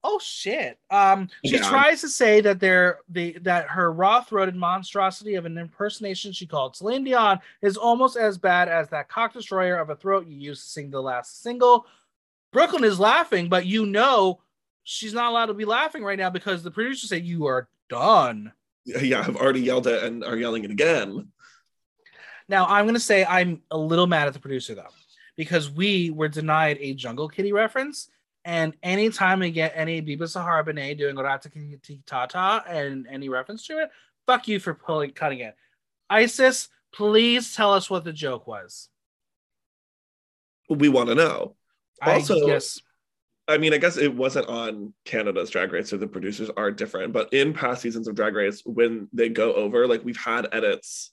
Oh 0.04 0.18
shit. 0.20 0.80
Um, 0.90 1.30
she 1.46 1.58
Yeah. 1.58 1.70
tries 1.70 2.02
to 2.02 2.10
say 2.10 2.42
that 2.42 2.60
they're 2.60 3.00
the 3.10 3.38
that 3.44 3.68
her 3.68 3.92
raw-throated 3.94 4.56
monstrosity 4.56 5.36
of 5.36 5.46
an 5.46 5.60
impersonation 5.60 6.32
she 6.32 6.48
called 6.48 6.76
Celine 6.76 7.04
Dion 7.04 7.40
is 7.62 7.78
almost 7.78 8.18
as 8.18 8.40
bad 8.40 8.68
as 8.68 8.90
that 8.90 9.10
cock 9.10 9.34
destroyer 9.34 9.76
of 9.78 9.92
a 9.92 9.96
throat 9.96 10.26
you 10.28 10.36
used 10.38 10.64
to 10.64 10.70
sing 10.70 10.90
the 10.90 11.02
last 11.02 11.44
single. 11.44 11.86
Brooke 12.52 12.74
Lynn 12.74 12.84
is 12.84 13.00
laughing, 13.00 13.48
but 13.48 13.68
you 13.68 13.86
know 13.86 14.42
she's 14.84 15.14
not 15.14 15.30
allowed 15.30 15.46
to 15.46 15.54
be 15.54 15.66
laughing 15.66 16.04
right 16.04 16.18
now 16.18 16.32
because 16.32 16.64
the 16.64 16.72
producer 16.72 17.06
said 17.06 17.24
you 17.24 17.46
are 17.46 17.70
done. 17.88 18.52
yeah, 18.86 19.20
I've 19.20 19.36
already 19.38 19.62
yelled 19.62 19.86
it 19.86 20.04
and 20.04 20.24
are 20.24 20.36
yelling 20.36 20.64
it 20.64 20.72
again. 20.72 21.28
Now 22.48 22.66
I'm 22.66 22.86
gonna 22.86 23.00
say 23.00 23.26
I'm 23.26 23.62
a 23.72 23.78
little 23.78 24.08
mad 24.08 24.28
at 24.28 24.34
the 24.34 24.40
producer 24.40 24.76
though, 24.76 24.90
because 25.36 25.70
we 25.70 26.10
were 26.10 26.28
denied 26.28 26.78
a 26.80 26.94
Jungle 26.94 27.30
Kitty 27.30 27.54
reference, 27.54 28.10
and 28.46 28.74
anytime 28.84 29.40
we 29.40 29.52
get 29.52 29.74
any 29.76 30.02
Biba 30.02 30.28
Sahara 30.28 30.64
Benet 30.64 30.96
doing 30.96 31.16
Ratakiki 31.16 32.00
Tata 32.06 32.64
and 32.68 33.08
any 33.08 33.30
reference 33.30 33.66
to 33.68 33.80
it, 33.80 33.90
fuck 34.26 34.48
you 34.48 34.60
for 34.60 34.74
pulling 34.74 35.12
cutting 35.12 35.40
it. 35.40 35.56
Icesis, 36.10 36.70
please 36.92 37.56
tell 37.56 37.74
us 37.74 37.90
what 37.90 38.04
the 38.04 38.14
joke 38.14 38.48
was. 38.48 38.90
We 40.70 40.90
want 40.90 41.10
to 41.10 41.16
know. 41.16 41.56
Also- 42.02 42.44
I 42.44 42.48
guess 42.48 42.82
I 43.48 43.58
mean, 43.58 43.74
I 43.74 43.78
guess 43.78 43.98
it 43.98 44.14
wasn't 44.16 44.48
on 44.48 44.94
Canada's 45.04 45.50
Drag 45.50 45.74
Race, 45.74 45.90
so 45.90 45.98
the 45.98 46.08
producers 46.08 46.50
are 46.56 46.72
different. 46.72 47.12
But 47.12 47.34
in 47.34 47.54
past 47.54 47.82
seasons 47.82 48.08
of 48.08 48.16
Drag 48.16 48.34
Race, 48.34 48.62
when 48.66 49.10
they 49.12 49.28
go 49.28 49.54
over, 49.54 49.88
like 49.88 50.06
we've 50.06 50.16
had 50.16 50.48
edits 50.54 51.12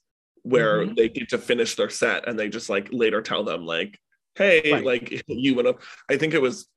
where 0.49 0.86
Mhm. 0.86 0.96
they 0.96 1.09
get 1.09 1.28
to 1.30 1.38
finish 1.38 1.74
their 1.74 1.90
set 1.90 2.26
and 2.28 2.38
they 2.38 2.49
just 2.49 2.68
like 2.70 2.88
later 2.92 3.20
tell 3.22 3.44
them, 3.44 3.66
like, 3.66 3.99
hey, 4.36 4.72
Right. 4.72 4.84
like 4.84 5.22
you 5.28 5.55
went 5.55 5.68
up. 5.68 5.80
I 6.11 6.16
think 6.16 6.34
it 6.34 6.42
was 6.42 6.68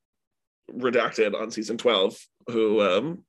redacted 0.70 1.34
on 1.38 1.50
season 1.50 1.76
12, 1.78 2.18
who 2.48 2.80
um 2.82 3.24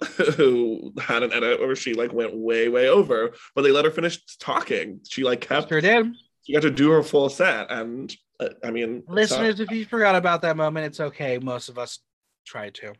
who 0.36 0.92
had 1.00 1.22
an 1.24 1.32
edit 1.32 1.58
where 1.60 1.74
she 1.74 1.92
like 1.94 2.12
went 2.12 2.32
way, 2.36 2.68
way 2.68 2.88
over, 2.88 3.32
but 3.54 3.62
they 3.62 3.72
let 3.72 3.84
her 3.84 3.90
finish 3.90 4.20
talking. 4.38 5.00
She 5.08 5.24
like 5.24 5.40
kept 5.40 5.70
her 5.70 5.80
did. 5.80 6.06
she 6.44 6.52
got 6.52 6.62
to 6.62 6.70
do 6.70 6.90
her 6.90 7.02
full 7.02 7.28
set. 7.28 7.70
And 7.70 8.14
uh, 8.38 8.50
I 8.62 8.70
mean, 8.70 9.02
Listeners, 9.08 9.58
if 9.58 9.70
you 9.72 9.84
forgot 9.84 10.14
about 10.14 10.42
that 10.42 10.56
moment, 10.56 10.86
it's 10.86 11.00
okay. 11.00 11.38
Most 11.38 11.68
of 11.68 11.78
us 11.78 11.98
tried 12.46 12.74
to. 12.74 12.92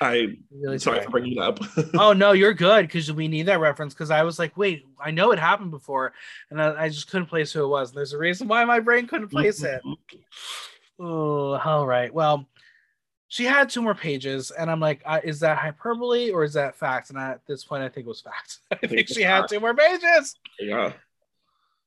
I 0.00 0.36
Really 0.50 0.78
sorry 0.78 1.02
for 1.02 1.10
bringing 1.10 1.32
it 1.32 1.38
up. 1.38 1.60
oh 1.98 2.12
no, 2.12 2.32
you're 2.32 2.54
good 2.54 2.86
because 2.86 3.12
we 3.12 3.28
need 3.28 3.46
that 3.46 3.60
reference. 3.60 3.94
Because 3.94 4.10
I 4.10 4.22
was 4.22 4.38
like, 4.38 4.56
wait, 4.56 4.86
I 5.00 5.10
know 5.10 5.32
it 5.32 5.38
happened 5.38 5.70
before, 5.70 6.12
and 6.50 6.60
I, 6.60 6.84
I 6.84 6.88
just 6.88 7.10
couldn't 7.10 7.26
place 7.26 7.52
who 7.52 7.64
it 7.64 7.68
was. 7.68 7.92
There's 7.92 8.12
a 8.12 8.18
reason 8.18 8.48
why 8.48 8.64
my 8.64 8.80
brain 8.80 9.06
couldn't 9.06 9.28
place 9.28 9.62
it. 9.62 9.82
Oh, 10.98 11.52
all 11.62 11.86
right. 11.86 12.10
Well, 12.10 12.48
she 13.28 13.44
had 13.44 13.68
two 13.68 13.82
more 13.82 13.94
pages, 13.94 14.50
and 14.50 14.70
I'm 14.70 14.80
like, 14.80 15.02
uh, 15.04 15.20
is 15.22 15.40
that 15.40 15.58
hyperbole 15.58 16.30
or 16.30 16.44
is 16.44 16.54
that 16.54 16.76
fact? 16.76 17.10
And 17.10 17.18
I, 17.18 17.32
at 17.32 17.46
this 17.46 17.64
point, 17.64 17.82
I 17.82 17.88
think 17.88 18.06
it 18.06 18.08
was 18.08 18.20
fact. 18.22 18.60
I 18.82 18.86
think 18.86 19.08
she 19.08 19.22
had 19.22 19.46
two 19.48 19.60
more 19.60 19.74
pages. 19.74 20.36
yeah. 20.58 20.92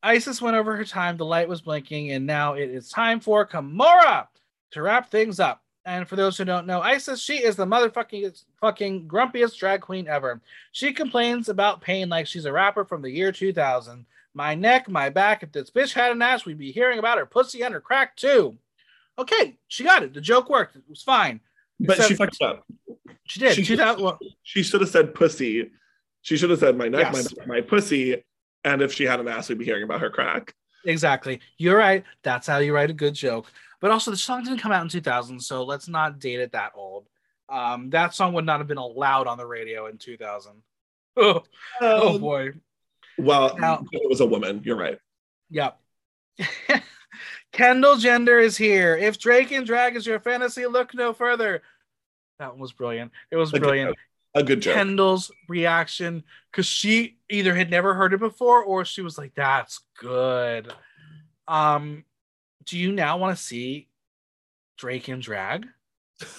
Icesis 0.04 0.42
went 0.42 0.56
over 0.56 0.78
her 0.78 0.86
time. 0.86 1.18
The 1.18 1.26
light 1.26 1.50
was 1.50 1.62
blinking, 1.62 2.12
and 2.12 2.26
now 2.26 2.54
it 2.54 2.70
is 2.70 2.90
time 2.90 3.20
for 3.20 3.46
Kimora 3.46 4.28
to 4.72 4.82
wrap 4.82 5.10
things 5.10 5.40
up. 5.40 5.62
And 5.90 6.08
for 6.08 6.16
those 6.16 6.38
who 6.38 6.46
don't 6.46 6.68
know, 6.68 6.82
Icesis, 6.82 7.20
she 7.20 7.38
is 7.38 7.56
the 7.56 7.66
motherfucking 7.66 8.44
fucking 8.62 9.08
grumpiest 9.08 9.58
drag 9.58 9.82
queen 9.82 10.08
ever. 10.08 10.40
She 10.72 10.94
complains 10.94 11.50
about 11.50 11.82
pain 11.82 12.10
like 12.10 12.28
she's 12.28 12.46
a 12.46 12.52
rapper 12.52 12.86
from 12.86 13.02
the 13.02 13.10
year 13.10 13.32
2000. 13.32 14.06
My 14.36 14.54
neck, 14.54 14.88
my 14.88 15.10
back. 15.10 15.42
If 15.42 15.52
this 15.52 15.72
bitch 15.72 15.94
had 15.94 16.12
an 16.12 16.22
ass, 16.22 16.46
we'd 16.46 16.60
be 16.60 16.72
hearing 16.72 17.00
about 17.00 17.18
her 17.18 17.26
pussy 17.26 17.64
and 17.64 17.74
her 17.74 17.82
crack 17.82 18.16
too. 18.16 18.56
Okay, 19.18 19.58
she 19.68 19.84
got 19.84 20.04
it. 20.04 20.14
The 20.14 20.22
joke 20.22 20.48
worked. 20.48 20.76
It 20.76 20.84
was 20.88 21.02
fine. 21.02 21.40
But 21.80 22.04
she 22.04 22.14
fucked 22.14 22.40
up. 22.44 22.68
She 23.24 23.40
did. 23.40 23.56
She- 23.56 23.66
2000. 23.66 24.04
well, 24.04 24.20
She 24.44 24.62
should 24.62 24.82
have 24.82 24.92
said 24.92 25.16
pussy. 25.16 25.72
She 26.22 26.38
should 26.38 26.52
have 26.52 26.60
said 26.60 26.78
my 26.78 26.88
neck, 26.88 27.12
Yes. 27.12 27.36
my, 27.36 27.46
my 27.56 27.62
pussy. 27.62 28.24
And 28.64 28.84
if 28.84 28.94
she 28.94 29.06
had 29.06 29.20
an 29.20 29.28
ass, 29.28 29.50
we'd 29.50 29.58
be 29.58 29.66
hearing 29.66 29.84
about 29.84 30.02
her 30.02 30.12
crack. 30.12 30.54
Exactly. 30.86 31.40
You're 31.58 31.78
right. 31.78 32.04
That's 32.22 32.46
how 32.46 32.60
you 32.60 32.76
write 32.76 32.92
a 32.92 32.94
good 32.94 33.16
joke. 33.16 33.52
But 33.82 33.92
also, 33.92 34.12
the 34.12 34.18
song 34.18 34.44
didn't 34.44 34.60
come 34.60 34.72
out 34.72 34.82
in 34.84 34.90
2000, 34.90 35.40
so 35.40 35.64
let's 35.64 35.88
not 35.88 36.20
date 36.20 36.40
it 36.40 36.52
that 36.52 36.74
old. 36.76 37.08
Um, 37.48 37.90
that 37.92 38.14
song 38.14 38.34
would 38.34 38.46
not 38.46 38.60
have 38.60 38.68
been 38.68 38.78
allowed 38.78 39.26
on 39.28 39.38
the 39.38 39.46
radio 39.46 39.88
in 39.88 39.98
2000. 39.98 40.52
Oh, 41.18 41.44
oh 41.82 42.16
Um, 42.16 42.22
boy. 42.22 42.52
Well, 43.18 43.58
Now- 43.58 43.84
it 43.92 44.10
was 44.10 44.22
a 44.22 44.26
woman. 44.26 44.62
You're 44.64 44.78
right. 44.78 45.00
Yep. 45.50 45.78
Kendall 47.52 47.98
Gender 47.98 48.40
is 48.40 48.56
here. 48.56 48.96
If 48.96 49.18
Drake 49.18 49.52
and 49.52 49.66
Drag 49.66 49.96
is 49.96 50.06
your 50.06 50.20
fantasy, 50.20 50.66
look 50.68 50.94
no 50.94 51.12
further. 51.14 51.62
That 52.38 52.52
one 52.52 52.60
was 52.60 52.72
brilliant. 52.72 53.12
It 53.32 53.36
was 53.38 53.54
A 53.54 53.60
brilliant. 53.60 53.90
joke. 53.90 53.98
A 54.36 54.44
good 54.44 54.62
joke. 54.62 54.76
Kendall's 54.76 55.32
reaction 55.48 56.24
because 56.52 56.68
she 56.68 57.18
either 57.30 57.56
had 57.56 57.72
never 57.72 57.96
heard 57.96 58.14
it 58.14 58.20
before 58.20 58.64
or 58.64 58.86
she 58.86 59.02
was 59.02 59.18
like, 59.18 59.34
"That's 59.36 59.80
good." 60.00 60.72
Um, 61.48 62.06
do 62.70 62.78
you 62.78 62.92
now 62.92 63.18
want 63.18 63.36
to 63.36 63.44
see 63.44 63.88
Drake 64.78 65.08
and 65.08 65.22
drag? 65.22 65.68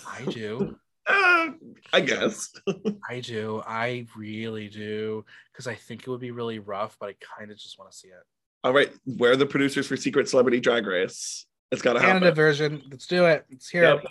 I 0.07 0.24
do. 0.24 0.76
Uh, 1.07 1.49
I 1.93 2.03
guess. 2.03 2.53
I 3.11 3.18
do. 3.18 3.61
I 3.66 4.07
really 4.16 4.68
do 4.68 5.24
because 5.51 5.66
I 5.66 5.74
think 5.74 6.03
it 6.03 6.09
would 6.09 6.20
be 6.20 6.31
really 6.31 6.61
rough, 6.61 6.97
but 7.01 7.09
I 7.09 7.14
kind 7.39 7.51
of 7.51 7.59
just 7.59 7.81
want 7.81 7.91
to 7.91 7.97
see 7.97 8.09
it. 8.09 8.22
All 8.62 8.72
right, 8.72 8.93
where 9.16 9.33
are 9.33 9.37
the 9.37 9.47
producers 9.47 9.89
for 9.89 9.97
Secret 9.97 10.28
Celebrity 10.28 10.61
Drag 10.61 10.87
Race? 10.87 11.47
It's 11.72 11.83
got 11.83 11.95
to 11.95 12.01
happen. 12.01 12.20
Canada 12.20 12.33
version. 12.33 12.83
Let's 12.89 13.09
do 13.09 13.24
it. 13.24 13.45
Let's 13.51 13.68
hear 13.68 13.83
Yep. 13.83 14.05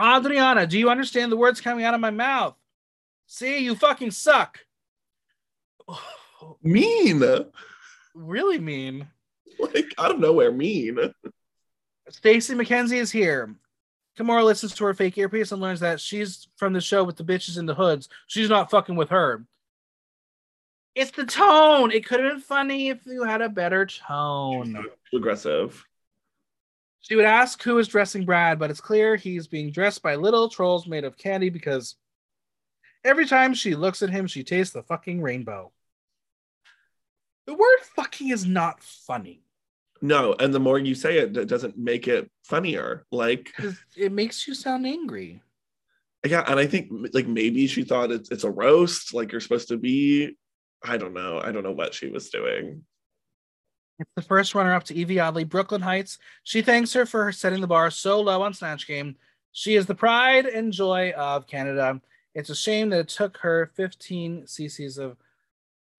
Adriana, 0.00 0.66
do 0.66 0.78
you 0.78 0.88
understand 0.88 1.30
the 1.30 1.36
words 1.36 1.60
coming 1.60 1.84
out 1.84 1.92
of 1.92 2.00
my 2.00 2.10
mouth? 2.10 2.54
See, 3.26 3.58
you 3.58 3.74
fucking 3.74 4.12
suck. 4.12 4.60
Mean, 6.62 7.22
really 8.14 8.58
mean. 8.58 9.08
like 9.74 9.94
out 9.98 10.12
of 10.12 10.18
nowhere, 10.18 10.52
mean. 10.52 10.98
Stacey 12.08 12.54
McKenzie 12.54 12.96
is 12.96 13.12
here. 13.12 13.54
Kimora 14.18 14.44
listens 14.44 14.74
to 14.74 14.84
her 14.84 14.94
fake 14.94 15.16
earpiece 15.16 15.52
and 15.52 15.62
learns 15.62 15.80
that 15.80 16.00
she's 16.00 16.48
from 16.56 16.72
the 16.72 16.80
show 16.80 17.04
with 17.04 17.16
the 17.16 17.24
bitches 17.24 17.58
in 17.58 17.66
the 17.66 17.74
hoods. 17.74 18.08
She's 18.26 18.48
not 18.48 18.70
fucking 18.70 18.96
with 18.96 19.10
her. 19.10 19.44
It's 20.94 21.12
the 21.12 21.26
tone. 21.26 21.92
It 21.92 22.04
could 22.04 22.20
have 22.20 22.32
been 22.32 22.40
funny 22.40 22.88
if 22.88 23.06
you 23.06 23.22
had 23.22 23.42
a 23.42 23.48
better 23.48 23.86
tone. 23.86 24.84
Aggressive. 25.14 25.84
She 27.00 27.14
would 27.14 27.24
ask 27.24 27.62
who 27.62 27.78
is 27.78 27.86
dressing 27.86 28.24
Brad, 28.24 28.58
but 28.58 28.70
it's 28.70 28.80
clear 28.80 29.14
he's 29.14 29.46
being 29.46 29.70
dressed 29.70 30.02
by 30.02 30.16
little 30.16 30.48
trolls 30.48 30.88
made 30.88 31.04
of 31.04 31.16
candy 31.16 31.48
because 31.48 31.94
every 33.04 33.26
time 33.26 33.54
she 33.54 33.76
looks 33.76 34.02
at 34.02 34.10
him, 34.10 34.26
she 34.26 34.42
tastes 34.42 34.72
the 34.72 34.82
fucking 34.82 35.22
rainbow. 35.22 35.70
The 37.46 37.54
word 37.54 37.78
fucking 37.94 38.30
is 38.30 38.44
not 38.44 38.82
funny 38.82 39.42
No, 40.00 40.34
and 40.34 40.54
the 40.54 40.60
more 40.60 40.78
you 40.78 40.94
say 40.94 41.18
it, 41.18 41.36
it 41.36 41.48
doesn't 41.48 41.76
make 41.76 42.06
it 42.08 42.30
funnier. 42.44 43.04
Like, 43.10 43.52
it 43.96 44.12
makes 44.12 44.46
you 44.46 44.54
sound 44.54 44.86
angry. 44.86 45.42
yeah, 46.24 46.44
and 46.46 46.58
I 46.58 46.66
think 46.66 46.90
like 47.12 47.26
maybe 47.26 47.66
she 47.66 47.82
thought 47.82 48.10
it's 48.10 48.30
it's 48.30 48.44
a 48.44 48.50
roast, 48.50 49.14
like 49.14 49.32
you're 49.32 49.40
supposed 49.40 49.68
to 49.68 49.76
be. 49.76 50.36
I 50.84 50.96
don't 50.96 51.14
know. 51.14 51.40
I 51.42 51.50
don't 51.50 51.64
know 51.64 51.72
what 51.72 51.94
she 51.94 52.08
was 52.08 52.30
doing. 52.30 52.84
It's 53.98 54.10
the 54.14 54.22
first 54.22 54.54
runner 54.54 54.72
up 54.72 54.84
to 54.84 54.94
Yvie 54.94 55.20
Oddly, 55.20 55.42
Brooke 55.42 55.72
Lynn 55.72 55.80
Hytes. 55.82 56.18
She 56.44 56.62
thanks 56.62 56.92
her 56.92 57.04
for 57.04 57.32
setting 57.32 57.60
the 57.60 57.66
bar 57.66 57.90
so 57.90 58.20
low 58.20 58.42
on 58.42 58.54
Snatch 58.54 58.86
Game. 58.86 59.16
She 59.50 59.74
is 59.74 59.86
the 59.86 59.94
pride 59.94 60.46
and 60.46 60.72
joy 60.72 61.10
of 61.16 61.48
Canada. 61.48 62.00
It's 62.34 62.50
a 62.50 62.54
shame 62.54 62.90
that 62.90 63.00
it 63.00 63.08
took 63.08 63.38
her 63.38 63.72
15 63.74 64.42
cc's 64.42 64.98
of 64.98 65.16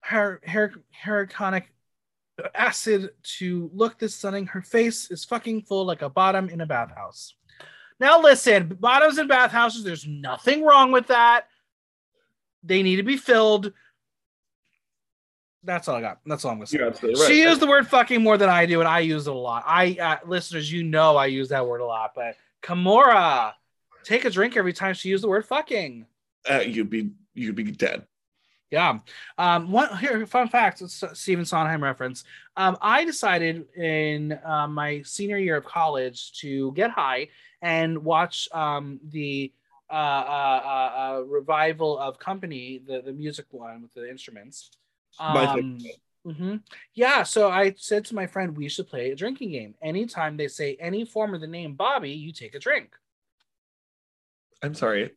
her 0.02 0.40
her 0.46 0.74
hyaluronic 1.04 1.64
acid 2.54 3.12
to 3.38 3.70
look 3.74 4.00
this 4.00 4.16
stunning. 4.16 4.48
Her 4.48 4.62
face 4.62 5.12
is 5.12 5.26
fucking 5.26 5.64
full 5.64 5.86
like 5.86 6.02
a 6.02 6.10
bottom 6.10 6.50
in 6.50 6.62
a 6.62 6.66
bathhouse. 6.66 7.34
Now 8.00 8.22
listen, 8.22 8.78
bottoms 8.80 9.18
in 9.18 9.28
bathhouses, 9.28 9.84
there's 9.84 10.08
nothing 10.08 10.64
wrong 10.64 10.92
with 10.92 11.08
that. 11.08 11.48
They 12.64 12.84
need 12.84 12.98
to 12.98 13.04
be 13.04 13.18
filled. 13.18 13.74
That's 15.64 15.88
all 15.88 15.96
I 15.96 16.02
got. 16.02 16.20
That's 16.26 16.46
all 16.46 16.52
I'm 16.52 16.58
gonna 16.58 16.68
say. 16.68 16.78
Right. 16.78 17.28
She 17.28 17.42
used 17.42 17.60
the 17.60 17.68
word 17.68 17.88
fucking 17.88 18.22
more 18.22 18.38
than 18.38 18.50
I 18.50 18.66
do, 18.66 18.80
and 18.80 18.88
I 18.88 19.00
use 19.00 19.28
it 19.28 19.32
a 19.32 19.34
lot. 19.34 19.64
I 19.66 19.98
uh, 20.00 20.28
listeners, 20.28 20.72
you 20.72 20.84
know 20.84 21.18
I 21.18 21.26
use 21.26 21.50
that 21.50 21.68
word 21.68 21.82
a 21.82 21.86
lot, 21.86 22.14
but 22.16 22.38
Kimora, 22.64 23.54
take 24.04 24.24
a 24.24 24.30
drink 24.30 24.56
every 24.56 24.74
time 24.74 24.94
she 24.94 25.10
used 25.10 25.24
the 25.24 25.28
word 25.28 25.46
fucking. 25.46 26.06
Uh, 26.50 26.60
you'd 26.60 26.90
be 26.90 27.12
you'd 27.34 27.56
be 27.56 27.64
dead. 27.64 28.06
Yeah. 28.72 29.00
Um, 29.38 29.72
one 29.72 29.98
here, 29.98 30.26
fun 30.28 30.48
fact, 30.48 30.84
Stephen 30.88 31.46
Sondheim 31.46 31.84
reference. 31.84 32.24
Um, 32.56 32.78
I 32.82 33.04
decided 33.04 33.66
in 33.76 34.38
uh, 34.46 34.68
my 34.68 35.02
senior 35.02 35.38
year 35.38 35.58
of 35.58 35.66
college 35.66 36.34
to 36.42 36.72
get 36.74 36.92
high 36.92 37.30
and 37.62 38.04
watch 38.04 38.48
um, 38.52 39.00
the 39.10 39.52
uh, 39.90 39.94
uh, 39.94 40.62
uh, 40.66 41.00
uh, 41.00 41.22
revival 41.22 41.98
of 41.98 42.20
Company, 42.20 42.80
the, 42.86 43.02
the 43.02 43.12
music 43.12 43.46
one 43.50 43.82
with 43.82 43.94
the 43.96 44.08
instruments. 44.08 44.70
Um, 45.20 45.80
mhm. 46.26 46.62
Yeah, 46.94 47.24
so 47.24 47.50
I 47.50 47.74
said 47.76 48.06
to 48.06 48.16
my 48.16 48.28
friend, 48.28 48.56
we 48.56 48.70
should 48.70 48.88
play 48.88 49.10
a 49.10 49.16
drinking 49.16 49.50
game. 49.50 49.74
Anytime 49.82 50.38
they 50.38 50.48
say 50.48 50.78
any 50.80 51.06
form 51.06 51.34
of 51.34 51.42
the 51.42 51.48
name 51.48 51.74
Bobby, 51.74 52.12
you 52.12 52.32
take 52.32 52.54
a 52.54 52.60
drink. 52.60 52.96
I'm 54.62 54.76
sorry. 54.76 55.12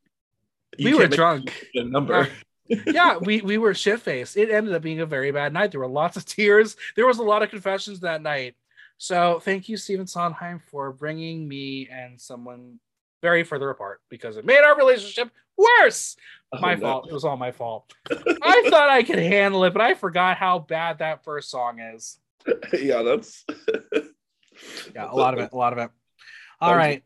we 0.78 0.94
were 0.94 1.08
drunk. 1.08 1.68
The 1.74 1.84
number. 1.84 2.28
Yeah, 2.68 3.16
we 3.18 3.40
we 3.42 3.58
were 3.58 3.74
shit 3.74 4.00
faced. 4.00 4.36
It 4.36 4.50
ended 4.50 4.74
up 4.74 4.82
being 4.82 5.00
a 5.00 5.06
very 5.06 5.30
bad 5.32 5.52
night. 5.52 5.70
There 5.72 5.80
were 5.80 5.86
lots 5.88 6.16
of 6.16 6.24
tears. 6.26 6.76
There 6.96 7.06
was 7.06 7.18
a 7.18 7.22
lot 7.24 7.42
of 7.42 7.50
confessions 7.50 8.00
that 8.00 8.22
night. 8.22 8.54
So 8.98 9.40
thank 9.40 9.68
you, 9.68 9.76
Stephen 9.76 10.06
Sondheim, 10.06 10.60
for 10.70 10.92
bringing 10.92 11.48
me 11.48 11.88
and 11.90 12.20
someone 12.20 12.78
very 13.20 13.42
further 13.44 13.70
apart 13.70 14.00
because 14.08 14.36
it 14.36 14.44
made 14.44 14.60
our 14.62 14.76
relationship 14.76 15.30
worse. 15.56 16.16
Oh, 16.52 16.60
my 16.60 16.72
Oh, 16.74 16.76
no. 16.76 16.80
fault. 16.80 17.08
It 17.08 17.12
was 17.12 17.24
all 17.24 17.36
my 17.36 17.50
fault. 17.52 17.92
I 18.10 18.66
thought 18.70 18.88
I 18.90 19.02
could 19.02 19.18
handle 19.18 19.64
it, 19.64 19.72
but 19.72 19.82
I 19.82 19.94
forgot 19.94 20.36
how 20.36 20.60
bad 20.60 20.98
that 20.98 21.24
first 21.24 21.50
song 21.50 21.80
is. 21.80 22.18
yeah, 22.72 23.02
that's 23.02 23.44
Yeah, 24.94 25.10
a 25.10 25.14
lot 25.14 25.34
of 25.34 25.40
it. 25.40 25.50
A 25.52 25.56
lot 25.56 25.72
of 25.72 25.78
it. 25.78 25.90
All 26.60 26.76
right. 26.76 27.02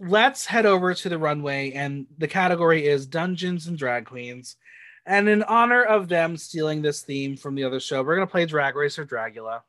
Let's 0.00 0.46
head 0.46 0.66
over 0.66 0.94
to 0.94 1.08
the 1.08 1.18
runway, 1.18 1.72
and 1.72 2.06
the 2.18 2.26
category 2.26 2.84
is 2.86 3.06
Dungeons 3.06 3.68
and 3.68 3.78
Drag 3.78 4.06
Queens. 4.06 4.56
And 5.04 5.28
in 5.28 5.42
honor 5.42 5.82
of 5.82 6.08
them 6.08 6.36
stealing 6.36 6.82
this 6.82 7.02
theme 7.02 7.36
from 7.36 7.54
the 7.54 7.64
other 7.64 7.80
show, 7.80 8.02
we're 8.02 8.14
gonna 8.14 8.26
play 8.26 8.46
Drag 8.46 8.76
Race 8.76 8.98
or 8.98 9.04
Dragula. 9.06 9.62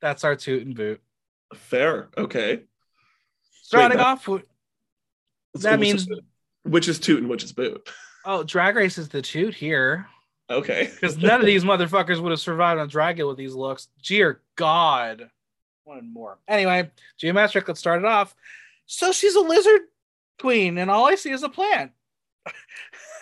That's 0.00 0.24
our 0.24 0.36
toot 0.36 0.66
and 0.66 0.74
boot. 0.74 1.00
fair. 1.54 2.08
Okay. 2.16 2.62
Starting 3.62 3.98
that- 3.98 4.06
off 4.06 4.24
So 4.24 4.40
that 5.54 5.78
means 5.80 6.08
which 6.64 6.88
is 6.88 6.98
toot 6.98 7.20
and 7.20 7.28
which 7.30 7.44
is 7.44 7.52
boot. 7.52 7.88
oh, 8.24 8.42
Drag 8.42 8.74
Race 8.76 8.98
is 8.98 9.08
the 9.08 9.22
toot 9.22 9.54
here. 9.54 10.06
Okay. 10.50 10.90
Because 10.94 11.16
none 11.18 11.40
of 11.40 11.46
these 11.46 11.64
motherfuckers 11.64 12.20
would 12.20 12.30
have 12.30 12.40
survived 12.40 12.80
on 12.80 12.90
Dragula 12.90 13.28
with 13.28 13.38
these 13.38 13.54
looks. 13.54 13.88
Dear 14.04 14.40
God. 14.56 15.30
One 15.84 16.12
more. 16.12 16.38
Anyway, 16.46 16.90
Gia 17.18 17.32
Metric, 17.32 17.66
let's 17.66 17.80
start 17.80 18.00
it 18.00 18.04
off. 18.04 18.34
So 18.86 19.10
she's 19.12 19.34
a 19.34 19.40
lizard 19.40 19.82
queen, 20.40 20.78
and 20.78 20.90
all 20.90 21.06
I 21.08 21.14
see 21.16 21.30
is 21.30 21.42
a 21.42 21.48
plant. 21.48 21.92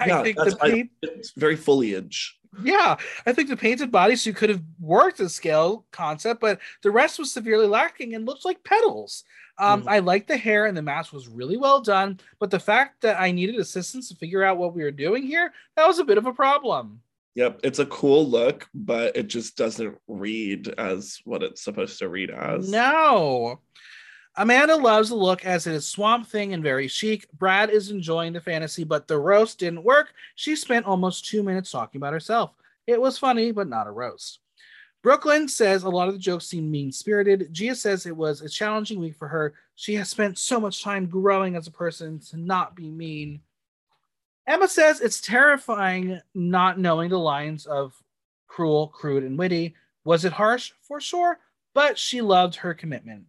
I 0.01 0.07
Yeah, 0.07 0.23
think 0.23 0.37
the 0.39 0.59
I- 0.61 0.71
paint, 0.71 0.91
It's 1.03 1.31
very 1.33 1.57
foliage. 1.57 2.37
yeah, 2.63 2.97
I 3.27 3.33
think 3.33 3.49
the 3.51 3.57
painted 3.57 3.93
bodysuit 3.93 4.35
could 4.37 4.49
have 4.49 4.63
worked 4.81 5.19
the 5.19 5.29
scale 5.29 5.87
concept, 5.93 6.41
but 6.41 6.59
the 6.83 6.91
rest 6.91 7.19
was 7.19 7.33
severely 7.33 7.67
lacking 7.67 8.15
and 8.15 8.27
looked 8.27 8.45
like 8.47 8.65
petals. 8.65 9.25
Um, 9.59 9.83
Mhm. 9.83 9.89
I 9.91 9.99
liked 9.99 10.29
the 10.29 10.39
hair 10.39 10.65
and 10.65 10.75
the 10.77 10.81
mask 10.83 11.13
was 11.13 11.29
really 11.29 11.59
well 11.59 11.83
done, 11.83 12.19
but 12.39 12.51
the 12.51 12.59
fact 12.59 13.03
that 13.03 13.21
I 13.21 13.31
needed 13.31 13.57
assistance 13.57 14.09
to 14.09 14.15
figure 14.17 14.43
out 14.43 14.57
what 14.57 14.75
we 14.75 14.83
were 14.83 14.91
doing 14.91 15.23
here, 15.23 15.53
that 15.77 15.87
was 15.87 15.99
a 15.99 16.05
bit 16.05 16.17
of 16.17 16.25
a 16.25 16.33
problem. 16.33 17.03
Yep, 17.35 17.61
it's 17.63 17.79
a 17.79 17.87
cool 17.87 18.27
look, 18.29 18.69
but 18.75 19.17
it 19.17 19.29
just 19.29 19.57
doesn't 19.57 19.99
read 20.09 20.69
as 20.79 21.21
what 21.25 21.43
it's 21.43 21.63
supposed 21.63 21.99
to 21.99 22.09
read 22.09 22.31
as. 22.31 22.71
No. 22.71 23.61
Amanda 24.41 24.75
loves 24.75 25.11
the 25.11 25.17
look 25.17 25.45
as 25.45 25.67
it 25.67 25.75
is 25.75 25.87
swamp 25.87 26.27
thing 26.27 26.55
and 26.55 26.63
very 26.63 26.89
chic. 26.89 27.31
Brad 27.33 27.69
is 27.69 27.91
enjoying 27.91 28.33
the 28.33 28.41
fantasy, 28.41 28.85
but 28.85 29.07
the 29.07 29.19
roast 29.19 29.59
didn't 29.59 29.85
work. 29.85 30.15
She 30.35 30.57
spent 30.57 30.87
almost 30.87 31.27
two 31.27 31.43
minutes 31.43 31.71
talking 31.71 31.99
about 31.99 32.15
herself. 32.15 32.53
It 32.87 32.99
was 32.99 33.19
funny, 33.19 33.53
but 33.53 33.69
not 33.69 33.87
a 33.87 33.91
roast. 33.91 34.39
Brooke 35.03 35.27
Lynn 35.27 35.47
says 35.47 35.83
a 35.83 35.91
lot 35.91 36.09
of 36.09 36.15
the 36.15 36.19
jokes 36.19 36.47
seem 36.47 36.71
mean 36.71 36.91
spirited. 36.91 37.53
Gia 37.53 37.75
says 37.75 38.07
it 38.07 38.17
was 38.17 38.41
a 38.41 38.49
challenging 38.49 38.99
week 38.99 39.15
for 39.15 39.29
her. 39.29 39.53
She 39.75 39.95
has 39.97 40.09
spent 40.09 40.39
so 40.39 40.59
much 40.59 40.83
time 40.83 41.05
growing 41.05 41.55
as 41.55 41.67
a 41.67 41.71
person 41.71 42.19
to 42.31 42.39
not 42.39 42.75
be 42.75 42.89
mean. 42.89 43.43
Emma 44.47 44.69
says 44.69 45.03
it's 45.03 45.21
terrifying 45.21 46.19
not 46.35 46.79
knowing 46.79 47.11
the 47.11 47.19
lines 47.19 47.67
of 47.67 47.93
cruel, 48.47 48.89
crude, 48.89 49.23
and 49.23 49.39
witty. 49.39 49.75
Was 50.05 50.25
it 50.25 50.33
harsh? 50.33 50.73
For 50.81 50.99
sure, 50.99 51.41
but 51.75 51.99
she 51.99 52.23
loved 52.23 52.55
her 52.55 52.73
commitment. 52.73 53.27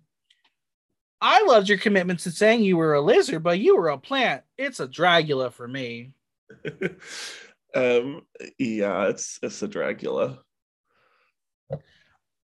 I 1.21 1.43
loved 1.43 1.69
your 1.69 1.77
commitment 1.77 2.19
to 2.21 2.31
saying 2.31 2.63
you 2.63 2.77
were 2.77 2.95
a 2.95 3.01
lizard, 3.01 3.43
but 3.43 3.59
you 3.59 3.77
were 3.77 3.89
a 3.89 3.97
plant. 3.97 4.41
It's 4.57 4.79
a 4.79 4.87
Dragula 4.87 5.53
for 5.53 5.67
me. 5.67 6.15
um, 7.75 8.23
yeah, 8.57 9.07
it's 9.07 9.39
it's 9.43 9.61
a 9.61 9.67
Dragula. 9.67 10.39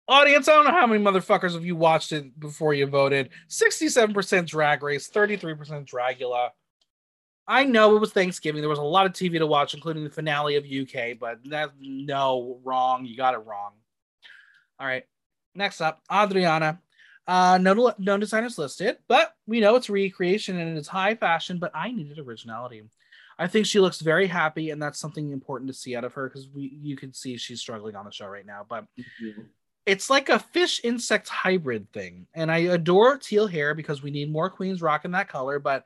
Audience, 0.08 0.48
I 0.48 0.54
don't 0.54 0.66
know 0.66 0.72
how 0.72 0.88
many 0.88 1.04
motherfuckers 1.04 1.56
of 1.56 1.66
you 1.66 1.76
watched 1.76 2.12
it 2.12 2.40
before 2.40 2.74
you 2.74 2.88
voted. 2.88 3.30
67% 3.48 4.48
Drag 4.48 4.82
Race, 4.82 5.08
33% 5.08 5.86
Dragula. 5.88 6.50
I 7.48 7.64
know 7.64 7.96
it 7.96 8.00
was 8.00 8.12
Thanksgiving. 8.12 8.62
There 8.62 8.70
was 8.70 8.80
a 8.80 8.84
lot 8.84 9.06
of 9.06 9.14
TV 9.14 9.38
to 9.38 9.46
watch, 9.46 9.76
including 9.76 10.04
the 10.04 10.10
finale 10.10 10.56
of 10.56 10.66
UK, 10.66 11.20
but 11.20 11.40
that's 11.46 11.72
no 11.80 12.60
wrong. 12.64 13.06
You 13.06 13.18
got 13.18 13.36
it 13.36 13.46
wrong. 13.46 13.74
All 14.80 14.88
right. 14.88 15.04
Next 15.54 15.82
up, 15.82 16.02
Adriana. 16.12 16.80
Uh, 17.30 17.60
no, 17.60 17.93
no 17.99 18.18
designers 18.18 18.57
listed, 18.57 18.97
but 19.07 19.35
we 19.45 19.60
know 19.60 19.76
it's 19.76 19.88
recreation 19.88 20.57
and 20.57 20.76
it's 20.76 20.88
high 20.88 21.14
fashion, 21.14 21.60
but 21.60 21.69
I 21.76 21.91
needed 21.91 22.18
originality. 22.18 22.81
I 23.38 23.45
think 23.45 23.68
she 23.68 23.80
looks 23.80 24.01
very 24.01 24.26
happy, 24.26 24.72
and 24.72 24.81
that's 24.81 24.97
something 24.97 25.31
important 25.31 25.69
to 25.69 25.76
see 25.76 25.95
out 25.95 26.03
of 26.03 26.14
her 26.15 26.27
because 26.27 26.49
we 26.49 26.76
you 26.81 26.97
can 26.97 27.14
see 27.14 27.38
she's 27.38 27.61
struggling 27.61 27.95
on 27.95 28.06
the 28.06 28.11
show 28.11 28.26
right 28.26 28.47
now. 28.47 28.65
But 28.68 28.85
it's 29.85 30.10
like 30.10 30.30
a 30.30 30.39
fish 30.39 30.81
insect 30.84 31.30
hybrid 31.30 31.93
thing. 31.93 32.26
And 32.34 32.51
I 32.51 32.57
adore 32.57 33.19
teal 33.19 33.45
hair 33.45 33.76
because 33.76 34.01
we 34.01 34.10
need 34.10 34.31
more 34.31 34.49
queens 34.49 34.81
rocking 34.81 35.11
that 35.11 35.30
color. 35.30 35.60
But 35.60 35.85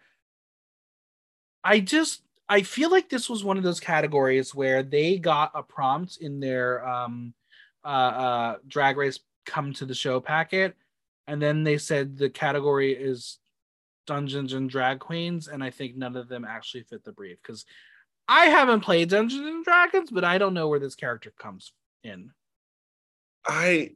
I 1.62 1.82
just 1.82 2.22
I 2.48 2.62
feel 2.62 2.90
like 2.90 3.10
this 3.10 3.30
was 3.30 3.44
one 3.44 3.58
of 3.58 3.64
those 3.64 3.82
categories 3.82 4.56
where 4.56 4.82
they 4.82 5.18
got 5.18 5.52
a 5.56 5.62
prompt 5.62 6.20
in 6.22 6.40
their 6.40 6.88
um 6.88 7.34
uh, 7.84 7.88
uh, 7.88 8.56
Drag 8.66 8.96
Race 8.96 9.20
come 9.46 9.74
to 9.74 9.86
the 9.86 9.94
show 9.94 10.22
packet, 10.22 10.74
and 11.28 11.42
then 11.42 11.64
they 11.64 11.78
said 11.78 12.18
the 12.18 12.30
category 12.30 12.94
is 12.94 13.40
Dungeons 14.08 14.54
and 14.54 14.70
Drag 14.70 15.00
Queens, 15.00 15.48
and 15.48 15.64
I 15.64 15.70
think 15.70 15.96
none 15.96 16.16
of 16.16 16.28
them 16.28 16.46
actually 16.46 16.84
fit 16.84 17.04
the 17.04 17.12
brief 17.12 17.38
because 17.42 17.66
I 18.28 18.46
haven't 18.46 18.82
played 18.82 19.10
Dungeons 19.10 19.46
and 19.46 19.64
Dragons, 19.64 20.12
but 20.12 20.24
I 20.24 20.38
don't 20.38 20.54
know 20.54 20.68
where 20.68 20.80
this 20.80 20.96
character 20.96 21.34
comes 21.38 21.74
in. 22.04 22.32
I 23.46 23.92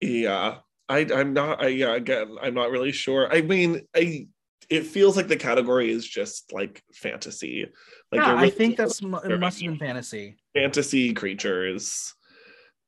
yeah, 0.00 0.56
I 0.88 1.06
I'm 1.14 1.32
not 1.32 1.62
I 1.62 1.68
yeah, 1.68 1.94
again, 1.94 2.36
I'm 2.40 2.54
not 2.54 2.70
really 2.70 2.92
sure. 2.92 3.32
I 3.32 3.42
mean, 3.42 3.82
I 3.94 4.28
it 4.68 4.86
feels 4.86 5.16
like 5.16 5.28
the 5.28 5.36
category 5.36 5.90
is 5.90 6.06
just 6.06 6.52
like 6.52 6.82
fantasy. 6.92 7.66
Like 8.10 8.20
yeah, 8.20 8.32
really 8.32 8.48
I 8.48 8.50
think 8.50 8.76
that's 8.76 9.00
it 9.00 9.06
must 9.06 9.60
have 9.60 9.70
been 9.70 9.78
fantasy. 9.78 10.36
Fantasy 10.54 11.14
creatures 11.14 12.14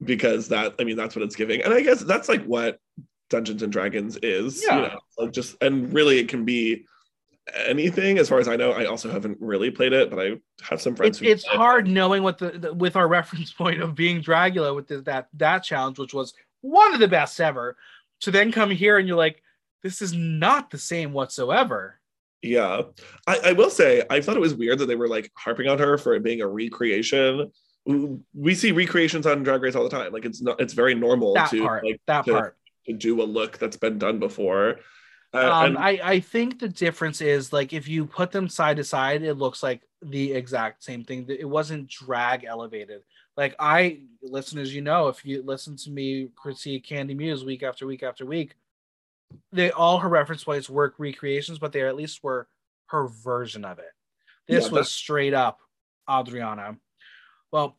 because 0.03 0.49
that 0.49 0.75
I 0.79 0.85
mean 0.85 0.97
that's 0.97 1.17
what 1.17 1.23
it's 1.23 1.37
giving. 1.37 1.63
And 1.63 1.75
I 1.75 1.81
guess 1.81 2.01
that's 2.01 2.29
like 2.29 2.45
what 2.45 2.79
Dungeons 3.31 3.63
and 3.63 3.73
Dragons 3.73 4.19
is. 4.23 4.65
Yeah. 4.65 4.77
You 4.77 4.83
know, 4.83 5.01
like 5.19 5.33
just 5.33 5.57
and 5.63 5.93
really 5.93 6.19
it 6.19 6.29
can 6.29 6.45
be 6.45 6.85
anything 7.55 8.19
as 8.19 8.29
far 8.29 8.39
as 8.39 8.49
I 8.49 8.57
know. 8.57 8.73
I 8.73 8.85
also 8.87 9.11
haven't 9.11 9.39
really 9.41 9.71
played 9.71 9.93
it, 9.93 10.11
but 10.11 10.19
I 10.19 10.37
have 10.63 10.81
some 10.81 10.95
friends. 10.95 11.21
It's, 11.23 11.45
it's 11.45 11.47
hard 11.47 11.87
knowing 11.87 12.23
what 12.23 12.39
the, 12.39 12.51
the, 12.51 12.75
with 12.75 12.97
our 12.97 13.09
reference 13.09 13.53
point 13.53 13.83
of 13.83 13.95
being 13.95 14.23
Dragula 14.23 14.75
with 14.75 14.89
the, 14.89 15.01
that 15.03 15.29
that 15.35 15.63
challenge, 15.63 15.99
which 15.99 16.15
was 16.15 16.35
one 16.61 16.95
of 16.95 17.01
the 17.01 17.09
best 17.09 17.41
ever, 17.41 17.77
to 18.21 18.31
then 18.31 18.53
come 18.53 18.71
here 18.71 18.99
and 18.99 19.07
you're 19.07 19.17
like, 19.17 19.43
this 19.83 20.03
is 20.03 20.13
not 20.13 20.71
the 20.71 20.79
same 20.79 21.13
whatsoever. 21.13 22.01
Yeah, 22.43 22.83
I, 23.27 23.39
I 23.47 23.53
will 23.53 23.71
say 23.71 24.05
I 24.09 24.21
thought 24.21 24.37
it 24.37 24.41
was 24.41 24.55
weird 24.55 24.79
that 24.79 24.87
they 24.87 24.95
were 24.95 25.09
like 25.09 25.31
harping 25.35 25.69
on 25.69 25.79
her 25.79 25.99
for 25.99 26.15
it 26.15 26.23
being 26.23 26.41
a 26.41 26.47
recreation. 26.47 27.51
We 28.35 28.55
see 28.55 28.73
recreations 28.73 29.27
on 29.27 29.43
Drag 29.43 29.63
Race 29.63 29.75
all 29.75 29.83
the 29.85 29.89
time. 29.91 30.13
Like 30.13 30.27
it's 30.27 30.43
not, 30.43 30.61
it's 30.61 30.75
very 30.75 30.95
normal 30.95 31.35
That 31.35 31.51
to 31.51 31.63
part, 31.63 31.85
like 31.85 32.01
that 32.07 32.27
to, 32.27 32.33
part. 32.33 32.57
to 32.87 32.93
do 32.93 33.23
a 33.23 33.25
look 33.25 33.57
that's 33.59 33.79
been 33.79 33.99
done 33.99 34.19
before. 34.19 34.81
Uh, 35.33 35.39
Um, 35.51 35.65
and- 35.67 35.79
I 35.79 35.99
I 36.03 36.21
think 36.21 36.59
the 36.59 36.69
difference 36.69 37.21
is 37.23 37.53
like 37.53 37.73
if 37.73 37.89
you 37.89 38.05
put 38.05 38.31
them 38.31 38.49
side 38.49 38.77
to 38.77 38.85
side, 38.85 39.23
it 39.23 39.35
looks 39.35 39.63
like 39.63 39.83
the 40.03 40.33
exact 40.33 40.85
same 40.85 41.03
thing. 41.03 41.27
It 41.29 41.49
wasn't 41.49 41.89
drag 41.89 42.45
elevated. 42.45 43.03
Like 43.39 43.55
I, 43.59 44.01
listeners, 44.23 44.75
you 44.75 44.83
know, 44.83 45.09
if 45.09 45.25
you 45.25 45.43
listen 45.43 45.77
to 45.77 45.91
me 45.91 46.29
critique 46.37 46.87
Kandy 46.87 47.17
Muse 47.17 47.45
week 47.45 47.63
after 47.63 47.87
week 47.87 48.03
after 48.03 48.27
week, 48.27 48.55
they 49.53 49.71
all 49.71 49.99
her 49.99 50.09
reference 50.09 50.45
points 50.45 50.69
work 50.69 50.95
recreations, 50.99 51.59
but 51.59 51.73
they 51.73 51.83
at 51.87 51.97
least 51.97 52.23
were 52.23 52.49
her 52.87 53.07
version 53.09 53.65
of 53.65 53.79
it. 53.79 53.93
This 54.47 54.67
Yeah, 54.67 54.73
was 54.79 54.91
straight 54.91 55.35
up 55.35 55.61
Adriana. 56.11 56.77
Well, 57.53 57.77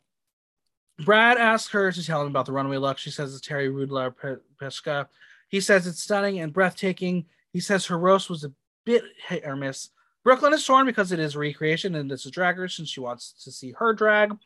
Brad 1.04 1.38
asked 1.38 1.70
her 1.72 1.90
to 1.90 2.04
tell 2.04 2.22
him 2.22 2.28
about 2.28 2.46
the 2.46 2.52
runaway 2.52 2.76
look. 2.76 2.98
She 2.98 3.10
says 3.10 3.34
it's 3.34 3.46
Terry 3.46 3.68
Rudler 3.68 4.14
Pesca. 4.58 5.08
He 5.48 5.60
says 5.60 5.86
it's 5.86 6.02
stunning 6.02 6.40
and 6.40 6.52
breathtaking. 6.52 7.26
He 7.52 7.60
says 7.60 7.86
her 7.86 7.98
roast 7.98 8.28
was 8.28 8.44
a 8.44 8.52
bit 8.84 9.02
hit 9.28 9.44
or 9.44 9.56
miss. 9.56 9.90
Brooke 10.22 10.42
Lynn 10.42 10.52
is 10.52 10.64
torn 10.64 10.86
because 10.86 11.12
it 11.12 11.18
is 11.18 11.34
recreation 11.36 11.94
and 11.94 12.12
it's 12.12 12.26
a 12.26 12.30
dragger 12.30 12.78
and 12.78 12.86
she 12.86 13.00
wants 13.00 13.32
to 13.44 13.50
see 13.50 13.72
her 13.78 13.94
drag. 13.94 14.36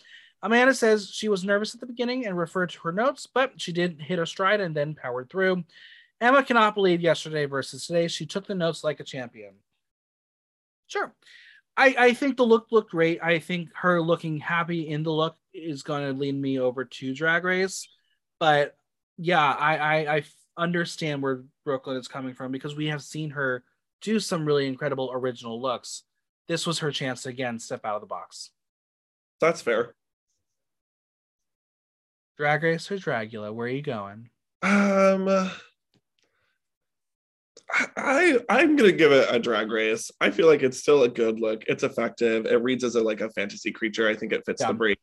Amanda 0.43 0.75
says 0.75 1.11
she 1.11 1.29
was 1.29 1.43
nervous 1.43 1.75
at 1.75 1.81
the 1.81 1.87
beginning 1.87 2.27
and 2.27 2.39
referred 2.39 2.71
to 2.71 2.81
her 2.81 2.93
notes, 2.93 3.27
but 3.27 3.53
she 3.57 3.73
did 3.73 4.01
hit 4.01 4.19
her 4.19 4.27
stride 4.27 4.61
and 4.61 4.77
then 4.77 4.95
powered 4.95 5.31
through. 5.31 5.65
Emma 6.21 6.43
cannot 6.45 6.75
believe 6.75 7.01
yesterday 7.01 7.47
versus 7.47 7.87
today. 7.87 8.09
She 8.09 8.27
took 8.27 8.47
the 8.47 8.55
notes 8.55 8.85
like 8.85 9.01
a 9.01 9.05
champion. 9.05 9.55
Sure. 10.87 11.13
I, 11.77 11.95
I 11.99 12.15
think 12.15 12.37
the 12.37 12.45
look 12.45 12.69
looked 12.71 12.93
great. 12.93 13.23
I 13.23 13.39
think 13.39 13.71
her 13.75 14.01
looking 14.01 14.39
happy 14.39 14.89
in 14.89 15.03
the 15.03 15.11
look 15.13 15.37
is 15.53 15.83
going 15.83 16.07
to 16.07 16.19
lead 16.19 16.35
me 16.35 16.59
over 16.61 16.85
to 16.85 17.15
Drag 17.15 17.45
Race. 17.45 17.89
But 18.39 18.77
yeah, 19.17 19.43
I 19.43 20.17
I 20.17 20.25
understand 20.57 21.23
where 21.23 21.45
Brooke 21.65 21.87
Lynn 21.87 21.97
is 21.97 22.09
coming 22.09 22.35
from 22.35 22.53
because 22.53 22.77
we 22.77 22.87
have 22.87 23.03
seen 23.03 23.31
her 23.31 23.65
do 24.03 24.21
some 24.21 24.45
really 24.45 24.67
incredible 24.67 25.11
original 25.13 25.61
looks. 25.61 26.05
This 26.47 26.67
was 26.67 26.81
her 26.81 26.93
chance 26.93 27.23
to 27.23 27.31
again 27.31 27.59
step 27.59 27.85
out 27.85 27.97
of 27.97 28.01
the 28.03 28.07
box. 28.07 28.51
that's 29.41 29.63
fair. 29.63 29.95
Drag 32.37 32.63
Race 32.63 32.91
or 32.91 32.97
Dragula, 32.97 33.53
where 33.55 33.67
are 33.67 33.71
you 33.71 33.83
going? 33.83 34.29
Um, 34.63 35.51
I 37.97 38.39
I'm 38.49 38.77
gonna 38.77 38.93
give 38.93 39.13
it 39.13 39.27
a 39.31 39.39
drag 39.39 39.71
race. 39.71 40.11
I 40.21 40.31
feel 40.31 40.47
like 40.47 40.63
it's 40.63 40.79
still 40.79 41.03
a 41.05 41.09
good 41.09 41.41
look. 41.41 41.65
It's 41.67 41.83
effective. 41.83 42.47
It 42.47 42.63
reads 42.63 42.85
as 42.85 42.95
a 42.95 43.03
like 43.03 43.21
a 43.21 43.31
fantasy 43.31 43.73
creature. 43.73 44.09
I 44.09 44.15
think 44.15 44.33
it 44.33 44.45
fits 44.45 44.61
Yeah. 44.61 44.69
the 44.69 44.75
brief. 44.75 44.99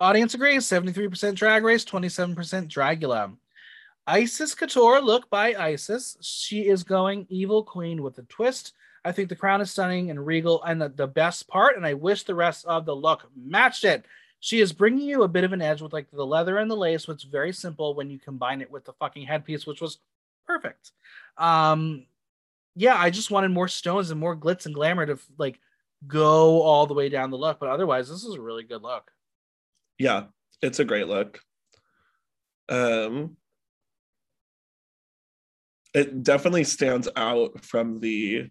Audience 0.00 0.34
agrees 0.34 0.66
73% 0.66 1.34
Drag 1.36 1.64
Race, 1.64 1.84
27% 1.84 2.68
Dragula. 2.68 3.34
Icesis 4.06 4.54
Couture, 4.54 5.00
look 5.00 5.28
by 5.30 5.54
Icesis. 5.54 6.18
She 6.20 6.68
is 6.68 6.84
going 6.84 7.26
evil 7.30 7.62
queen 7.64 8.02
with 8.02 8.18
a 8.18 8.22
twist. 8.24 8.74
I 9.06 9.12
think 9.12 9.28
the 9.30 9.36
crown 9.36 9.60
is 9.60 9.70
stunning 9.70 10.10
and 10.10 10.24
regal, 10.26 10.62
and 10.64 10.82
the, 10.82 10.88
the 10.90 11.06
best 11.06 11.48
part, 11.48 11.76
and 11.76 11.86
I 11.86 11.94
wish 11.94 12.24
the 12.24 12.34
rest 12.34 12.66
of 12.66 12.84
the 12.84 12.94
look 12.94 13.24
matched 13.34 13.84
it. 13.84 14.04
She 14.40 14.60
is 14.60 14.72
bringing 14.72 15.06
you 15.08 15.22
a 15.22 15.28
bit 15.28 15.44
of 15.44 15.52
an 15.52 15.62
edge 15.62 15.80
with 15.80 15.92
like 15.92 16.10
the 16.10 16.26
leather 16.26 16.58
and 16.58 16.70
the 16.70 16.76
lace, 16.76 17.08
which 17.08 17.24
is 17.24 17.30
very 17.30 17.52
simple 17.52 17.94
when 17.94 18.10
you 18.10 18.18
combine 18.18 18.60
it 18.60 18.70
with 18.70 18.84
the 18.84 18.92
fucking 18.94 19.26
headpiece, 19.26 19.66
which 19.66 19.80
was 19.80 19.98
perfect. 20.46 20.92
Um, 21.36 22.06
yeah, 22.74 22.96
I 22.96 23.10
just 23.10 23.30
wanted 23.30 23.50
more 23.50 23.68
stones 23.68 24.10
and 24.10 24.20
more 24.20 24.36
glitz 24.36 24.66
and 24.66 24.74
glamour 24.74 25.06
to 25.06 25.18
like 25.38 25.60
go 26.06 26.62
all 26.62 26.86
the 26.86 26.94
way 26.94 27.08
down 27.08 27.30
the 27.30 27.38
look, 27.38 27.58
but 27.58 27.68
otherwise, 27.68 28.08
this 28.08 28.24
is 28.24 28.34
a 28.34 28.40
really 28.40 28.64
good 28.64 28.82
look. 28.82 29.10
Yeah, 29.98 30.24
it's 30.62 30.78
a 30.78 30.84
great 30.84 31.08
look. 31.08 31.40
Um, 32.68 33.36
it 35.94 36.22
definitely 36.22 36.64
stands 36.64 37.08
out 37.16 37.64
from 37.64 38.00
the 38.00 38.48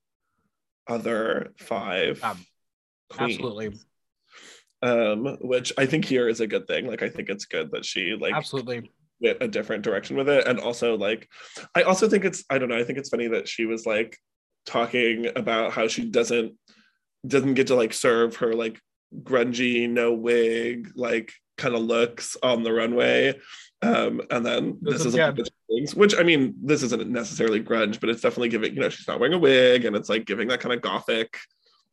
other 0.88 1.54
five. 1.58 2.24
Um. 2.24 2.46
Absolutely. 3.18 3.72
Um, 4.82 5.38
which 5.42 5.72
I 5.78 5.86
think 5.86 6.06
here 6.06 6.28
is 6.28 6.42
a 6.42 6.48
good 6.48 6.68
thing. 6.68 6.88
Like, 6.88 7.02
I 7.02 7.10
think 7.10 7.30
it's 7.30 7.46
good 7.46 7.72
that 7.72 7.86
she 7.86 8.16
like 8.20 8.34
Absolutely. 8.34 8.92
Went 9.22 9.38
a 9.42 9.48
different 9.48 9.84
direction 9.84 10.16
with 10.18 10.30
it, 10.30 10.48
and 10.48 10.60
also 10.60 10.98
like, 10.98 11.30
I 11.76 11.84
also 11.84 12.08
think 12.10 12.26
it's 12.26 12.44
I 12.50 12.58
don't 12.58 12.70
know. 12.70 12.78
I 12.78 12.84
think 12.84 12.98
it's 13.00 13.10
funny 13.10 13.28
that 13.30 13.48
she 13.48 13.66
was 13.66 13.86
like 13.86 14.18
talking 14.66 15.28
about 15.36 15.72
how 15.74 15.88
she 15.88 16.06
doesn't 16.06 16.54
doesn't 17.28 17.54
get 17.56 17.68
to 17.68 17.76
like 17.76 17.94
serve 17.94 18.36
her 18.38 18.54
like 18.54 18.80
grungy 19.24 19.90
no 19.90 20.14
wig 20.14 20.92
like 20.96 21.32
kind 21.58 21.76
of 21.76 21.82
looks 21.82 22.36
on 22.44 22.64
the 22.64 22.72
runway 22.74 23.34
um 23.82 24.20
and 24.32 24.46
then 24.46 24.78
this 24.82 25.06
are- 25.06 25.08
is 25.08 25.16
yeah. 25.16 25.32
things 25.70 25.96
which 25.96 26.14
i 26.20 26.24
mean 26.24 26.54
this 26.62 26.84
isn't 26.84 27.08
necessarily 27.10 27.62
grunge 27.62 28.00
but 28.00 28.10
it's 28.10 28.22
definitely 28.22 28.50
giving 28.50 28.74
you 28.74 28.82
know 28.82 28.90
she's 28.90 29.08
not 29.08 29.20
wearing 29.20 29.34
a 29.36 29.40
wig 29.40 29.86
and 29.86 29.96
it's 29.96 30.10
like 30.10 30.26
giving 30.26 30.48
that 30.48 30.60
kind 30.60 30.74
of 30.74 30.82
gothic 30.82 31.38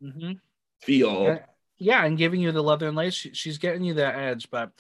Mhm. 0.03 0.39
feel 0.83 1.25
Yeah, 1.25 1.39
yeah, 1.79 2.05
and 2.05 2.19
giving 2.19 2.41
you 2.41 2.51
the 2.53 2.63
leather 2.63 2.89
and 2.89 2.97
lace, 2.97 3.15
she, 3.15 3.33
she's 3.35 3.59
getting 3.59 3.85
you 3.85 3.95
that 3.95 4.17
edge. 4.17 4.51
But 4.51 4.71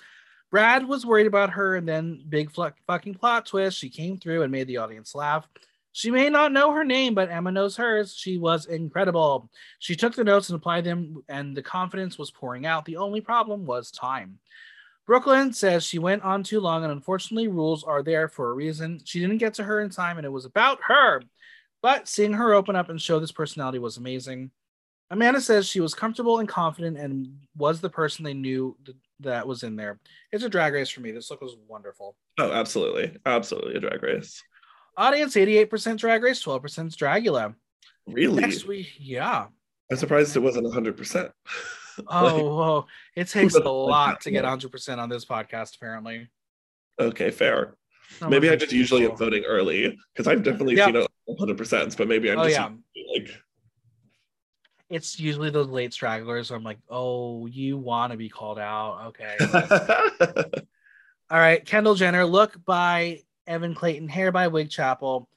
Brad 0.52 0.86
was 0.86 1.06
worried 1.06 1.26
about 1.26 1.50
her, 1.50 1.76
and 1.76 1.88
then 1.88 2.22
big 2.28 2.52
fl- 2.52 2.66
fucking 2.86 3.14
plot 3.14 3.46
twist. 3.46 3.78
She 3.78 3.88
came 3.88 4.18
through 4.18 4.42
and 4.42 4.52
made 4.52 4.66
the 4.66 4.76
audience 4.76 5.14
laugh. 5.14 5.48
She 5.92 6.10
may 6.10 6.28
not 6.28 6.52
know 6.52 6.72
her 6.72 6.84
name, 6.84 7.14
but 7.14 7.30
Emma 7.30 7.50
knows 7.50 7.74
hers. 7.76 8.14
She 8.14 8.36
was 8.36 8.66
incredible. 8.66 9.50
She 9.78 9.96
took 9.96 10.14
the 10.14 10.24
notes 10.24 10.50
and 10.50 10.56
applied 10.56 10.84
them, 10.84 11.24
and 11.26 11.56
the 11.56 11.62
confidence 11.62 12.18
was 12.18 12.30
pouring 12.30 12.66
out. 12.66 12.84
The 12.84 12.98
only 12.98 13.22
problem 13.22 13.64
was 13.64 13.90
time. 13.90 14.38
Brooke 15.06 15.26
Lynn 15.26 15.54
says 15.54 15.84
she 15.84 15.98
went 15.98 16.22
on 16.22 16.42
too 16.42 16.60
long, 16.60 16.82
and 16.84 16.92
unfortunately, 16.92 17.48
rules 17.48 17.82
are 17.82 18.02
there 18.02 18.28
for 18.28 18.50
a 18.50 18.54
reason. 18.54 19.00
She 19.04 19.20
didn't 19.20 19.38
get 19.38 19.54
to 19.54 19.64
her 19.64 19.80
in 19.80 19.88
time, 19.88 20.18
and 20.18 20.26
it 20.26 20.30
was 20.30 20.44
about 20.44 20.80
her. 20.86 21.22
But 21.80 22.08
seeing 22.08 22.34
her 22.34 22.52
open 22.52 22.76
up 22.76 22.90
and 22.90 23.00
show 23.00 23.18
this 23.18 23.32
personality 23.32 23.78
was 23.78 23.96
amazing. 23.96 24.50
Amanda 25.10 25.40
says 25.40 25.66
she 25.66 25.80
was 25.80 25.94
comfortable 25.94 26.38
and 26.38 26.48
confident 26.48 26.98
and 26.98 27.38
was 27.56 27.80
the 27.80 27.90
person 27.90 28.24
they 28.24 28.34
knew 28.34 28.76
that 29.22 29.46
was 29.46 29.62
in 29.62 29.76
there. 29.76 29.98
It's 30.32 30.44
a 30.44 30.48
drag 30.48 30.72
race 30.74 30.88
for 30.90 31.00
me. 31.00 31.10
This 31.12 31.30
look 31.30 31.40
was 31.40 31.56
wonderful. 31.68 32.16
oh 32.38 32.52
absolutely 32.52 33.16
absolutely 33.26 33.74
a 33.74 33.80
drag 33.80 34.02
race 34.02 34.42
Audience 34.96 35.34
88% 35.36 35.96
drag 35.96 36.22
race, 36.22 36.44
12% 36.44 36.60
Dragula. 36.96 37.54
really 38.06 38.42
Next 38.42 38.66
week, 38.66 38.88
yeah. 38.98 39.46
i'm 39.90 39.96
surprised 39.96 40.36
it 40.36 40.40
wasn't 40.40 40.66
100% 40.66 41.30
Oh, 42.08 42.44
whoa. 42.56 42.86
it 43.16 43.28
takes 43.28 43.54
a 43.54 43.60
lot 43.60 44.20
to 44.22 44.30
get 44.30 44.44
100% 44.44 44.98
on 44.98 45.08
this 45.10 45.24
podcast, 45.26 45.76
apparently. 45.76 46.28
okay 47.00 47.30
fair 47.30 47.74
maybe 48.28 48.50
I 48.50 48.56
just 48.56 48.72
usually 48.72 49.06
am 49.08 49.16
voting 49.16 49.44
early 49.46 49.98
because 50.12 50.26
I've 50.26 50.42
definitely 50.42 50.76
Yeah. 50.76 50.86
seen 50.86 50.96
it 50.96 51.06
100 51.24 51.56
percent, 51.56 51.96
but 51.96 52.08
maybe 52.08 52.30
I'm 52.30 52.38
Oh, 52.38 52.44
just 52.44 52.56
yeah. 52.58 52.70
like 53.14 53.30
It's 54.92 55.18
usually 55.18 55.48
those 55.48 55.68
late 55.68 55.94
stragglers. 55.94 56.50
where 56.50 56.58
I'm 56.58 56.64
like, 56.64 56.78
oh, 56.90 57.46
you 57.46 57.78
want 57.78 58.12
to 58.12 58.18
be 58.18 58.28
called 58.28 58.58
out. 58.58 59.06
Okay. 59.06 59.36
All 61.30 61.38
right, 61.38 61.64
Kendall 61.64 61.94
Gender, 61.94 62.26
look 62.26 62.62
by 62.66 63.22
Evan 63.46 63.74
Clayton, 63.74 64.08
hair 64.08 64.30
by 64.30 64.48
Wig 64.48 64.68
Chapel. 64.68 65.30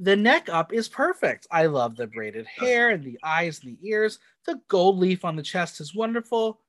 The 0.00 0.16
neck 0.16 0.48
up 0.48 0.72
is 0.72 0.88
perfect. 0.88 1.46
I 1.48 1.66
love 1.66 1.94
the 1.94 2.08
braided 2.08 2.46
hair 2.46 2.90
and 2.90 3.04
the 3.04 3.20
eyes 3.22 3.60
and 3.62 3.76
the 3.76 3.88
ears. 3.88 4.18
The 4.46 4.60
gold 4.66 4.98
leaf 4.98 5.24
on 5.24 5.36
the 5.36 5.42
chest 5.42 5.80
is 5.80 5.94
wonderful. 5.94 6.60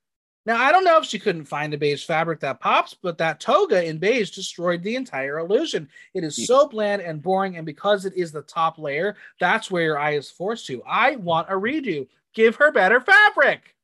Now, 0.50 0.60
I 0.60 0.72
don't 0.72 0.84
know 0.84 0.98
if 0.98 1.06
she 1.06 1.20
couldn't 1.20 1.46
find 1.46 1.76
a 1.76 1.78
beige 1.78 2.06
fabric 2.06 2.40
that 2.40 2.60
pops, 2.60 2.96
but 2.96 3.20
that 3.20 3.40
toga 3.40 3.88
in 3.88 4.00
beige 4.00 4.32
destroyed 4.32 4.82
the 4.82 4.96
entire 4.96 5.38
illusion. 5.38 5.88
It 6.16 6.24
is 6.24 6.48
so 6.48 6.68
bland 6.68 7.04
and 7.04 7.22
boring, 7.22 7.58
and 7.58 7.68
because 7.68 8.04
it 8.04 8.14
is 8.16 8.32
the 8.32 8.42
top 8.42 8.80
layer, 8.80 9.16
that's 9.40 9.70
where 9.70 9.84
your 9.84 10.00
eye 10.00 10.14
is 10.14 10.32
forced 10.32 10.66
to. 10.66 10.82
I 10.88 11.18
want 11.18 11.52
a 11.52 11.54
redo. 11.54 12.08
Give 12.34 12.56
her 12.56 12.72
better 12.72 13.00
fabric. 13.00 13.76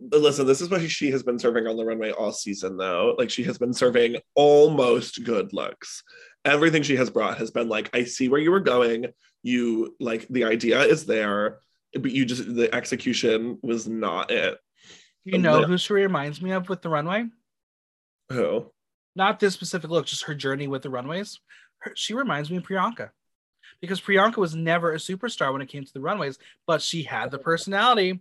Listen, 0.00 0.46
this 0.46 0.62
is 0.62 0.70
what 0.70 0.80
she 0.90 1.10
has 1.10 1.22
been 1.22 1.38
serving 1.38 1.66
on 1.66 1.76
the 1.76 1.84
runway 1.84 2.10
all 2.12 2.32
season, 2.32 2.78
though. 2.78 3.14
Like 3.18 3.28
she 3.28 3.42
has 3.42 3.58
been 3.58 3.74
serving 3.74 4.16
almost 4.34 5.22
good 5.24 5.52
looks. 5.52 6.02
Everything 6.46 6.82
she 6.82 6.96
has 6.96 7.10
brought 7.10 7.36
has 7.36 7.50
been 7.50 7.68
like, 7.68 7.94
I 7.94 8.04
see 8.04 8.30
where 8.30 8.40
you 8.40 8.50
were 8.50 8.60
going. 8.60 9.08
You 9.42 9.94
like 10.00 10.26
the 10.28 10.44
idea 10.44 10.80
is 10.80 11.04
there, 11.04 11.58
but 11.92 12.12
you 12.12 12.24
just 12.24 12.54
the 12.54 12.74
execution 12.74 13.58
was 13.60 13.86
not 13.86 14.30
it. 14.30 14.58
You 15.24 15.38
know 15.38 15.64
who 15.64 15.76
she 15.78 15.92
reminds 15.92 16.40
me 16.40 16.52
of 16.52 16.68
with 16.68 16.82
the 16.82 16.88
runway? 16.88 17.26
Who? 18.30 18.70
Not 19.14 19.40
this 19.40 19.54
specific 19.54 19.90
look, 19.90 20.06
just 20.06 20.24
her 20.24 20.34
journey 20.34 20.68
with 20.68 20.82
the 20.82 20.90
runways. 20.90 21.40
Her, 21.78 21.92
she 21.94 22.14
reminds 22.14 22.50
me 22.50 22.56
of 22.56 22.62
Priyanka 22.62 23.10
because 23.80 24.00
Priyanka 24.00 24.36
was 24.36 24.54
never 24.54 24.92
a 24.92 24.96
superstar 24.96 25.52
when 25.52 25.62
it 25.62 25.68
came 25.68 25.84
to 25.84 25.92
the 25.92 26.00
runways, 26.00 26.38
but 26.66 26.82
she 26.82 27.02
had 27.02 27.30
the 27.30 27.38
personality. 27.38 28.20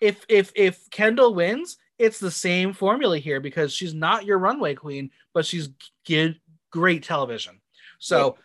If 0.00 0.24
if 0.28 0.52
if 0.54 0.88
Kendall 0.90 1.34
wins, 1.34 1.78
it's 1.98 2.18
the 2.18 2.30
same 2.30 2.72
formula 2.72 3.18
here 3.18 3.40
because 3.40 3.72
she's 3.72 3.94
not 3.94 4.24
your 4.24 4.38
runway 4.38 4.74
queen, 4.74 5.10
but 5.32 5.46
she's 5.46 5.68
good, 6.06 6.40
great 6.70 7.02
television. 7.02 7.60
So, 7.98 8.36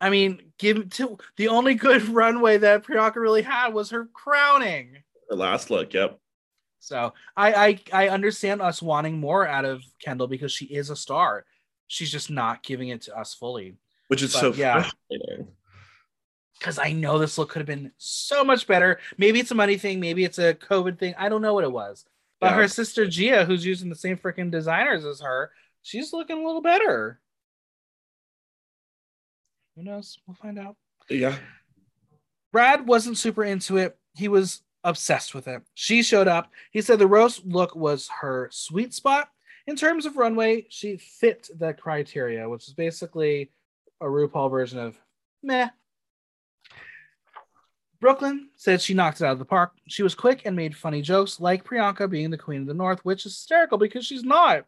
I 0.00 0.10
mean, 0.10 0.52
give 0.58 0.90
to 0.90 1.18
the 1.36 1.48
only 1.48 1.74
good 1.74 2.08
runway 2.08 2.58
that 2.58 2.84
Priyanka 2.84 3.16
really 3.16 3.42
had 3.42 3.74
was 3.74 3.90
her 3.90 4.06
crowning. 4.06 4.98
Her 5.30 5.36
last 5.36 5.70
look, 5.70 5.92
yep. 5.92 6.18
So 6.82 7.14
I, 7.36 7.78
I 7.92 8.06
I 8.06 8.08
understand 8.08 8.60
us 8.60 8.82
wanting 8.82 9.18
more 9.20 9.46
out 9.46 9.64
of 9.64 9.84
Kendall 10.04 10.26
because 10.26 10.50
she 10.50 10.64
is 10.64 10.90
a 10.90 10.96
star. 10.96 11.44
She's 11.86 12.10
just 12.10 12.28
not 12.28 12.64
giving 12.64 12.88
it 12.88 13.02
to 13.02 13.16
us 13.16 13.34
fully. 13.34 13.76
Which 14.08 14.20
is 14.20 14.32
But, 14.32 14.40
so 14.40 14.52
yeah. 14.54 14.82
frustrating. 14.82 15.46
Because 16.58 16.80
I 16.80 16.90
know 16.92 17.20
this 17.20 17.38
look 17.38 17.50
could 17.50 17.60
have 17.60 17.68
been 17.68 17.92
so 17.98 18.42
much 18.42 18.66
better. 18.66 18.98
Maybe 19.16 19.38
it's 19.38 19.52
a 19.52 19.54
money 19.54 19.78
thing, 19.78 20.00
maybe 20.00 20.24
it's 20.24 20.38
a 20.40 20.54
COVID 20.54 20.98
thing. 20.98 21.14
I 21.16 21.28
don't 21.28 21.40
know 21.40 21.54
what 21.54 21.62
it 21.64 21.70
was. 21.70 22.04
But 22.40 22.48
Yeah. 22.50 22.56
her 22.56 22.68
sister 22.68 23.06
Gia, 23.06 23.44
who's 23.44 23.64
using 23.64 23.88
the 23.88 23.94
same 23.94 24.16
freaking 24.16 24.50
designers 24.50 25.04
as 25.04 25.20
her, 25.20 25.52
she's 25.82 26.12
looking 26.12 26.38
a 26.42 26.44
little 26.44 26.62
better. 26.62 27.20
Who 29.76 29.84
knows? 29.84 30.18
We'll 30.26 30.34
find 30.34 30.58
out. 30.58 30.74
Yeah. 31.08 31.36
Brad 32.52 32.88
wasn't 32.88 33.18
super 33.18 33.44
into 33.44 33.76
it. 33.76 33.96
He 34.16 34.26
was 34.26 34.62
obsessed 34.84 35.34
with 35.34 35.48
it. 35.48 35.62
She 35.74 36.02
showed 36.02 36.28
up. 36.28 36.50
He 36.70 36.82
said 36.82 36.98
the 36.98 37.06
roast 37.06 37.44
look 37.44 37.74
was 37.74 38.08
her 38.20 38.48
sweet 38.52 38.94
spot. 38.94 39.28
In 39.66 39.76
terms 39.76 40.06
of 40.06 40.16
runway, 40.16 40.66
she 40.70 40.96
fit 40.96 41.48
the 41.56 41.72
criteria, 41.72 42.48
which 42.48 42.66
is 42.66 42.74
basically 42.74 43.50
a 44.00 44.06
RuPaul 44.06 44.50
version 44.50 44.78
of 44.78 44.98
meh. 45.42 45.68
Brooke 48.00 48.22
Lynn 48.22 48.48
said 48.56 48.82
she 48.82 48.94
knocked 48.94 49.20
it 49.20 49.24
out 49.24 49.32
of 49.32 49.38
the 49.38 49.44
park. 49.44 49.74
She 49.86 50.02
was 50.02 50.16
quick 50.16 50.42
and 50.44 50.56
made 50.56 50.76
funny 50.76 51.02
jokes, 51.02 51.38
like 51.38 51.62
Priyanka 51.62 52.10
being 52.10 52.30
the 52.30 52.38
queen 52.38 52.62
of 52.62 52.66
the 52.66 52.74
north, 52.74 53.04
which 53.04 53.24
is 53.24 53.32
hysterical 53.32 53.78
because 53.78 54.04
she's 54.04 54.24
not. 54.24 54.64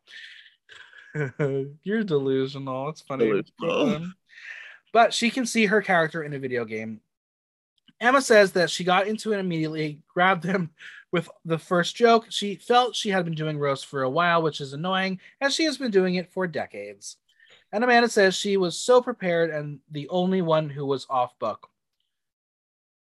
You're 1.82 2.04
delusional. 2.04 2.90
It's 2.90 3.00
funny. 3.00 3.42
Delusional. 3.58 4.12
But 4.92 5.12
she 5.12 5.30
can 5.30 5.46
see 5.46 5.66
her 5.66 5.82
character 5.82 6.22
in 6.22 6.32
a 6.32 6.38
video 6.38 6.64
game. 6.64 7.00
Emma 8.00 8.20
says 8.20 8.52
that 8.52 8.70
she 8.70 8.84
got 8.84 9.06
into 9.06 9.32
it 9.32 9.38
immediately, 9.38 10.00
grabbed 10.08 10.44
him 10.44 10.70
with 11.12 11.28
the 11.44 11.58
first 11.58 11.94
joke. 11.96 12.26
She 12.28 12.56
felt 12.56 12.96
she 12.96 13.10
had 13.10 13.24
been 13.24 13.34
doing 13.34 13.58
roast 13.58 13.86
for 13.86 14.02
a 14.02 14.10
while, 14.10 14.42
which 14.42 14.60
is 14.60 14.72
annoying, 14.72 15.20
as 15.40 15.54
she 15.54 15.64
has 15.64 15.78
been 15.78 15.90
doing 15.90 16.16
it 16.16 16.32
for 16.32 16.46
decades. 16.46 17.16
And 17.72 17.82
Amanda 17.82 18.08
says 18.08 18.34
she 18.34 18.56
was 18.56 18.76
so 18.78 19.00
prepared 19.00 19.50
and 19.50 19.78
the 19.90 20.08
only 20.08 20.42
one 20.42 20.68
who 20.68 20.84
was 20.86 21.06
off 21.08 21.38
book. 21.38 21.68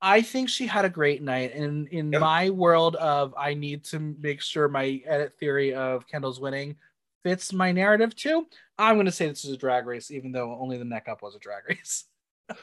I 0.02 0.22
think 0.22 0.48
she 0.48 0.66
had 0.66 0.84
a 0.86 0.90
great 0.90 1.22
night. 1.22 1.54
And 1.54 1.86
in 1.88 2.10
Yeah. 2.12 2.18
my 2.20 2.50
world 2.50 2.96
of 2.96 3.34
I 3.36 3.54
need 3.54 3.84
to 3.84 3.98
make 3.98 4.40
sure 4.40 4.66
my 4.68 5.02
edit 5.04 5.34
theory 5.38 5.74
of 5.74 6.06
Kendall's 6.06 6.40
winning 6.40 6.76
fits 7.22 7.52
my 7.52 7.70
narrative 7.70 8.16
too, 8.16 8.46
I'm 8.78 8.96
going 8.96 9.04
to 9.06 9.12
say 9.12 9.28
this 9.28 9.44
is 9.44 9.52
a 9.52 9.58
drag 9.58 9.84
race, 9.86 10.10
even 10.10 10.32
though 10.32 10.56
only 10.58 10.78
the 10.78 10.84
neck 10.86 11.06
up 11.08 11.20
was 11.22 11.34
a 11.34 11.38
drag 11.38 11.68
race. 11.68 12.04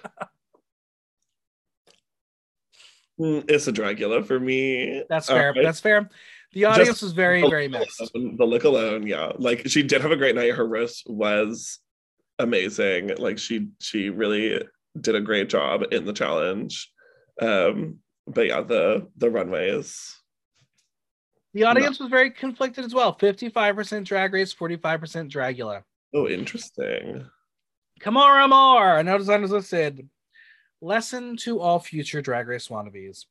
Mm, 3.19 3.49
It's 3.49 3.67
a 3.67 3.73
Dragula 3.73 4.25
for 4.25 4.39
me. 4.39 5.03
That's 5.09 5.27
fair. 5.27 5.51
Uh, 5.57 5.61
That's 5.63 5.79
fair. 5.79 6.09
The 6.53 6.65
audience 6.65 6.89
Just- 6.89 7.03
was 7.03 7.11
very, 7.13 7.41
the 7.41 7.49
very 7.49 7.67
mixed. 7.67 7.99
alone- 8.15 8.37
The 8.37 8.45
look 8.45 8.63
alone, 8.63 9.05
yeah. 9.07 9.31
Like 9.37 9.67
she 9.67 9.83
did 9.83 10.01
have 10.01 10.11
a 10.11 10.15
great 10.15 10.35
night. 10.35 10.51
Her 10.53 10.67
roast 10.67 11.03
was 11.09 11.79
amazing. 12.39 13.15
Like 13.17 13.37
she 13.37 13.69
she 13.81 14.09
really 14.09 14.61
did 14.99 15.15
a 15.15 15.21
great 15.21 15.49
job 15.49 15.83
in 15.91 16.05
the 16.05 16.13
challenge. 16.13 16.91
Um, 17.41 17.99
but 18.27 18.47
yeah, 18.47 18.61
the 18.61 19.07
the 19.17 19.29
runways. 19.29 20.15
The 21.53 21.63
audience 21.63 21.99
was 21.99 22.09
very 22.09 22.29
conflicted 22.29 22.85
as 22.85 22.93
well 22.93 23.15
55% 23.17 24.03
drag 24.05 24.31
race, 24.33 24.53
45% 24.53 25.31
Dragula. 25.31 25.81
Oh, 26.13 26.27
interesting. 26.27 27.25
Kimora 27.99 28.45
Amour, 28.45 29.01
no 29.03 29.17
designers 29.17 29.49
listed. 29.51 30.07
Lesson 30.81 31.35
to 31.37 31.59
all 31.59 31.79
future 31.79 32.21
drag 32.21 32.47
race 32.47 32.67
wannabes. 32.67 33.25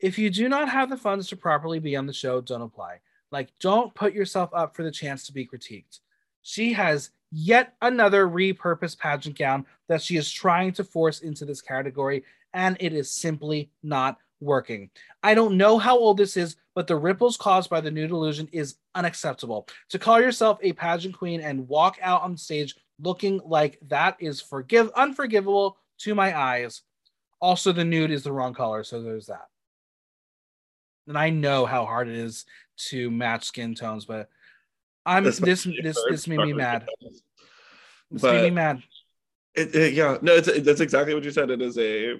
If 0.00 0.18
you 0.18 0.28
do 0.28 0.48
not 0.48 0.68
have 0.68 0.90
the 0.90 0.98
funds 0.98 1.28
to 1.28 1.36
properly 1.36 1.78
be 1.78 1.96
on 1.96 2.06
the 2.06 2.12
show, 2.12 2.42
don't 2.42 2.60
apply. 2.60 3.00
Like, 3.30 3.48
don't 3.58 3.94
put 3.94 4.12
yourself 4.12 4.50
up 4.52 4.76
for 4.76 4.82
the 4.82 4.90
chance 4.90 5.24
to 5.26 5.32
be 5.32 5.46
critiqued. 5.46 6.00
She 6.42 6.74
has 6.74 7.10
yet 7.32 7.74
another 7.80 8.26
repurposed 8.26 8.98
pageant 8.98 9.38
gown 9.38 9.64
that 9.88 10.02
she 10.02 10.16
is 10.16 10.30
trying 10.30 10.72
to 10.72 10.84
force 10.84 11.20
into 11.20 11.46
this 11.46 11.62
category, 11.62 12.24
and 12.52 12.76
it 12.80 12.92
is 12.92 13.10
simply 13.10 13.70
not 13.82 14.18
working. 14.40 14.90
I 15.22 15.34
don't 15.34 15.56
know 15.56 15.78
how 15.78 15.98
old 15.98 16.18
this 16.18 16.36
is, 16.36 16.56
but 16.74 16.86
the 16.86 16.96
ripples 16.96 17.36
caused 17.36 17.70
by 17.70 17.80
the 17.80 17.90
new 17.90 18.08
delusion 18.08 18.48
is 18.52 18.76
unacceptable. 18.94 19.68
To 19.90 19.98
call 19.98 20.20
yourself 20.20 20.58
a 20.62 20.72
pageant 20.72 21.16
queen 21.16 21.40
and 21.40 21.68
walk 21.68 21.98
out 22.02 22.22
on 22.22 22.36
stage 22.36 22.76
looking 23.02 23.40
like 23.44 23.78
that 23.88 24.16
is 24.18 24.40
forgive 24.40 24.90
unforgivable 24.96 25.78
to 25.98 26.14
my 26.14 26.38
eyes. 26.38 26.82
Also, 27.40 27.72
the 27.72 27.84
nude 27.84 28.10
is 28.10 28.22
the 28.22 28.32
wrong 28.32 28.52
color, 28.54 28.84
so 28.84 29.02
there's 29.02 29.26
that. 29.26 29.46
And 31.06 31.16
I 31.18 31.30
know 31.30 31.66
how 31.66 31.86
hard 31.86 32.08
it 32.08 32.16
is 32.16 32.44
to 32.88 33.10
match 33.10 33.44
skin 33.44 33.74
tones, 33.74 34.04
but 34.04 34.28
I'm 35.06 35.24
this 35.24 35.38
Especially 35.40 35.80
this 35.82 35.98
this 36.08 36.28
made 36.28 36.40
me 36.40 36.52
mad. 36.52 36.86
This 38.10 38.22
made 38.22 38.42
me 38.42 38.50
mad. 38.50 38.82
It, 39.54 39.74
it- 39.74 39.94
yeah, 39.94 40.18
no, 40.22 40.34
it's 40.34 40.48
that's 40.62 40.80
exactly 40.80 41.14
what 41.14 41.24
you 41.24 41.30
said. 41.30 41.50
It 41.50 41.62
is 41.62 41.78
a, 41.78 42.16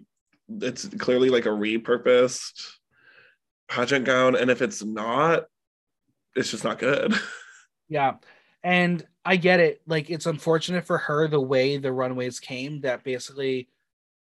it's 0.49 0.89
clearly 0.99 1.29
like 1.29 1.47
a 1.47 1.51
repurposed 1.51 2.73
pageant 3.69 4.05
gown, 4.07 4.35
and 4.35 4.51
if 4.51 4.63
it's 4.63 4.83
not, 4.83 5.45
it's 6.35 6.51
just 6.51 6.65
not 6.65 6.79
good. 6.79 7.15
Yeah. 7.93 8.15
And 8.63 9.05
I 9.25 9.35
get 9.35 9.59
it. 9.59 9.83
Like 9.85 10.11
it's 10.11 10.27
unfortunate 10.27 10.87
for 10.87 10.97
her 10.97 11.27
the 11.27 11.41
way 11.41 11.77
the 11.77 11.91
runways 11.93 12.39
came 12.39 12.83
that 12.83 13.03
basically 13.03 13.69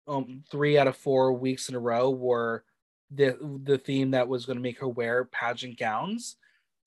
um 0.08 0.44
three 0.52 0.78
out 0.78 0.88
of 0.88 0.96
four 0.98 1.34
weeks 1.34 1.70
in 1.70 1.76
a 1.76 1.80
row 1.80 2.10
were 2.10 2.64
the 3.12 3.38
the 3.64 3.78
theme 3.78 4.12
that 4.12 4.28
was 4.28 4.46
going 4.46 4.58
to 4.58 4.64
make 4.64 4.80
her 4.80 4.88
wear 4.88 5.26
pageant 5.26 5.78
gowns. 5.78 6.38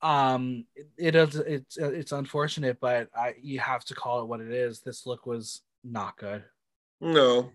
Um 0.01 0.65
it, 0.75 0.87
it 0.97 1.15
is 1.15 1.35
it's 1.35 1.77
it's 1.77 2.11
unfortunate, 2.11 2.79
but 2.79 3.09
I 3.15 3.35
you 3.41 3.59
have 3.59 3.83
to 3.85 3.95
call 3.95 4.21
it 4.21 4.27
what 4.27 4.41
it 4.41 4.51
is. 4.51 4.81
This 4.81 5.05
look 5.05 5.25
was 5.25 5.61
not 5.83 6.17
good. 6.17 6.43
no, 7.01 7.51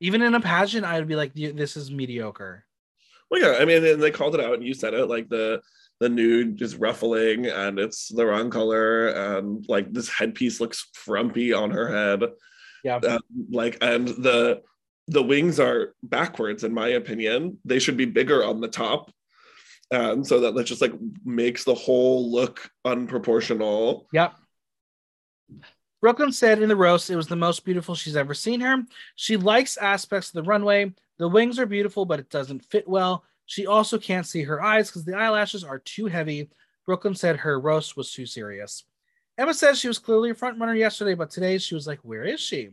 Even 0.00 0.22
in 0.22 0.34
a 0.34 0.40
pageant, 0.40 0.84
I'd 0.84 1.06
be 1.06 1.16
like, 1.16 1.32
this 1.34 1.76
is 1.76 1.90
mediocre. 1.90 2.64
well, 3.30 3.40
yeah, 3.40 3.58
I 3.60 3.64
mean, 3.64 3.84
and 3.84 4.02
they 4.02 4.10
called 4.10 4.34
it 4.34 4.40
out, 4.40 4.54
and 4.54 4.64
you 4.64 4.74
said 4.74 4.94
it 4.94 5.06
like 5.06 5.28
the 5.28 5.60
the 6.00 6.08
nude 6.08 6.60
is 6.60 6.76
ruffling, 6.76 7.46
and 7.46 7.78
it's 7.78 8.08
the 8.08 8.26
wrong 8.26 8.50
color, 8.50 9.08
and 9.08 9.64
like 9.68 9.92
this 9.92 10.08
headpiece 10.08 10.60
looks 10.60 10.88
frumpy 10.94 11.52
on 11.52 11.70
her 11.70 11.88
head. 11.88 12.22
Yeah. 12.82 12.96
um, 12.96 13.20
like 13.50 13.78
and 13.80 14.08
the 14.08 14.62
the 15.08 15.22
wings 15.22 15.60
are 15.60 15.94
backwards 16.02 16.64
in 16.64 16.72
my 16.72 16.88
opinion 16.88 17.58
they 17.64 17.78
should 17.78 17.96
be 17.96 18.04
bigger 18.04 18.44
on 18.44 18.60
the 18.60 18.68
top 18.68 19.10
um, 19.92 20.24
so 20.24 20.40
that 20.40 20.54
that 20.54 20.64
just 20.64 20.80
like 20.80 20.92
makes 21.24 21.64
the 21.64 21.74
whole 21.74 22.30
look 22.30 22.70
unproportional 22.86 24.06
Yep. 24.12 24.34
Brooke 26.00 26.18
Lynn 26.18 26.32
said 26.32 26.60
in 26.60 26.68
the 26.68 26.76
roast 26.76 27.10
it 27.10 27.16
was 27.16 27.28
the 27.28 27.36
most 27.36 27.64
beautiful 27.64 27.94
she's 27.94 28.16
ever 28.16 28.34
seen 28.34 28.60
her. 28.60 28.82
She 29.14 29.36
likes 29.36 29.76
aspects 29.76 30.28
of 30.28 30.34
the 30.34 30.42
runway. 30.42 30.92
The 31.18 31.28
wings 31.28 31.60
are 31.60 31.66
beautiful, 31.66 32.04
but 32.04 32.18
it 32.18 32.28
doesn't 32.28 32.64
fit 32.64 32.88
well. 32.88 33.24
She 33.46 33.66
also 33.66 33.98
can't 33.98 34.26
see 34.26 34.42
her 34.42 34.60
eyes 34.60 34.88
because 34.88 35.04
the 35.04 35.16
eyelashes 35.16 35.62
are 35.62 35.78
too 35.78 36.06
heavy. 36.06 36.50
Brooke 36.86 37.04
Lynn 37.04 37.14
said 37.14 37.36
her 37.36 37.60
roast 37.60 37.96
was 37.96 38.10
too 38.12 38.26
serious. 38.26 38.84
Emma 39.38 39.54
says 39.54 39.78
she 39.78 39.88
was 39.88 39.98
clearly 39.98 40.30
a 40.30 40.34
front 40.34 40.58
runner 40.58 40.74
yesterday, 40.74 41.14
but 41.14 41.30
today 41.30 41.58
she 41.58 41.74
was 41.74 41.86
like, 41.86 42.00
Where 42.02 42.24
is 42.24 42.40
she? 42.40 42.70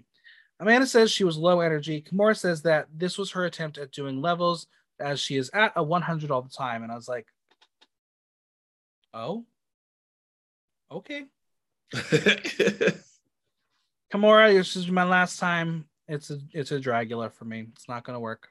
Amanda 0.59 0.85
says 0.85 1.09
she 1.09 1.23
was 1.23 1.37
low 1.37 1.61
energy. 1.61 2.01
Kimora 2.01 2.35
says 2.37 2.61
that 2.63 2.87
this 2.93 3.17
was 3.17 3.31
her 3.31 3.45
attempt 3.45 3.77
at 3.77 3.91
doing 3.91 4.21
levels 4.21 4.67
as 4.99 5.19
she 5.19 5.37
is 5.37 5.49
at 5.53 5.71
a 5.77 5.83
100 5.83 6.31
all 6.31 6.41
the 6.41 6.49
time. 6.49 6.83
And 6.83 6.91
I 6.91 6.95
was 6.95 7.07
like, 7.07 7.27
Oh. 9.13 9.45
Okay. 10.91 11.25
Kimora, 14.13 14.53
this 14.53 14.75
is 14.75 14.89
my 14.89 15.03
last 15.03 15.39
time. 15.39 15.85
It's 16.07 16.29
a 16.31 16.39
it's 16.53 16.71
a 16.71 16.79
Dragula 16.79 17.31
for 17.31 17.45
me. 17.45 17.67
It's 17.75 17.87
not 17.87 18.03
gonna 18.03 18.19
work. 18.19 18.49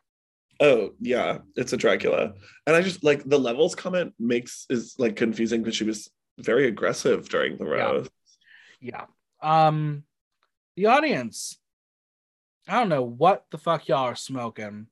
oh 0.60 0.92
yeah, 1.00 1.38
it's 1.56 1.72
a 1.72 1.76
Dragula, 1.76 2.34
and 2.66 2.76
I 2.76 2.80
just 2.82 3.02
like 3.02 3.24
the 3.24 3.38
levels 3.38 3.74
comment 3.74 4.14
makes 4.20 4.66
is 4.70 4.94
like 4.98 5.16
confusing 5.16 5.62
because 5.62 5.74
she 5.76 5.84
was 5.84 6.08
very 6.38 6.66
aggressive 6.66 7.28
during 7.28 7.56
the 7.56 7.64
roast. 7.64 8.10
Yeah. 8.80 9.04
Um 9.42 10.04
the 10.76 10.86
audience. 10.86 11.58
I 12.68 12.78
don't 12.78 12.88
know 12.88 13.02
what 13.02 13.44
the 13.50 13.58
fuck 13.58 13.88
y'all 13.88 14.04
are 14.04 14.14
smoking. 14.14 14.86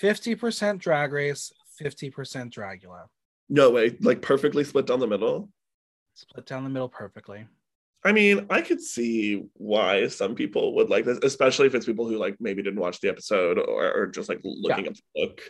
50% 0.00 0.78
drag 0.78 1.12
race, 1.12 1.52
50% 1.82 2.12
Dragula. 2.52 3.06
No 3.48 3.70
way, 3.70 3.96
like 4.00 4.22
perfectly 4.22 4.62
split 4.62 4.86
down 4.86 5.00
the 5.00 5.08
middle. 5.08 5.50
Split 6.14 6.46
down 6.46 6.62
the 6.62 6.70
middle 6.70 6.88
perfectly. 6.88 7.46
I 8.02 8.12
mean, 8.12 8.46
I 8.48 8.62
could 8.62 8.80
see 8.80 9.42
why 9.54 10.06
some 10.08 10.34
people 10.34 10.74
would 10.76 10.88
like 10.88 11.04
this, 11.04 11.18
especially 11.22 11.66
if 11.66 11.74
it's 11.74 11.84
people 11.84 12.08
who 12.08 12.16
like 12.16 12.36
maybe 12.40 12.62
didn't 12.62 12.80
watch 12.80 13.00
the 13.00 13.10
episode 13.10 13.58
or, 13.58 13.92
or 13.92 14.06
just 14.06 14.28
like 14.28 14.40
looking 14.42 14.86
at 14.86 14.94
the 14.94 15.02
look. 15.16 15.42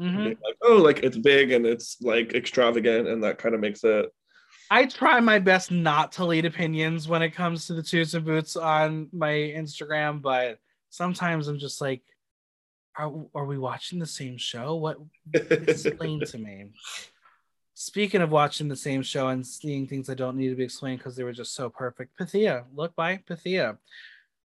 Mhm. 0.00 0.24
like, 0.26 0.56
oh, 0.62 0.76
like 0.78 1.00
it's 1.04 1.18
big 1.18 1.52
and 1.52 1.64
it's 1.64 1.98
like 2.00 2.34
extravagant, 2.34 3.06
and 3.06 3.22
that 3.22 3.38
kind 3.38 3.54
of 3.54 3.60
makes 3.60 3.84
it. 3.84 4.06
I 4.70 4.86
try 4.86 5.20
my 5.20 5.38
best 5.38 5.70
not 5.70 6.12
to 6.12 6.24
lead 6.24 6.44
opinions 6.44 7.08
when 7.08 7.22
it 7.22 7.30
comes 7.30 7.66
to 7.66 7.74
the 7.74 7.82
Toots 7.82 8.14
and 8.14 8.24
Boots 8.24 8.56
on 8.56 9.08
my 9.12 9.32
Instagram, 9.32 10.22
but 10.22 10.58
sometimes 10.90 11.48
I'm 11.48 11.58
just 11.58 11.80
like, 11.80 12.02
are, 12.96 13.12
are 13.34 13.46
we 13.46 13.58
watching 13.58 13.98
the 13.98 14.06
same 14.06 14.36
show? 14.36 14.76
What 14.76 14.98
explain 15.32 16.20
to 16.20 16.38
me? 16.38 16.66
Speaking 17.74 18.20
of 18.20 18.30
watching 18.30 18.68
the 18.68 18.76
same 18.76 19.02
show 19.02 19.28
and 19.28 19.46
seeing 19.46 19.86
things 19.86 20.06
that 20.06 20.16
don't 20.16 20.36
need 20.36 20.50
to 20.50 20.54
be 20.54 20.64
explained 20.64 20.98
because 20.98 21.16
they 21.16 21.24
were 21.24 21.32
just 21.32 21.54
so 21.54 21.68
perfect, 21.68 22.16
Pythia, 22.18 22.64
look 22.74 22.94
by 22.94 23.16
Pythia. 23.16 23.78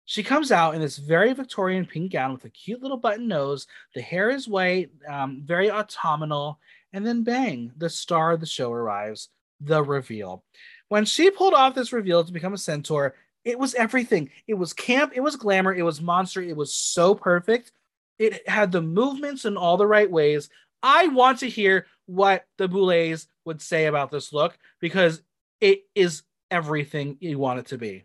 She 0.07 0.23
comes 0.23 0.53
out 0.53 0.75
in 0.75 0.81
this 0.83 0.99
very 0.99 1.33
Victorian 1.33 1.87
pink 1.87 2.13
gown 2.13 2.35
with 2.35 2.45
a 2.45 2.51
cute 2.51 2.83
little 2.83 2.99
button 2.99 3.27
nose. 3.27 3.67
The 3.95 4.03
hair 4.03 4.29
is 4.29 4.47
white, 4.47 4.91
um, 5.09 5.43
very 5.45 5.71
autumnal, 5.71 6.61
and 6.93 7.07
then 7.07 7.25
bang, 7.25 7.73
the 7.79 7.89
star 7.89 8.33
of 8.33 8.41
the 8.41 8.47
show 8.47 8.71
arrives 8.71 9.31
the 9.67 9.83
reveal. 9.83 10.45
When 10.89 11.05
she 11.05 11.31
pulled 11.31 11.55
off 11.55 11.75
this 11.75 11.93
reveal 11.93 12.25
to 12.25 12.33
become 12.33 12.55
a 12.55 12.59
centaur, 12.59 13.15
it 13.45 13.59
was 13.59 13.75
everything. 13.75 14.31
It 14.47 14.55
was 14.55 14.73
camp, 14.73 15.13
it 15.15 15.21
was 15.21 15.37
glamour, 15.37 15.75
it 15.75 15.83
was 15.83 16.01
monster, 16.01 16.43
it 16.43 16.57
was 16.57 16.75
so 16.75 17.15
perfect. 17.15 17.73
It 18.19 18.49
had 18.49 18.73
the 18.73 18.83
movements 18.83 19.45
in 19.45 19.57
all 19.57 19.77
the 19.77 19.87
right 19.87 20.11
ways. 20.11 20.49
I 20.83 21.09
want 21.09 21.41
to 21.41 21.49
hear 21.49 21.87
what 22.07 22.47
the 22.59 22.69
Boulets 22.69 23.27
would 23.45 23.61
say 23.61 23.87
about 23.87 24.11
this 24.11 24.33
look 24.33 24.57
because 24.81 25.23
it 25.61 25.85
is 25.95 26.23
everything 26.51 27.17
you 27.21 27.39
want 27.39 27.59
it 27.61 27.67
to 27.67 27.79
be. 27.79 28.05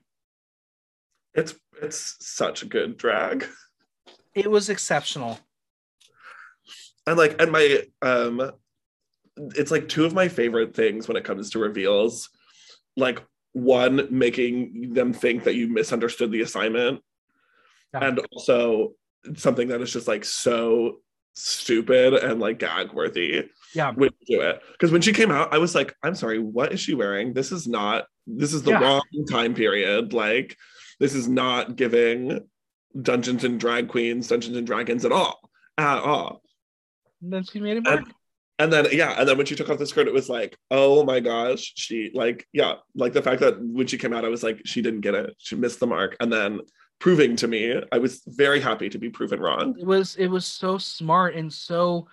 It's 1.34 1.56
it's 1.82 2.18
such 2.20 2.64
a 2.64 2.66
good 2.66 2.98
drag. 2.98 3.46
It 4.34 4.50
was 4.50 4.70
exceptional. 4.70 5.40
and 7.06 7.18
like 7.18 7.42
and 7.42 7.52
my 7.52 7.84
um 8.02 8.52
it's 9.56 9.72
like 9.72 9.88
two 9.88 10.06
of 10.06 10.14
my 10.14 10.28
favorite 10.28 10.76
things 10.76 11.08
when 11.08 11.18
it 11.18 11.24
comes 11.24 11.50
to 11.52 11.60
reveals 11.60 12.30
like 12.98 13.22
one 13.54 14.08
making 14.12 14.94
them 14.94 15.14
think 15.14 15.44
that 15.44 15.56
you 15.56 15.68
misunderstood 15.68 16.32
the 16.32 16.42
assignment 16.42 17.02
Yeah. 17.94 18.06
and 18.08 18.20
also 18.32 18.94
something 19.36 19.68
that 19.70 19.82
is 19.82 19.92
just 19.94 20.08
like 20.08 20.26
so 20.26 21.00
stupid 21.36 22.14
and 22.14 22.40
like 22.40 22.60
gag 22.60 22.92
worthy 22.94 23.50
Yeah. 23.74 23.92
when 23.94 24.10
you 24.22 24.38
do 24.38 24.44
it 24.44 24.62
because 24.74 24.92
when 24.92 25.02
she 25.02 25.14
came 25.14 25.32
out 25.32 25.54
i 25.54 25.58
was 25.58 25.74
like 25.76 25.96
i'm 26.04 26.16
sorry 26.16 26.40
what 26.40 26.74
is 26.74 26.80
she 26.80 26.94
wearing 26.96 27.34
this 27.34 27.52
is 27.52 27.68
not 27.68 28.06
this 28.28 28.54
is 28.54 28.64
the 28.64 28.72
Yeah. 28.72 28.82
wrong 28.82 29.02
time 29.32 29.54
period 29.54 30.12
like 30.14 30.58
this 31.00 31.16
is 31.16 31.28
not 31.30 31.76
giving 31.78 32.42
dungeons 33.02 33.44
and 33.46 33.60
drag 33.60 33.88
queens 33.88 34.28
dungeons 34.28 34.58
and 34.58 34.68
dragons 34.68 35.06
at 35.06 35.12
all 35.12 35.40
at 35.78 36.00
all 36.00 36.42
And 37.22 37.32
then 37.34 37.44
she 37.44 37.60
made 37.62 37.78
it 37.78 37.86
work. 37.86 38.00
and, 38.00 38.14
and 38.60 38.72
then 38.72 38.86
yeah 38.92 39.16
and 39.18 39.28
then 39.28 39.38
when 39.38 39.46
she 39.46 39.56
took 39.56 39.70
off 39.70 39.80
the 39.80 39.86
skirt 39.86 40.08
it 40.08 40.14
was 40.14 40.30
like 40.30 40.56
oh 40.70 41.04
my 41.04 41.20
gosh 41.20 41.72
she 41.76 42.12
like 42.14 42.46
yeah 42.54 42.76
like 42.94 43.14
the 43.14 43.22
fact 43.22 43.40
that 43.40 43.60
when 43.62 43.88
she 43.88 43.98
came 43.98 44.14
out 44.14 44.26
i 44.26 44.30
was 44.30 44.44
like 44.44 44.62
she 44.66 44.82
didn't 44.82 45.02
get 45.02 45.16
it. 45.16 45.34
She 45.38 45.56
missed 45.56 45.80
the 45.80 45.88
mark. 45.88 46.16
And 46.20 46.32
then 46.32 46.60
proving 47.00 47.36
to 47.38 47.48
me 47.48 47.82
i 47.92 47.98
was 47.98 48.22
very 48.28 48.60
happy 48.60 48.90
to 48.90 49.00
be 49.00 49.10
proven 49.10 49.40
wrong. 49.40 49.76
It 49.80 49.86
was 49.86 50.16
it 50.18 50.28
was 50.28 50.46
so 50.46 50.78
smart 50.78 51.36
and 51.36 51.52
so 51.52 52.08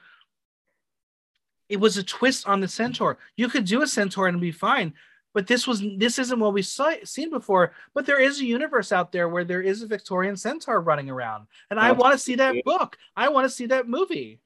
it 1.68 1.80
was 1.80 1.96
a 1.96 2.02
twist 2.04 2.46
on 2.46 2.60
the 2.60 2.68
centaur. 2.68 3.18
You 3.36 3.48
could 3.48 3.64
do 3.64 3.82
a 3.82 3.86
centaur 3.86 4.28
and 4.28 4.40
be 4.40 4.52
fine 4.52 4.94
but 5.34 5.46
this 5.46 5.66
was 5.66 5.84
this 5.98 6.18
isn't 6.18 6.40
what 6.40 6.54
we 6.54 6.62
saw 6.62 6.92
seen 7.04 7.28
before. 7.28 7.72
But 7.92 8.06
there 8.06 8.18
is 8.18 8.40
a 8.40 8.46
universe 8.46 8.90
out 8.90 9.12
there 9.12 9.28
where 9.28 9.44
there 9.44 9.60
is 9.60 9.82
a 9.82 9.86
victorian 9.86 10.34
centaur 10.34 10.80
running 10.80 11.10
around. 11.10 11.46
And 11.70 11.78
i 11.78 11.92
want 11.92 12.14
to 12.14 12.18
see 12.18 12.36
that 12.36 12.54
book. 12.64 12.96
I 13.14 13.28
want 13.28 13.44
to 13.44 13.50
see 13.50 13.66
that 13.66 13.86
movie. 13.86 14.40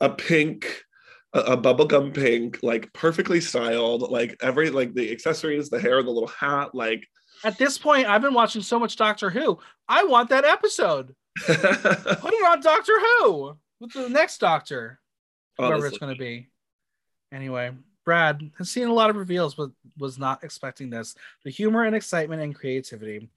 A 0.00 0.08
pink 0.08 0.84
a, 1.34 1.40
a 1.40 1.56
bubblegum 1.56 2.14
pink 2.14 2.58
like 2.62 2.92
perfectly 2.92 3.40
styled 3.40 4.02
like 4.10 4.36
every 4.42 4.70
like 4.70 4.94
the 4.94 5.10
accessories 5.10 5.70
the 5.70 5.80
hair 5.80 6.02
the 6.02 6.10
little 6.10 6.28
hat 6.28 6.74
like 6.74 7.06
at 7.44 7.58
this 7.58 7.78
point 7.78 8.06
i've 8.06 8.22
been 8.22 8.34
watching 8.34 8.62
so 8.62 8.78
much 8.78 8.96
doctor 8.96 9.30
who 9.30 9.58
i 9.88 10.04
want 10.04 10.28
that 10.28 10.44
episode 10.44 11.14
put 11.44 11.58
it 11.58 12.46
on 12.46 12.60
doctor 12.60 12.92
who 12.98 13.56
with 13.80 13.92
the 13.92 14.08
next 14.08 14.38
doctor 14.38 15.00
whoever 15.58 15.86
it's 15.86 15.98
going 15.98 16.14
to 16.14 16.18
be. 16.18 16.48
Anyway, 17.32 17.72
Brad 18.04 18.50
has 18.58 18.70
seen 18.70 18.88
a 18.88 18.92
lot 18.92 19.10
of 19.10 19.16
reveals, 19.16 19.54
but 19.54 19.70
was 19.98 20.18
not 20.18 20.44
expecting 20.44 20.90
this. 20.90 21.14
The 21.44 21.50
humor 21.50 21.84
and 21.84 21.96
excitement 21.96 22.42
and 22.42 22.54
creativity. 22.54 23.28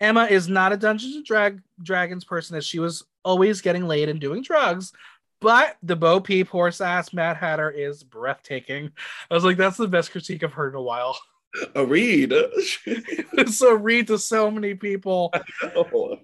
Emma 0.00 0.24
is 0.24 0.48
not 0.48 0.72
a 0.72 0.76
Dungeons 0.76 1.16
and 1.16 1.24
Drag- 1.24 1.62
Dragons 1.82 2.24
person, 2.24 2.56
as 2.56 2.64
she 2.64 2.78
was 2.78 3.04
always 3.24 3.60
getting 3.60 3.86
laid 3.86 4.08
and 4.08 4.20
doing 4.20 4.42
drugs. 4.42 4.92
But 5.40 5.76
the 5.82 5.96
Bo 5.96 6.20
Peep 6.20 6.48
horse 6.48 6.80
ass 6.80 7.12
Mad 7.12 7.36
Hatter 7.36 7.70
is 7.70 8.02
breathtaking. 8.02 8.92
I 9.30 9.34
was 9.34 9.44
like, 9.44 9.56
that's 9.56 9.78
the 9.78 9.88
best 9.88 10.12
critique 10.12 10.44
I've 10.44 10.52
heard 10.52 10.74
in 10.74 10.78
a 10.78 10.82
while. 10.82 11.18
a 11.74 11.84
read 11.84 12.32
it's 12.32 13.56
so 13.56 13.74
read 13.74 14.06
to 14.06 14.18
so 14.18 14.50
many 14.50 14.74
people. 14.74 15.32
Oh. 15.62 16.18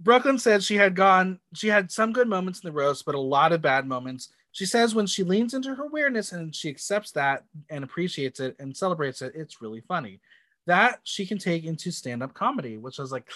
Brooke 0.00 0.26
Lynn 0.26 0.38
said 0.38 0.62
she 0.62 0.76
had 0.76 0.94
gone, 0.94 1.40
she 1.54 1.66
had 1.66 1.90
some 1.90 2.12
good 2.12 2.28
moments 2.28 2.60
in 2.60 2.68
the 2.68 2.72
roast, 2.72 3.04
but 3.04 3.16
a 3.16 3.20
lot 3.20 3.52
of 3.52 3.60
bad 3.60 3.84
moments. 3.84 4.28
She 4.52 4.64
says 4.64 4.94
when 4.94 5.06
she 5.06 5.24
leans 5.24 5.54
into 5.54 5.74
her 5.74 5.88
weirdness 5.88 6.30
and 6.30 6.54
she 6.54 6.68
accepts 6.68 7.10
that 7.12 7.44
and 7.68 7.82
appreciates 7.82 8.38
it 8.38 8.54
and 8.60 8.76
celebrates 8.76 9.22
it, 9.22 9.32
it's 9.34 9.60
really 9.60 9.80
funny. 9.80 10.20
That 10.66 11.00
she 11.02 11.26
can 11.26 11.38
take 11.38 11.64
into 11.64 11.90
stand 11.90 12.22
up 12.22 12.32
comedy, 12.32 12.76
which 12.76 13.00
I 13.00 13.02
was 13.02 13.10
like, 13.10 13.28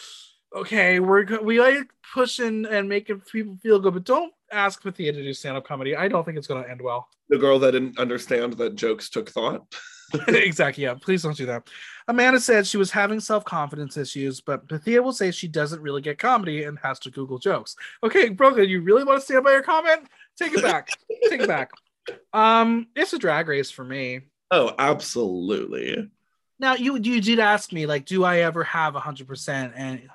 okay, 0.55 1.01
we're 1.01 1.41
we 1.43 1.61
like 1.61 1.91
pushing 2.15 2.67
and 2.67 2.89
making 2.89 3.21
people 3.21 3.57
feel 3.63 3.79
good, 3.79 3.95
but 3.95 4.05
don't 4.05 4.33
ask 4.51 4.83
Pythia 4.83 5.13
to 5.13 5.23
do 5.23 5.33
stand 5.33 5.57
up 5.57 5.67
comedy. 5.67 5.97
I 5.97 6.09
don't 6.09 6.25
think 6.25 6.39
it's 6.39 6.47
going 6.47 6.63
to 6.63 6.71
end 6.71 6.83
well. 6.83 7.09
the 7.29 7.39
girl 7.39 7.59
that 7.61 7.73
didn't 7.73 7.99
understand 7.99 8.55
that 8.55 8.75
jokes 8.75 9.09
took 9.09 9.31
thought 9.31 9.67
exactly. 10.29 10.85
Yeah. 10.85 10.95
Please 10.95 11.23
don't 11.23 11.37
do 11.37 11.47
that. 11.47 11.69
Amanda 12.09 12.41
said 12.41 12.67
she 12.67 12.77
was 12.77 12.91
having 12.91 13.21
self 13.21 13.45
confidence 13.45 13.97
issues, 13.97 14.41
but 14.41 14.69
Pythia 14.69 15.03
will 15.03 15.13
say 15.13 15.31
she 15.31 15.49
doesn't 15.49 15.81
really 15.81 16.03
get 16.03 16.19
comedy 16.19 16.65
and 16.65 16.79
has 16.83 16.99
to 17.01 17.11
Google 17.11 17.39
jokes. 17.39 17.77
Okay, 18.03 18.29
Brooke 18.29 18.57
Lynn, 18.57 18.69
you 18.69 18.83
really 18.83 19.05
want 19.05 19.21
to 19.21 19.25
stand 19.25 19.45
by 19.45 19.53
your 19.53 19.63
comment? 19.63 20.09
Take 20.37 20.55
it 20.55 20.63
back. 20.63 20.89
Take 21.29 21.43
it 21.43 21.49
back. 21.49 21.71
Um, 22.33 22.89
it's 22.97 23.13
a 23.13 23.19
drag 23.19 23.49
race 23.49 23.71
for 23.71 23.85
me. 23.85 24.23
oh 24.51 24.75
absolutely 24.79 26.11
Now, 26.59 26.75
you 26.75 26.97
you 26.97 27.21
did 27.21 27.39
ask 27.39 27.73
me 27.73 27.87
like, 27.87 28.05
do 28.07 28.25
I 28.25 28.41
ever 28.41 28.65
have 28.65 28.95
hundred 28.95 29.29
percent 29.29 29.73
and 29.77 30.09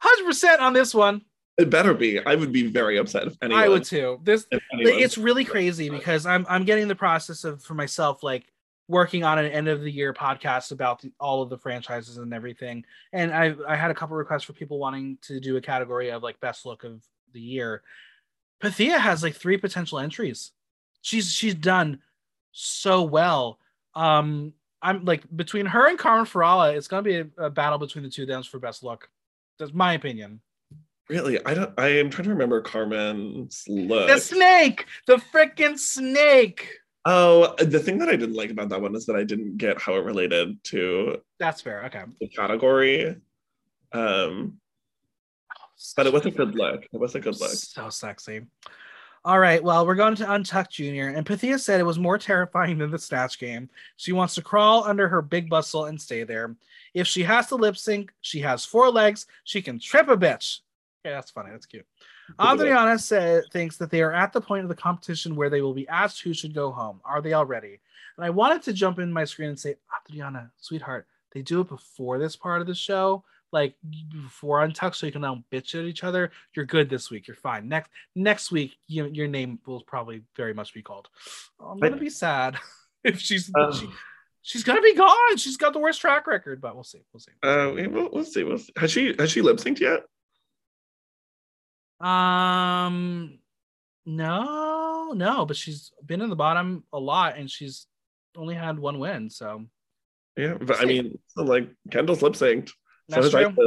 hundred 0.00 0.26
percent 0.26 0.60
on 0.60 0.72
this 0.72 0.94
one? 0.94 1.22
it 1.58 1.68
better 1.68 1.92
be 1.92 2.18
i 2.24 2.34
would 2.34 2.52
be 2.52 2.66
very 2.66 2.96
upset 2.96 3.26
if 3.26 3.36
anyone 3.42 3.62
I 3.62 3.68
would 3.68 3.84
too. 3.84 4.18
This 4.22 4.46
it's 4.72 5.18
really 5.18 5.44
crazy 5.44 5.90
because 5.90 6.24
I'm 6.24 6.46
I'm 6.48 6.64
getting 6.64 6.88
the 6.88 6.94
process 6.94 7.44
of 7.44 7.62
for 7.62 7.74
myself 7.74 8.22
like 8.22 8.46
working 8.88 9.22
on 9.22 9.38
an 9.38 9.46
end 9.46 9.68
of 9.68 9.82
the 9.82 9.90
year 9.90 10.12
podcast 10.12 10.72
about 10.72 11.00
the, 11.00 11.12
all 11.20 11.42
of 11.42 11.48
the 11.48 11.56
franchises 11.58 12.16
and 12.16 12.34
everything. 12.34 12.84
And 13.12 13.32
I 13.32 13.54
I 13.68 13.76
had 13.76 13.90
a 13.90 13.94
couple 13.94 14.16
requests 14.16 14.44
for 14.44 14.52
people 14.52 14.78
wanting 14.78 15.18
to 15.22 15.38
do 15.38 15.56
a 15.56 15.60
category 15.60 16.10
of 16.10 16.22
like 16.22 16.40
best 16.40 16.64
look 16.64 16.82
of 16.82 17.02
the 17.32 17.40
year. 17.40 17.82
Pythia 18.60 18.98
has 18.98 19.22
like 19.22 19.36
three 19.36 19.58
potential 19.58 19.98
entries. 19.98 20.52
She's 21.02 21.30
she's 21.30 21.54
done 21.54 22.00
so 22.52 23.02
well. 23.02 23.58
Um 23.94 24.54
I'm 24.82 25.04
like 25.04 25.24
between 25.36 25.66
her 25.66 25.88
and 25.88 25.98
Carmen 25.98 26.24
Farala, 26.24 26.74
it's 26.74 26.88
gonna 26.88 27.02
be 27.02 27.16
a, 27.16 27.26
a 27.36 27.50
battle 27.50 27.78
between 27.78 28.02
the 28.02 28.10
two 28.10 28.22
of 28.22 28.28
them 28.28 28.42
for 28.42 28.58
best 28.58 28.82
look. 28.82 29.10
That's 29.60 29.72
my 29.74 29.92
opinion. 29.92 30.40
really 31.08 31.36
i 31.44 31.52
don't 31.54 31.72
i 31.78 31.88
am 31.88 32.08
trying 32.10 32.24
to 32.24 32.30
remember 32.30 32.60
carmen's 32.62 33.64
look 33.68 34.08
The 34.08 34.18
snake, 34.18 34.86
the 35.06 35.16
freaking 35.32 35.78
snake. 35.78 36.60
Oh, 37.06 37.54
the 37.58 37.78
thing 37.80 37.96
that 38.00 38.10
I 38.10 38.16
didn't 38.16 38.36
like 38.36 38.50
about 38.50 38.68
that 38.68 38.82
one 38.82 38.94
is 38.94 39.06
that 39.06 39.16
I 39.16 39.24
didn't 39.24 39.56
get 39.56 39.80
how 39.80 39.94
it 39.94 40.04
related 40.04 40.62
to 40.64 41.22
That's 41.38 41.62
fair. 41.62 41.84
Okay. 41.86 42.04
the 42.20 42.28
category. 42.28 43.16
Um, 43.92 44.58
but 45.96 46.06
it 46.06 46.12
was 46.12 46.26
a 46.26 46.30
good 46.30 46.54
look. 46.54 46.84
It 46.92 47.00
was 47.00 47.14
a 47.14 47.20
good 47.20 47.40
look. 47.40 47.50
So 47.52 47.88
sexy. 47.88 48.42
All 49.22 49.38
right, 49.38 49.62
well, 49.62 49.86
we're 49.86 49.96
going 49.96 50.14
to 50.16 50.24
Untuck 50.24 50.70
Junior, 50.70 51.08
and 51.08 51.26
Pythia 51.26 51.58
said 51.58 51.78
it 51.78 51.84
was 51.84 51.98
more 51.98 52.16
terrifying 52.16 52.78
than 52.78 52.90
the 52.90 52.98
Snatch 52.98 53.38
game. 53.38 53.68
She 53.96 54.12
wants 54.12 54.34
to 54.36 54.42
crawl 54.42 54.84
under 54.84 55.08
her 55.08 55.20
big 55.20 55.50
bustle 55.50 55.84
and 55.84 56.00
stay 56.00 56.24
there. 56.24 56.56
If 56.94 57.06
she 57.06 57.22
has 57.24 57.48
to 57.48 57.56
lip 57.56 57.76
sync, 57.76 58.12
she 58.22 58.40
has 58.40 58.64
four 58.64 58.90
legs. 58.90 59.26
She 59.44 59.60
can 59.60 59.78
trip 59.78 60.08
a 60.08 60.16
bitch. 60.16 60.60
Yeah, 61.04 61.12
that's 61.12 61.30
funny. 61.30 61.50
That's 61.50 61.66
cute. 61.66 61.84
Adriana 62.40 62.98
said 62.98 63.44
thinks 63.52 63.76
that 63.76 63.90
they 63.90 64.00
are 64.02 64.12
at 64.12 64.32
the 64.32 64.40
point 64.40 64.62
of 64.62 64.70
the 64.70 64.74
competition 64.74 65.36
where 65.36 65.50
they 65.50 65.60
will 65.60 65.74
be 65.74 65.88
asked 65.88 66.22
who 66.22 66.32
should 66.32 66.54
go 66.54 66.70
home. 66.70 67.02
Are 67.04 67.20
they 67.20 67.34
already? 67.34 67.80
And 68.16 68.24
I 68.24 68.30
wanted 68.30 68.62
to 68.62 68.72
jump 68.72 68.98
in 68.98 69.12
my 69.12 69.24
screen 69.24 69.50
and 69.50 69.58
say, 69.58 69.76
Adriana, 70.08 70.50
sweetheart, 70.58 71.06
they 71.32 71.42
do 71.42 71.60
it 71.60 71.68
before 71.68 72.18
this 72.18 72.36
part 72.36 72.60
of 72.60 72.66
the 72.66 72.74
show, 72.74 73.24
like 73.52 73.74
before 74.10 74.62
Untucked, 74.62 74.96
so 74.96 75.06
you 75.06 75.12
can 75.12 75.22
now 75.22 75.44
bitch 75.52 75.74
at 75.78 75.84
each 75.84 76.04
other. 76.04 76.30
You're 76.54 76.66
good 76.66 76.88
this 76.88 77.10
week. 77.10 77.26
You're 77.26 77.36
fine. 77.36 77.68
Next 77.68 77.90
next 78.14 78.50
week, 78.52 78.76
you, 78.86 79.06
your 79.06 79.26
name 79.28 79.58
will 79.66 79.80
probably 79.82 80.22
very 80.36 80.54
much 80.54 80.72
be 80.74 80.82
called. 80.82 81.08
I'm 81.60 81.78
gonna 81.78 81.96
be 81.96 82.10
sad 82.10 82.56
if 83.04 83.18
she's 83.20 83.50
Um, 83.54 83.72
she, 83.72 83.88
she's 84.42 84.64
gonna 84.64 84.80
be 84.82 84.94
gone. 84.94 85.36
She's 85.36 85.56
got 85.56 85.72
the 85.72 85.78
worst 85.80 86.00
track 86.00 86.26
record, 86.26 86.60
but 86.60 86.74
we'll 86.74 86.84
see. 86.84 87.02
We'll 87.12 87.20
see. 87.20 87.32
Uh, 87.42 87.72
we- 87.74 87.86
we'll, 87.88 88.10
we'll 88.12 88.24
see. 88.24 88.44
We'll 88.44 88.58
see. 88.58 88.72
Has 88.76 88.90
she 88.92 89.14
has 89.18 89.30
she 89.30 89.42
lip 89.42 89.56
synced 89.58 89.80
yet? 89.80 90.02
Um, 92.06 93.38
no, 94.06 95.12
no, 95.14 95.44
but 95.44 95.56
she's 95.56 95.92
been 96.04 96.20
in 96.22 96.30
the 96.30 96.36
bottom 96.36 96.84
a 96.92 96.98
lot, 96.98 97.36
and 97.36 97.50
she's 97.50 97.86
only 98.36 98.54
had 98.54 98.78
one 98.78 98.98
win. 98.98 99.28
So 99.28 99.66
Yeah, 100.36 100.54
but 100.60 100.80
I 100.80 100.84
mean, 100.86 101.18
like 101.36 101.68
Kendall's 101.90 102.22
lip 102.22 102.34
synced. 102.34 102.70
That's 103.10 103.30
true. 103.30 103.40
Icesis. 103.40 103.66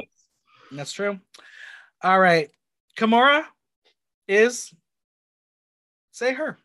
That's 0.71 0.91
true. 0.91 1.19
All 2.01 2.19
right, 2.19 2.49
Kimora 2.97 3.45
is 4.27 4.73
say 6.11 6.33
her, 6.33 6.57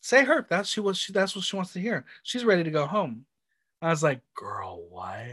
say 0.00 0.24
her. 0.24 0.46
That's 0.48 0.68
she 0.68 0.80
was. 0.80 0.98
She, 0.98 1.12
that's 1.12 1.34
what 1.36 1.44
she 1.44 1.56
wants 1.56 1.72
to 1.74 1.80
hear. 1.80 2.04
She's 2.22 2.44
ready 2.44 2.64
to 2.64 2.70
go 2.70 2.86
home. 2.86 3.26
I 3.82 3.90
was 3.90 4.02
like, 4.02 4.20
girl, 4.34 4.84
what? 4.90 5.26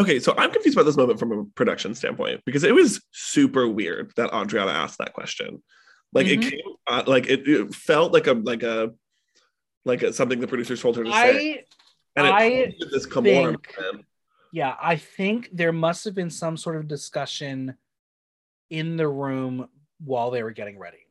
Okay, 0.00 0.20
so 0.20 0.32
I'm 0.36 0.52
confused 0.52 0.76
about 0.76 0.84
this 0.86 0.96
moment 0.96 1.18
from 1.18 1.32
a 1.32 1.44
production 1.56 1.94
standpoint 1.94 2.42
because 2.46 2.62
it 2.62 2.74
was 2.74 3.00
super 3.10 3.68
weird 3.68 4.12
that 4.16 4.32
Adriana 4.32 4.70
asked 4.70 4.98
that 4.98 5.12
question. 5.12 5.62
Like 6.12 6.26
Mhm. 6.26 6.44
it 6.44 6.50
came, 6.50 6.60
uh, 6.86 7.02
like 7.06 7.26
it, 7.26 7.46
it 7.48 7.74
felt 7.74 8.12
like 8.12 8.28
a 8.28 8.32
like 8.32 8.62
a 8.62 8.92
like 9.84 10.02
a, 10.02 10.12
something 10.12 10.40
the 10.40 10.46
producers 10.46 10.80
told 10.80 10.96
her 10.96 11.04
to 11.04 11.12
say, 11.12 11.64
and 12.16 12.26
it 12.26 12.32
I 12.32 12.74
this 12.92 13.06
Kimora 13.06 13.56
think-. 13.62 14.04
Yeah, 14.52 14.74
I 14.80 14.96
think 14.96 15.50
there 15.52 15.72
must 15.72 16.04
have 16.04 16.14
been 16.14 16.30
some 16.30 16.56
sort 16.56 16.76
of 16.76 16.88
discussion 16.88 17.76
in 18.70 18.96
the 18.96 19.08
room 19.08 19.68
while 20.04 20.30
they 20.30 20.42
were 20.42 20.52
getting 20.52 20.78
ready, 20.78 21.06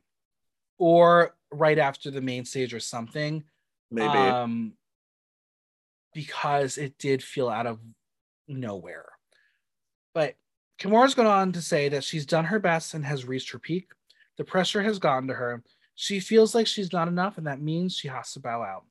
or 0.78 1.34
right 1.52 1.78
after 1.78 2.10
the 2.10 2.20
main 2.20 2.44
stage 2.44 2.74
or 2.74 2.80
something. 2.80 3.44
maybe. 3.90 4.06
um 4.08 4.72
because 6.14 6.78
it 6.78 6.98
did 6.98 7.22
feel 7.22 7.48
out 7.48 7.66
of 7.66 7.78
nowhere 8.48 9.06
but 10.14 10.34
kimora's 10.78 11.14
gone 11.14 11.26
on 11.26 11.52
to 11.52 11.60
say 11.60 11.88
that 11.90 12.02
she's 12.02 12.26
done 12.26 12.46
her 12.46 12.58
best 12.58 12.94
and 12.94 13.04
has 13.04 13.24
reached 13.26 13.50
her 13.52 13.58
peak 13.58 13.90
the 14.38 14.44
pressure 14.44 14.82
has 14.82 14.98
gotten 14.98 15.28
to 15.28 15.34
her 15.34 15.62
she 15.94 16.18
feels 16.18 16.54
like 16.54 16.66
she's 16.66 16.92
not 16.92 17.08
enough 17.08 17.36
and 17.38 17.46
that 17.46 17.60
means 17.60 17.94
she 17.94 18.08
has 18.08 18.32
to 18.32 18.40
bow 18.40 18.62
out 18.62 18.84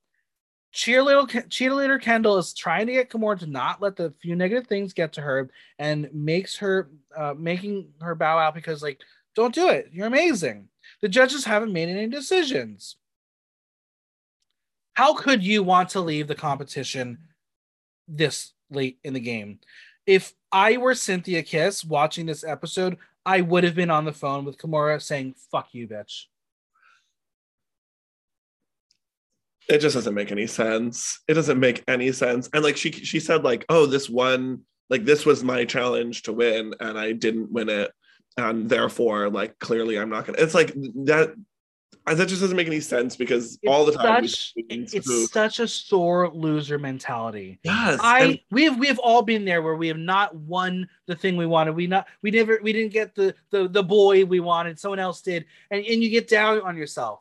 cheerleader, 0.77 1.27
cheerleader 1.49 1.99
kendall 1.99 2.37
is 2.37 2.53
trying 2.53 2.85
to 2.85 2.93
get 2.93 3.09
kimora 3.09 3.39
to 3.39 3.47
not 3.47 3.81
let 3.81 3.95
the 3.95 4.13
few 4.21 4.35
negative 4.35 4.67
things 4.67 4.93
get 4.93 5.11
to 5.11 5.21
her 5.21 5.49
and 5.79 6.07
makes 6.13 6.55
her 6.55 6.89
uh, 7.15 7.33
making 7.35 7.89
her 7.99 8.13
bow 8.13 8.37
out 8.37 8.53
because 8.53 8.83
like 8.83 8.99
don't 9.35 9.55
do 9.55 9.69
it 9.69 9.89
you're 9.91 10.07
amazing 10.07 10.67
the 11.01 11.09
judges 11.09 11.43
haven't 11.43 11.73
made 11.73 11.89
any 11.89 12.07
decisions 12.07 12.97
how 14.97 15.13
could 15.13 15.43
you 15.43 15.61
want 15.61 15.89
to 15.89 16.01
leave 16.01 16.27
the 16.27 16.33
competition 16.33 17.19
this 18.07 18.53
late 18.71 18.97
in 19.03 19.13
the 19.13 19.19
game? 19.19 19.59
If 20.07 20.33
I 20.51 20.77
were 20.77 20.93
Synthia 20.93 21.45
Kiss 21.45 21.85
watching 21.85 22.25
this 22.25 22.43
episode, 22.43 22.97
I 23.23 23.41
would 23.41 23.63
have 23.63 23.75
been 23.75 23.91
on 23.91 24.05
the 24.05 24.11
phone 24.11 24.43
with 24.43 24.57
Kimora 24.57 24.99
saying, 24.99 25.35
fuck 25.51 25.67
you, 25.73 25.87
bitch. 25.87 26.23
It 29.69 29.79
just 29.79 29.95
doesn't 29.95 30.13
make 30.13 30.31
any 30.31 30.47
sense. 30.47 31.21
It 31.27 31.33
doesn't 31.33 31.59
make 31.59 31.83
any 31.87 32.11
sense. 32.11 32.49
And 32.53 32.63
like 32.63 32.77
she 32.77 32.91
she 32.91 33.19
said 33.19 33.43
like, 33.43 33.65
"Oh, 33.69 33.85
this 33.85 34.09
one 34.09 34.61
like 34.89 35.05
this 35.05 35.25
was 35.25 35.43
my 35.43 35.65
challenge 35.65 36.23
to 36.23 36.33
win 36.33 36.73
and 36.79 36.97
I 36.97 37.11
didn't 37.11 37.51
win 37.51 37.69
it 37.69 37.91
and 38.37 38.69
therefore 38.69 39.29
like 39.29 39.59
clearly 39.59 39.97
I'm 39.99 40.09
not 40.09 40.25
going 40.25 40.37
to." 40.37 40.43
It's 40.43 40.53
like 40.53 40.73
that 41.05 41.33
that 42.05 42.29
just 42.29 42.39
doesn't 42.39 42.55
make 42.55 42.67
any 42.67 42.79
sense 42.79 43.17
because 43.17 43.59
all 43.67 43.83
the 43.83 43.91
time 43.91 44.25
such, 44.25 44.53
it's 44.55 45.05
who- 45.05 45.25
such 45.27 45.59
a 45.59 45.67
sore 45.67 46.31
loser 46.33 46.79
mentality. 46.79 47.59
yes, 47.63 47.99
I 48.01 48.23
and- 48.23 48.39
we 48.49 48.63
have 48.63 48.79
we 48.79 48.87
have 48.87 48.99
all 48.99 49.21
been 49.21 49.43
there 49.43 49.61
where 49.61 49.75
we 49.75 49.89
have 49.89 49.97
not 49.97 50.33
won 50.33 50.87
the 51.07 51.15
thing 51.15 51.35
we 51.35 51.45
wanted. 51.45 51.75
We 51.75 51.87
not 51.87 52.07
we 52.21 52.31
never 52.31 52.59
we 52.63 52.71
didn't 52.71 52.93
get 52.93 53.13
the 53.15 53.35
the 53.49 53.67
the 53.67 53.83
boy 53.83 54.23
we 54.23 54.39
wanted. 54.39 54.79
Someone 54.79 54.99
else 54.99 55.21
did, 55.21 55.45
and 55.69 55.83
and 55.85 56.01
you 56.01 56.09
get 56.09 56.29
down 56.29 56.61
on 56.61 56.77
yourself. 56.77 57.19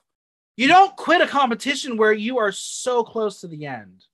You 0.56 0.68
don't 0.68 0.96
quit 0.96 1.20
a 1.20 1.26
competition 1.26 1.96
where 1.96 2.12
you 2.12 2.38
are 2.38 2.52
so 2.52 3.04
close 3.04 3.40
to 3.40 3.46
the 3.48 3.66
end. 3.66 4.04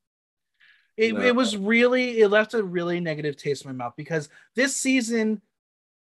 It, 0.97 1.14
No. 1.14 1.20
it 1.23 1.35
was 1.36 1.56
really 1.56 2.20
it 2.20 2.28
left 2.28 2.55
a 2.55 2.62
really 2.62 3.01
negative 3.01 3.36
taste 3.36 3.64
in 3.64 3.70
my 3.70 3.85
mouth 3.85 3.94
because 3.97 4.28
this 4.55 4.77
season 4.77 5.40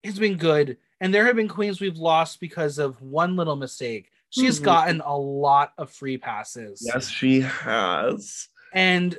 has 0.02 0.18
been 0.18 0.36
good 0.36 0.78
and 1.00 1.14
there 1.14 1.26
have 1.26 1.36
been 1.36 1.48
queens 1.48 1.80
we've 1.80 1.96
lost 1.98 2.40
because 2.40 2.78
of 2.78 3.00
one 3.00 3.36
little 3.36 3.56
mistake. 3.56 4.10
She's 4.30 4.59
Mhm. 4.60 4.64
gotten 4.64 5.00
a 5.02 5.16
lot 5.16 5.72
of 5.78 5.90
free 5.90 6.16
passes 6.18 6.82
yes, 6.84 7.09
she 7.09 7.40
has. 7.42 8.48
and 8.72 9.18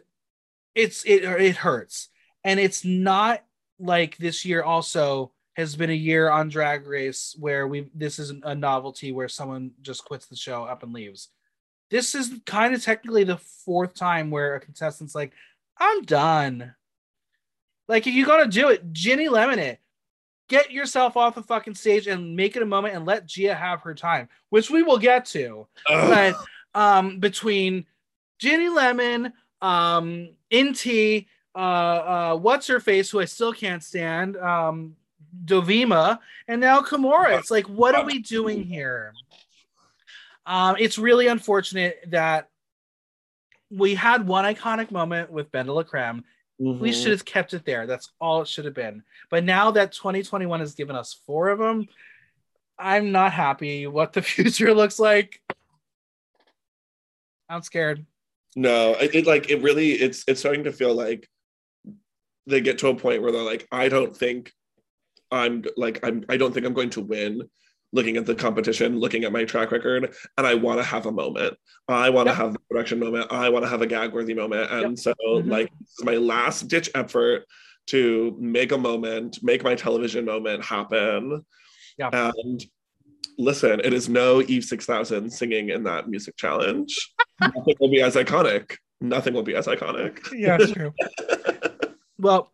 it's 0.75 1.03
it 1.05 1.23
it 1.23 1.55
hurts 1.57 2.09
and 2.43 2.59
it's 2.59 2.83
not 2.83 3.45
like 3.79 4.17
this 4.17 4.43
year 4.43 4.63
also 4.63 5.31
has 5.53 5.75
been 5.75 5.89
a 5.89 5.93
year 5.93 6.29
on 6.29 6.49
drag 6.49 6.87
race 6.87 7.35
where 7.39 7.67
we 7.67 7.89
this 7.93 8.19
is 8.19 8.33
a 8.43 8.55
novelty 8.55 9.11
where 9.11 9.29
someone 9.29 9.71
just 9.81 10.05
quits 10.05 10.25
the 10.25 10.35
show 10.35 10.63
up 10.63 10.83
and 10.83 10.93
leaves. 10.93 11.29
This 11.89 12.15
is 12.15 12.33
kind 12.45 12.73
of 12.73 12.83
technically 12.83 13.23
the 13.23 13.37
fourth 13.37 13.93
time 13.93 14.31
where 14.31 14.55
a 14.55 14.59
contestant's 14.59 15.15
like 15.15 15.31
i'm 15.77 16.03
done. 16.03 16.73
Like 17.87 18.07
if 18.07 18.13
you 18.13 18.25
gotta 18.25 18.47
do 18.47 18.69
it 18.69 18.93
ginny 18.93 19.29
lemon 19.29 19.59
it. 19.59 19.79
Get 20.49 20.71
yourself 20.71 21.15
off 21.15 21.35
the 21.35 21.41
fucking 21.41 21.75
stage 21.75 22.07
and 22.07 22.35
make 22.35 22.55
it 22.55 22.61
a 22.61 22.65
moment 22.65 22.95
and 22.95 23.05
let 23.05 23.25
gia 23.25 23.55
have 23.55 23.81
her 23.81 23.95
time 23.95 24.29
which 24.49 24.69
we 24.69 24.83
will 24.83 24.97
get 24.97 25.25
to 25.25 25.67
Ugh. 25.89 26.35
but 26.73 26.79
um 26.79 27.19
between 27.19 27.85
Ginny 28.43 28.67
Lemon, 28.67 29.31
um, 29.61 30.35
Inti, 30.51 31.27
uh, 31.55 31.57
uh, 31.57 32.35
what's 32.35 32.67
her 32.67 32.81
face, 32.81 33.09
who 33.09 33.21
I 33.21 33.25
still 33.25 33.53
can't 33.53 33.81
stand, 33.81 34.35
um, 34.35 34.97
Dovima, 35.45 36.19
and 36.47 36.61
now 36.61 36.81
Kimora. 36.81 37.37
It's 37.39 37.51
like, 37.51 37.67
what 37.67 37.95
are 37.95 38.05
we 38.05 38.19
doing 38.19 38.63
here? 38.63 39.13
Um, 40.45 40.75
it's 40.79 40.97
really 40.97 41.27
unfortunate 41.27 41.99
that 42.07 42.49
we 43.71 43.95
had 43.95 44.27
one 44.27 44.45
iconic 44.45 44.91
moment 44.91 45.31
with 45.31 45.51
BenDeLaCreme. 45.51 46.23
We 46.59 46.91
Mhm. 46.91 47.01
should 47.01 47.11
have 47.11 47.25
kept 47.25 47.53
it 47.53 47.65
there. 47.65 47.87
That's 47.87 48.11
all 48.21 48.41
it 48.41 48.47
should 48.47 48.65
have 48.65 48.73
been. 48.75 49.03
But 49.29 49.43
now 49.43 49.71
that 49.71 49.91
2021 49.91 50.59
has 50.59 50.75
given 50.75 50.95
us 50.95 51.19
four 51.25 51.49
of 51.49 51.59
them, 51.59 51.87
I'm 52.77 53.11
not 53.11 53.31
happy 53.33 53.87
what 53.87 54.13
the 54.13 54.21
future 54.33 54.73
looks 54.73 54.99
like. 54.99 55.41
I'm 57.49 57.61
scared. 57.61 58.05
No, 58.55 58.91
it, 58.93 59.15
it 59.15 59.25
like 59.25 59.49
it 59.49 59.61
really 59.61 59.93
it's 59.93 60.23
it's 60.27 60.39
starting 60.39 60.65
to 60.65 60.71
feel 60.71 60.93
like 60.93 61.27
they 62.45 62.61
get 62.61 62.77
to 62.79 62.87
a 62.89 62.95
point 62.95 63.21
where 63.21 63.31
they're 63.31 63.41
like, 63.41 63.67
I 63.71 63.89
don't 63.89 64.15
think 64.15 64.53
I'm 65.33 65.63
like 65.75 65.99
I'm 66.03 66.23
I 66.29 66.37
don't 66.37 66.53
think 66.53 66.65
I'm 66.65 66.73
going 66.73 66.91
to 66.91 67.01
win 67.01 67.41
looking 67.91 68.17
at 68.17 68.25
the 68.25 68.33
competition, 68.33 68.99
looking 68.99 69.23
at 69.23 69.31
my 69.31 69.43
track 69.43 69.71
record, 69.71 70.15
and 70.37 70.47
I 70.47 70.55
want 70.55 70.79
to 70.79 70.83
have 70.83 71.05
a 71.05 71.11
moment. 71.11 71.55
I 71.87 72.09
want 72.09 72.27
to 72.27 72.31
Yep. 72.31 72.37
have 72.41 72.53
the 72.53 72.59
production 72.69 72.99
moment. 72.99 73.31
I 73.31 73.49
want 73.49 73.63
to 73.65 73.69
have 73.69 73.81
a 73.83 73.87
gag 73.87 74.13
worthy 74.13 74.33
moment. 74.33 74.71
And 74.71 74.91
Yep. 74.91 74.97
so 74.97 75.13
Mhm. 75.25 75.49
like 75.49 75.69
this 75.79 75.99
is 75.99 76.03
my 76.05 76.15
last 76.15 76.67
ditch 76.69 76.89
effort 76.95 77.45
to 77.87 78.35
make 78.39 78.71
a 78.71 78.77
moment, 78.77 79.39
make 79.43 79.63
my 79.63 79.75
television 79.75 80.25
moment 80.25 80.63
happen. 80.63 81.45
Yeah. 81.99 82.09
And 82.13 82.63
listen, 83.37 83.79
it 83.83 83.93
is 83.93 84.09
no 84.09 84.41
Eve 84.41 84.63
6000 84.63 85.29
singing 85.29 85.69
in 85.69 85.83
that 85.83 86.09
music 86.09 86.35
challenge. 86.37 86.95
Nothing 87.41 87.75
will 87.79 87.89
be 87.89 88.01
as 88.01 88.15
iconic. 88.15 88.77
Nothing 89.01 89.33
will 89.33 89.43
be 89.43 89.55
as 89.55 89.67
iconic. 89.67 90.19
Yeah, 90.33 90.57
it's 90.59 90.71
true. 90.71 90.93
well, 92.17 92.52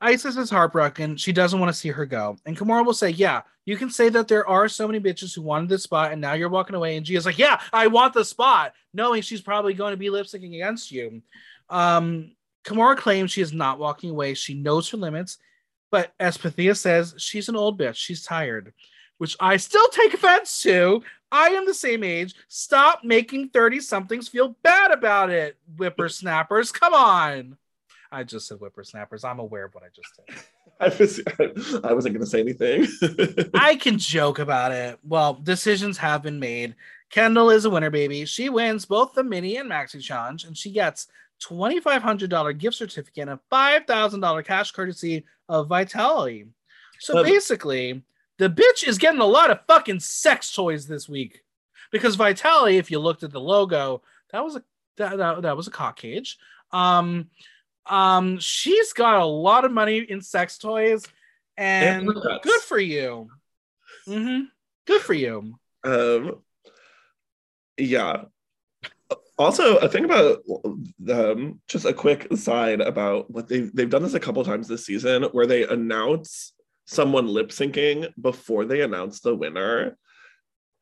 Icesis 0.00 0.36
is 0.36 0.50
heartbroken. 0.50 1.16
She 1.16 1.32
doesn't 1.32 1.58
want 1.58 1.72
to 1.72 1.78
see 1.78 1.88
her 1.88 2.04
go. 2.04 2.36
And 2.44 2.56
Kimora 2.56 2.84
will 2.84 2.94
say, 2.94 3.10
Yeah, 3.10 3.42
you 3.64 3.76
can 3.76 3.90
say 3.90 4.08
that 4.10 4.28
there 4.28 4.46
are 4.46 4.68
so 4.68 4.86
many 4.86 5.00
bitches 5.00 5.34
who 5.34 5.42
wanted 5.42 5.68
this 5.68 5.84
spot, 5.84 6.12
and 6.12 6.20
now 6.20 6.34
you're 6.34 6.50
walking 6.50 6.76
away. 6.76 6.96
And 6.96 7.06
Gia's 7.06 7.26
like, 7.26 7.38
Yeah, 7.38 7.60
I 7.72 7.86
want 7.86 8.14
the 8.14 8.24
spot, 8.24 8.74
knowing 8.92 9.22
she's 9.22 9.40
probably 9.40 9.74
going 9.74 9.92
to 9.92 9.96
be 9.96 10.10
lip 10.10 10.26
syncing 10.26 10.54
against 10.54 10.92
you. 10.92 11.22
Um, 11.70 12.32
Kimora 12.64 12.96
claims 12.96 13.30
she 13.30 13.40
is 13.40 13.52
not 13.52 13.78
walking 13.78 14.10
away. 14.10 14.34
She 14.34 14.54
knows 14.54 14.90
her 14.90 14.98
limits. 14.98 15.38
But 15.90 16.12
as 16.18 16.36
Pythia 16.36 16.74
says, 16.74 17.14
she's 17.16 17.48
an 17.48 17.56
old 17.56 17.78
bitch. 17.78 17.94
She's 17.94 18.24
tired, 18.24 18.74
which 19.18 19.36
I 19.40 19.56
still 19.56 19.86
take 19.88 20.12
offense 20.12 20.62
to. 20.62 21.02
I 21.30 21.48
am 21.50 21.64
the 21.64 21.74
same 21.74 22.04
age. 22.04 22.34
Stop 22.48 23.02
making 23.04 23.50
30 23.50 23.80
somethings 23.80 24.28
feel 24.28 24.56
bad 24.62 24.90
about 24.90 25.30
it, 25.30 25.56
whippersnappers. 25.76 26.72
Come 26.72 26.92
on. 26.92 27.56
I 28.12 28.24
just 28.24 28.46
said 28.48 28.58
whippersnappers. 28.58 29.24
I'm 29.24 29.38
aware 29.38 29.64
of 29.64 29.74
what 29.74 29.84
I 29.84 29.88
just 29.94 30.14
said. 30.16 30.44
I, 30.80 30.88
was, 30.98 31.80
I 31.84 31.92
wasn't 31.92 32.14
going 32.14 32.24
to 32.24 32.26
say 32.26 32.40
anything. 32.40 32.86
I 33.54 33.76
can 33.76 33.98
joke 33.98 34.38
about 34.38 34.72
it. 34.72 34.98
Well, 35.02 35.34
decisions 35.34 35.96
have 35.98 36.22
been 36.22 36.38
made. 36.38 36.74
Kendall 37.10 37.50
is 37.50 37.64
a 37.64 37.70
winner, 37.70 37.90
baby. 37.90 38.24
She 38.24 38.48
wins 38.48 38.84
both 38.84 39.14
the 39.14 39.24
mini 39.24 39.56
and 39.56 39.70
maxi 39.70 40.02
challenge, 40.02 40.44
and 40.44 40.56
she 40.56 40.70
gets 40.70 41.06
$2,500 41.42 42.58
gift 42.58 42.76
certificate 42.76 43.28
and 43.28 43.30
a 43.30 43.40
$5,000 43.52 44.44
cash 44.44 44.70
courtesy 44.72 45.24
of 45.48 45.68
Vitality. 45.68 46.46
So 46.98 47.22
basically, 47.22 48.02
the 48.38 48.48
bitch 48.48 48.86
is 48.86 48.98
getting 48.98 49.20
a 49.20 49.26
lot 49.26 49.50
of 49.50 49.60
fucking 49.66 50.00
sex 50.00 50.52
toys 50.52 50.86
this 50.86 51.08
week 51.08 51.42
because 51.90 52.16
Vitality, 52.16 52.78
if 52.78 52.90
you 52.90 52.98
looked 52.98 53.22
at 53.22 53.32
the 53.32 53.40
logo, 53.40 54.02
that 54.30 54.42
was 54.42 54.56
a 54.56 54.64
that, 54.96 55.18
that, 55.18 55.42
that 55.42 55.56
was 55.56 55.66
a 55.66 55.70
cock 55.70 55.96
cage. 55.96 56.38
Um, 56.72 57.28
um, 57.88 58.38
she's 58.38 58.92
got 58.92 59.20
a 59.20 59.24
lot 59.24 59.64
of 59.64 59.72
money 59.72 59.98
in 59.98 60.20
sex 60.20 60.58
toys, 60.58 61.04
and, 61.56 62.06
good 62.06 62.60
for 62.62 62.78
you. 62.78 63.30
Mm-hmm. 64.08 64.44
Good 64.86 65.02
for 65.02 65.14
you. 65.14 65.58
Um, 65.84 66.42
yeah. 67.76 68.22
Also, 69.38 69.76
a 69.76 69.88
thing 69.88 70.04
about 70.04 70.42
um, 71.10 71.60
just 71.68 71.84
a 71.84 71.92
quick 71.92 72.30
aside 72.30 72.80
about 72.80 73.30
what 73.30 73.48
they've 73.48 73.74
they've 73.74 73.90
done 73.90 74.02
this 74.02 74.14
a 74.14 74.20
couple 74.20 74.42
times 74.44 74.66
this 74.66 74.86
season, 74.86 75.24
where 75.24 75.46
they 75.46 75.64
announce 75.64 76.52
someone 76.86 77.26
lip 77.26 77.50
syncing 77.50 78.10
before 78.20 78.64
they 78.64 78.80
announce 78.80 79.20
the 79.20 79.34
winner. 79.34 79.98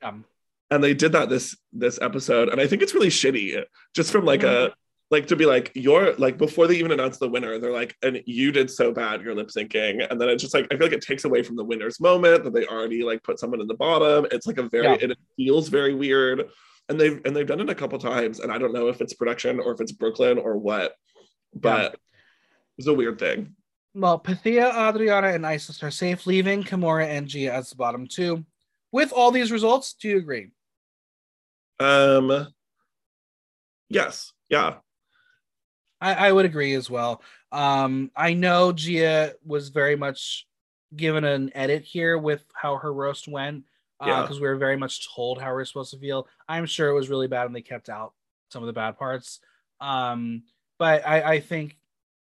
Um, 0.03 0.25
and 0.71 0.85
they 0.85 0.95
did 0.95 1.13
that 1.13 1.29
this 1.29 1.57
this 1.73 1.99
episode, 2.01 2.49
and 2.49 2.61
I 2.61 2.67
think 2.67 2.83
it's 2.83 2.95
really 2.95 3.09
shitty. 3.09 3.65
Just 3.95 4.13
from 4.13 4.25
like 4.25 4.41
mm-hmm. 4.41 4.73
a 4.73 4.75
like 5.15 5.29
to 5.29 5.37
be 5.37 5.47
like 5.47 5.71
you're 5.75 6.15
like 6.15 6.37
before 6.37 6.67
they 6.67 6.75
even 6.75 6.91
announce 6.91 7.19
the 7.19 7.29
winner 7.29 7.59
they're 7.59 7.73
like 7.73 7.97
and 8.03 8.21
you 8.27 8.51
did 8.51 8.69
so 8.69 8.93
bad 8.93 9.23
you're 9.23 9.35
lip 9.35 9.49
syncing. 9.49 10.05
And 10.11 10.21
then 10.21 10.29
it's 10.29 10.43
just 10.43 10.55
like 10.55 10.67
i 10.73 10.77
feel 10.77 10.87
like 10.87 10.97
it 10.97 11.03
takes 11.03 11.25
away 11.25 11.43
from 11.43 11.55
the 11.55 11.65
winner's 11.65 12.01
moment 12.01 12.43
that 12.43 12.53
they 12.53 12.67
already 12.67 13.05
like 13.05 13.23
put 13.23 13.39
someone 13.39 13.61
in 13.61 13.69
the 13.69 13.75
bottom. 13.75 14.27
It's 14.33 14.47
like 14.47 14.59
a 14.59 14.69
very 14.69 14.87
yeah. 14.87 14.97
it 15.01 15.19
feels 15.37 15.69
very 15.69 15.95
weird. 15.95 16.49
And 16.89 17.01
they've 17.01 17.21
and 17.25 17.35
they've 17.35 17.47
done 17.47 17.61
it 17.61 17.71
a 17.71 17.75
couple 17.75 17.99
times 17.99 18.41
and 18.41 18.53
i 18.53 18.59
don't 18.59 18.75
know 18.75 18.89
if 18.89 19.01
it's 19.01 19.15
production 19.15 19.61
or 19.61 19.73
if 19.73 19.81
it's 19.81 19.93
Brooke 19.93 20.19
Lynn 20.19 20.39
or 20.39 20.59
what 20.59 20.95
but 21.55 21.93
yeah. 21.93 21.99
it's 22.79 22.89
a 22.89 22.95
weird 22.95 23.19
thing. 23.19 23.55
Well 23.95 24.19
Pythia, 24.19 24.69
adriana 24.69 25.29
and 25.29 25.47
Icesis 25.47 25.83
are 25.85 25.93
safe 25.93 26.27
leaving 26.27 26.65
kimora 26.65 27.07
and 27.07 27.29
gia 27.29 27.53
as 27.53 27.71
the 27.71 27.77
bottom 27.77 28.09
two 28.09 28.45
with 28.91 29.13
all 29.13 29.31
these 29.31 29.53
results 29.53 29.95
do 29.95 30.09
you 30.09 30.19
agree? 30.19 30.51
Um 31.79 32.49
yes. 33.89 34.33
Yeah 34.51 34.75
I, 36.05 36.29
I 36.29 36.33
would 36.33 36.45
agree 36.45 36.75
as 36.75 36.91
well. 36.91 37.23
Um, 37.51 38.11
I 38.15 38.35
know 38.35 38.73
Gia 38.73 39.33
was 39.45 39.71
very 39.71 39.97
much 39.97 40.47
given 40.95 41.25
an 41.25 41.51
edit 41.55 41.83
here 41.83 42.19
with 42.19 42.45
how 42.53 42.77
her 42.77 42.93
roast 42.93 43.27
went 43.27 43.65
because 43.99 44.31
uh, 44.31 44.35
yeah. 44.35 44.41
we 44.41 44.47
were 44.49 44.57
very 44.57 44.77
much 44.77 45.15
told 45.15 45.41
how 45.41 45.55
we 45.55 45.63
are 45.63 45.65
supposed 45.65 45.93
to 45.93 45.99
feel. 45.99 46.29
I'm 46.47 46.67
sure 46.67 46.91
it 46.91 46.95
was 46.95 47.09
really 47.09 47.27
bad 47.27 47.47
and 47.47 47.57
they 47.57 47.63
kept 47.63 47.89
out 47.89 48.13
some 48.51 48.63
of 48.63 48.67
the 48.67 48.75
bad 48.75 48.99
parts. 48.99 49.41
Um, 49.81 50.43
but 50.79 51.07
I, 51.07 51.35
I 51.35 51.41
think 51.41 51.79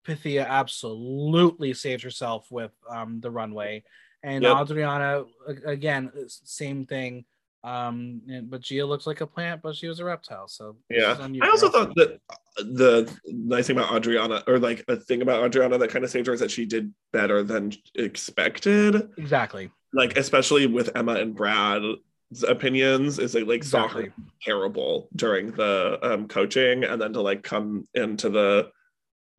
Pythia 0.05 0.45
absolutely 0.47 1.73
saved 1.73 2.03
herself 2.03 2.51
with 2.51 2.71
um, 2.87 3.19
the 3.19 3.31
runway. 3.31 3.83
And 4.21 4.43
yep. 4.43 4.57
Adriana, 4.57 5.25
again, 5.65 6.11
same 6.27 6.85
thing. 6.85 7.25
Um, 7.63 8.21
and, 8.27 8.49
but 8.49 8.61
Gia 8.61 8.85
looks 8.85 9.05
like 9.05 9.21
a 9.21 9.27
plant, 9.27 9.61
but 9.61 9.75
she 9.75 9.87
was 9.87 9.99
a 9.99 10.05
reptile. 10.05 10.47
So 10.47 10.77
yeah, 10.89 11.15
I 11.41 11.49
also 11.49 11.69
thought 11.69 11.93
that 11.95 12.19
the 12.57 13.11
nice 13.27 13.67
thing 13.67 13.77
about 13.77 13.93
Adriana, 13.93 14.43
or 14.47 14.57
like 14.57 14.83
a 14.87 14.95
thing 14.95 15.21
about 15.21 15.43
Adriana 15.43 15.77
that 15.77 15.89
kind 15.89 16.03
of 16.03 16.09
saved 16.09 16.27
her, 16.27 16.33
is 16.33 16.39
that 16.39 16.51
she 16.51 16.65
did 16.65 16.93
better 17.13 17.43
than 17.43 17.73
expected. 17.95 19.09
Exactly. 19.17 19.69
Like 19.93 20.17
especially 20.17 20.65
with 20.65 20.95
Emma 20.95 21.13
and 21.15 21.35
Brad's 21.35 22.43
opinions, 22.47 23.19
is 23.19 23.35
like 23.35 23.45
like 23.45 23.57
exactly. 23.57 24.05
saw 24.05 24.09
her 24.09 24.13
terrible 24.41 25.09
during 25.15 25.51
the 25.51 25.99
um, 26.01 26.27
coaching, 26.27 26.83
and 26.83 26.99
then 26.99 27.13
to 27.13 27.21
like 27.21 27.43
come 27.43 27.85
into 27.93 28.29
the 28.29 28.71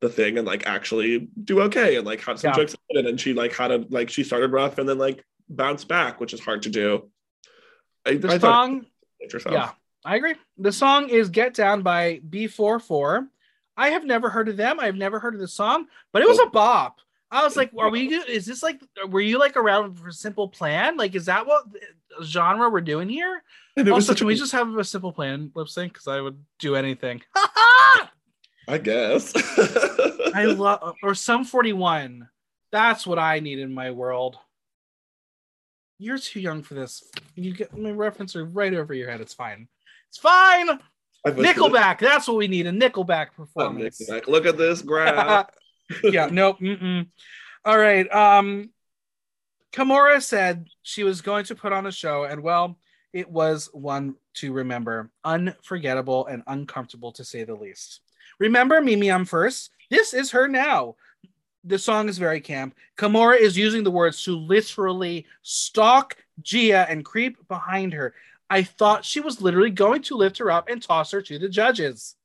the 0.00 0.08
thing 0.08 0.36
and 0.36 0.46
like 0.46 0.66
actually 0.66 1.28
do 1.44 1.62
okay 1.62 1.96
and 1.96 2.04
like 2.04 2.20
have 2.22 2.38
some 2.38 2.50
yeah. 2.50 2.56
jokes 2.56 2.74
and 2.90 3.20
she 3.20 3.32
like 3.34 3.54
had 3.54 3.70
a 3.70 3.84
like 3.88 4.10
she 4.10 4.24
started 4.24 4.50
rough 4.50 4.78
and 4.78 4.88
then 4.88 4.98
like 4.98 5.24
bounced 5.48 5.88
back, 5.88 6.20
which 6.20 6.32
is 6.32 6.40
hard 6.40 6.62
to 6.62 6.70
do. 6.70 7.08
I, 8.04 8.14
the 8.16 8.38
song, 8.38 8.86
yeah, 9.50 9.70
I 10.04 10.16
agree. 10.16 10.34
The 10.58 10.72
song 10.72 11.08
is 11.08 11.30
"Get 11.30 11.54
Down" 11.54 11.82
by 11.82 12.20
B44. 12.28 13.28
I 13.76 13.90
have 13.90 14.04
never 14.04 14.28
heard 14.28 14.48
of 14.48 14.56
them. 14.56 14.80
I've 14.80 14.96
never 14.96 15.18
heard 15.18 15.34
of 15.34 15.40
the 15.40 15.48
song, 15.48 15.86
but 16.12 16.22
it 16.22 16.28
was 16.28 16.38
a 16.38 16.46
bop. 16.46 16.98
I 17.30 17.44
was 17.44 17.56
like, 17.56 17.70
"Are 17.78 17.88
we? 17.88 18.14
Is 18.14 18.44
this 18.44 18.62
like? 18.62 18.80
Were 19.08 19.20
you 19.20 19.38
like 19.38 19.56
around 19.56 19.98
for 19.98 20.10
Simple 20.10 20.48
Plan? 20.48 20.96
Like, 20.96 21.14
is 21.14 21.26
that 21.26 21.46
what 21.46 21.64
genre 22.22 22.68
we're 22.68 22.80
doing 22.80 23.08
here?" 23.08 23.42
Also, 23.90 24.14
can 24.14 24.24
a... 24.24 24.26
we 24.26 24.34
just 24.34 24.52
have 24.52 24.76
a 24.76 24.84
Simple 24.84 25.12
Plan 25.12 25.50
lip 25.54 25.68
sync? 25.68 25.92
Because 25.92 26.08
I 26.08 26.20
would 26.20 26.44
do 26.58 26.76
anything. 26.76 27.22
I 28.68 28.78
guess. 28.82 29.32
I 30.34 30.44
love 30.56 30.94
or 31.02 31.14
Sum 31.14 31.44
41. 31.44 32.28
That's 32.70 33.06
what 33.06 33.18
I 33.18 33.40
need 33.40 33.58
in 33.58 33.72
my 33.72 33.90
world. 33.90 34.36
You're 36.02 36.18
too 36.18 36.40
young 36.40 36.64
for 36.64 36.74
this. 36.74 37.04
You 37.36 37.54
get 37.54 37.78
my 37.78 37.92
reference 37.92 38.34
are 38.34 38.44
right 38.44 38.74
over 38.74 38.92
your 38.92 39.08
head. 39.08 39.20
It's 39.20 39.34
fine. 39.34 39.68
It's 40.08 40.18
fine. 40.18 40.80
Nickelback. 41.24 42.00
That's 42.00 42.26
what 42.26 42.38
we 42.38 42.48
need. 42.48 42.66
A 42.66 42.72
Nickelback 42.72 43.34
performance. 43.36 44.02
Oh, 44.10 44.20
Look 44.26 44.44
at 44.44 44.58
this 44.58 44.82
graph. 44.82 45.46
yeah. 46.02 46.28
Nope. 46.30 46.58
Mm-mm. 46.58 47.06
All 47.64 47.78
right. 47.78 48.12
Um, 48.12 48.70
Kimora 49.72 50.20
said 50.20 50.66
she 50.82 51.04
was 51.04 51.20
going 51.20 51.44
to 51.44 51.54
put 51.54 51.72
on 51.72 51.86
a 51.86 51.92
show, 51.92 52.24
and 52.24 52.42
well, 52.42 52.80
it 53.12 53.30
was 53.30 53.70
one 53.72 54.16
to 54.34 54.52
remember. 54.52 55.12
Unforgettable 55.24 56.26
and 56.26 56.42
uncomfortable 56.48 57.12
to 57.12 57.24
say 57.24 57.44
the 57.44 57.54
least. 57.54 58.00
Remember 58.40 58.80
Mimi 58.80 59.06
Imfurst? 59.06 59.70
This 59.88 60.14
is 60.14 60.32
her 60.32 60.48
now 60.48 60.96
the 61.64 61.78
song 61.78 62.08
is 62.08 62.18
very 62.18 62.40
camp. 62.40 62.74
Kimora 62.96 63.38
is 63.38 63.56
using 63.56 63.84
the 63.84 63.90
words 63.90 64.22
to 64.24 64.36
literally 64.36 65.26
stalk 65.42 66.16
Gia 66.40 66.88
and 66.88 67.04
creep 67.04 67.46
behind 67.48 67.92
her. 67.92 68.14
I 68.50 68.62
thought 68.62 69.04
she 69.04 69.20
was 69.20 69.40
literally 69.40 69.70
going 69.70 70.02
to 70.02 70.16
lift 70.16 70.38
her 70.38 70.50
up 70.50 70.68
and 70.68 70.82
toss 70.82 71.12
her 71.12 71.22
to 71.22 71.38
the 71.38 71.48
judges. 71.48 72.16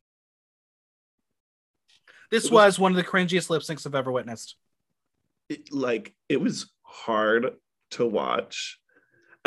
This 2.30 2.46
was, 2.46 2.52
was, 2.52 2.80
one 2.80 2.92
of 2.92 2.98
the 2.98 3.04
cringiest 3.04 3.50
lip 3.50 3.62
syncs 3.62 3.88
I've 3.88 3.96
ever 3.96 4.12
witnessed. 4.12 4.56
It, 5.50 5.72
like 5.72 6.14
it 6.28 6.42
was 6.42 6.70
hard 6.82 7.54
to 7.92 8.06
watch 8.06 8.80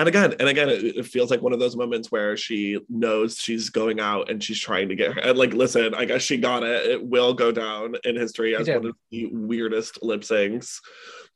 and 0.01 0.09
again 0.09 0.35
and 0.40 0.48
again 0.48 0.68
it, 0.68 0.82
it, 0.97 1.06
feels 1.06 1.31
like 1.31 1.43
one 1.43 1.52
of 1.52 1.59
those 1.59 1.77
moments 1.77 2.10
where 2.10 2.36
she 2.36 2.78
knows 2.89 3.39
she's 3.39 3.68
going 3.68 4.01
out 4.01 4.31
and 4.31 4.43
she's 4.43 4.59
trying 4.59 4.89
to 4.89 4.97
get 4.97 5.12
her 5.12 5.20
and 5.20 5.36
like 5.39 5.52
listen 5.52 5.94
i 5.94 6.05
guess 6.05 6.22
she 6.22 6.39
got 6.39 6.62
it. 6.62 6.86
It 6.86 7.05
will 7.05 7.35
go 7.35 7.52
down 7.52 7.97
in 8.05 8.16
history 8.16 8.56
as 8.56 8.66
one 8.66 8.86
of 8.86 8.97
the 9.10 9.27
weirdest 9.27 10.02
lip 10.02 10.22
syncs. 10.22 10.81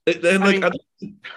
And 0.06 0.22
like 0.22 0.40
mean, 0.40 0.64
at, 0.64 0.72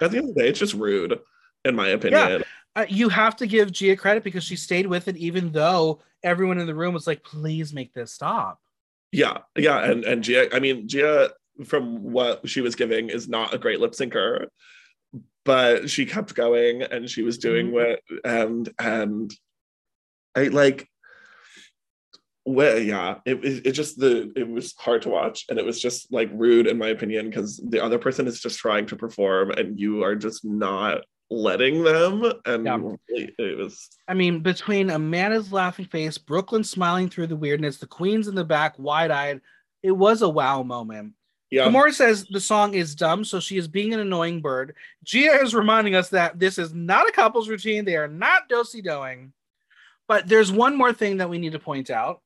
at, 0.00 0.10
the 0.10 0.18
end 0.18 0.28
of 0.30 0.34
the 0.34 0.42
day 0.42 0.48
it's 0.48 0.58
just 0.58 0.74
rude 0.74 1.18
in 1.64 1.74
my 1.76 1.88
opinion. 1.88 2.30
Yeah. 2.30 2.38
Uh, 2.76 2.86
you 2.88 3.08
have 3.08 3.36
to 3.36 3.46
give 3.46 3.72
Gia 3.72 3.96
credit 3.96 4.24
because 4.24 4.44
she 4.44 4.56
stayed 4.56 4.86
with 4.86 5.08
it 5.08 5.16
even 5.16 5.52
though 5.52 6.00
everyone 6.22 6.58
in 6.58 6.66
the 6.66 6.74
room 6.74 6.94
was 6.94 7.06
like 7.06 7.22
please 7.22 7.72
make 7.72 7.92
this 7.92 8.12
stop. 8.12 8.60
Yeah 9.12 9.38
yeah 9.56 9.84
and 9.90 10.04
and 10.04 10.22
Gia 10.22 10.54
I 10.54 10.60
mean 10.60 10.88
Gia 10.88 11.30
from 11.66 12.02
what 12.02 12.48
she 12.48 12.60
was 12.60 12.74
giving 12.74 13.10
is 13.10 13.28
not 13.28 13.52
a 13.52 13.58
great 13.58 13.80
lip 13.80 13.92
syncer 13.92 14.46
but 15.48 15.88
she 15.88 16.04
kept 16.04 16.34
going 16.34 16.82
and 16.82 17.08
she 17.08 17.22
was 17.22 17.38
doing 17.38 17.68
mm-hmm. 17.68 17.76
what 17.76 18.00
and 18.22 18.68
and 18.78 19.32
I 20.36 20.48
like 20.48 20.86
well 22.44 22.78
yeah 22.78 23.20
it, 23.24 23.42
it, 23.42 23.66
it 23.68 23.72
just 23.72 23.98
the 23.98 24.30
it 24.36 24.46
was 24.46 24.74
hard 24.76 25.00
to 25.02 25.08
watch 25.08 25.46
and 25.48 25.58
it 25.58 25.64
was 25.64 25.80
just 25.80 26.12
like 26.12 26.28
rude 26.34 26.66
in 26.66 26.76
my 26.76 26.88
opinion 26.88 27.30
because 27.30 27.56
the 27.66 27.82
other 27.82 27.98
person 27.98 28.26
is 28.26 28.42
just 28.42 28.58
trying 28.58 28.84
to 28.88 28.96
perform 28.96 29.50
and 29.52 29.80
you 29.80 30.04
are 30.04 30.14
just 30.14 30.44
not 30.44 31.00
letting 31.30 31.82
them 31.82 32.30
and 32.44 32.66
yeah. 32.66 32.78
it, 33.08 33.34
it 33.38 33.56
was 33.56 33.88
i 34.06 34.12
mean 34.12 34.40
between 34.40 34.90
amanda's 34.90 35.50
laughing 35.50 35.86
face 35.86 36.18
Brooke 36.18 36.52
Lynn 36.52 36.64
smiling 36.64 37.08
through 37.08 37.28
the 37.28 37.36
weirdness 37.36 37.78
the 37.78 37.86
queen's 37.86 38.28
in 38.28 38.34
the 38.34 38.44
back 38.44 38.78
wide-eyed 38.78 39.40
it 39.82 39.92
was 39.92 40.20
a 40.20 40.28
wow 40.28 40.62
moment 40.62 41.14
yeah. 41.50 41.66
Kimora 41.66 41.92
says 41.92 42.26
the 42.26 42.40
song 42.40 42.74
is 42.74 42.94
dumb, 42.94 43.24
so 43.24 43.40
she 43.40 43.56
is 43.56 43.68
being 43.68 43.94
an 43.94 44.00
annoying 44.00 44.40
bird. 44.40 44.74
Gia 45.04 45.42
is 45.42 45.54
reminding 45.54 45.94
us 45.94 46.10
that 46.10 46.38
this 46.38 46.58
is 46.58 46.74
not 46.74 47.08
a 47.08 47.12
couple's 47.12 47.48
routine. 47.48 47.84
They 47.84 47.96
are 47.96 48.08
not 48.08 48.48
dosy 48.48 48.82
doing. 48.82 49.32
But 50.06 50.28
there's 50.28 50.50
one 50.50 50.76
more 50.76 50.92
thing 50.92 51.18
that 51.18 51.30
we 51.30 51.38
need 51.38 51.52
to 51.52 51.58
point 51.58 51.90
out. 51.90 52.22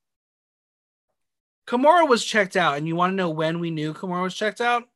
Kimora 1.67 2.09
was 2.09 2.25
checked 2.25 2.57
out, 2.57 2.79
and 2.79 2.89
you 2.89 2.97
want 2.97 3.13
to 3.13 3.17
know 3.17 3.31
when 3.31 3.61
we 3.61 3.71
knew 3.71 3.95
Kimora 3.95 4.23
was 4.23 4.35
checked 4.35 4.61
out? 4.61 4.89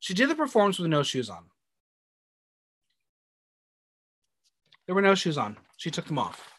She 0.00 0.14
did 0.14 0.28
the 0.28 0.34
performance 0.34 0.78
with 0.78 0.88
no 0.88 1.02
shoes 1.02 1.28
on. 1.28 1.44
There 4.86 4.94
were 4.94 5.02
no 5.02 5.14
shoes 5.14 5.36
on. 5.36 5.56
She 5.76 5.90
took 5.90 6.06
them 6.06 6.18
off. 6.18 6.52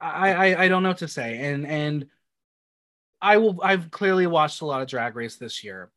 I, 0.00 0.32
I 0.32 0.64
I 0.64 0.68
don't 0.68 0.82
know 0.82 0.90
what 0.90 0.98
to 0.98 1.08
say, 1.08 1.38
and 1.52 1.66
and 1.66 2.06
I 3.22 3.36
will. 3.36 3.60
I've 3.62 3.90
clearly 3.90 4.26
watched 4.26 4.60
a 4.60 4.66
lot 4.66 4.82
of 4.82 4.88
Drag 4.88 5.14
Race 5.14 5.36
this 5.36 5.62
year. 5.62 5.90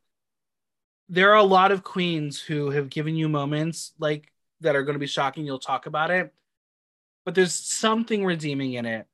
There 1.10 1.32
are 1.32 1.38
a 1.38 1.44
lot 1.44 1.72
of 1.72 1.84
queens 1.84 2.40
who 2.40 2.72
have 2.72 2.90
given 2.90 3.16
you 3.16 3.30
moments 3.30 3.94
like 4.00 4.32
that 4.62 4.76
are 4.76 4.84
going 4.84 4.96
to 4.96 5.00
be 5.00 5.08
shocking. 5.08 5.46
You'll 5.46 5.60
talk 5.60 5.86
about 5.86 6.12
it, 6.12 6.34
but 7.26 7.36
there's 7.36 7.54
something 7.54 8.26
redeeming 8.26 8.74
in 8.74 8.86
it. 8.86 9.08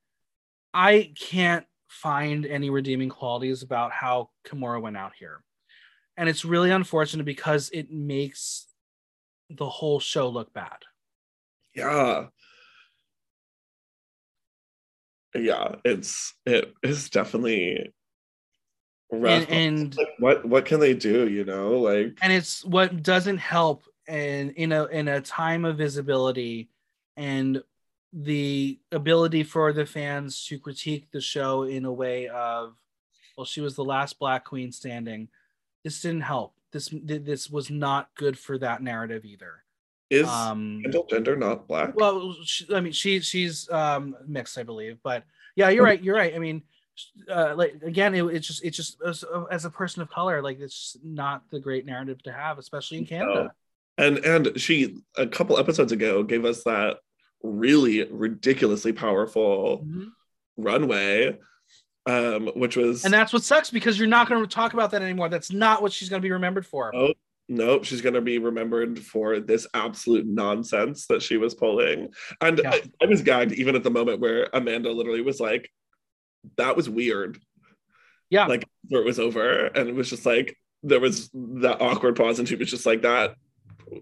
I 0.73 1.14
can't 1.19 1.65
find 1.88 2.45
any 2.45 2.69
redeeming 2.69 3.10
qualities 3.10 3.64
about 3.64 3.91
how 3.91 4.30
Kimora 4.48 4.81
went 4.81 4.98
out 4.98 5.14
here, 5.18 5.44
and 6.18 6.30
it's 6.30 6.45
really 6.45 6.72
unfortunate 6.72 7.26
because 7.26 7.69
it 7.72 7.91
makes 7.91 8.68
the 9.49 9.69
whole 9.69 9.99
show 9.99 10.30
look 10.30 10.53
bad. 10.53 10.77
Yeah. 11.76 12.27
Yeah, 15.36 15.76
it's 15.86 16.34
it 16.45 16.73
is 16.81 17.10
definitely. 17.10 17.94
And, 19.11 19.49
and 19.49 19.98
like, 19.98 20.07
what 20.19 20.45
what 20.45 20.65
can 20.65 20.80
they 20.80 20.94
do? 20.94 21.27
You 21.27 21.44
know, 21.44 21.80
like 21.80 22.18
and 22.22 22.31
it's 22.31 22.64
what 22.64 23.02
doesn't 23.02 23.40
help 23.40 23.84
in 24.07 24.52
in 24.52 24.72
a 24.72 24.86
in 24.86 25.07
a 25.07 25.22
time 25.22 25.65
of 25.65 25.77
visibility 25.77 26.69
and 27.18 27.64
the 28.14 28.80
ability 28.91 29.44
for 29.44 29.73
the 29.73 29.86
fans 29.86 30.45
to 30.45 30.60
critique 30.60 31.07
the 31.11 31.22
show 31.22 31.64
in 31.64 31.86
a 31.86 31.91
way 31.91 32.27
of 32.27 32.76
well 33.38 33.45
she 33.45 33.61
was 33.61 33.76
the 33.76 33.84
last 33.84 34.19
black 34.19 34.45
queen 34.45 34.72
standing. 34.72 35.27
This 35.84 36.02
didn't 36.02 36.22
help. 36.22 36.53
This 36.72 36.94
this 37.03 37.49
was 37.49 37.72
not 37.72 38.10
good 38.15 38.38
for 38.38 38.57
that 38.60 38.84
narrative 38.84 39.26
either. 39.26 39.64
Is 40.11 40.27
um 40.27 40.81
Kendall 40.84 41.07
Gender 41.10 41.36
not 41.36 41.68
black? 41.68 41.95
well 41.95 42.36
she, 42.44 42.65
i 42.73 42.80
mean 42.80 42.94
she 42.94 43.19
she's 43.19 43.69
um 43.69 44.15
mixed 44.26 44.57
i 44.57 44.64
believe 44.64 44.98
but 45.03 45.23
yeah 45.56 45.69
you're 45.69 45.84
right 45.84 46.02
you're 46.02 46.15
right. 46.15 46.36
I 46.36 46.40
mean 46.40 46.64
uh, 47.30 47.53
like 47.55 47.81
again 47.84 48.13
it, 48.15 48.23
it's 48.26 48.47
just 48.47 48.63
it's 48.63 48.77
just 48.77 49.01
as, 49.05 49.23
as 49.51 49.65
a 49.65 49.69
person 49.69 50.01
of 50.01 50.09
color 50.09 50.41
like 50.41 50.59
it's 50.59 50.97
not 51.03 51.43
the 51.49 51.59
great 51.59 51.85
narrative 51.85 52.21
to 52.23 52.31
have 52.31 52.57
especially 52.57 52.97
in 52.99 53.05
canada. 53.05 53.51
And 53.97 54.17
and 54.19 54.59
she 54.59 54.97
a 55.17 55.27
couple 55.27 55.57
episodes 55.59 55.91
ago 55.91 56.23
gave 56.23 56.45
us 56.45 56.63
that 56.63 56.97
really 57.43 58.03
ridiculously 58.05 58.93
powerful 58.93 59.85
Mhm. 59.85 60.11
runway 60.57 61.38
um 62.05 62.47
which 62.55 62.76
was 62.77 63.03
and 63.05 63.13
that's 63.13 63.34
what 63.34 63.43
sucks 63.43 63.69
because 63.69 63.99
you're 63.99 64.07
not 64.07 64.27
going 64.30 64.41
to 64.41 64.47
talk 64.47 64.73
about 64.73 64.91
that 64.91 65.01
anymore. 65.01 65.30
That's 65.30 65.51
not 65.51 65.81
what 65.81 65.91
she's 65.91 66.09
going 66.09 66.21
to 66.21 66.26
be 66.26 66.31
remembered 66.31 66.65
for. 66.65 66.95
Oh, 66.95 67.13
nope. 67.49 67.84
She's 67.84 68.01
going 68.01 68.13
to 68.15 68.21
be 68.21 68.38
remembered 68.39 68.99
for 68.99 69.39
this 69.39 69.67
absolute 69.73 70.26
nonsense 70.26 71.07
that 71.07 71.21
she 71.21 71.38
was 71.38 71.53
pulling. 71.55 72.09
And 72.41 72.59
Yeah. 72.63 72.71
I, 72.71 72.81
I 73.01 73.05
was 73.05 73.21
gagged 73.21 73.51
even 73.53 73.76
at 73.76 73.84
the 73.84 73.91
moment 73.91 74.21
where 74.21 74.49
amanda 74.53 74.91
literally 74.91 75.21
was 75.21 75.39
like 75.39 75.69
that 76.57 76.76
was 76.76 76.89
weird 76.89 77.39
yeah 78.30 78.45
like 78.45 78.65
where 78.89 79.01
it 79.01 79.05
was 79.05 79.19
over 79.19 79.65
and 79.67 79.89
it 79.89 79.95
was 79.95 80.09
just 80.09 80.26
like 80.26 80.55
there 80.84 80.99
was 80.99 81.30
that 81.34 81.81
awkward 81.81 82.15
pause 82.15 82.39
and 82.39 82.47
she 82.47 82.55
was 82.55 82.69
just 82.69 82.85
like 82.85 83.01
that 83.01 83.35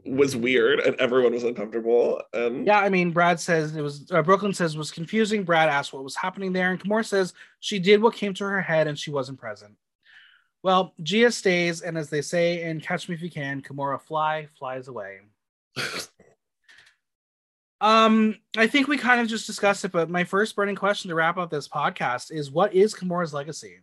was 0.05 0.35
weird 0.35 0.79
and 0.79 0.95
everyone 0.99 1.33
was 1.33 1.43
uncomfortable 1.43 2.21
and 2.33 2.65
Yeah, 2.67 2.79
I 2.79 2.89
mean, 2.89 3.11
Brad 3.11 3.39
says 3.39 3.75
it 3.75 3.81
was 3.81 4.11
uh, 4.11 4.21
Brooke 4.21 4.43
Lynn 4.43 4.53
says 4.53 4.75
it 4.75 4.77
was 4.77 4.91
confusing. 4.91 5.43
Brad 5.43 5.69
asked 5.69 5.93
what 5.93 6.03
was 6.03 6.15
happening 6.15 6.51
there, 6.51 6.71
and 6.71 6.79
Kimora 6.79 7.05
says 7.05 7.33
she 7.59 7.79
did 7.79 8.01
what 8.01 8.13
came 8.13 8.33
to 8.35 8.43
her 8.43 8.61
head 8.61 8.87
and 8.87 8.97
she 8.97 9.11
wasn't 9.11 9.39
present. 9.39 9.75
Well, 10.63 10.93
Gia 11.01 11.31
stays, 11.31 11.81
and 11.81 11.97
as 11.97 12.09
they 12.09 12.21
say 12.21 12.63
in 12.63 12.81
Catch 12.81 13.07
Me 13.07 13.15
If 13.15 13.21
You 13.21 13.31
Can, 13.31 13.61
Kimora 13.61 14.01
fly 14.01 14.47
flies 14.57 14.87
away. 14.87 15.19
Um, 17.79 18.35
I 18.55 18.67
think 18.67 18.87
we 18.87 18.97
kind 18.97 19.21
of 19.21 19.27
just 19.27 19.45
discussed 19.45 19.85
it, 19.85 19.91
but 19.91 20.09
my 20.09 20.23
first 20.23 20.55
burning 20.55 20.75
question 20.75 21.09
to 21.09 21.15
wrap 21.15 21.37
up 21.37 21.49
this 21.49 21.67
podcast 21.67 22.31
is: 22.31 22.51
What 22.51 22.73
is 22.73 22.93
Kimora's 22.93 23.33
legacy? 23.33 23.79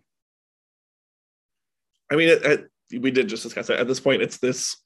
I 2.10 2.16
mean, 2.16 2.28
it, 2.28 2.42
it, 2.44 3.00
we 3.00 3.10
did 3.10 3.28
just 3.28 3.42
discuss 3.42 3.70
it. 3.70 3.78
At 3.78 3.86
this 3.86 4.00
point, 4.00 4.22
it's 4.22 4.38
this 4.38 4.76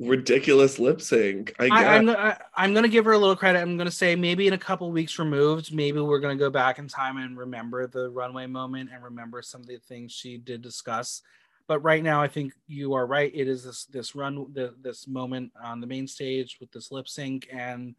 ridiculous 0.00 0.78
lip 0.78 1.00
sync. 1.00 1.54
I, 1.58 1.68
I. 1.68 1.96
I'm 1.96 2.08
I, 2.08 2.36
I'm 2.54 2.72
gonna 2.72 2.88
give 2.88 3.04
her 3.04 3.12
a 3.12 3.18
little 3.18 3.36
credit. 3.36 3.60
I'm 3.60 3.76
gonna 3.76 3.90
say 3.90 4.14
maybe 4.14 4.46
in 4.46 4.52
a 4.52 4.58
couple 4.58 4.90
weeks 4.92 5.18
removed, 5.18 5.74
maybe 5.74 6.00
we're 6.00 6.20
gonna 6.20 6.36
go 6.36 6.50
back 6.50 6.78
in 6.78 6.88
time 6.88 7.16
and 7.16 7.36
remember 7.36 7.86
the 7.86 8.10
runway 8.10 8.46
moment 8.46 8.90
and 8.92 9.02
remember 9.02 9.42
some 9.42 9.60
of 9.60 9.66
the 9.66 9.78
things 9.78 10.12
she 10.12 10.38
did 10.38 10.62
discuss. 10.62 11.22
But 11.68 11.80
right 11.80 12.02
now, 12.02 12.20
I 12.20 12.28
think 12.28 12.54
you 12.66 12.94
are 12.94 13.06
right. 13.06 13.30
It 13.32 13.46
is 13.46 13.62
this 13.62 13.84
this 13.84 14.14
run 14.14 14.46
the, 14.52 14.74
this 14.80 15.06
moment 15.06 15.52
on 15.62 15.80
the 15.80 15.86
main 15.86 16.08
stage 16.08 16.56
with 16.60 16.72
this 16.72 16.90
lip 16.90 17.06
sync, 17.06 17.48
and 17.52 17.94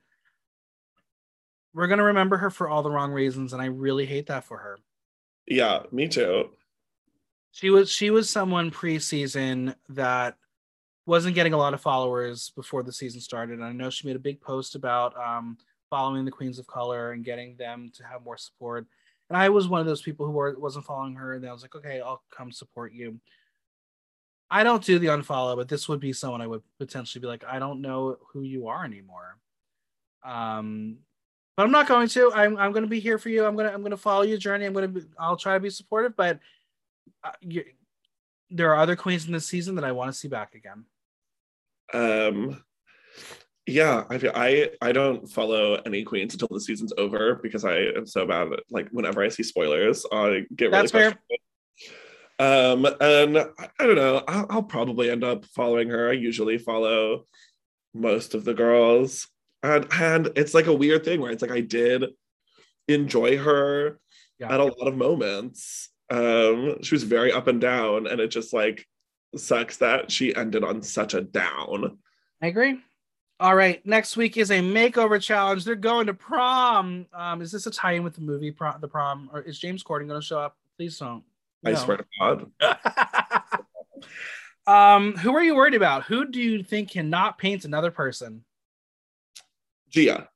we're 1.74 1.88
gonna 1.88 2.04
remember 2.04 2.38
her 2.38 2.50
for 2.50 2.68
all 2.68 2.84
the 2.84 2.92
wrong 2.92 3.12
reasons, 3.12 3.54
and 3.54 3.62
I 3.62 3.68
really 3.68 4.06
hate 4.06 4.28
that 4.28 4.44
for 4.44 4.58
her. 4.58 4.80
yeah, 5.48 5.84
me 5.92 6.08
too. 6.08 6.50
She 7.52 7.70
was 7.70 7.90
she 7.90 8.10
was 8.10 8.30
someone 8.30 8.72
preseason 8.72 9.76
that 9.90 10.36
wasn't 11.10 11.36
getting 11.36 11.54
a 11.54 11.58
lot 11.58 11.74
of 11.74 11.82
followers 11.82 12.52
before 12.56 12.84
the 12.84 12.94
season 12.94 13.20
started. 13.20 13.54
And 13.54 13.66
I 13.66 13.72
know 13.72 13.90
she 13.90 14.08
made 14.08 14.16
a 14.16 14.20
big 14.20 14.40
post 14.42 14.76
about 14.76 15.18
um, 15.18 15.58
following 15.90 16.24
the 16.24 16.32
Queens 16.32 16.60
of 16.60 16.68
Color 16.68 17.14
and 17.14 17.26
getting 17.26 17.56
them 17.58 17.92
to 17.96 18.04
have 18.04 18.24
more 18.24 18.38
support. 18.38 18.86
And 19.30 19.38
I 19.38 19.50
was 19.50 19.68
one 19.68 19.82
of 19.82 19.88
those 19.88 20.04
people 20.04 20.28
who 20.28 20.32
were, 20.32 20.58
wasn't 20.60 20.86
following 20.86 21.16
her, 21.16 21.34
and 21.34 21.46
I 21.48 21.52
was 21.52 21.64
like, 21.64 21.76
okay, 21.76 22.00
I'll 22.00 22.24
come 22.32 22.52
support 22.52 22.94
you. 22.94 23.20
I 24.52 24.64
don't 24.64 24.84
do 24.84 24.98
the 25.00 25.08
unfollow, 25.08 25.56
but 25.56 25.68
this 25.68 25.88
would 25.88 26.00
be 26.00 26.14
someone 26.14 26.42
I 26.42 26.48
would 26.48 26.64
potentially 26.80 27.22
be 27.22 27.28
like, 27.28 27.44
I 27.44 27.60
don't 27.60 27.82
know 27.82 28.18
who 28.32 28.42
you 28.42 28.68
are 28.68 28.84
anymore. 28.84 29.38
Um, 30.24 30.98
but 31.56 31.66
I'm 31.66 31.72
not 31.72 31.88
going 31.88 32.08
to. 32.10 32.32
I'm 32.34 32.58
I'm 32.58 32.72
going 32.72 32.84
to 32.84 32.90
be 32.90 33.00
here 33.00 33.18
for 33.18 33.30
you. 33.30 33.46
I'm 33.46 33.56
gonna 33.56 33.70
I'm 33.70 33.84
gonna 33.84 33.98
follow 33.98 34.22
your 34.22 34.38
journey. 34.38 34.66
I'm 34.66 34.74
gonna 34.74 34.88
be, 34.88 35.02
I'll 35.20 35.36
try 35.38 35.56
to 35.56 35.60
be 35.60 35.70
supportive, 35.70 36.16
but 36.16 36.40
uh, 37.24 37.32
you, 37.42 37.66
there 38.50 38.74
are 38.74 38.82
other 38.82 38.96
queens 38.96 39.28
in 39.28 39.34
this 39.34 39.46
season 39.46 39.76
that 39.76 39.84
I 39.84 39.92
want 39.92 40.12
to 40.12 40.18
see 40.18 40.28
back 40.28 40.56
again. 40.56 40.86
Um, 41.94 42.64
yeah, 43.68 44.06
I 44.10 44.18
feel 44.18 44.32
I 44.34 44.72
I 44.82 44.92
don't 44.92 45.30
follow 45.30 45.76
any 45.86 46.04
queens 46.04 46.34
until 46.34 46.48
the 46.50 46.62
season's 46.62 46.94
over 46.98 47.36
because 47.44 47.66
I 47.66 47.76
am 47.76 48.06
so 48.06 48.26
bad. 48.26 48.54
At, 48.54 48.62
like 48.70 48.90
whenever 48.92 49.22
I 49.22 49.28
see 49.28 49.44
spoilers, 49.44 50.06
I 50.12 50.46
get 50.56 50.66
really 50.66 50.72
That's 50.72 50.92
fair. 50.92 51.12
frustrated. 51.12 51.40
Um, 52.40 52.86
and 53.02 53.38
I, 53.38 53.46
I 53.80 53.86
don't 53.86 53.96
know. 53.96 54.24
I'll, 54.28 54.46
I'll 54.50 54.64
probably 54.64 55.10
end 55.12 55.24
up 55.24 55.46
following 55.46 55.90
her. 55.90 56.10
I 56.10 56.14
usually 56.14 56.58
follow 56.58 57.26
most 57.94 58.34
of 58.34 58.46
the 58.46 58.54
girls, 58.54 59.28
and 59.62 59.86
and 59.92 60.30
it's 60.36 60.54
like 60.54 60.68
a 60.68 60.74
weird 60.74 61.04
thing 61.04 61.20
where 61.20 61.32
it's 61.32 61.42
like 61.42 61.52
I 61.52 61.62
did 61.62 62.06
enjoy 62.88 63.38
her 63.38 64.00
Yeah. 64.40 64.54
at 64.54 64.60
a 64.60 64.64
lot 64.66 64.88
of 64.88 64.96
moments. 64.96 65.90
Um, 66.10 66.82
she 66.82 66.96
was 66.96 67.04
very 67.04 67.32
up 67.32 67.48
and 67.48 67.60
down, 67.62 68.08
and 68.08 68.20
it 68.22 68.30
just 68.30 68.54
like 68.54 68.88
sucks 69.36 69.78
that 69.78 70.10
she 70.12 70.34
ended 70.36 70.64
on 70.64 70.82
such 70.82 71.14
a 71.14 71.22
down. 71.22 71.98
I 72.42 72.48
agree. 72.48 72.80
All 73.42 73.56
right, 73.56 73.86
next 73.86 74.18
week 74.18 74.38
is 74.38 74.52
a 74.52 74.60
makeover 74.60 75.22
challenge. 75.22 75.64
They're 75.66 75.76
going 75.76 76.08
to 76.08 76.14
prom. 76.14 77.06
Um, 77.14 77.42
is 77.42 77.52
this 77.52 77.68
a 77.68 77.72
tie-in 77.72 78.04
with 78.04 78.16
the 78.16 78.22
movie 78.22 78.52
prom, 78.52 78.82
the 78.82 78.88
prom, 78.88 79.30
or 79.32 79.42
is 79.42 79.58
James 79.60 79.84
Corden 79.84 80.08
going 80.08 80.20
to 80.20 80.26
show 80.26 80.40
up? 80.40 80.58
Please 80.78 80.98
don't. 80.98 81.24
I 81.66 81.72
No. 81.72 81.78
swear 81.78 81.98
to 81.98 82.06
God. 82.20 82.52
um, 84.68 85.16
who 85.18 85.36
are 85.36 85.44
you 85.44 85.56
worried 85.56 85.74
about? 85.74 86.04
Who 86.06 86.30
do 86.30 86.40
you 86.42 86.64
think 86.64 86.92
cannot 86.92 87.38
paint 87.38 87.66
another 87.66 87.92
person? 87.92 88.44
Gia. 89.90 90.30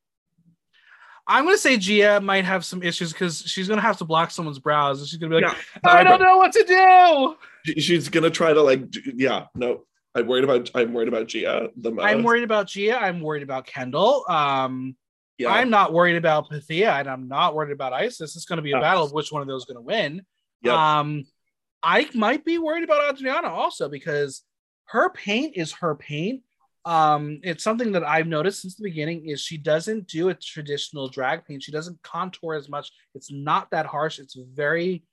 I'm 1.25 1.45
gonna 1.45 1.57
say 1.57 1.77
Gia 1.77 2.19
might 2.19 2.43
have 2.43 2.65
some 2.65 2.83
issues 2.83 3.13
because 3.13 3.43
she's 3.43 3.69
gonna 3.69 3.79
have 3.81 3.97
to 3.99 4.05
block 4.05 4.29
someone's 4.31 4.59
brows, 4.59 4.99
and 4.99 5.07
she's 5.07 5.19
gonna 5.19 5.37
be 5.39 5.45
like, 5.45 5.55
Yeah, 5.55 5.89
"I 5.89 6.03
don't 6.03 6.19
know 6.19 6.35
what 6.37 6.51
to 6.51 6.63
do." 7.65 7.79
She's 7.79 8.09
gonna 8.09 8.29
try 8.29 8.51
to 8.51 8.61
like, 8.61 8.81
yeah, 9.15 9.45
no. 9.55 9.85
I'm 10.15 10.27
worried 10.27 10.43
about. 10.43 10.69
I'm 10.75 10.93
worried 10.93 11.07
about 11.07 11.27
Gia 11.27 11.69
the 11.77 11.91
most. 11.91 12.05
I'm 12.05 12.23
worried 12.23 12.43
about 12.43 12.67
Gia. 12.67 13.01
I'm 13.01 13.19
worried 13.21 13.41
about 13.41 13.65
Kendall. 13.65 14.25
Um, 14.29 14.95
Yeah, 15.39 15.49
I'm 15.49 15.71
not 15.71 15.91
worried 15.93 16.17
about 16.17 16.49
Pythia, 16.49 16.91
and 16.99 17.09
I'm 17.09 17.27
not 17.27 17.55
worried 17.55 17.71
about 17.71 17.93
Icesis. 17.93 18.35
It's 18.35 18.45
going 18.45 18.57
to 18.57 18.61
be 18.61 18.73
a 18.73 18.79
battle 18.79 19.03
of 19.03 19.11
which 19.13 19.31
one 19.31 19.41
of 19.41 19.47
those 19.47 19.61
is 19.61 19.65
going 19.65 19.77
to 19.77 19.81
win. 19.81 20.23
Yep. 20.63 20.73
Um, 20.73 21.25
I 21.81 22.09
might 22.13 22.45
be 22.45 22.57
worried 22.57 22.83
about 22.83 23.13
Adriana 23.13 23.49
also 23.49 23.89
because 23.89 24.43
her 24.85 25.09
paint 25.09 25.57
is 25.57 25.73
her 25.73 25.95
paint. 25.95 26.41
Um, 26.85 27.39
it's 27.43 27.63
something 27.63 27.93
that 27.93 28.03
I've 28.03 28.27
noticed 28.27 28.61
since 28.61 28.75
the 28.75 28.83
beginning 28.83 29.29
is 29.29 29.41
she 29.41 29.57
doesn't 29.57 30.07
do 30.07 30.29
a 30.29 30.33
traditional 30.33 31.07
drag 31.07 31.45
paint. 31.45 31.63
She 31.63 31.71
doesn't 31.71 32.01
contour 32.03 32.55
as 32.55 32.69
much. 32.69 32.91
It's 33.15 33.31
not 33.31 33.71
that 33.71 33.85
harsh. 33.85 34.19
It's 34.19 34.35
very 34.35 35.03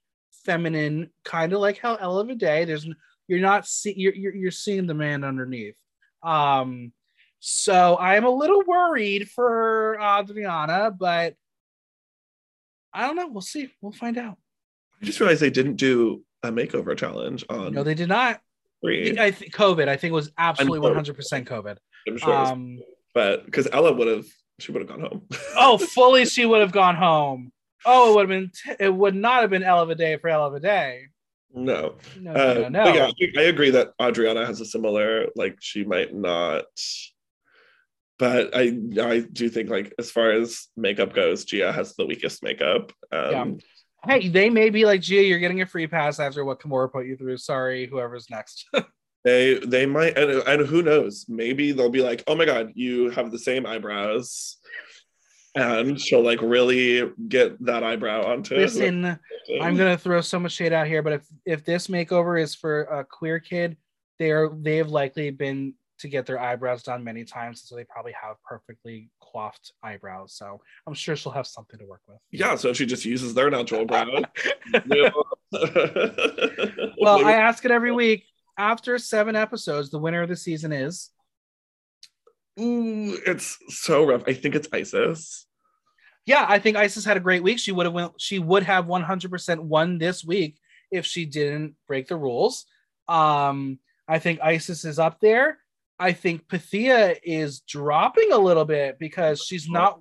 feminine, 0.44 1.10
kind 1.24 1.52
of 1.52 1.60
like 1.60 1.78
how 1.78 1.94
Ella 1.96 2.24
Vaday. 2.24 2.66
There's 2.66 2.88
you're 3.28 3.40
not 3.40 3.66
see 3.66 3.94
you're, 3.96 4.14
you're 4.14 4.34
you're 4.34 4.50
seeing 4.50 4.86
the 4.86 4.94
man 4.94 5.22
underneath. 5.22 5.76
Um, 6.22 6.92
so 7.38 7.94
I 7.94 8.16
am 8.16 8.24
a 8.24 8.30
little 8.30 8.62
worried 8.66 9.30
for 9.30 9.96
Adriana, 10.00 10.90
but 10.90 11.34
I 12.92 13.06
don't 13.06 13.16
know. 13.16 13.28
We'll 13.28 13.40
see. 13.40 13.70
We'll 13.80 13.92
find 13.92 14.18
out. 14.18 14.39
I 15.02 15.04
just 15.06 15.20
realized 15.20 15.40
they 15.40 15.50
didn't 15.50 15.76
do 15.76 16.22
a 16.42 16.50
makeover 16.50 16.96
challenge 16.96 17.44
on 17.48 17.72
No, 17.72 17.82
they 17.82 17.94
did 17.94 18.08
not. 18.08 18.40
three. 18.82 19.18
I 19.18 19.30
think 19.30 19.54
COVID. 19.54 19.88
I 19.88 19.96
think 19.96 20.10
it 20.12 20.14
was 20.14 20.30
absolutely 20.38 20.80
one 20.80 20.94
hundred 20.94 21.16
percent 21.16 21.48
COVID. 21.48 21.76
I'm 22.08 22.16
sure. 22.18 22.28
it 22.32 22.38
was- 22.38 22.50
Um, 22.50 22.78
but 23.14 23.44
because 23.44 23.66
Ella 23.72 23.92
would 23.92 24.06
have, 24.08 24.26
she 24.60 24.72
would 24.72 24.82
have 24.82 24.88
gone 24.88 25.00
home. 25.00 25.22
oh, 25.56 25.78
fully, 25.78 26.24
she 26.26 26.46
would 26.46 26.60
have 26.60 26.72
gone 26.72 26.94
home. 26.96 27.52
Oh, 27.84 28.12
it 28.12 28.14
would 28.14 28.20
have 28.22 28.28
been. 28.28 28.50
T- 28.78 28.84
it 28.84 28.94
would 28.94 29.14
not 29.14 29.40
have 29.40 29.50
been 29.50 29.62
Ella 29.62 29.86
Vaday 29.86 30.20
for 30.20 30.28
Ella 30.28 30.50
Vaday. 30.50 31.04
No. 31.52 31.96
No, 32.20 32.30
Uh, 32.32 32.68
no, 32.70 32.84
no. 32.84 32.94
yeah, 32.94 33.10
I 33.36 33.42
agree 33.42 33.70
that 33.70 33.92
Adriana 34.00 34.46
has 34.46 34.60
a 34.60 34.64
similar, 34.64 35.26
like, 35.34 35.56
she 35.60 35.82
might 35.84 36.14
not. 36.14 36.66
But 38.18 38.54
I, 38.54 38.78
I 39.00 39.20
do 39.20 39.48
think, 39.48 39.70
like, 39.70 39.92
as 39.98 40.10
far 40.10 40.30
as 40.30 40.68
makeup 40.76 41.14
goes, 41.14 41.44
Gia 41.46 41.72
has 41.72 41.96
the 41.96 42.06
weakest 42.06 42.42
makeup. 42.44 42.92
Um, 43.10 43.58
Hey, 44.06 44.28
they 44.28 44.48
may 44.48 44.70
be 44.70 44.84
like, 44.84 45.02
Gia, 45.02 45.22
you're 45.22 45.38
getting 45.38 45.60
a 45.60 45.66
free 45.66 45.86
pass 45.86 46.18
after 46.18 46.44
what 46.44 46.60
Kimora 46.60 46.90
put 46.90 47.06
you 47.06 47.16
through. 47.16 47.36
Sorry, 47.36 47.86
whoever's 47.86 48.30
next. 48.30 48.68
They, 49.22 49.58
they 49.58 49.84
might, 49.84 50.16
and, 50.16 50.42
and 50.46 50.66
who 50.66 50.80
knows? 50.80 51.26
Maybe 51.28 51.72
they'll 51.72 51.90
be 51.90 52.02
like, 52.02 52.24
"Oh 52.26 52.34
my 52.34 52.46
god, 52.46 52.72
you 52.74 53.10
have 53.10 53.30
the 53.30 53.38
same 53.38 53.66
eyebrows," 53.66 54.56
and 55.54 56.00
she'll 56.00 56.24
like 56.24 56.40
really 56.40 57.10
get 57.28 57.62
that 57.66 57.84
eyebrow 57.84 58.24
onto. 58.24 58.56
Listen, 58.56 59.18
I'm 59.60 59.76
gonna 59.76 59.98
throw 59.98 60.22
so 60.22 60.38
much 60.38 60.52
shade 60.52 60.72
out 60.72 60.86
here, 60.86 61.02
but 61.02 61.12
if 61.12 61.26
if 61.44 61.64
this 61.66 61.88
makeover 61.88 62.40
is 62.40 62.54
for 62.54 62.84
a 62.84 63.04
queer 63.04 63.40
kid, 63.40 63.76
they 64.18 64.30
are 64.30 64.48
they 64.54 64.78
have 64.78 64.88
likely 64.88 65.30
been 65.30 65.74
to 66.00 66.08
get 66.08 66.26
their 66.26 66.40
eyebrows 66.40 66.82
done 66.82 67.04
many 67.04 67.24
times, 67.24 67.62
so 67.64 67.76
they 67.76 67.84
probably 67.84 68.12
have 68.20 68.36
perfectly 68.44 69.10
coiffed 69.20 69.72
eyebrows. 69.82 70.34
So 70.34 70.60
I'm 70.86 70.94
sure 70.94 71.16
she'll 71.16 71.32
have 71.32 71.46
something 71.46 71.78
to 71.78 71.86
work 71.86 72.00
with. 72.08 72.18
Yeah, 72.30 72.56
so 72.56 72.72
she 72.72 72.86
just 72.86 73.04
uses 73.04 73.34
their 73.34 73.50
natural 73.50 73.84
brow. 73.86 74.06
Well, 75.52 77.24
I 77.26 77.32
ask 77.32 77.64
it 77.64 77.70
every 77.70 77.92
week. 78.04 78.24
After 78.58 78.98
seven 78.98 79.36
episodes, 79.36 79.90
the 79.90 79.98
winner 79.98 80.22
of 80.22 80.28
the 80.28 80.36
season 80.36 80.72
is 80.72 81.10
Ooh, 82.60 83.16
it's 83.26 83.56
so 83.68 84.04
rough. 84.06 84.22
I 84.26 84.34
think 84.34 84.54
it's 84.54 84.68
Icesis. 84.68 85.46
yeah. 86.26 86.44
I 86.46 86.58
think 86.58 86.76
Icesis 86.76 87.06
had 87.06 87.16
a 87.16 87.20
great 87.20 87.42
week. 87.42 87.58
She 87.58 87.72
would 87.72 87.86
have 87.86 87.94
went, 87.94 88.12
she 88.20 88.38
would 88.38 88.64
have 88.64 88.84
100% 88.84 89.60
won 89.60 89.96
this 89.98 90.22
week 90.24 90.58
if 90.90 91.06
she 91.06 91.24
didn't 91.24 91.74
break 91.86 92.08
the 92.08 92.16
rules. 92.16 92.66
Um, 93.08 93.78
I 94.06 94.18
think 94.18 94.40
Icesis 94.40 94.84
is 94.84 94.98
up 94.98 95.20
there. 95.20 95.58
I 96.00 96.12
think 96.12 96.48
Pythia 96.48 97.16
is 97.22 97.60
dropping 97.60 98.32
a 98.32 98.38
little 98.38 98.64
bit 98.64 98.98
because 98.98 99.42
she's 99.44 99.68
not 99.68 100.00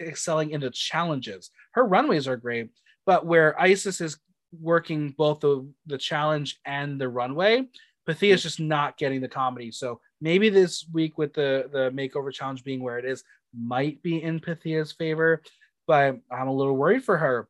excelling 0.00 0.52
in 0.52 0.60
the 0.60 0.70
challenges. 0.70 1.50
Her 1.72 1.84
runways 1.84 2.28
are 2.28 2.36
great, 2.36 2.70
but 3.04 3.26
where 3.26 3.60
Icesis 3.60 4.00
is 4.00 4.16
working 4.58 5.10
both 5.18 5.40
the, 5.40 5.68
the 5.86 5.98
challenge 5.98 6.60
and 6.64 7.00
the 7.00 7.08
runway, 7.08 7.66
Pythia 8.06 8.34
is 8.34 8.42
hmm. 8.42 8.46
just 8.46 8.60
not 8.60 8.96
getting 8.96 9.20
the 9.20 9.28
comedy. 9.28 9.72
So 9.72 10.00
maybe 10.20 10.50
this 10.50 10.86
week 10.92 11.18
with 11.18 11.34
the 11.34 11.68
the 11.72 11.90
makeover 11.90 12.32
challenge 12.32 12.62
being 12.62 12.80
where 12.82 12.98
it 12.98 13.04
is 13.04 13.24
might 13.52 14.00
be 14.02 14.22
in 14.22 14.38
Pythia's 14.38 14.92
favor, 14.92 15.42
but 15.88 16.16
I'm 16.30 16.48
a 16.48 16.54
little 16.54 16.76
worried 16.76 17.04
for 17.04 17.18
her. 17.18 17.48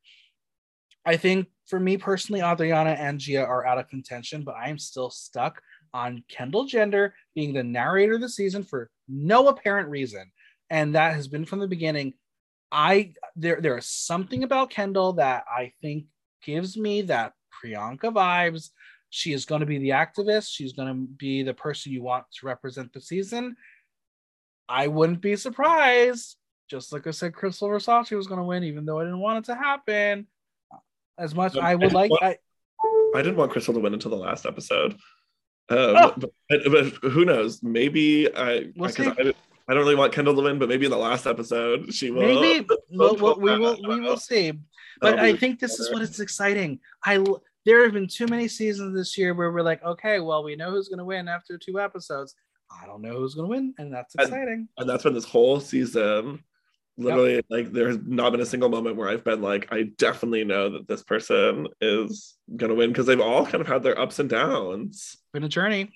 I 1.04 1.16
think 1.16 1.48
for 1.66 1.78
me 1.78 1.98
personally, 1.98 2.40
Adriana 2.40 2.90
and 2.90 3.18
Gia 3.18 3.44
are 3.44 3.66
out 3.66 3.78
of 3.78 3.88
contention, 3.88 4.42
but 4.42 4.54
I'm 4.54 4.78
still 4.78 5.10
stuck 5.10 5.62
on 5.92 6.24
Kendall 6.28 6.64
Gender 6.66 7.14
being 7.34 7.52
the 7.52 7.62
narrator 7.64 8.14
of 8.14 8.20
the 8.20 8.28
season 8.28 8.62
for 8.64 8.90
no 9.08 9.48
apparent 9.48 9.88
reason. 9.88 10.30
And 10.70 10.94
that 10.94 11.14
has 11.14 11.26
been 11.28 11.44
from 11.44 11.58
the 11.60 11.66
beginning. 11.68 12.14
I 12.72 13.14
there 13.34 13.60
there 13.60 13.76
is 13.76 13.86
something 13.90 14.44
about 14.44 14.70
Kendall 14.70 15.14
that 15.14 15.44
I 15.50 15.72
think 15.82 16.04
gives 16.44 16.76
me 16.76 17.02
that 17.02 17.32
Priyanka 17.64 18.12
vibes. 18.12 18.70
She 19.12 19.32
is 19.32 19.44
going 19.44 19.58
to 19.60 19.66
be 19.66 19.78
the 19.78 19.88
activist. 19.88 20.50
She's 20.52 20.72
going 20.72 20.86
to 20.88 20.94
be 20.94 21.42
the 21.42 21.52
person 21.54 21.90
you 21.90 22.02
want 22.02 22.26
to 22.38 22.46
represent 22.46 22.92
the 22.92 23.00
season. 23.00 23.56
I 24.68 24.86
wouldn't 24.86 25.20
be 25.20 25.34
surprised. 25.34 26.36
Just 26.70 26.92
like 26.92 27.08
I 27.08 27.10
said, 27.10 27.34
Crystal 27.34 27.68
Versace 27.68 28.16
was 28.16 28.28
going 28.28 28.38
to 28.38 28.44
win, 28.44 28.62
even 28.62 28.84
though 28.84 29.00
I 29.00 29.04
didn't 29.04 29.18
want 29.18 29.38
it 29.38 29.44
to 29.52 29.56
happen. 29.58 30.28
As 31.18 31.34
much 31.34 31.56
Um, 31.56 31.64
I 31.64 31.74
would 31.74 31.90
I- 31.90 31.94
like, 31.94 32.10
what- 32.12 32.22
I, 32.22 32.36
I 33.16 33.22
didn't 33.22 33.36
want 33.36 33.50
Crystal 33.50 33.74
to 33.74 33.80
win 33.80 33.94
until 33.94 34.12
the 34.12 34.16
last 34.16 34.46
episode. 34.46 34.96
Um, 35.70 35.78
Oh. 35.96 36.14
but, 36.48 36.60
but 36.70 36.86
who 37.10 37.24
knows? 37.24 37.62
Maybe 37.62 38.28
I 38.34 38.66
We'll. 38.76 38.90
I, 38.98 39.32
I 39.68 39.74
don't 39.74 39.82
really 39.84 39.94
want 39.94 40.12
Kendall 40.12 40.34
to 40.34 40.42
win, 40.42 40.58
but 40.58 40.68
maybe 40.68 40.86
in 40.86 40.90
the 40.90 40.96
last 40.98 41.26
episode 41.26 41.94
she 41.94 42.10
will. 42.10 42.22
maybe 42.22 42.66
we'll, 42.90 43.14
we'll, 43.16 43.38
we 43.38 43.56
will 43.58 43.78
we 43.88 44.00
will 44.00 44.16
see. 44.16 44.50
But 45.00 45.16
That'll 45.16 45.24
I 45.26 45.36
think 45.36 45.60
this 45.60 45.78
is 45.78 45.92
what 45.92 46.02
it's 46.02 46.18
exciting. 46.20 46.80
I 47.04 47.24
there 47.64 47.84
have 47.84 47.92
been 47.92 48.08
too 48.08 48.26
many 48.26 48.48
seasons 48.48 48.94
this 48.96 49.16
year 49.16 49.32
where 49.34 49.52
we're 49.52 49.62
like, 49.62 49.82
okay, 49.84 50.18
well, 50.20 50.42
we 50.42 50.56
know 50.56 50.70
who's 50.72 50.88
going 50.88 50.98
to 50.98 51.04
win 51.04 51.28
after 51.28 51.56
two 51.56 51.78
episodes. 51.78 52.34
I 52.82 52.86
don't 52.86 53.02
know 53.02 53.16
who's 53.18 53.34
going 53.34 53.46
to 53.48 53.50
win, 53.50 53.74
and 53.78 53.92
that's 53.92 54.14
And- 54.16 54.26
exciting. 54.28 54.68
and 54.78 54.88
that's 54.88 55.02
been 55.04 55.14
this 55.14 55.24
whole 55.24 55.60
season. 55.60 56.42
Literally, 57.00 57.42
like 57.48 57.72
there's 57.72 57.98
not 58.04 58.32
been 58.32 58.40
a 58.40 58.46
single 58.46 58.68
moment 58.68 58.96
where 58.96 59.08
I've 59.08 59.24
been 59.24 59.40
like, 59.40 59.68
I 59.72 59.84
definitely 59.96 60.44
know 60.44 60.70
that 60.70 60.86
this 60.86 61.02
person 61.02 61.68
is 61.80 62.36
gonna 62.56 62.74
win 62.74 62.90
because 62.90 63.06
they've 63.06 63.20
all 63.20 63.44
kind 63.44 63.60
of 63.60 63.66
had 63.66 63.82
their 63.82 63.98
ups 63.98 64.18
and 64.18 64.28
downs. 64.28 65.16
been 65.32 65.44
a 65.44 65.48
journey. 65.48 65.90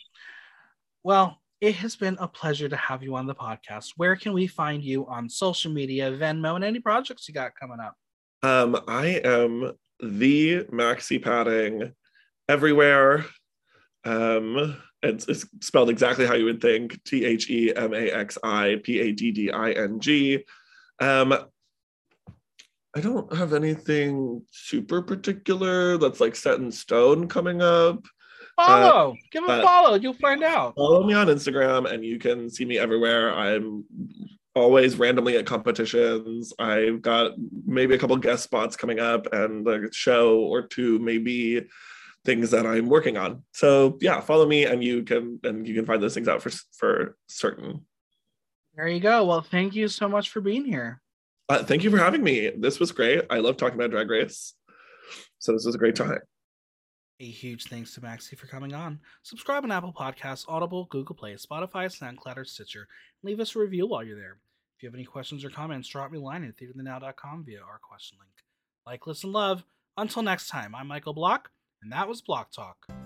Well, 1.02 1.38
it 1.60 1.76
has 1.76 1.96
been 1.96 2.16
a 2.20 2.28
pleasure 2.28 2.68
to 2.68 2.76
have 2.76 3.02
you 3.02 3.16
on 3.16 3.26
the 3.26 3.34
podcast. 3.34 3.92
Where 3.96 4.16
can 4.16 4.32
we 4.32 4.46
find 4.46 4.82
you 4.82 5.06
on 5.06 5.28
social 5.28 5.72
media, 5.72 6.10
Venmo, 6.12 6.56
and 6.56 6.64
any 6.64 6.80
projects 6.80 7.28
you 7.28 7.34
got 7.34 7.52
coming 7.58 7.80
up? 7.80 7.94
Um, 8.42 8.82
I 8.88 9.20
am 9.24 9.72
the 10.02 10.64
maxi 10.64 11.22
padding 11.22 11.92
everywhere. 12.48 13.24
Um, 14.04 14.76
it's, 15.02 15.26
it's 15.28 15.46
spelled 15.60 15.90
exactly 15.90 16.26
how 16.26 16.34
you 16.34 16.44
would 16.46 16.60
think: 16.60 17.02
T 17.04 17.24
H 17.24 17.50
E 17.50 17.74
M 17.74 17.94
A 17.94 18.10
X 18.10 18.38
I 18.42 18.80
P 18.82 19.00
A 19.00 19.12
D 19.12 19.30
D 19.30 19.50
I 19.50 19.72
N 19.72 20.00
G. 20.00 20.44
Um, 21.00 21.34
I 22.96 23.00
don't 23.00 23.32
have 23.34 23.52
anything 23.52 24.42
super 24.50 25.02
particular 25.02 25.98
that's 25.98 26.20
like 26.20 26.36
set 26.36 26.60
in 26.60 26.70
stone 26.70 27.26
coming 27.26 27.60
up. 27.60 28.04
Follow, 28.56 29.16
give 29.32 29.42
a 29.44 29.48
uh, 29.48 29.62
follow. 29.62 29.94
You'll 29.96 30.14
find 30.14 30.44
out. 30.44 30.76
Follow 30.76 31.04
me 31.04 31.14
on 31.14 31.26
Instagram, 31.26 31.90
and 31.92 32.04
you 32.04 32.20
can 32.20 32.48
see 32.48 32.64
me 32.64 32.78
everywhere. 32.78 33.34
I'm 33.34 33.84
always 34.54 34.96
randomly 34.96 35.36
at 35.36 35.46
competitions. 35.46 36.52
I've 36.60 37.02
got 37.02 37.32
maybe 37.66 37.96
a 37.96 37.98
couple 37.98 38.16
guest 38.16 38.44
spots 38.44 38.76
coming 38.76 39.00
up, 39.00 39.32
and 39.32 39.66
a 39.66 39.92
show 39.92 40.38
or 40.38 40.62
two, 40.62 41.00
maybe 41.00 41.66
things 42.24 42.50
that 42.52 42.64
I'm 42.64 42.88
working 42.88 43.16
on. 43.16 43.42
So 43.52 43.98
yeah, 44.00 44.20
follow 44.20 44.46
me, 44.46 44.66
and 44.66 44.84
you 44.84 45.02
can 45.02 45.40
and 45.42 45.66
you 45.66 45.74
can 45.74 45.84
find 45.84 46.00
those 46.00 46.14
things 46.14 46.28
out 46.28 46.40
for 46.40 46.50
for 46.78 47.16
certain. 47.26 47.84
There 48.76 48.88
you 48.88 49.00
go. 49.00 49.24
Well, 49.24 49.42
thank 49.42 49.74
you 49.74 49.88
so 49.88 50.08
much 50.08 50.30
for 50.30 50.40
being 50.40 50.64
here. 50.64 51.00
Uh, 51.48 51.62
thank 51.62 51.84
you 51.84 51.90
for 51.90 51.98
having 51.98 52.24
me. 52.24 52.50
This 52.56 52.80
was 52.80 52.90
great. 52.90 53.24
I 53.30 53.38
love 53.38 53.56
talking 53.56 53.78
about 53.78 53.90
Drag 53.90 54.08
Race. 54.08 54.54
So 55.38 55.52
this 55.52 55.64
was 55.64 55.74
a 55.74 55.78
great 55.78 55.94
time. 55.94 56.18
A 57.20 57.24
huge 57.24 57.64
thanks 57.64 57.94
to 57.94 58.00
Maxie 58.00 58.34
for 58.34 58.48
coming 58.48 58.74
on. 58.74 58.98
Subscribe 59.22 59.62
on 59.62 59.70
Apple 59.70 59.92
Podcasts, 59.92 60.46
Audible, 60.48 60.86
Google 60.90 61.14
Play, 61.14 61.34
Spotify, 61.34 61.86
SoundCloud, 61.86 62.38
or 62.38 62.44
Stitcher. 62.44 62.88
Leave 63.22 63.38
us 63.38 63.54
a 63.54 63.60
review 63.60 63.86
while 63.86 64.02
you're 64.02 64.18
there. 64.18 64.38
If 64.76 64.82
you 64.82 64.88
have 64.88 64.94
any 64.94 65.04
questions 65.04 65.44
or 65.44 65.50
comments, 65.50 65.88
drop 65.88 66.10
me 66.10 66.18
a 66.18 66.20
line 66.20 66.42
at 66.44 66.56
theaterthenow.com 66.56 67.44
via 67.44 67.60
our 67.60 67.78
question 67.78 68.18
link. 68.18 68.32
Like, 68.84 69.06
listen, 69.06 69.30
love. 69.30 69.64
Until 69.96 70.22
next 70.22 70.48
time, 70.48 70.74
I'm 70.74 70.88
Michael 70.88 71.14
Block, 71.14 71.50
and 71.82 71.92
that 71.92 72.08
was 72.08 72.20
Block 72.20 72.50
Talk. 72.50 73.03